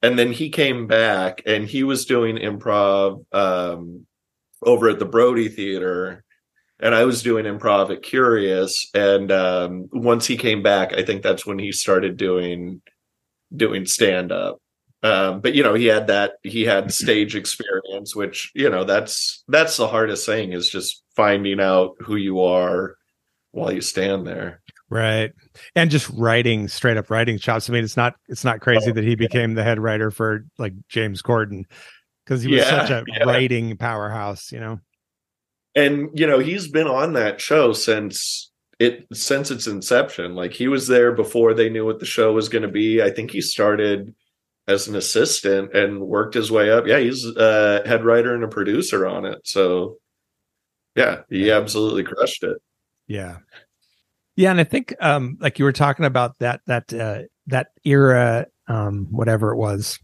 And 0.02 0.18
then 0.18 0.32
he 0.32 0.48
came 0.48 0.86
back 0.86 1.42
and 1.46 1.66
he 1.66 1.82
was 1.82 2.06
doing 2.06 2.36
improv 2.36 3.24
um, 3.34 4.06
over 4.62 4.88
at 4.88 4.98
the 4.98 5.04
Brody 5.04 5.48
Theater 5.48 6.24
and 6.80 6.94
I 6.94 7.04
was 7.04 7.22
doing 7.22 7.44
improv 7.44 7.90
at 7.90 8.02
Curious. 8.02 8.90
And 8.94 9.30
um, 9.32 9.88
once 9.92 10.26
he 10.26 10.36
came 10.36 10.62
back, 10.62 10.92
I 10.92 11.02
think 11.02 11.22
that's 11.22 11.46
when 11.46 11.58
he 11.58 11.72
started 11.72 12.16
doing 12.16 12.82
doing 13.54 13.86
stand 13.86 14.32
up. 14.32 14.58
Um, 15.04 15.40
but 15.40 15.54
you 15.54 15.62
know, 15.62 15.74
he 15.74 15.86
had 15.86 16.08
that 16.08 16.32
he 16.42 16.62
had 16.62 16.92
stage 17.02 17.36
experience, 17.36 18.16
which 18.16 18.50
you 18.54 18.68
know 18.68 18.84
that's 18.84 19.44
that's 19.48 19.76
the 19.76 19.86
hardest 19.86 20.26
thing 20.26 20.52
is 20.52 20.68
just 20.68 21.04
finding 21.14 21.60
out 21.60 21.94
who 22.00 22.16
you 22.16 22.40
are 22.40 22.96
while 23.52 23.72
you 23.72 23.80
stand 23.80 24.26
there. 24.26 24.60
Right. 24.90 25.32
And 25.76 25.90
just 25.90 26.10
writing 26.10 26.68
straight 26.68 26.96
up 26.96 27.10
writing 27.10 27.38
chops. 27.38 27.70
I 27.70 27.72
mean, 27.72 27.84
it's 27.84 27.96
not 27.96 28.16
it's 28.28 28.44
not 28.44 28.60
crazy 28.60 28.90
oh, 28.90 28.94
that 28.94 29.04
he 29.04 29.14
became 29.14 29.50
yeah. 29.50 29.56
the 29.56 29.64
head 29.64 29.78
writer 29.78 30.10
for 30.10 30.44
like 30.58 30.72
James 30.88 31.22
Corden 31.22 31.64
because 32.24 32.42
he 32.42 32.50
was 32.50 32.62
yeah, 32.62 32.70
such 32.70 32.90
a 32.90 33.04
yeah. 33.08 33.24
writing 33.24 33.76
powerhouse, 33.76 34.50
you 34.50 34.58
know 34.58 34.80
and 35.74 36.08
you 36.14 36.26
know 36.26 36.38
he's 36.38 36.68
been 36.68 36.86
on 36.86 37.14
that 37.14 37.40
show 37.40 37.72
since 37.72 38.50
it 38.78 39.06
since 39.12 39.50
its 39.50 39.66
inception 39.66 40.34
like 40.34 40.52
he 40.52 40.68
was 40.68 40.86
there 40.86 41.12
before 41.12 41.54
they 41.54 41.68
knew 41.68 41.84
what 41.84 42.00
the 42.00 42.06
show 42.06 42.32
was 42.32 42.48
going 42.48 42.62
to 42.62 42.68
be 42.68 43.02
i 43.02 43.10
think 43.10 43.30
he 43.30 43.40
started 43.40 44.14
as 44.66 44.88
an 44.88 44.96
assistant 44.96 45.74
and 45.74 46.00
worked 46.00 46.34
his 46.34 46.50
way 46.50 46.70
up. 46.70 46.86
Yeah 46.86 46.98
he's 46.98 47.24
a 47.24 47.82
head 47.86 48.04
writer 48.04 48.34
and 48.34 48.44
a 48.44 48.48
producer 48.48 49.06
on 49.06 49.24
it. 49.24 49.38
So 49.44 49.96
yeah 50.94 51.22
he 51.28 51.50
absolutely 51.50 52.04
crushed 52.04 52.42
it. 52.42 52.58
Yeah. 53.06 53.38
Yeah 54.36 54.50
and 54.50 54.60
i 54.60 54.64
think 54.64 54.94
um 55.00 55.36
like 55.40 55.58
you 55.58 55.64
were 55.64 55.72
talking 55.72 56.04
about 56.04 56.38
that 56.38 56.60
that 56.66 56.92
uh 56.92 57.22
that 57.46 57.68
era 57.84 58.46
um 58.68 59.06
whatever 59.10 59.52
it 59.52 59.56
was 59.56 59.98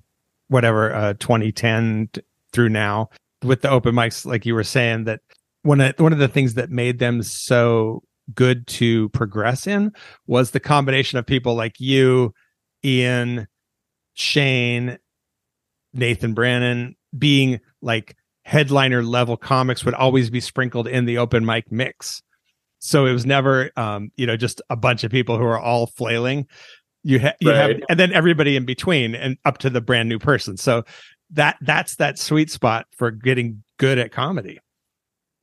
whatever 0.49 0.95
uh 0.95 1.15
2010 1.15 2.11
t- 2.13 2.23
through 2.53 2.69
now 2.69 3.09
with 3.43 3.63
the 3.63 3.71
open 3.71 3.95
mics 3.95 4.27
like 4.27 4.45
you 4.45 4.55
were 4.55 4.65
saying 4.65 5.05
that 5.05 5.21
one 5.63 5.81
of 5.81 5.99
one 5.99 6.13
of 6.13 6.19
the 6.19 6.29
things 6.29 6.55
that 6.55 6.71
made 6.71 6.99
them 6.99 7.23
so 7.23 8.03
good 8.35 8.67
to 8.67 9.09
progress 9.11 9.67
in 9.67 9.93
was 10.27 10.51
the 10.51 10.61
combination 10.61 11.19
of 11.19 11.27
people 11.27 11.55
like 11.55 11.81
you, 11.81 12.33
Ian, 12.85 13.47
Shane, 14.21 14.99
Nathan 15.93 16.35
Brannon 16.35 16.97
being 17.17 17.61
like 17.83 18.17
headliner 18.45 19.03
level 19.03 19.37
comics 19.37 19.85
would 19.85 19.95
always 19.95 20.31
be 20.31 20.41
sprinkled 20.41 20.87
in 20.87 21.07
the 21.07 21.19
open 21.19 21.45
mic 21.45 21.71
mix. 21.73 22.23
So 22.79 23.07
it 23.07 23.13
was 23.13 23.27
never 23.27 23.71
um, 23.77 24.11
you 24.17 24.27
know, 24.27 24.37
just 24.37 24.63
a 24.71 24.77
bunch 24.77 25.05
of 25.05 25.11
people 25.11 25.39
who 25.39 25.45
are 25.45 25.59
all 25.59 25.87
flailing. 25.87 26.47
You, 27.03 27.21
ha- 27.21 27.35
you 27.41 27.51
right. 27.51 27.57
have 27.57 27.81
and 27.89 27.99
then 27.99 28.13
everybody 28.13 28.57
in 28.57 28.67
between 28.67 29.15
and 29.15 29.39
up 29.45 29.59
to 29.59 29.71
the 29.71 29.81
brand 29.81 30.09
new 30.09 30.19
person. 30.19 30.57
So 30.57 30.85
that 31.31 31.57
that's 31.63 31.97
that 31.97 32.19
sweet 32.19 32.51
spot 32.51 32.87
for 32.97 33.11
getting 33.11 33.63
good 33.79 33.99
at 33.99 34.13
comedy 34.13 34.61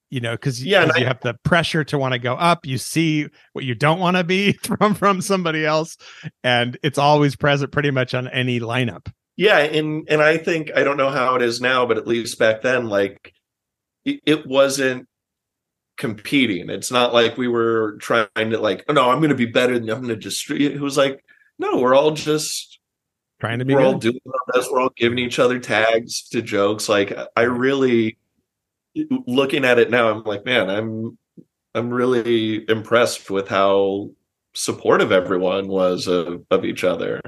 you 0.10 0.20
know 0.20 0.34
because 0.34 0.64
yeah, 0.64 0.86
you 0.86 0.92
I, 0.96 1.00
have 1.08 1.20
the 1.22 1.34
pressure 1.44 1.84
to 1.86 1.98
want 1.98 2.14
to 2.14 2.20
go 2.20 2.36
up 2.36 2.66
you 2.66 2.78
see 2.78 3.28
what 3.54 3.66
you 3.66 3.76
don't 3.76 4.00
want 4.00 4.18
to 4.18 4.24
be 4.24 4.54
from 4.64 4.96
from 4.96 5.22
somebody 5.22 5.66
else 5.66 5.98
and 6.44 6.78
it's 6.84 6.98
always 6.98 7.36
present 7.36 7.72
pretty 7.72 7.92
much 7.92 8.14
on 8.14 8.28
any 8.30 8.60
lineup 8.60 9.12
yeah 9.36 9.60
and 9.60 10.08
and 10.10 10.22
i 10.22 10.38
think 10.38 10.72
i 10.76 10.84
don't 10.84 10.98
know 10.98 11.10
how 11.10 11.36
it 11.36 11.42
is 11.42 11.62
now 11.62 11.86
but 11.86 11.98
at 11.98 12.08
least 12.08 12.40
back 12.40 12.62
then 12.62 12.88
like 12.88 13.34
it, 14.06 14.20
it 14.26 14.48
wasn't 14.48 15.08
competing 15.98 16.70
it's 16.70 16.92
not 16.92 17.14
like 17.14 17.38
we 17.38 17.48
were 17.48 17.98
trying 18.00 18.28
to 18.36 18.60
like 18.60 18.86
oh 18.88 18.94
no 18.94 19.10
i'm 19.10 19.18
going 19.20 19.30
to 19.30 19.36
be 19.36 19.48
better 19.48 19.80
than 19.80 19.90
i'm 19.90 19.98
going 19.98 20.10
to 20.10 20.16
just 20.16 20.50
it 20.52 20.80
was 20.80 20.96
like 20.96 21.24
no, 21.60 21.78
we're 21.78 21.96
all 21.96 22.12
just 22.12 22.80
trying 23.40 23.60
to 23.60 23.66
be 23.66 23.74
we're 23.74 23.82
good. 23.82 23.88
all 23.88 24.00
doing 24.00 24.20
our 24.28 24.54
best. 24.54 24.72
We're 24.72 24.82
all 24.82 24.92
giving 24.96 25.20
each 25.20 25.40
other 25.40 25.60
tags 25.60 26.24
to 26.30 26.42
jokes. 26.42 26.88
Like 26.88 27.18
I 27.36 27.44
really, 27.44 28.18
looking 29.28 29.65
at 29.65 29.80
it 29.80 29.90
now, 29.90 30.10
I'm 30.10 30.24
like, 30.24 30.45
man, 30.45 30.69
I'm 30.69 31.18
I'm 31.76 31.90
really 31.90 32.68
impressed 32.69 33.30
with 33.30 33.48
how 33.48 34.10
supportive 34.53 35.11
everyone 35.11 35.68
was 35.68 36.07
of, 36.07 36.44
of 36.49 36.65
each 36.65 36.84
other. 36.84 37.22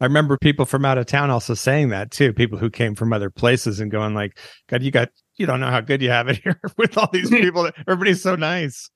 I 0.00 0.04
remember 0.04 0.36
people 0.36 0.64
from 0.64 0.84
out 0.84 0.98
of 0.98 1.06
town 1.06 1.30
also 1.30 1.54
saying 1.54 1.90
that 1.90 2.10
too. 2.10 2.32
People 2.32 2.58
who 2.58 2.70
came 2.70 2.94
from 2.94 3.12
other 3.12 3.30
places 3.30 3.80
and 3.80 3.90
going 3.90 4.14
like, 4.14 4.38
"God, 4.68 4.82
you 4.82 4.90
got 4.90 5.10
you 5.36 5.46
don't 5.46 5.60
know 5.60 5.70
how 5.70 5.80
good 5.80 6.02
you 6.02 6.10
have 6.10 6.28
it 6.28 6.38
here 6.44 6.60
with 6.76 6.96
all 6.98 7.08
these 7.12 7.30
people. 7.30 7.70
Everybody's 7.86 8.22
so 8.22 8.34
nice." 8.34 8.90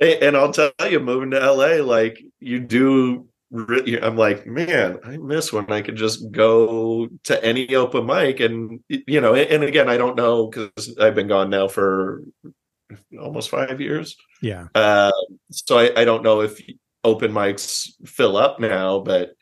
And 0.00 0.34
I'll 0.34 0.52
tell 0.52 0.72
you, 0.88 1.00
moving 1.00 1.30
to 1.32 1.52
LA, 1.52 1.82
like 1.82 2.22
you 2.38 2.60
do. 2.60 3.26
I'm 3.52 4.16
like, 4.16 4.46
man, 4.46 4.98
I 5.04 5.16
miss 5.16 5.52
when 5.52 5.70
I 5.72 5.82
could 5.82 5.96
just 5.96 6.30
go 6.30 7.08
to 7.24 7.44
any 7.44 7.74
open 7.74 8.06
mic, 8.06 8.38
and 8.38 8.80
you 8.88 9.20
know, 9.20 9.34
and 9.34 9.64
again, 9.64 9.88
I 9.88 9.96
don't 9.96 10.16
know 10.16 10.46
because 10.46 10.96
I've 11.00 11.16
been 11.16 11.26
gone 11.26 11.50
now 11.50 11.66
for 11.66 12.22
almost 13.20 13.50
five 13.50 13.80
years. 13.80 14.16
Yeah. 14.40 14.68
Uh, 14.74 15.12
so 15.50 15.78
I, 15.78 16.00
I 16.00 16.04
don't 16.04 16.22
know 16.22 16.42
if 16.42 16.60
open 17.02 17.32
mics 17.32 17.88
fill 18.06 18.36
up 18.36 18.60
now, 18.60 19.00
but 19.00 19.32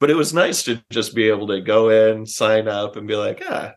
but 0.00 0.10
it 0.10 0.16
was 0.16 0.34
nice 0.34 0.64
to 0.64 0.82
just 0.90 1.14
be 1.14 1.28
able 1.28 1.46
to 1.48 1.60
go 1.60 1.88
in, 1.90 2.26
sign 2.26 2.66
up, 2.66 2.96
and 2.96 3.06
be 3.06 3.14
like, 3.14 3.42
ah, 3.48 3.72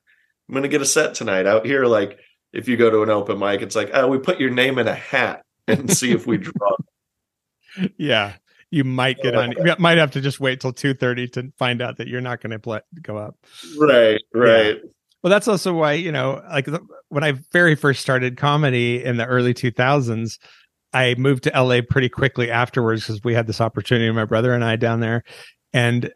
I'm 0.50 0.56
gonna 0.56 0.68
get 0.68 0.82
a 0.82 0.86
set 0.86 1.14
tonight 1.14 1.46
out 1.46 1.66
here. 1.66 1.86
Like 1.86 2.18
if 2.54 2.68
you 2.68 2.78
go 2.78 2.90
to 2.90 3.04
an 3.04 3.12
open 3.12 3.38
mic, 3.38 3.62
it's 3.62 3.76
like, 3.76 3.92
oh, 3.94 4.08
we 4.08 4.18
put 4.18 4.40
your 4.40 4.50
name 4.50 4.80
in 4.80 4.88
a 4.88 4.96
hat 4.96 5.44
and 5.68 5.96
see 5.96 6.12
if 6.12 6.26
we 6.26 6.38
draw. 6.40 6.76
Yeah. 7.98 8.34
You 8.72 8.84
might 8.84 9.18
get 9.22 9.36
on. 9.36 9.52
You 9.52 9.76
might 9.80 9.98
have 9.98 10.12
to 10.12 10.22
just 10.22 10.40
wait 10.40 10.60
till 10.60 10.74
two 10.74 10.94
thirty 10.94 11.28
to 11.30 11.52
find 11.58 11.82
out 11.82 11.98
that 11.98 12.08
you're 12.08 12.22
not 12.22 12.42
going 12.42 12.52
to 12.52 12.60
play 12.60 12.82
go 13.02 13.18
up. 13.18 13.38
Right, 13.78 14.22
right. 14.34 14.76
Yeah. 14.76 14.90
Well, 15.24 15.32
that's 15.32 15.48
also 15.48 15.74
why 15.74 15.94
you 15.94 16.12
know, 16.12 16.42
like 16.50 16.68
when 17.10 17.24
I 17.24 17.34
very 17.52 17.76
first 17.76 18.02
started 18.02 18.38
comedy 18.38 19.04
in 19.04 19.18
the 19.18 19.26
early 19.26 19.54
two 19.54 19.72
thousands, 19.72 20.40
I 20.94 21.16
moved 21.18 21.44
to 21.44 21.52
LA 21.62 21.82
pretty 21.88 22.10
quickly 22.10 22.50
afterwards 22.50 23.06
because 23.06 23.24
we 23.24 23.34
had 23.34 23.48
this 23.48 23.62
opportunity, 23.62 24.10
my 24.12 24.26
brother 24.26 24.54
and 24.54 24.64
I 24.64 24.76
down 24.76 25.00
there, 25.00 25.24
and 25.74 26.12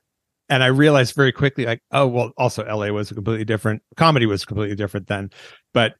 and 0.47 0.63
I 0.63 0.67
realized 0.67 1.15
very 1.15 1.31
quickly, 1.31 1.65
like, 1.65 1.81
oh 1.91 2.07
well, 2.07 2.31
also 2.37 2.65
LA 2.65 2.87
was 2.87 3.11
completely 3.11 3.45
different. 3.45 3.81
Comedy 3.97 4.25
was 4.25 4.45
completely 4.45 4.75
different 4.75 5.07
then, 5.07 5.29
but 5.73 5.95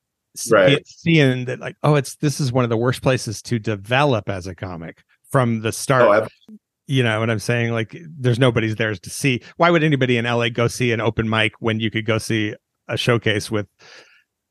right. 0.52 0.86
seeing 0.88 1.46
that, 1.46 1.60
like, 1.60 1.76
oh, 1.84 1.96
it's 1.96 2.16
this 2.18 2.40
is 2.40 2.52
one 2.52 2.64
of 2.64 2.70
the 2.70 2.78
worst 2.78 3.02
places 3.02 3.42
to 3.44 3.60
develop 3.60 4.30
as 4.30 4.48
a 4.48 4.56
comic 4.56 5.04
from 5.32 5.62
the 5.62 5.72
start. 5.72 6.30
Oh, 6.50 6.56
you 6.88 7.04
know 7.04 7.20
what 7.20 7.30
I'm 7.30 7.40
saying? 7.40 7.72
Like, 7.72 7.96
there's 8.18 8.40
nobody's 8.40 8.76
there 8.76 8.96
to 8.96 9.10
see. 9.10 9.42
Why 9.58 9.70
would 9.70 9.84
anybody 9.84 10.18
in 10.18 10.26
LA 10.26 10.50
go 10.50 10.68
see 10.68 10.92
an 10.92 11.00
open 11.00 11.30
mic 11.30 11.54
when 11.60 11.80
you 11.80 11.92
could 11.92 12.06
go 12.06 12.18
see 12.18 12.56
a 12.88 12.98
showcase 12.98 13.52
with 13.52 13.68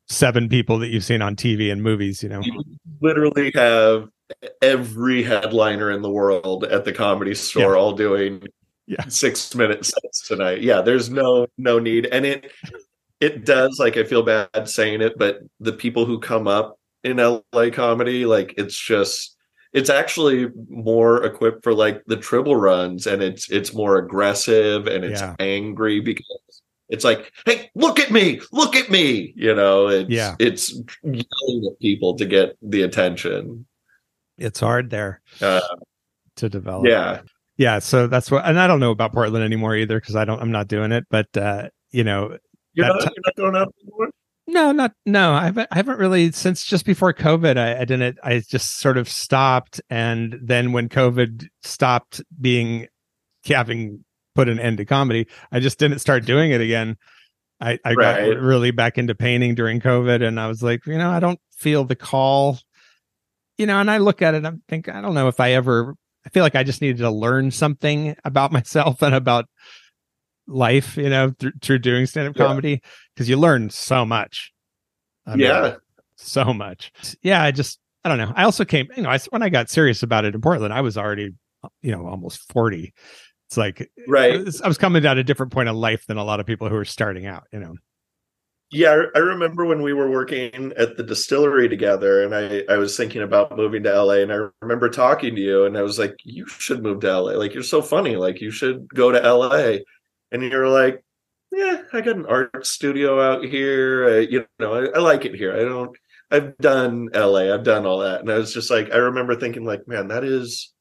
seven 0.09 0.48
people 0.48 0.78
that 0.78 0.88
you've 0.88 1.05
seen 1.05 1.20
on 1.20 1.34
TV 1.34 1.72
and 1.72 1.82
movies? 1.82 2.22
You 2.22 2.28
know, 2.28 2.40
you 2.40 2.62
literally 3.00 3.50
have 3.56 4.09
every 4.62 5.22
headliner 5.22 5.90
in 5.90 6.02
the 6.02 6.10
world 6.10 6.64
at 6.64 6.84
the 6.84 6.92
comedy 6.92 7.34
store 7.34 7.74
yeah. 7.74 7.80
all 7.80 7.92
doing 7.92 8.42
yeah. 8.86 9.09
six 9.09 9.55
minute 9.55 9.84
sets 9.84 10.26
tonight. 10.28 10.62
Yeah, 10.62 10.80
there's 10.80 11.10
no 11.10 11.46
no 11.56 11.78
need, 11.78 12.06
and 12.06 12.24
it 12.24 12.52
it 13.20 13.44
does. 13.44 13.78
Like 13.78 13.96
I 13.96 14.05
feel 14.05 14.22
bad 14.22 14.68
saying 14.68 15.00
it, 15.02 15.18
but 15.18 15.40
the 15.60 15.72
people 15.72 16.06
who 16.06 16.20
come 16.20 16.46
up 16.46 16.78
in 17.05 17.16
LA 17.16 17.70
comedy, 17.72 18.26
like 18.26 18.55
it's 18.56 18.78
just 18.78 19.36
it's 19.73 19.90
actually 19.90 20.49
more 20.69 21.24
equipped 21.24 21.62
for 21.62 21.74
like 21.74 22.03
the 22.07 22.16
triple 22.16 22.57
runs 22.57 23.07
and 23.07 23.23
it's 23.23 23.51
it's 23.51 23.74
more 23.74 23.97
aggressive 23.97 24.86
and 24.86 25.05
it's 25.05 25.20
yeah. 25.20 25.36
angry 25.39 26.01
because 26.01 26.62
it's 26.89 27.05
like 27.05 27.32
hey 27.45 27.70
look 27.74 27.99
at 27.99 28.11
me 28.11 28.40
look 28.53 28.74
at 28.74 28.90
me 28.90 29.32
you 29.36 29.55
know? 29.55 29.89
It's 29.89 30.11
yeah. 30.11 30.36
it's 30.39 30.73
yelling 31.03 31.70
at 31.70 31.78
people 31.81 32.16
to 32.16 32.24
get 32.24 32.57
the 32.62 32.82
attention. 32.82 33.66
It's 34.39 34.61
hard 34.61 34.90
there 34.90 35.20
uh, 35.40 35.61
to 36.36 36.49
develop. 36.49 36.86
yeah. 36.86 37.20
Yeah 37.57 37.81
so 37.81 38.07
that's 38.07 38.31
what 38.31 38.45
and 38.47 38.61
i 38.61 38.69
don't 38.69 38.78
know 38.78 38.93
about 38.93 39.12
portland 39.12 39.45
anymore 39.45 39.74
either 39.74 39.99
because 39.99 40.15
i 40.15 40.24
don't 40.24 40.40
i'm 40.40 40.53
not 40.53 40.69
doing 40.69 40.93
it 40.93 41.05
but 41.11 41.27
uh 41.36 41.69
you 41.90 42.05
know 42.05 42.39
you're, 42.73 42.86
not, 42.86 43.01
t- 43.01 43.09
you're 43.16 43.24
not 43.24 43.36
going 43.36 43.57
out 43.57 43.74
anymore 43.82 44.11
no, 44.48 44.72
not 44.72 44.94
no. 45.04 45.34
I 45.34 45.44
haven't. 45.44 45.68
I 45.70 45.76
haven't 45.76 45.98
really 45.98 46.32
since 46.32 46.64
just 46.64 46.86
before 46.86 47.12
COVID. 47.12 47.58
I, 47.58 47.82
I, 47.82 47.84
didn't. 47.84 48.18
I 48.24 48.40
just 48.40 48.78
sort 48.78 48.96
of 48.96 49.06
stopped, 49.06 49.78
and 49.90 50.38
then 50.42 50.72
when 50.72 50.88
COVID 50.88 51.46
stopped 51.62 52.22
being 52.40 52.88
having 53.44 54.04
put 54.34 54.48
an 54.48 54.58
end 54.58 54.78
to 54.78 54.86
comedy, 54.86 55.26
I 55.52 55.60
just 55.60 55.78
didn't 55.78 55.98
start 55.98 56.24
doing 56.24 56.50
it 56.50 56.62
again. 56.62 56.96
I, 57.60 57.78
I 57.84 57.92
right. 57.92 58.32
got 58.32 58.40
really 58.40 58.70
back 58.70 58.96
into 58.96 59.14
painting 59.14 59.54
during 59.54 59.80
COVID, 59.80 60.26
and 60.26 60.40
I 60.40 60.48
was 60.48 60.62
like, 60.62 60.86
you 60.86 60.96
know, 60.96 61.10
I 61.10 61.20
don't 61.20 61.40
feel 61.52 61.84
the 61.84 61.96
call. 61.96 62.58
You 63.58 63.66
know, 63.66 63.80
and 63.80 63.90
I 63.90 63.98
look 63.98 64.22
at 64.22 64.34
it, 64.34 64.46
I 64.46 64.52
think 64.66 64.88
I 64.88 65.02
don't 65.02 65.14
know 65.14 65.28
if 65.28 65.40
I 65.40 65.52
ever. 65.52 65.94
I 66.24 66.30
feel 66.30 66.42
like 66.42 66.54
I 66.54 66.62
just 66.62 66.80
needed 66.80 66.98
to 66.98 67.10
learn 67.10 67.50
something 67.50 68.16
about 68.24 68.50
myself 68.52 69.02
and 69.02 69.14
about 69.14 69.44
life, 70.48 70.96
you 70.96 71.10
know, 71.10 71.30
th- 71.30 71.54
through 71.62 71.78
doing 71.78 72.06
stand 72.06 72.28
up 72.28 72.36
yeah. 72.36 72.46
comedy 72.46 72.82
because 73.14 73.28
you 73.28 73.36
learn 73.36 73.70
so 73.70 74.04
much. 74.04 74.52
I 75.26 75.36
mean, 75.36 75.46
yeah. 75.46 75.74
So 76.16 76.52
much. 76.52 76.90
Yeah. 77.22 77.42
I 77.42 77.50
just, 77.52 77.78
I 78.04 78.08
don't 78.08 78.18
know. 78.18 78.32
I 78.34 78.44
also 78.44 78.64
came, 78.64 78.88
you 78.96 79.02
know, 79.02 79.10
I, 79.10 79.18
when 79.30 79.42
I 79.42 79.50
got 79.50 79.70
serious 79.70 80.02
about 80.02 80.24
it 80.24 80.34
in 80.34 80.40
Portland, 80.40 80.72
I 80.72 80.80
was 80.80 80.96
already, 80.96 81.34
you 81.82 81.92
know, 81.92 82.06
almost 82.06 82.50
40. 82.52 82.92
It's 83.46 83.56
like, 83.56 83.90
right. 84.08 84.34
Uh, 84.34 84.38
I 84.38 84.42
was, 84.42 84.62
I 84.62 84.68
was 84.68 84.78
coming 84.78 85.04
at 85.04 85.18
a 85.18 85.24
different 85.24 85.52
point 85.52 85.68
of 85.68 85.76
life 85.76 86.06
than 86.06 86.16
a 86.16 86.24
lot 86.24 86.40
of 86.40 86.46
people 86.46 86.68
who 86.68 86.76
are 86.76 86.84
starting 86.84 87.26
out, 87.26 87.44
you 87.52 87.60
know. 87.60 87.74
Yeah, 88.70 89.04
I 89.14 89.18
remember 89.20 89.64
when 89.64 89.80
we 89.80 89.94
were 89.94 90.10
working 90.10 90.74
at 90.76 90.98
the 90.98 91.02
distillery 91.02 91.70
together, 91.70 92.22
and 92.22 92.34
I, 92.34 92.64
I 92.70 92.76
was 92.76 92.98
thinking 92.98 93.22
about 93.22 93.56
moving 93.56 93.82
to 93.84 94.02
LA, 94.02 94.16
and 94.16 94.30
I 94.30 94.48
remember 94.60 94.90
talking 94.90 95.34
to 95.34 95.40
you, 95.40 95.64
and 95.64 95.78
I 95.78 95.80
was 95.80 95.98
like, 95.98 96.14
"You 96.22 96.46
should 96.46 96.82
move 96.82 97.00
to 97.00 97.18
LA. 97.18 97.32
Like, 97.32 97.54
you're 97.54 97.62
so 97.62 97.80
funny. 97.80 98.16
Like, 98.16 98.42
you 98.42 98.50
should 98.50 98.86
go 98.88 99.10
to 99.10 99.18
LA." 99.18 99.78
And 100.32 100.42
you're 100.42 100.68
like, 100.68 101.02
yeah, 101.50 101.82
I 101.92 102.00
got 102.00 102.16
an 102.16 102.26
art 102.26 102.66
studio 102.66 103.20
out 103.20 103.44
here. 103.44 104.05
Uh, 104.06 104.18
you 104.18 104.46
know, 104.59 104.74
I, 104.74 104.96
I, 104.96 104.98
like 104.98 105.24
it 105.24 105.34
here. 105.34 105.55
I 105.55 105.60
don't. 105.60 105.96
I've 106.30 106.59
done 106.59 107.09
LA. 107.14 107.52
I've 107.55 107.64
done 107.64 107.86
all 107.86 108.00
that, 108.00 108.20
and 108.20 108.30
I 108.30 108.36
was 108.36 108.52
just 108.52 108.70
like, 108.70 108.92
I 108.92 108.96
remember 108.96 109.34
thinking, 109.34 109.64
like, 109.64 109.88
man, 109.88 110.09
that 110.09 110.24
is 110.24 110.72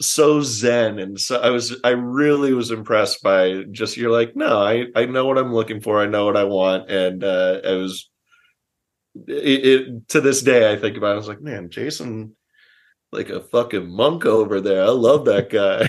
so 0.00 0.40
zen, 0.42 0.98
and 0.98 1.20
so 1.20 1.40
I 1.40 1.50
was. 1.50 1.78
I 1.84 1.90
really 1.90 2.52
was 2.52 2.72
impressed 2.72 3.22
by 3.22 3.64
just 3.70 3.96
you're 3.96 4.10
like, 4.10 4.34
no, 4.34 4.58
I 4.60 4.86
I 4.96 5.06
know 5.06 5.26
what 5.26 5.38
I'm 5.38 5.54
looking 5.54 5.80
for. 5.80 6.00
I 6.00 6.06
know 6.06 6.26
what 6.26 6.36
I 6.36 6.44
want, 6.44 6.90
and 6.90 7.22
uh, 7.22 7.60
I 7.64 7.72
was. 7.72 8.08
It, 9.28 9.66
it 9.66 10.08
to 10.08 10.20
this 10.20 10.42
day, 10.42 10.72
I 10.72 10.76
think 10.76 10.96
about. 10.96 11.10
it, 11.10 11.14
I 11.14 11.16
was 11.16 11.28
like, 11.28 11.42
man, 11.42 11.70
Jason, 11.70 12.34
like 13.12 13.28
a 13.28 13.40
fucking 13.40 13.88
monk 13.88 14.24
over 14.24 14.60
there. 14.60 14.82
I 14.82 14.88
love 14.88 15.26
that 15.26 15.50
guy. 15.50 15.88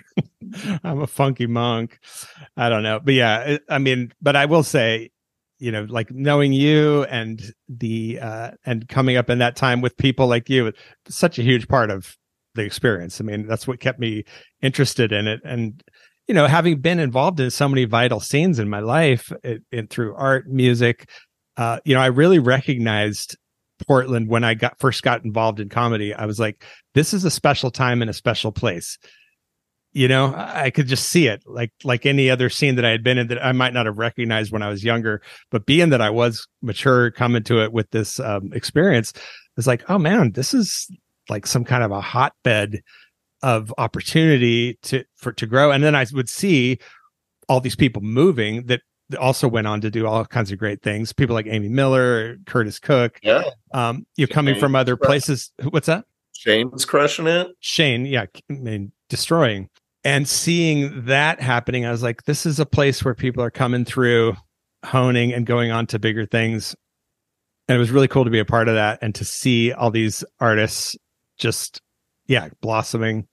I'm 0.84 1.02
a 1.02 1.08
funky 1.08 1.48
monk. 1.48 2.00
I 2.58 2.70
don't 2.70 2.84
know. 2.84 3.00
But 3.00 3.14
yeah, 3.14 3.58
I 3.70 3.80
mean, 3.80 4.12
but 4.22 4.36
I 4.36 4.46
will 4.46 4.64
say, 4.64 5.10
you 5.58 5.72
know, 5.72 5.86
like 5.90 6.12
knowing 6.12 6.52
you 6.52 7.04
and 7.06 7.42
the 7.70 8.20
uh 8.20 8.52
and 8.66 8.88
coming 8.90 9.16
up 9.16 9.30
in 9.30 9.40
that 9.40 9.56
time 9.56 9.82
with 9.82 9.96
people 9.98 10.28
like 10.28 10.50
you, 10.50 10.74
such 11.08 11.40
a 11.40 11.44
huge 11.44 11.68
part 11.68 11.90
of 11.90 12.18
the 12.56 12.64
experience. 12.64 13.22
I 13.22 13.24
mean, 13.24 13.48
that's 13.48 13.68
what 13.68 13.80
kept 13.80 14.00
me 14.00 14.26
interested 14.62 15.12
in 15.12 15.28
it. 15.28 15.40
And 15.46 15.82
you 16.28 16.34
know, 16.34 16.48
having 16.48 16.80
been 16.80 17.00
involved 17.00 17.40
in 17.40 17.52
so 17.52 17.68
many 17.68 17.86
vital 17.86 18.20
scenes 18.20 18.60
in 18.60 18.70
my 18.70 18.80
life 18.80 19.32
and 19.72 19.90
through 19.90 20.16
art, 20.16 20.48
music, 20.48 21.10
uh, 21.58 21.80
you 21.86 21.94
know, 21.94 22.02
I 22.02 22.08
really 22.08 22.40
recognized 22.40 23.38
Portland 23.84 24.28
when 24.28 24.44
I 24.44 24.54
got 24.54 24.80
first 24.80 25.04
got 25.04 25.24
involved 25.24 25.60
in 25.60 25.70
comedy. 25.70 26.14
I 26.14 26.26
was 26.26 26.40
like, 26.40 26.64
this 26.94 27.14
is 27.14 27.26
a 27.26 27.32
special 27.32 27.72
time 27.72 28.02
and 28.02 28.10
a 28.10 28.14
special 28.14 28.52
place 28.52 28.98
you 29.94 30.08
know 30.08 30.34
i 30.36 30.70
could 30.70 30.88
just 30.88 31.10
see 31.10 31.28
it 31.28 31.42
like 31.46 31.72
like 31.84 32.06
any 32.06 32.30
other 32.30 32.50
scene 32.50 32.76
that 32.76 32.86
i 32.86 32.90
had 32.90 33.04
been 33.04 33.18
in 33.18 33.28
that 33.28 33.44
i 33.46 33.52
might 33.52 33.74
not 33.74 33.86
have 33.86 33.98
recognized 33.98 34.52
when 34.52 34.64
i 34.64 34.70
was 34.70 34.84
younger 34.84 35.22
but 35.52 35.66
being 35.66 35.90
that 35.90 36.02
i 36.02 36.10
was 36.10 36.48
mature 36.62 37.12
coming 37.12 37.44
to 37.44 37.64
it 37.64 37.72
with 37.72 37.90
this 37.92 38.20
um, 38.20 38.52
experience 38.54 39.14
it's 39.56 39.68
like 39.68 39.88
oh 39.90 40.00
man 40.00 40.32
this 40.32 40.54
is 40.54 40.90
like 41.30 41.48
some 41.48 41.64
kind 41.64 41.84
of 41.84 41.92
a 41.92 42.02
hotbed 42.02 42.82
of 43.44 43.74
opportunity 43.78 44.78
to 44.82 45.04
for 45.16 45.32
to 45.32 45.46
grow 45.46 45.72
and 45.72 45.84
then 45.84 45.96
i 45.96 46.06
would 46.12 46.30
see 46.30 46.78
all 47.48 47.60
these 47.60 47.76
people 47.76 48.02
moving 48.02 48.66
that 48.66 48.82
also 49.20 49.48
went 49.48 49.68
on 49.68 49.82
to 49.82 49.92
do 49.92 50.08
all 50.08 50.26
kinds 50.26 50.52
of 50.52 50.58
great 50.58 50.82
things. 50.82 51.14
People 51.14 51.34
like 51.34 51.48
amy 51.48 51.70
miller 51.70 52.38
curtis 52.46 52.80
cook. 52.80 53.20
Yeah. 53.24 53.44
Um 53.74 54.06
you're 54.16 54.28
coming 54.28 54.60
from 54.60 54.76
other 54.76 54.98
places. 54.98 55.52
What's 55.70 55.88
that? 55.88 56.06
Shane's 56.34 56.86
crushing 56.86 57.28
it. 57.28 57.48
Shane 57.60 58.06
yeah 58.06 58.26
i 58.50 58.54
mean 58.54 58.92
destroying. 59.10 59.70
And 60.04 60.28
seeing 60.28 61.06
that 61.06 61.40
happening, 61.40 61.86
I 61.86 61.92
was 61.92 62.04
like, 62.04 62.24
this 62.24 62.46
is 62.46 62.60
a 62.60 62.66
place 62.66 63.06
where 63.06 63.16
people 63.16 63.42
are 63.42 63.52
coming 63.52 63.86
through, 63.86 64.36
honing 64.84 65.32
and 65.32 65.46
going 65.46 65.72
on 65.72 65.88
to 65.88 66.00
bigger 66.00 66.26
things. 66.26 66.76
And 67.68 67.78
it 67.78 67.80
was 67.80 67.92
really 67.92 68.10
cool 68.10 68.26
to 68.26 68.30
be 68.30 68.40
a 68.40 68.46
part 68.46 68.68
of 68.68 68.76
that 68.76 69.00
and 69.02 69.16
to 69.16 69.24
see 69.24 69.72
all 69.72 69.92
these 69.92 70.26
artists 70.42 70.98
just, 71.38 71.82
yeah, 72.28 72.50
blossoming. 72.60 73.28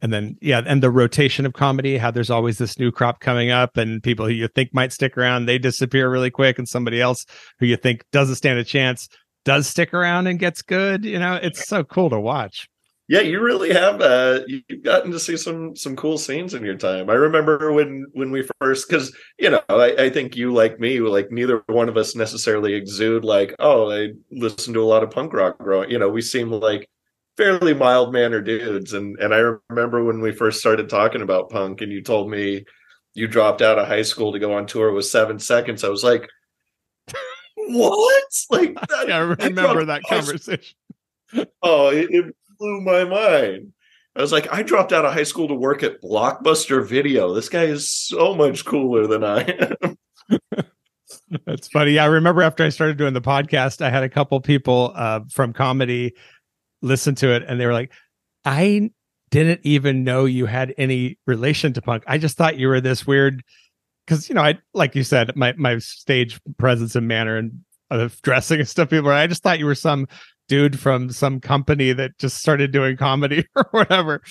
And 0.00 0.12
then 0.12 0.36
yeah 0.40 0.62
and 0.66 0.82
the 0.82 0.90
rotation 0.90 1.44
of 1.46 1.52
comedy 1.52 1.98
how 1.98 2.10
there's 2.10 2.30
always 2.30 2.58
this 2.58 2.78
new 2.78 2.90
crop 2.90 3.20
coming 3.20 3.50
up 3.50 3.76
and 3.76 4.02
people 4.02 4.26
who 4.26 4.32
you 4.32 4.48
think 4.48 4.72
might 4.72 4.92
stick 4.92 5.16
around 5.16 5.46
they 5.46 5.58
disappear 5.58 6.10
really 6.10 6.30
quick 6.30 6.58
and 6.58 6.68
somebody 6.68 7.00
else 7.00 7.24
who 7.58 7.66
you 7.66 7.76
think 7.76 8.04
doesn't 8.12 8.36
stand 8.36 8.58
a 8.58 8.64
chance 8.64 9.08
does 9.44 9.66
stick 9.66 9.94
around 9.94 10.26
and 10.26 10.38
gets 10.38 10.62
good 10.62 11.04
you 11.04 11.18
know? 11.18 11.34
It's 11.34 11.66
so 11.68 11.84
cool 11.84 12.10
to 12.10 12.20
watch. 12.20 12.68
Yeah 13.08 13.20
you 13.20 13.40
really 13.40 13.72
have 13.72 14.02
uh 14.02 14.40
you've 14.46 14.82
gotten 14.82 15.10
to 15.12 15.18
see 15.18 15.38
some 15.38 15.74
some 15.74 15.96
cool 15.96 16.18
scenes 16.18 16.52
in 16.52 16.62
your 16.62 16.76
time. 16.76 17.08
I 17.08 17.14
remember 17.14 17.72
when 17.72 18.04
when 18.12 18.30
we 18.30 18.46
first 18.60 18.86
because 18.86 19.16
you 19.38 19.48
know 19.48 19.62
I, 19.70 19.94
I 19.98 20.10
think 20.10 20.36
you 20.36 20.52
like 20.52 20.78
me 20.78 21.00
like 21.00 21.30
neither 21.30 21.62
one 21.68 21.88
of 21.88 21.96
us 21.96 22.14
necessarily 22.14 22.74
exude 22.74 23.24
like 23.24 23.54
oh 23.58 23.90
i 23.90 24.08
listen 24.30 24.74
to 24.74 24.82
a 24.82 24.84
lot 24.84 25.02
of 25.02 25.10
punk 25.10 25.32
rock 25.32 25.58
growing 25.58 25.90
you 25.90 25.98
know 25.98 26.10
we 26.10 26.20
seem 26.20 26.50
like 26.50 26.86
fairly 27.38 27.72
mild 27.72 28.12
mannered 28.12 28.44
dudes. 28.44 28.92
And 28.92 29.18
and 29.18 29.32
I 29.32 29.54
remember 29.70 30.04
when 30.04 30.20
we 30.20 30.32
first 30.32 30.60
started 30.60 30.90
talking 30.90 31.22
about 31.22 31.48
punk, 31.48 31.80
and 31.80 31.90
you 31.90 32.02
told 32.02 32.30
me 32.30 32.66
you 33.14 33.26
dropped 33.26 33.62
out 33.62 33.78
of 33.78 33.88
high 33.88 34.02
school 34.02 34.32
to 34.32 34.38
go 34.38 34.52
on 34.52 34.66
tour 34.66 34.92
with 34.92 35.06
Seven 35.06 35.38
Seconds. 35.38 35.84
I 35.84 35.88
was 35.88 36.04
like, 36.04 36.28
what? 37.56 38.24
Like, 38.50 38.74
that, 38.74 39.08
yeah, 39.08 39.16
I 39.16 39.20
remember 39.20 39.80
I 39.80 39.84
that 39.84 40.02
conversation. 40.04 40.76
oh, 41.62 41.88
it, 41.88 42.08
it 42.10 42.36
blew 42.58 42.80
my 42.82 43.04
mind. 43.04 43.72
I 44.14 44.20
was 44.20 44.32
like, 44.32 44.52
I 44.52 44.62
dropped 44.62 44.92
out 44.92 45.04
of 45.04 45.12
high 45.12 45.22
school 45.22 45.48
to 45.48 45.54
work 45.54 45.82
at 45.82 46.02
Blockbuster 46.02 46.86
Video. 46.86 47.34
This 47.34 47.48
guy 47.48 47.64
is 47.64 47.90
so 47.90 48.34
much 48.34 48.64
cooler 48.64 49.06
than 49.06 49.24
I 49.24 49.40
am. 49.42 49.96
That's 51.46 51.68
funny. 51.68 51.92
Yeah, 51.92 52.04
I 52.04 52.06
remember 52.06 52.42
after 52.42 52.64
I 52.64 52.68
started 52.68 52.96
doing 52.96 53.14
the 53.14 53.20
podcast, 53.20 53.80
I 53.80 53.90
had 53.90 54.02
a 54.02 54.08
couple 54.08 54.40
people 54.40 54.92
uh, 54.94 55.20
from 55.30 55.52
comedy 55.52 56.14
listened 56.82 57.16
to 57.18 57.34
it 57.34 57.44
and 57.46 57.60
they 57.60 57.66
were 57.66 57.72
like, 57.72 57.92
I 58.44 58.90
didn't 59.30 59.60
even 59.62 60.04
know 60.04 60.24
you 60.24 60.46
had 60.46 60.74
any 60.78 61.18
relation 61.26 61.72
to 61.74 61.82
punk. 61.82 62.04
I 62.06 62.18
just 62.18 62.36
thought 62.36 62.58
you 62.58 62.68
were 62.68 62.80
this 62.80 63.06
weird 63.06 63.42
because 64.06 64.28
you 64.28 64.34
know, 64.34 64.42
I 64.42 64.58
like 64.74 64.94
you 64.94 65.04
said, 65.04 65.36
my 65.36 65.52
my 65.56 65.78
stage 65.78 66.40
presence 66.56 66.96
and 66.96 67.06
manner 67.06 67.36
and 67.36 67.60
uh, 67.90 68.08
dressing 68.22 68.60
and 68.60 68.68
stuff. 68.68 68.90
People, 68.90 69.10
I 69.10 69.26
just 69.26 69.42
thought 69.42 69.58
you 69.58 69.66
were 69.66 69.74
some 69.74 70.08
dude 70.48 70.78
from 70.78 71.10
some 71.10 71.40
company 71.40 71.92
that 71.92 72.18
just 72.18 72.38
started 72.38 72.72
doing 72.72 72.96
comedy 72.96 73.46
or 73.56 73.66
whatever. 73.70 74.22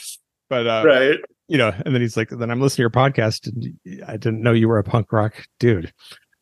But 0.50 0.68
uh, 0.68 0.84
right, 0.86 1.20
you 1.48 1.58
know, 1.58 1.74
and 1.86 1.94
then 1.94 2.02
he's 2.02 2.18
like, 2.18 2.30
then 2.30 2.50
I'm 2.50 2.60
listening 2.60 2.78
to 2.78 2.82
your 2.82 2.90
podcast, 2.90 3.48
and 3.48 4.04
I 4.08 4.18
didn't 4.18 4.42
know 4.42 4.54
you 4.54 4.68
were 4.68 4.80
a 4.80 4.84
punk 4.84 5.12
rock 5.12 5.46
dude. 5.60 5.94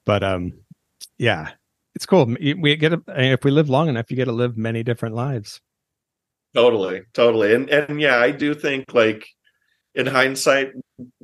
But 0.06 0.24
um, 0.24 0.54
yeah, 1.18 1.52
it's 1.96 2.06
cool. 2.06 2.26
We 2.26 2.76
get 2.76 2.94
a, 2.94 3.02
if 3.08 3.44
we 3.44 3.52
live 3.52 3.70
long 3.70 3.90
enough, 3.90 4.10
you 4.10 4.16
get 4.16 4.26
to 4.26 4.32
live 4.32 4.58
many 4.58 4.84
different 4.84 5.16
lives. 5.16 5.60
Totally, 6.56 7.02
totally. 7.14 7.54
And 7.54 7.70
and 7.70 8.00
yeah, 8.00 8.18
I 8.18 8.32
do 8.32 8.54
think 8.56 8.94
like 8.94 9.28
in 9.94 10.06
hindsight, 10.08 10.72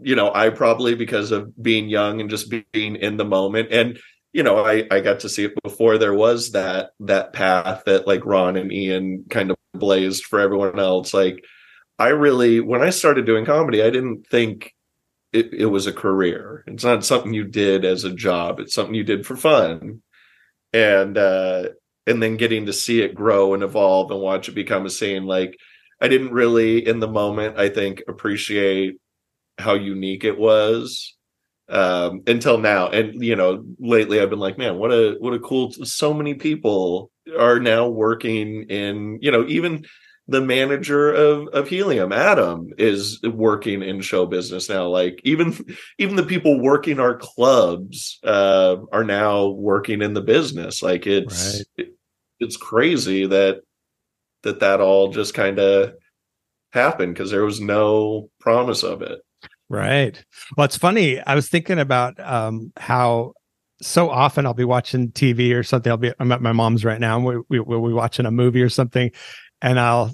you 0.02 0.16
know, 0.16 0.34
I 0.34 0.49
probably 0.49 0.95
because 0.95 1.32
of 1.32 1.62
being 1.62 1.90
young 1.90 2.20
and 2.22 2.30
just 2.30 2.49
being 2.49 2.95
in 2.98 3.18
the 3.18 3.26
moment 3.26 3.70
and 3.72 3.99
you 4.34 4.44
know, 4.44 4.66
I 4.66 4.88
I 4.91 5.02
got 5.02 5.22
to 5.22 5.30
see 5.30 5.45
it 5.45 5.53
before 5.64 5.98
there 5.98 6.14
was 6.14 6.52
that 6.52 6.91
that 7.02 7.34
path 7.34 7.84
that 7.86 8.08
like 8.08 8.26
Ron 8.26 8.58
and 8.58 8.72
Ian 8.74 9.26
kind 9.30 9.52
of 9.52 9.58
blazed 9.74 10.26
for 10.26 10.40
everyone 10.40 10.80
else. 10.80 11.14
Like 11.14 11.44
I 11.99 12.10
really 12.10 12.60
when 12.60 12.82
I 12.82 12.90
started 12.90 13.26
doing 13.26 13.45
comedy, 13.45 13.82
I 13.84 13.90
didn't 13.90 14.28
think 14.28 14.74
it, 15.34 15.53
it 15.53 15.66
was 15.68 15.88
a 15.88 15.94
career. 15.94 16.64
It's 16.68 16.84
not 16.84 17.06
something 17.06 17.34
you 17.34 17.45
did 17.45 17.86
as 17.86 18.03
a 18.06 18.14
job. 18.14 18.60
It's 18.60 18.74
something 18.74 18.95
you 18.95 19.03
did 19.06 19.26
for 19.26 19.38
fun. 19.38 20.02
And 20.74 21.18
uh 21.18 21.70
and 22.07 22.22
then 22.22 22.38
getting 22.38 22.65
to 22.65 22.73
see 22.73 23.02
it 23.02 23.15
grow 23.15 23.53
and 23.53 23.64
evolve 23.64 24.11
and 24.11 24.19
watch 24.19 24.49
it 24.49 24.56
become 24.56 24.86
a 24.86 24.90
scene 24.90 25.26
like 25.26 25.57
i 26.02 26.07
didn't 26.07 26.32
really 26.32 26.86
in 26.86 26.99
the 26.99 27.07
moment 27.07 27.57
i 27.57 27.69
think 27.69 28.02
appreciate 28.07 28.95
how 29.57 29.73
unique 29.73 30.23
it 30.23 30.38
was 30.38 31.15
um, 31.69 32.22
until 32.28 32.57
now. 32.57 32.90
And 32.90 33.23
you 33.23 33.36
know 33.36 33.64
lately 33.80 34.19
i've 34.19 34.30
been 34.30 34.40
like 34.40 34.57
man 34.57 34.78
what 34.78 34.91
a 34.91 35.15
what 35.19 35.34
a 35.34 35.40
cool 35.40 35.72
so 35.72 36.14
many 36.14 36.34
people 36.34 37.11
are 37.40 37.60
now 37.60 37.88
working 37.88 38.64
in 38.69 39.19
you 39.22 39.32
know 39.32 39.45
even 39.48 39.86
the 40.32 40.41
manager 40.41 41.12
of 41.12 41.48
of 41.49 41.68
helium 41.68 42.12
adam 42.12 42.68
is 42.78 43.22
working 43.24 43.82
in 43.82 44.02
show 44.02 44.26
business 44.26 44.70
now 44.70 44.88
like 44.88 45.22
even 45.24 45.58
even 45.98 46.16
the 46.16 46.24
people 46.24 46.60
working 46.62 46.99
our 46.99 47.16
clubs 47.16 48.20
uh, 48.24 48.78
are 48.91 49.03
now 49.03 49.48
working 49.48 50.02
in 50.02 50.14
the 50.14 50.22
business 50.22 50.82
like 50.82 51.06
it's 51.06 51.58
right. 51.58 51.66
it, 51.78 51.95
it's 52.40 52.58
crazy 52.58 53.28
that 53.28 53.62
that 54.44 54.60
that 54.60 54.82
all 54.82 55.10
just 55.10 55.34
kind 55.34 55.60
of 55.60 55.94
happened 56.72 57.14
because 57.14 57.32
there 57.32 57.45
was 57.45 57.62
no 57.62 58.30
promise 58.40 58.84
of 58.84 59.02
it. 59.02 59.20
Right. 59.70 60.24
Well, 60.58 60.66
it's 60.66 60.78
funny. 60.78 61.20
I 61.22 61.36
was 61.36 61.48
thinking 61.48 61.80
about 61.80 62.20
um, 62.20 62.74
how 62.78 63.34
so 63.82 64.10
often 64.10 64.45
I'll 64.45 64.53
be 64.53 64.66
watching 64.66 65.12
TV 65.12 65.56
or 65.56 65.64
something. 65.64 65.91
I'll 65.91 65.98
be 65.98 66.14
I'm 66.20 66.32
at 66.32 66.41
my 66.41 66.52
mom's 66.52 66.84
right 66.84 66.99
now. 66.99 67.18
And 67.18 67.26
we, 67.26 67.38
we 67.49 67.60
we'll 67.60 67.88
be 67.88 67.94
watching 67.94 68.26
a 68.26 68.32
movie 68.32 68.62
or 68.62 68.70
something, 68.70 69.12
and 69.62 69.80
I'll 69.80 70.14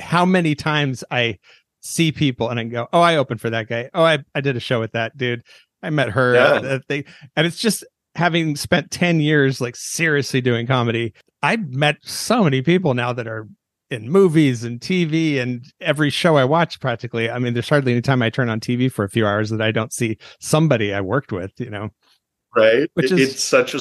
how 0.00 0.24
many 0.24 0.54
times 0.54 1.02
I 1.10 1.38
see 1.80 2.12
people 2.12 2.48
and 2.48 2.58
I 2.60 2.64
go, 2.64 2.88
"Oh, 2.92 3.00
I 3.00 3.16
opened 3.16 3.40
for 3.40 3.50
that 3.50 3.68
guy. 3.68 3.90
Oh, 3.94 4.04
I 4.04 4.18
I 4.34 4.40
did 4.40 4.56
a 4.56 4.60
show 4.60 4.80
with 4.80 4.92
that 4.92 5.16
dude. 5.16 5.42
I 5.82 5.90
met 5.90 6.10
her." 6.10 6.34
Yeah. 6.34 6.68
Uh, 6.68 6.78
thing. 6.88 7.04
And 7.36 7.46
it's 7.46 7.58
just 7.58 7.84
having 8.14 8.56
spent 8.56 8.90
10 8.90 9.20
years 9.20 9.60
like 9.60 9.76
seriously 9.76 10.40
doing 10.40 10.66
comedy 10.66 11.12
I've 11.42 11.72
met 11.72 11.98
so 12.02 12.42
many 12.42 12.62
people 12.62 12.94
now 12.94 13.12
that 13.12 13.28
are 13.28 13.46
in 13.90 14.10
movies 14.10 14.64
and 14.64 14.80
TV 14.80 15.38
and 15.38 15.64
every 15.80 16.10
show 16.10 16.36
I 16.36 16.44
watch 16.44 16.80
practically. 16.80 17.30
I 17.30 17.38
mean, 17.38 17.54
there's 17.54 17.68
hardly 17.68 17.92
any 17.92 18.02
time 18.02 18.20
I 18.20 18.30
turn 18.30 18.48
on 18.48 18.58
TV 18.58 18.90
for 18.90 19.04
a 19.04 19.08
few 19.08 19.24
hours 19.24 19.50
that 19.50 19.60
I 19.60 19.70
don't 19.70 19.92
see 19.92 20.18
somebody 20.40 20.92
I 20.92 21.00
worked 21.00 21.30
with, 21.30 21.52
you 21.58 21.70
know. 21.70 21.90
Right. 22.56 22.90
Which 22.94 23.12
is 23.12 23.34
it's 23.34 23.44
such 23.44 23.74
a 23.74 23.80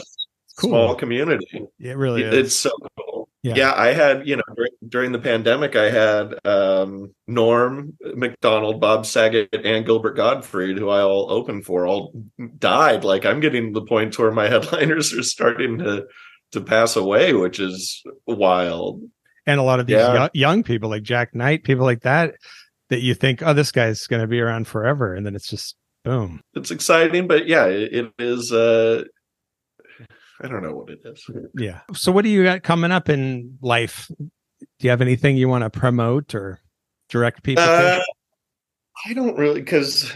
cool. 0.59 0.69
small 0.69 0.95
community. 0.95 1.65
It 1.79 1.97
really 1.97 2.23
is. 2.23 2.33
It's 2.33 2.55
so 2.55 2.71
cool. 2.99 3.24
Yeah. 3.45 3.53
yeah, 3.57 3.73
I 3.75 3.93
had, 3.93 4.27
you 4.27 4.37
know, 4.37 4.65
during 4.87 5.11
the 5.11 5.19
pandemic, 5.19 5.75
I 5.75 5.91
had 5.91 6.33
um, 6.47 7.13
Norm 7.27 7.95
Macdonald, 8.15 8.81
Bob 8.81 9.05
Saget, 9.05 9.53
and 9.53 9.85
Gilbert 9.85 10.15
Gottfried, 10.15 10.79
who 10.79 10.89
I 10.89 11.01
all 11.01 11.29
opened 11.29 11.63
for, 11.63 11.85
all 11.85 12.11
died. 12.57 13.03
Like 13.03 13.23
I'm 13.23 13.41
getting 13.41 13.71
to 13.71 13.79
the 13.79 13.85
point 13.85 14.17
where 14.17 14.31
my 14.31 14.47
headliners 14.49 15.13
are 15.13 15.21
starting 15.21 15.77
to 15.77 16.07
to 16.53 16.61
pass 16.61 16.95
away, 16.95 17.33
which 17.33 17.59
is 17.59 18.01
wild. 18.25 19.03
And 19.45 19.59
a 19.59 19.63
lot 19.63 19.79
of 19.79 19.85
these 19.85 19.97
yeah. 19.97 20.13
young, 20.15 20.29
young 20.33 20.63
people 20.63 20.89
like 20.89 21.03
Jak 21.03 21.35
Knight, 21.35 21.63
people 21.63 21.85
like 21.85 22.01
that, 22.01 22.33
that 22.89 23.01
you 23.01 23.13
think, 23.13 23.43
oh, 23.43 23.53
this 23.53 23.71
guy's 23.71 24.07
going 24.07 24.23
to 24.23 24.27
be 24.27 24.41
around 24.41 24.67
forever, 24.67 25.13
and 25.13 25.23
then 25.23 25.35
it's 25.35 25.49
just 25.49 25.75
boom. 26.03 26.41
It's 26.55 26.71
exciting, 26.71 27.27
but 27.27 27.47
yeah, 27.47 27.65
it, 27.65 27.93
it 27.93 28.11
is. 28.17 28.51
uh 28.51 29.03
I 30.41 30.47
don't 30.47 30.63
know 30.63 30.75
what 30.75 30.89
it 30.89 30.99
is. 31.05 31.29
Yeah. 31.55 31.81
So, 31.93 32.11
what 32.11 32.23
do 32.23 32.29
you 32.29 32.43
got 32.43 32.63
coming 32.63 32.91
up 32.91 33.09
in 33.09 33.57
life? 33.61 34.09
Do 34.17 34.67
you 34.79 34.89
have 34.89 35.01
anything 35.01 35.37
you 35.37 35.47
want 35.47 35.63
to 35.63 35.69
promote 35.69 36.35
or 36.35 36.59
direct 37.09 37.43
people 37.43 37.63
uh, 37.63 37.97
to? 37.97 38.05
I 39.05 39.13
don't 39.13 39.37
really 39.37 39.61
because 39.61 40.11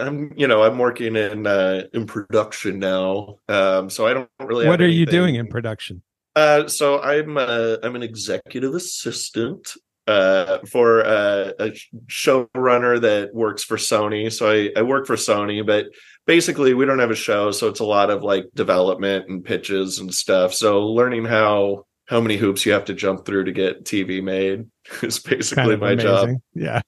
I'm 0.00 0.32
you 0.36 0.46
know 0.46 0.62
I'm 0.62 0.78
working 0.78 1.16
in 1.16 1.46
uh, 1.46 1.84
in 1.92 2.06
production 2.06 2.78
now, 2.78 3.36
um, 3.48 3.90
so 3.90 4.06
I 4.06 4.14
don't 4.14 4.30
really. 4.40 4.66
What 4.66 4.80
are 4.80 4.84
anything. 4.84 4.98
you 4.98 5.06
doing 5.06 5.34
in 5.36 5.46
production? 5.46 6.02
Uh, 6.36 6.68
so 6.68 7.00
I'm 7.00 7.36
uh, 7.36 7.76
I'm 7.82 7.96
an 7.96 8.02
executive 8.02 8.74
assistant 8.74 9.74
uh, 10.06 10.58
for 10.70 11.04
uh, 11.04 11.52
a 11.58 11.70
showrunner 12.06 13.00
that 13.00 13.34
works 13.34 13.64
for 13.64 13.76
Sony. 13.76 14.32
So 14.32 14.50
I, 14.50 14.70
I 14.76 14.82
work 14.82 15.06
for 15.06 15.16
Sony, 15.16 15.64
but 15.64 15.86
basically 16.26 16.74
we 16.74 16.86
don't 16.86 16.98
have 16.98 17.10
a 17.10 17.16
show, 17.16 17.50
so 17.50 17.68
it's 17.68 17.80
a 17.80 17.84
lot 17.84 18.10
of 18.10 18.22
like 18.22 18.46
development 18.54 19.28
and 19.28 19.44
pitches 19.44 19.98
and 19.98 20.12
stuff. 20.12 20.54
So 20.54 20.86
learning 20.86 21.24
how 21.24 21.86
how 22.06 22.20
many 22.20 22.36
hoops 22.36 22.66
you 22.66 22.72
have 22.72 22.86
to 22.86 22.94
jump 22.94 23.24
through 23.24 23.44
to 23.44 23.52
get 23.52 23.84
TV 23.84 24.22
made 24.22 24.66
is 25.02 25.18
basically 25.18 25.62
kind 25.62 25.72
of 25.72 25.80
my 25.80 25.92
amazing. 25.92 26.08
job. 26.08 26.28
Yeah. 26.54 26.82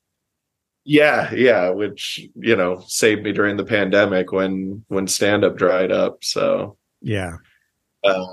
Yeah, 0.84 1.32
yeah, 1.32 1.70
which 1.70 2.28
you 2.34 2.56
know 2.56 2.82
saved 2.88 3.22
me 3.22 3.32
during 3.32 3.56
the 3.56 3.64
pandemic 3.64 4.32
when 4.32 4.84
when 4.88 5.06
stand 5.06 5.44
up 5.44 5.56
dried 5.56 5.92
up. 5.92 6.24
So 6.24 6.76
yeah, 7.00 7.36
uh, 8.02 8.32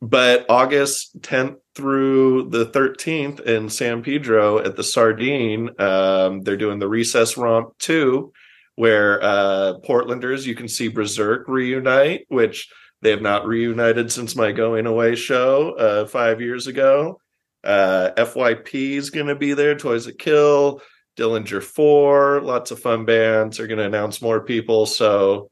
but 0.00 0.44
August 0.50 1.18
10th 1.22 1.56
through 1.74 2.50
the 2.50 2.66
13th 2.66 3.40
in 3.40 3.70
San 3.70 4.02
Pedro 4.02 4.58
at 4.58 4.76
the 4.76 4.84
Sardine, 4.84 5.70
um, 5.80 6.42
they're 6.42 6.56
doing 6.56 6.78
the 6.78 6.88
Recess 6.88 7.36
Romp 7.36 7.76
2, 7.78 8.32
where 8.76 9.22
uh, 9.22 9.74
Portlanders 9.84 10.46
you 10.46 10.54
can 10.54 10.68
see 10.68 10.88
Berserk 10.88 11.46
reunite, 11.48 12.26
which 12.28 12.68
they 13.02 13.10
have 13.10 13.22
not 13.22 13.46
reunited 13.46 14.10
since 14.10 14.34
my 14.34 14.52
going 14.52 14.86
away 14.86 15.14
show 15.14 15.72
uh, 15.72 16.06
five 16.06 16.40
years 16.40 16.66
ago. 16.66 17.20
Uh, 17.62 18.10
FYP 18.16 18.96
is 18.96 19.10
going 19.10 19.26
to 19.26 19.34
be 19.34 19.54
there, 19.54 19.74
Toys 19.74 20.06
that 20.06 20.18
Kill. 20.18 20.80
Dillinger 21.16 21.62
4, 21.62 22.40
lots 22.40 22.72
of 22.72 22.80
fun 22.80 23.04
bands 23.04 23.60
are 23.60 23.68
going 23.68 23.78
to 23.78 23.84
announce 23.84 24.20
more 24.20 24.40
people. 24.40 24.84
So 24.84 25.48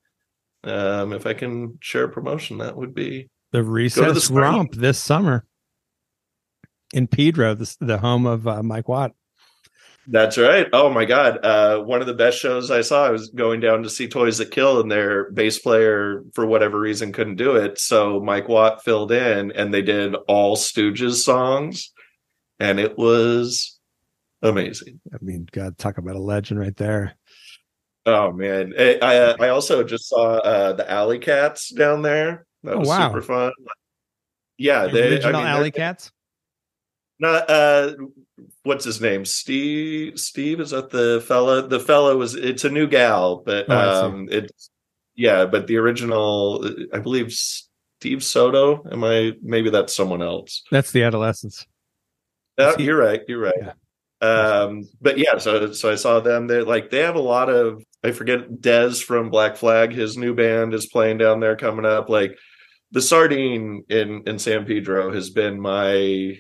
um, 0.65 1.13
if 1.13 1.25
I 1.25 1.35
can 1.35 1.79
share 1.81 2.05
a 2.05 2.09
promotion, 2.09 2.59
that 2.59 2.77
would 2.77 2.95
be 2.95 3.29
the 3.53 3.63
Recess 3.63 4.29
the 4.29 4.35
Romp 4.35 4.75
this 4.75 4.99
summer 4.99 5.45
in 6.93 7.07
Pedro, 7.07 7.55
the, 7.55 7.77
the 7.81 7.99
home 7.99 8.27
of 8.27 8.47
uh, 8.49 8.63
Mike 8.63 8.89
Watt. 8.89 9.13
That's 10.09 10.37
right. 10.37 10.67
Oh 10.73 10.91
my 10.91 11.05
god! 11.05 11.39
Uh, 11.45 11.79
one 11.81 12.01
of 12.01 12.09
the 12.09 12.15
best 12.15 12.39
shows 12.39 12.73
I 12.73 12.81
saw. 12.81 13.07
I 13.07 13.11
was 13.11 13.29
going 13.29 13.61
down 13.61 13.85
to 13.85 13.91
see 13.91 14.09
Toys 14.09 14.39
That 14.39 14.51
Kill, 14.51 14.81
and 14.81 14.91
their 14.91 15.31
bass 15.31 15.61
player, 15.61 16.25
for 16.35 16.45
whatever 16.45 16.79
reason, 16.81 17.13
couldn't 17.13 17.37
do 17.37 17.55
it. 17.55 17.79
So 17.79 18.19
Mike 18.21 18.49
Watt 18.49 18.83
filled 18.85 19.13
in, 19.13 19.53
and 19.53 19.73
they 19.73 19.83
did 19.83 20.17
all 20.27 20.57
Stooges 20.57 21.23
songs, 21.23 21.93
and 22.59 22.81
it 22.81 22.99
was 22.99 23.79
amazing. 24.43 25.01
I 25.15 25.19
mean, 25.21 25.49
God, 25.53 25.79
talk 25.79 25.99
about 25.99 26.17
a 26.17 26.21
legend 26.21 26.59
right 26.59 26.77
there. 26.77 27.15
Oh 28.05 28.33
man, 28.33 28.75
I 28.77 28.99
I, 29.01 29.15
I 29.47 29.49
also 29.51 29.85
just 29.85 30.09
saw 30.09 30.39
uh, 30.39 30.73
the 30.73 30.91
Alley 30.91 31.21
Cats 31.21 31.71
down 31.71 32.03
there. 32.03 32.45
That 32.65 32.75
Oh, 32.75 32.79
was 32.81 32.89
wow. 32.89 33.09
super 33.09 33.23
fun. 33.23 33.53
Yeah, 34.59 34.87
The 34.87 34.93
they, 34.93 35.09
original 35.15 35.37
I 35.37 35.39
mean, 35.39 35.47
Alley 35.47 35.71
Cats. 35.71 36.11
Not 37.21 37.49
uh, 37.49 37.93
what's 38.63 38.85
his 38.85 39.01
name? 39.01 39.25
Steve. 39.25 40.19
Steve 40.19 40.61
is 40.61 40.71
that 40.71 40.91
the 40.91 41.23
fella? 41.27 41.67
The 41.67 41.81
fellow 41.81 42.17
was. 42.17 42.35
It's 42.35 42.65
a 42.65 42.71
new 42.71 42.87
gal, 42.87 43.43
but 43.45 43.67
Oh, 43.69 44.07
um, 44.07 44.29
it's 44.31 44.71
yeah. 45.15 45.45
But 45.47 45.67
the 45.67 45.77
original, 45.77 46.69
I 46.93 46.99
believe, 46.99 47.33
Steve 47.33 48.25
Soto. 48.25 48.83
Am 48.91 49.05
I? 49.05 49.33
Maybe 49.43 49.71
that's 49.71 49.95
someone 49.95 50.23
else. 50.23 50.63
That's 50.71 50.91
the 50.93 51.03
Adolescents. 51.05 51.67
Uh, 52.59 52.75
you're 52.79 52.99
right. 52.99 53.23
You're 53.29 53.41
right. 53.41 53.55
Yeah. 53.61 53.73
Um, 54.23 54.89
but 55.01 55.19
yeah, 55.19 55.39
so 55.39 55.73
so 55.73 55.91
I 55.91 55.97
saw 55.97 56.21
them. 56.21 56.47
They're 56.47 56.65
like 56.65 56.91
they 56.91 57.01
have 57.01 57.17
a 57.17 57.21
lot 57.21 57.49
of. 57.49 57.83
I 58.05 58.11
forget 58.13 58.51
Dez 58.61 59.03
from 59.03 59.31
Black 59.31 59.57
Flag. 59.57 59.93
His 59.93 60.17
new 60.17 60.35
band 60.35 60.75
is 60.75 60.87
playing 60.87 61.19
down 61.19 61.41
there 61.41 61.57
coming 61.57 61.85
up. 61.87 62.09
Like 62.09 62.37
the 62.93 63.03
Sardine 63.03 63.85
in 63.89 64.23
in 64.27 64.39
San 64.39 64.65
Pedro 64.65 65.13
has 65.13 65.31
been 65.31 65.61
my. 65.61 66.39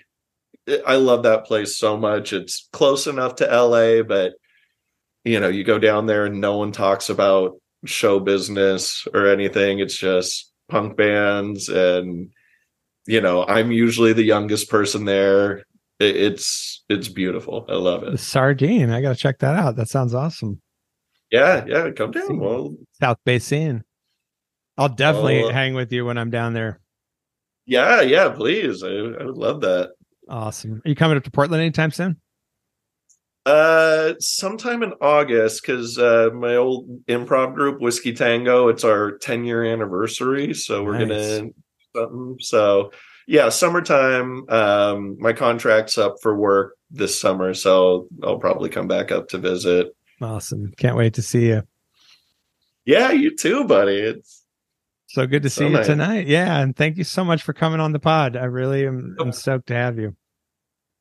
I 0.86 0.96
love 0.96 1.24
that 1.24 1.44
place 1.44 1.76
so 1.76 1.96
much. 1.96 2.32
It's 2.32 2.68
close 2.72 3.06
enough 3.06 3.36
to 3.36 3.46
LA, 3.46 4.02
but 4.02 4.34
you 5.24 5.40
know, 5.40 5.48
you 5.48 5.64
go 5.64 5.78
down 5.78 6.06
there 6.06 6.24
and 6.26 6.40
no 6.40 6.56
one 6.58 6.72
talks 6.72 7.08
about 7.08 7.52
show 7.84 8.20
business 8.20 9.06
or 9.12 9.26
anything. 9.26 9.78
It's 9.80 9.96
just 9.96 10.52
punk 10.68 10.96
bands 10.96 11.68
and 11.68 12.30
you 13.06 13.20
know, 13.20 13.44
I'm 13.44 13.72
usually 13.72 14.12
the 14.12 14.22
youngest 14.22 14.70
person 14.70 15.04
there. 15.04 15.64
It's 15.98 16.84
it's 16.88 17.08
beautiful. 17.08 17.66
I 17.68 17.74
love 17.74 18.04
it. 18.04 18.18
Sardine. 18.18 18.90
I 18.90 19.00
got 19.02 19.10
to 19.10 19.14
check 19.20 19.38
that 19.40 19.56
out. 19.56 19.76
That 19.76 19.88
sounds 19.88 20.14
awesome. 20.14 20.60
Yeah, 21.30 21.64
yeah, 21.66 21.90
come 21.90 22.10
down. 22.12 22.38
Well, 22.38 22.74
South 23.00 23.18
Bay 23.24 23.38
scene. 23.38 23.82
I'll 24.78 24.88
definitely 24.88 25.40
Well, 25.40 25.50
uh, 25.50 25.52
hang 25.52 25.74
with 25.74 25.92
you 25.92 26.04
when 26.04 26.18
I'm 26.18 26.30
down 26.30 26.54
there. 26.54 26.80
yeah, 27.66 28.00
yeah, 28.02 28.28
please. 28.30 28.82
I, 28.82 28.88
I 28.88 29.24
would 29.24 29.36
love 29.36 29.60
that. 29.62 29.92
Awesome. 30.32 30.80
Are 30.84 30.88
you 30.88 30.94
coming 30.96 31.18
up 31.18 31.24
to 31.24 31.30
Portland 31.30 31.60
anytime 31.60 31.90
soon? 31.90 32.16
Uh, 33.44 34.14
sometime 34.18 34.82
in 34.82 34.92
August, 35.02 35.62
because 35.62 35.98
uh, 35.98 36.30
my 36.32 36.56
old 36.56 37.04
improv 37.06 37.54
group, 37.54 37.80
Whiskey 37.82 38.14
Tango, 38.14 38.68
it's 38.68 38.82
our 38.82 39.18
10 39.18 39.44
year 39.44 39.62
anniversary. 39.62 40.54
So 40.54 40.82
we're 40.84 41.04
Nice. 41.04 41.38
gonna 41.40 41.50
something. 41.94 42.36
So 42.40 42.92
yeah, 43.28 43.50
summertime. 43.50 44.48
Um, 44.48 45.16
my 45.18 45.34
contract's 45.34 45.98
up 45.98 46.14
for 46.22 46.34
work 46.34 46.76
this 46.90 47.20
summer, 47.20 47.52
so 47.52 48.08
I'll 48.22 48.38
probably 48.38 48.70
come 48.70 48.88
back 48.88 49.12
up 49.12 49.28
to 49.28 49.38
visit. 49.38 49.88
Awesome. 50.22 50.72
Can't 50.78 50.96
wait 50.96 51.14
to 51.14 51.22
see 51.22 51.48
you. 51.48 51.62
Yeah, 52.86 53.10
you 53.10 53.36
too, 53.36 53.64
buddy. 53.64 53.96
It's 53.98 54.44
So 55.08 55.26
good 55.26 55.42
to 55.42 55.50
So 55.50 55.60
see 55.60 55.66
you 55.66 55.72
nice. 55.76 55.86
tonight. 55.86 56.26
Yeah. 56.26 56.58
And 56.60 56.74
thank 56.74 56.96
you 56.96 57.04
so 57.04 57.22
much 57.22 57.42
for 57.42 57.52
coming 57.52 57.80
on 57.80 57.92
the 57.92 57.98
pod. 58.00 58.36
I 58.36 58.44
really 58.44 58.86
am 58.86 59.14
I'm 59.20 59.32
stoked 59.32 59.66
to 59.68 59.74
have 59.74 59.98
you. 59.98 60.16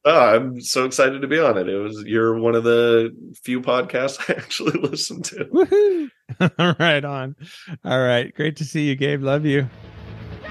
Oh, 0.06 0.36
I'm 0.36 0.62
so 0.62 0.86
excited 0.86 1.22
to 1.22 1.28
be 1.28 1.40
on 1.40 1.58
it. 1.58 1.70
It 1.70 1.78
was 1.78 2.04
you're 2.06 2.38
one 2.38 2.56
of 2.56 2.64
the 2.64 3.16
few 3.44 3.62
podcasts 3.62 4.20
I 4.30 4.34
actually 4.34 4.80
listen 4.80 5.22
to. 5.24 5.46
Woohoo. 5.46 6.10
right 6.80 7.06
on. 7.06 7.36
All 7.84 8.00
right. 8.00 8.34
Great 8.34 8.56
to 8.58 8.66
see 8.66 8.88
you, 8.88 8.96
Gabe. 8.96 9.24
Love 9.24 9.46
you. 9.46 9.70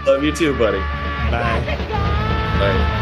Love 0.07 0.23
you 0.23 0.33
too, 0.33 0.57
buddy. 0.59 0.79
Bye. 0.79 1.77
Bye. 2.59 2.97